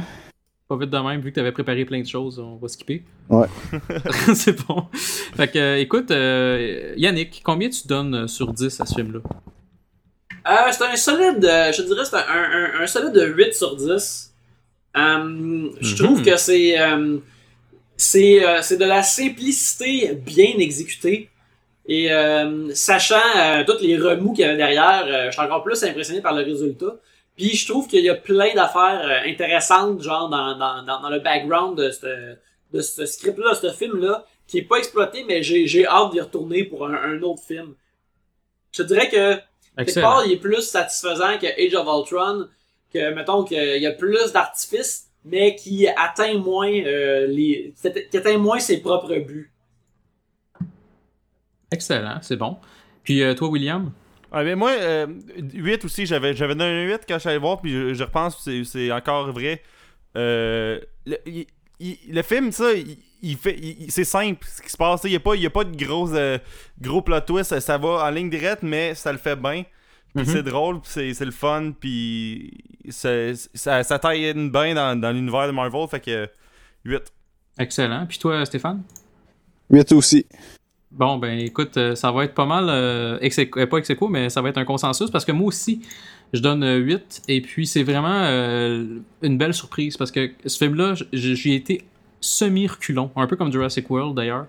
Pas 0.67 0.77
vite 0.77 0.89
de 0.89 0.97
même, 0.99 1.21
vu 1.21 1.31
que 1.31 1.35
t'avais 1.35 1.51
préparé 1.51 1.83
plein 1.83 2.01
de 2.01 2.05
choses, 2.07 2.37
on 2.37 2.57
va 2.57 2.67
skipper. 2.67 3.03
Ouais. 3.29 3.47
c'est 4.35 4.65
bon. 4.67 4.85
Fait 4.91 5.47
que, 5.47 5.57
euh, 5.57 5.79
écoute, 5.79 6.11
euh, 6.11 6.93
Yannick, 6.95 7.41
combien 7.43 7.69
tu 7.69 7.87
donnes 7.87 8.27
sur 8.27 8.53
10 8.53 8.79
à 8.79 8.85
ce 8.85 8.93
film-là? 8.93 9.19
Euh, 10.47 10.71
c'est 10.71 10.83
un 10.83 10.95
solide, 10.95 11.43
euh, 11.45 11.71
je 11.71 11.81
te 11.81 11.87
dirais, 11.87 12.05
c'est 12.05 12.15
un, 12.15 12.21
un, 12.27 12.81
un, 12.81 12.87
solide 12.87 13.13
de 13.13 13.25
8 13.25 13.53
sur 13.53 13.75
10. 13.75 14.33
Euh, 14.97 15.69
Je 15.81 15.91
Mhm. 15.95 15.97
trouve 15.97 16.23
que 16.23 16.37
c'est 16.37 16.79
euh, 16.79 17.17
c'est 17.97 18.45
euh, 18.45 18.61
c'est 18.61 18.77
de 18.77 18.85
la 18.85 19.03
simplicité 19.03 20.13
bien 20.15 20.53
exécutée. 20.57 21.29
Et 21.87 22.11
euh, 22.11 22.73
sachant 22.75 23.15
euh, 23.37 23.63
tous 23.65 23.81
les 23.81 23.97
remous 23.97 24.33
qu'il 24.33 24.41
y 24.45 24.47
avait 24.47 24.57
derrière, 24.57 25.03
euh, 25.07 25.25
je 25.27 25.31
suis 25.31 25.41
encore 25.41 25.63
plus 25.63 25.83
impressionné 25.83 26.21
par 26.21 26.33
le 26.33 26.43
résultat. 26.43 26.95
Puis 27.35 27.55
je 27.55 27.67
trouve 27.67 27.87
qu'il 27.87 28.03
y 28.03 28.09
a 28.09 28.15
plein 28.15 28.53
d'affaires 28.53 29.23
intéressantes, 29.25 30.01
genre 30.01 30.29
dans, 30.29 30.57
dans, 30.57 30.83
dans, 30.83 31.01
dans 31.01 31.09
le 31.09 31.19
background 31.19 31.77
de 31.77 31.89
ce, 31.91 32.35
de 32.73 32.81
ce 32.81 33.05
script-là, 33.05 33.51
de 33.51 33.69
ce 33.69 33.71
film-là, 33.73 34.25
qui 34.47 34.59
est 34.59 34.63
pas 34.63 34.77
exploité, 34.77 35.23
mais 35.27 35.41
j'ai 35.43 35.65
j'ai 35.67 35.85
hâte 35.87 36.11
d'y 36.11 36.21
retourner 36.21 36.63
pour 36.65 36.85
un, 36.87 36.93
un 36.93 37.21
autre 37.23 37.41
film. 37.47 37.73
Je 38.71 38.83
te 38.83 38.87
dirais 38.87 39.09
que 39.09 39.39
quelque 39.79 39.89
Excellent. 39.89 40.07
part, 40.09 40.25
il 40.25 40.33
est 40.33 40.37
plus 40.37 40.61
satisfaisant 40.63 41.37
que 41.37 41.47
Age 41.47 41.73
of 41.75 41.87
Ultron, 41.87 42.47
que, 42.93 43.13
mettons, 43.13 43.43
qu'il 43.43 43.81
y 43.81 43.85
a 43.87 43.91
plus 43.91 44.31
d'artifices, 44.31 45.07
mais 45.25 45.55
qui 45.55 45.87
atteint 45.87 46.37
moins 46.37 46.71
euh, 46.71 47.27
les, 47.27 47.73
qui 48.09 48.17
atteint 48.17 48.37
moins 48.37 48.59
ses 48.59 48.79
propres 48.81 49.15
buts. 49.19 49.51
Excellent, 51.71 52.19
c'est 52.21 52.35
bon. 52.37 52.57
Puis 53.03 53.21
euh, 53.21 53.33
toi, 53.33 53.49
William? 53.49 53.91
Ah 54.31 54.43
ben 54.43 54.55
moi, 54.55 54.71
euh, 54.71 55.07
8 55.53 55.85
aussi, 55.85 56.05
j'avais 56.05 56.35
j'avais 56.35 56.53
donné 56.55 56.83
un 56.83 56.85
8 56.85 57.01
quand 57.07 57.15
je 57.15 57.19
suis 57.19 57.29
allé 57.29 57.37
voir, 57.39 57.61
puis 57.61 57.71
je, 57.71 57.93
je 57.93 58.03
repense, 58.03 58.39
c'est- 58.43 58.63
c'est 58.63 58.91
encore 58.91 59.31
vrai. 59.31 59.61
Euh, 60.15 60.79
le, 61.05 61.17
il- 61.25 61.47
il- 61.79 61.97
le 62.09 62.21
film, 62.21 62.51
ça, 62.51 62.73
il, 62.73 62.97
il 63.21 63.37
fait, 63.37 63.57
il- 63.59 63.91
c'est 63.91 64.03
simple 64.03 64.45
ce 64.47 64.61
qui 64.61 64.69
se 64.69 64.77
passe. 64.77 65.01
Il 65.03 65.09
n'y 65.11 65.15
a, 65.15 65.19
pas- 65.19 65.35
il 65.35 65.41
y 65.41 65.45
a 65.45 65.49
pas 65.49 65.63
de 65.63 65.75
gros, 65.75 66.13
euh, 66.13 66.37
gros 66.81 67.01
plot 67.01 67.21
twist, 67.21 67.49
ça, 67.49 67.61
ça 67.61 67.77
va 67.77 68.05
en 68.05 68.09
ligne 68.09 68.29
directe, 68.29 68.63
mais 68.63 68.95
ça 68.95 69.11
le 69.11 69.17
fait 69.17 69.35
bien. 69.35 69.63
Puis 70.15 70.25
Mhm. 70.25 70.33
c'est 70.33 70.43
drôle, 70.43 70.81
puis 70.81 70.89
c'est 70.91 71.13
c'est 71.13 71.25
le 71.25 71.31
fun, 71.31 71.71
puis 71.79 72.51
ça, 72.89 73.09
ça, 73.53 73.83
ça 73.83 73.99
taille 73.99 74.33
bien 74.33 74.73
dans, 74.73 74.99
dans 74.99 75.11
l'univers 75.11 75.45
de 75.47 75.51
Marvel, 75.51 75.87
fait 75.87 75.99
que 75.99 76.27
8. 76.83 77.03
Excellent. 77.59 78.05
Puis 78.07 78.17
toi, 78.17 78.43
Stéphane? 78.45 78.81
8 79.69 79.91
aussi. 79.91 80.25
Bon, 80.91 81.17
ben 81.17 81.37
écoute, 81.37 81.77
euh, 81.77 81.93
ça 81.93 82.11
va 82.11 82.23
être 82.23 82.33
pas 82.33 82.47
mal, 82.47 82.65
euh, 82.69 83.19
ex 83.21 83.37
euh, 83.37 83.67
pas 83.67 83.77
ex 83.77 83.91
mais 84.09 84.31
ça 84.31 84.41
va 84.41 84.49
être 84.49 84.57
un 84.57 84.65
consensus 84.65 85.11
parce 85.11 85.23
que 85.23 85.31
moi 85.31 85.45
aussi, 85.47 85.81
je 86.33 86.39
donne 86.41 86.63
euh, 86.63 86.77
8 86.77 87.21
et 87.27 87.41
puis 87.41 87.67
c'est 87.67 87.83
vraiment 87.83 88.23
euh, 88.23 88.97
une 89.21 89.37
belle 89.37 89.53
surprise 89.53 89.95
parce 89.97 90.09
que 90.09 90.31
ce 90.43 90.57
film-là, 90.57 90.95
j'y 91.13 91.53
ai 91.53 91.63
été 92.19 92.27
semi-reculon, 92.27 93.11
un 93.15 93.27
peu 93.27 93.35
comme 93.35 93.51
Jurassic 93.51 93.89
World 93.89 94.15
d'ailleurs. 94.15 94.47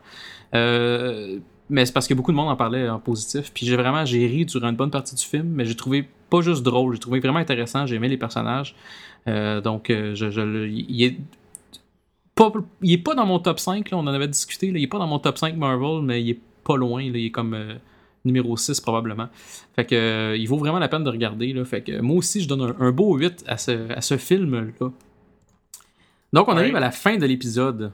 Euh, 0.55 1.39
mais 1.69 1.87
c'est 1.87 1.93
parce 1.93 2.09
que 2.09 2.15
beaucoup 2.15 2.33
de 2.33 2.37
monde 2.37 2.49
en 2.49 2.57
parlait 2.57 2.89
en 2.89 2.99
positif. 2.99 3.53
Puis 3.55 3.67
j'ai 3.67 3.77
vraiment, 3.77 4.05
j'ai 4.05 4.27
ri 4.27 4.45
durant 4.45 4.71
une 4.71 4.77
bonne 4.77 4.91
partie 4.91 5.15
du 5.15 5.25
film, 5.25 5.49
mais 5.49 5.65
j'ai 5.65 5.77
trouvé 5.77 6.09
pas 6.29 6.41
juste 6.41 6.63
drôle, 6.63 6.95
j'ai 6.95 7.01
trouvé 7.01 7.21
vraiment 7.21 7.39
intéressant, 7.39 7.87
j'ai 7.87 7.97
aimé 7.97 8.09
les 8.09 8.17
personnages. 8.17 8.75
Euh, 9.29 9.61
donc, 9.61 9.91
euh, 9.91 10.15
je, 10.15 10.67
il 10.69 11.03
est 11.03 11.17
pas, 12.35 13.15
dans 13.15 13.27
mon 13.27 13.39
top 13.39 13.61
5, 13.61 13.91
là, 13.91 13.99
on 13.99 14.01
en 14.01 14.07
avait 14.07 14.29
discuté, 14.29 14.69
il 14.69 14.83
est 14.83 14.87
pas 14.87 14.99
dans 14.99 15.07
mon 15.07 15.19
top 15.19 15.39
5 15.39 15.57
Marvel, 15.57 16.03
mais 16.03 16.23
il 16.23 16.31
est 16.31 16.41
pas 16.65 16.77
loin, 16.77 17.03
il 17.03 17.17
est 17.17 17.31
comme 17.31 17.57
numéro 18.25 18.57
6 18.57 18.81
probablement. 18.81 19.29
Fait 19.77 19.85
que 19.85 20.37
il 20.37 20.47
vaut 20.47 20.59
vraiment 20.59 20.79
la 20.79 20.89
peine 20.89 21.05
de 21.05 21.11
regarder. 21.11 21.55
Fait 21.65 21.83
que 21.83 22.01
moi 22.01 22.17
aussi 22.17 22.41
je 22.41 22.49
donne 22.49 22.63
un, 22.63 22.87
un 22.87 22.93
beau 22.93 23.17
8 23.17 23.45
à 23.47 23.57
ce, 23.57 23.93
à 23.93 24.01
ce 24.01 24.17
film-là. 24.17 24.91
Donc 26.33 26.49
on 26.49 26.53
Ouais. 26.55 26.61
arrive 26.61 26.77
à 26.77 26.81
la 26.81 26.91
fin 26.91 27.17
de 27.17 27.27
l'épisode. 27.27 27.93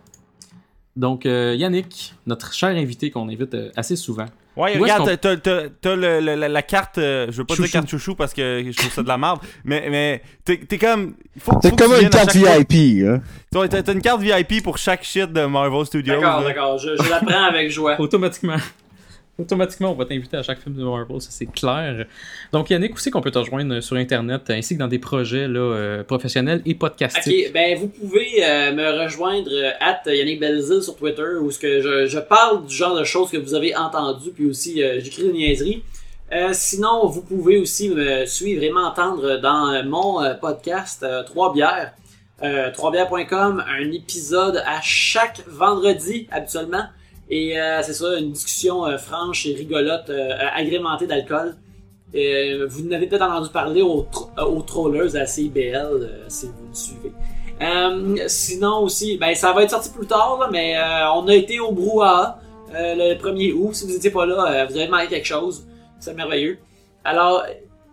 Donc, 0.95 1.27
euh, 1.27 1.55
Yannick, 1.59 2.15
notre 2.27 2.55
cher 2.55 2.71
invité 2.71 3.11
qu'on 3.11 3.29
invite 3.29 3.53
euh, 3.55 3.71
assez 3.77 3.97
souvent. 3.97 4.25
Ouais, 4.57 4.79
Où 4.79 4.83
regarde, 4.83 5.05
t'as, 5.21 5.37
t'as- 5.37 5.69
t'as 5.69 5.95
le- 5.95 6.21
le- 6.21 6.35
la, 6.35 6.49
la 6.49 6.63
carte, 6.63 6.97
euh, 6.97 7.27
je 7.31 7.37
veux 7.37 7.45
pas 7.45 7.55
dire 7.55 7.71
carte 7.71 7.91
chouchou 7.91 8.15
parce 8.15 8.33
que 8.33 8.65
je 8.67 8.75
trouve 8.75 8.91
ça 8.91 9.03
de 9.03 9.09
la 9.09 9.19
merde, 9.19 9.39
mais, 9.65 9.89
mais 9.91 10.23
t'es, 10.43 10.57
t'es 10.57 10.79
comme. 10.79 11.15
Faut, 11.39 11.53
C'est 11.61 11.69
faut 11.69 11.77
que 11.77 11.85
comme 11.85 12.01
une 12.01 12.09
carte. 12.09 12.35
VIP, 12.35 13.05
hein. 13.07 13.21
T'as, 13.53 13.83
t'as 13.83 13.93
une 13.93 14.01
carte 14.01 14.23
VIP 14.23 14.63
pour 14.63 14.79
chaque 14.79 15.05
shit 15.05 15.31
de 15.31 15.45
Marvel 15.45 15.85
Studios. 15.85 16.15
D'accord, 16.19 16.41
là. 16.41 16.47
d'accord, 16.49 16.79
je, 16.79 16.97
je 16.97 17.11
la 17.11 17.21
prends 17.21 17.45
avec 17.45 17.71
joie. 17.71 18.01
Automatiquement. 18.01 18.57
Automatiquement, 19.39 19.93
on 19.93 19.95
va 19.95 20.07
t'inviter 20.07 20.37
à 20.37 20.43
chaque 20.43 20.61
film 20.61 20.75
de 20.75 20.83
Marvel, 20.83 21.21
ça 21.21 21.29
c'est 21.31 21.47
clair. 21.47 22.07
Donc, 22.53 22.71
Yannick, 22.71 22.99
c'est 22.99 23.11
qu'on 23.11 23.21
peut 23.21 23.31
te 23.31 23.39
rejoindre 23.39 23.81
sur 23.81 23.97
Internet, 23.97 24.49
ainsi 24.49 24.75
que 24.75 24.79
dans 24.79 24.89
des 24.89 24.99
projets 24.99 25.47
là, 25.47 25.61
euh, 25.61 26.05
professionnels 26.05 26.63
et 26.65 26.75
podcastiques? 26.75 27.47
Ok, 27.49 27.53
ben 27.53 27.79
vous 27.79 27.89
pouvez 27.89 28.43
euh, 28.43 28.73
me 28.73 29.05
rejoindre 29.05 29.51
euh, 29.53 29.71
at 29.81 30.01
Yannick 30.07 30.41
Belzil 30.41 30.83
sur 30.83 30.97
Twitter 30.97 31.37
où 31.41 31.49
que 31.49 31.81
je, 31.83 32.07
je 32.07 32.19
parle 32.19 32.67
du 32.67 32.75
genre 32.75 32.99
de 32.99 33.05
choses 33.05 33.31
que 33.31 33.37
vous 33.37 33.55
avez 33.55 33.77
entendu 33.77 34.31
puis 34.31 34.47
aussi 34.47 34.83
j'écris 35.01 35.25
des 35.25 35.33
niaiseries. 35.33 35.83
Sinon, 36.53 37.07
vous 37.07 37.23
pouvez 37.23 37.59
aussi 37.59 37.89
me 37.89 38.27
suivre 38.27 38.63
et 38.63 38.71
m'entendre 38.71 39.37
dans 39.39 39.85
mon 39.85 40.35
podcast 40.41 41.07
Trois 41.27 41.53
bières. 41.53 41.93
Euh, 42.43 42.71
Troisbières.com, 42.71 43.65
un 43.67 43.93
épisode 43.93 44.63
à 44.67 44.83
chaque 44.83 45.43
vendredi 45.49 46.29
habituellement. 46.31 46.85
Et 47.29 47.59
euh, 47.59 47.83
c'est 47.83 47.95
ça, 47.95 48.19
une 48.19 48.33
discussion 48.33 48.87
euh, 48.87 48.99
franche 48.99 49.47
et 49.47 49.55
rigolote, 49.55 50.11
euh, 50.11 50.31
agrémentée 50.55 51.07
d'alcool. 51.07 51.57
Euh, 52.15 52.67
vous 52.69 52.83
n'avez 52.85 53.07
peut-être 53.07 53.23
entendu 53.23 53.51
parler 53.51 53.83
aux, 53.83 54.07
euh, 54.39 54.45
aux 54.45 54.63
trollers 54.63 55.17
à 55.17 55.21
euh, 55.21 55.25
si 56.29 56.47
vous 56.47 56.69
me 56.69 56.75
suivez. 56.75 57.13
Euh, 57.61 58.17
sinon 58.29 58.81
aussi, 58.81 59.17
ben 59.17 59.35
ça 59.35 59.53
va 59.53 59.65
être 59.65 59.71
sorti 59.71 59.91
plus 59.91 60.07
tard, 60.07 60.39
là, 60.41 60.49
mais 60.53 60.77
euh, 60.77 61.11
on 61.15 61.27
a 61.27 61.35
été 61.35 61.59
au 61.59 61.73
Brouhaha 61.73 62.39
euh, 62.75 62.95
le 62.95 63.15
1er 63.15 63.53
août. 63.55 63.75
Si 63.75 63.87
vous 63.87 63.93
n'étiez 63.93 64.11
pas 64.11 64.27
là, 64.27 64.47
euh, 64.63 64.67
vous 64.67 64.77
avez 64.77 64.89
manqué 64.89 65.09
quelque 65.09 65.27
chose. 65.27 65.67
C'est 65.99 66.15
merveilleux. 66.15 66.59
Alors, 67.05 67.43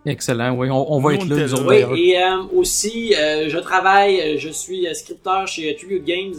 Excellent, 0.05 0.53
oui, 0.55 0.69
on, 0.69 0.91
on 0.91 0.99
va 0.99 1.13
être 1.13 1.23
on 1.23 1.29
là, 1.29 1.35
nous 1.37 1.53
autres, 1.53 1.93
oui, 1.93 2.11
et 2.11 2.21
euh, 2.21 2.43
aussi, 2.53 3.15
euh, 3.15 3.47
je 3.47 3.57
travaille, 3.57 4.19
euh, 4.19 4.35
je 4.37 4.49
suis 4.49 4.85
euh, 4.85 4.93
scripteur 4.93 5.47
chez 5.47 5.73
Tribute 5.77 6.03
Games. 6.03 6.33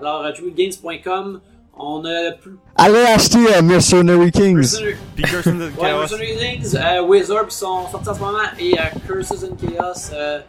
Alors, 0.00 0.24
euh, 0.24 0.32
tributegames.com, 0.32 1.40
on 1.76 2.04
a 2.04 2.32
plus. 2.40 2.56
Allez 2.76 3.00
acheter 3.02 3.54
euh, 3.56 3.62
Mercenary 3.62 4.30
Kings. 4.30 4.56
Mercenary- 4.58 4.96
Puis 5.14 5.24
Curse 5.24 5.46
in 5.48 5.52
the 5.52 5.60
Ouais, 5.60 5.70
Chaos. 5.80 5.98
Mercenary 6.00 6.36
Kings, 6.38 6.76
euh, 6.76 7.02
Wizard 7.02 7.46
qui 7.48 7.56
sont 7.56 7.88
sortis 7.90 8.08
en 8.08 8.14
ce 8.14 8.20
moment 8.20 8.38
et 8.58 8.78
euh, 8.78 8.82
Curses 9.06 9.44
and 9.44 9.56
Chaos. 9.56 10.12
euh, 10.12 10.40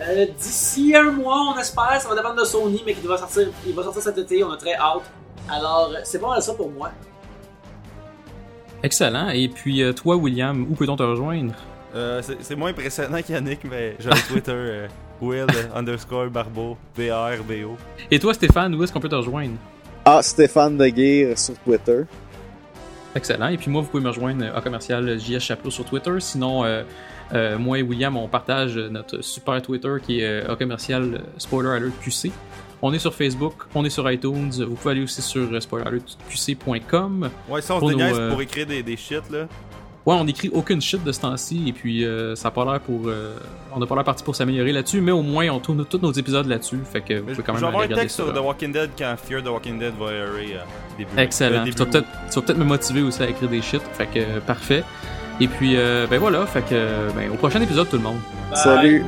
euh, 0.00 0.26
D'ici 0.38 0.94
un 0.96 1.10
mois, 1.12 1.54
on 1.54 1.58
espère, 1.60 2.00
ça 2.00 2.08
va 2.08 2.14
dépendre 2.14 2.40
de 2.40 2.44
Sony, 2.44 2.82
mais 2.86 2.94
qui 2.94 3.06
va 3.06 3.18
sortir, 3.18 3.48
il 3.66 3.74
va 3.74 3.82
sortir 3.82 4.02
cet 4.02 4.16
été, 4.18 4.42
on 4.44 4.50
a 4.52 4.56
très 4.56 4.74
hâte. 4.74 5.02
Alors, 5.50 5.90
c'est 6.04 6.18
pas 6.20 6.28
mal 6.28 6.42
ça 6.42 6.54
pour 6.54 6.70
moi. 6.70 6.90
Excellent. 8.82 9.28
Et 9.30 9.48
puis, 9.48 9.82
toi, 9.94 10.16
William, 10.16 10.66
où 10.70 10.74
peut-on 10.74 10.96
te 10.96 11.02
rejoindre? 11.02 11.52
Euh, 11.94 12.22
c'est, 12.40 12.54
moins 12.56 12.70
impressionnant 12.70 13.20
qu'Yannick, 13.20 13.60
mais 13.68 13.96
j'ai 13.98 14.08
un 14.08 14.14
Twitter, 14.28 14.52
euh, 14.54 14.88
Will 15.20 15.46
underscore 15.74 16.28
Barbeau, 16.30 16.76
B-A-R-B-O. 16.96 17.76
Et 18.10 18.18
toi, 18.18 18.32
Stéphane, 18.32 18.74
où 18.74 18.82
est-ce 18.84 18.92
qu'on 18.92 19.00
peut 19.00 19.08
te 19.08 19.14
rejoindre? 19.16 19.56
Ah, 20.04 20.22
Stéphane 20.22 20.76
Deguire 20.76 21.38
sur 21.38 21.54
Twitter. 21.58 22.02
Excellent. 23.14 23.48
Et 23.48 23.56
puis 23.56 23.70
moi, 23.70 23.82
vous 23.82 23.88
pouvez 23.88 24.02
me 24.02 24.08
rejoindre 24.08 24.44
à 24.54 24.60
commercial 24.60 25.18
JS 25.18 25.40
Chaplot 25.40 25.70
sur 25.70 25.84
Twitter. 25.84 26.14
Sinon, 26.20 26.64
euh, 26.64 26.82
euh, 27.32 27.58
moi 27.58 27.78
et 27.78 27.82
William, 27.82 28.16
on 28.16 28.28
partage 28.28 28.76
notre 28.76 29.20
super 29.22 29.60
Twitter 29.62 29.96
qui 30.04 30.20
est 30.20 30.44
euh, 30.44 30.52
à 30.52 30.56
commercial 30.56 31.14
euh, 31.14 31.18
Spoiler 31.38 31.70
Alert 31.70 31.92
QC. 32.00 32.30
On 32.82 32.92
est 32.94 32.98
sur 32.98 33.14
Facebook, 33.14 33.54
on 33.74 33.84
est 33.84 33.90
sur 33.90 34.10
iTunes. 34.10 34.50
Vous 34.66 34.74
pouvez 34.74 34.92
aller 34.92 35.02
aussi 35.02 35.20
sur 35.20 35.52
euh, 35.52 35.60
spoileralertqc.com. 35.60 37.30
Ouais, 37.48 37.60
ça, 37.60 37.74
on 37.74 37.80
Pour 37.80 37.90
se 37.90 37.96
nos, 37.96 38.00
euh, 38.02 38.30
pour 38.30 38.40
écrire 38.40 38.66
des, 38.66 38.82
des 38.82 38.96
shit, 38.96 39.28
là. 39.30 39.46
Ouais, 40.06 40.16
on 40.18 40.26
écrit 40.26 40.48
aucune 40.54 40.80
shit 40.80 41.04
de 41.04 41.12
ce 41.12 41.20
temps-ci 41.20 41.64
et 41.68 41.72
puis 41.72 42.04
euh, 42.06 42.34
ça 42.34 42.48
a 42.48 42.50
pas 42.50 42.64
l'air 42.64 42.80
pour. 42.80 43.02
euh, 43.08 43.36
on 43.74 43.78
n'a 43.78 43.86
pas 43.86 43.94
l'air 43.94 44.04
parti 44.04 44.24
pour 44.24 44.34
s'améliorer 44.34 44.72
là-dessus, 44.72 45.00
mais 45.02 45.12
au 45.12 45.20
moins 45.22 45.48
on 45.50 45.58
tourne 45.60 45.84
tous 45.84 45.98
nos 45.98 46.10
épisodes 46.12 46.46
là-dessus. 46.46 46.78
Fait 46.90 47.02
que 47.02 47.14
vous 47.14 47.20
pouvez 47.22 47.34
je 47.34 47.42
quand 47.42 47.52
je 47.54 47.60
même 47.60 47.60
vais 47.60 47.66
avoir 47.66 47.80
un 47.82 47.84
regarder 47.84 48.02
texte 48.04 48.16
ça. 48.16 48.24
sur 48.24 48.32
The 48.32 48.38
Walking 48.42 48.72
Dead 48.72 48.90
quand 48.98 49.14
Fear 49.22 49.42
the 49.42 49.48
Walking 49.48 49.78
Dead 49.78 49.92
va 50.00 50.10
airer 50.12 50.54
euh, 50.54 50.60
début. 50.96 51.10
Excellent. 51.18 51.56
euh, 51.56 51.64
Tu 51.64 51.70
début 51.72 51.78
vas 51.78 51.86
peut-être 51.86 52.08
tu 52.30 52.34
vas 52.40 52.42
peut-être 52.46 52.58
me 52.58 52.64
motiver 52.64 53.02
aussi 53.02 53.22
à 53.22 53.28
écrire 53.28 53.48
des 53.50 53.60
shit. 53.60 53.82
Fait 53.92 54.06
que 54.06 54.18
euh, 54.20 54.40
parfait. 54.40 54.84
Et 55.38 55.48
puis, 55.48 55.76
euh, 55.76 56.06
ben 56.08 56.18
voilà. 56.18 56.44
Fait 56.46 56.60
que, 56.62 56.68
euh, 56.72 57.08
ben, 57.16 57.30
au 57.30 57.34
prochain 57.36 57.60
épisode, 57.62 57.88
tout 57.88 57.96
le 57.96 58.02
monde. 58.02 58.18
Bye. 58.50 58.58
Salut. 58.58 59.04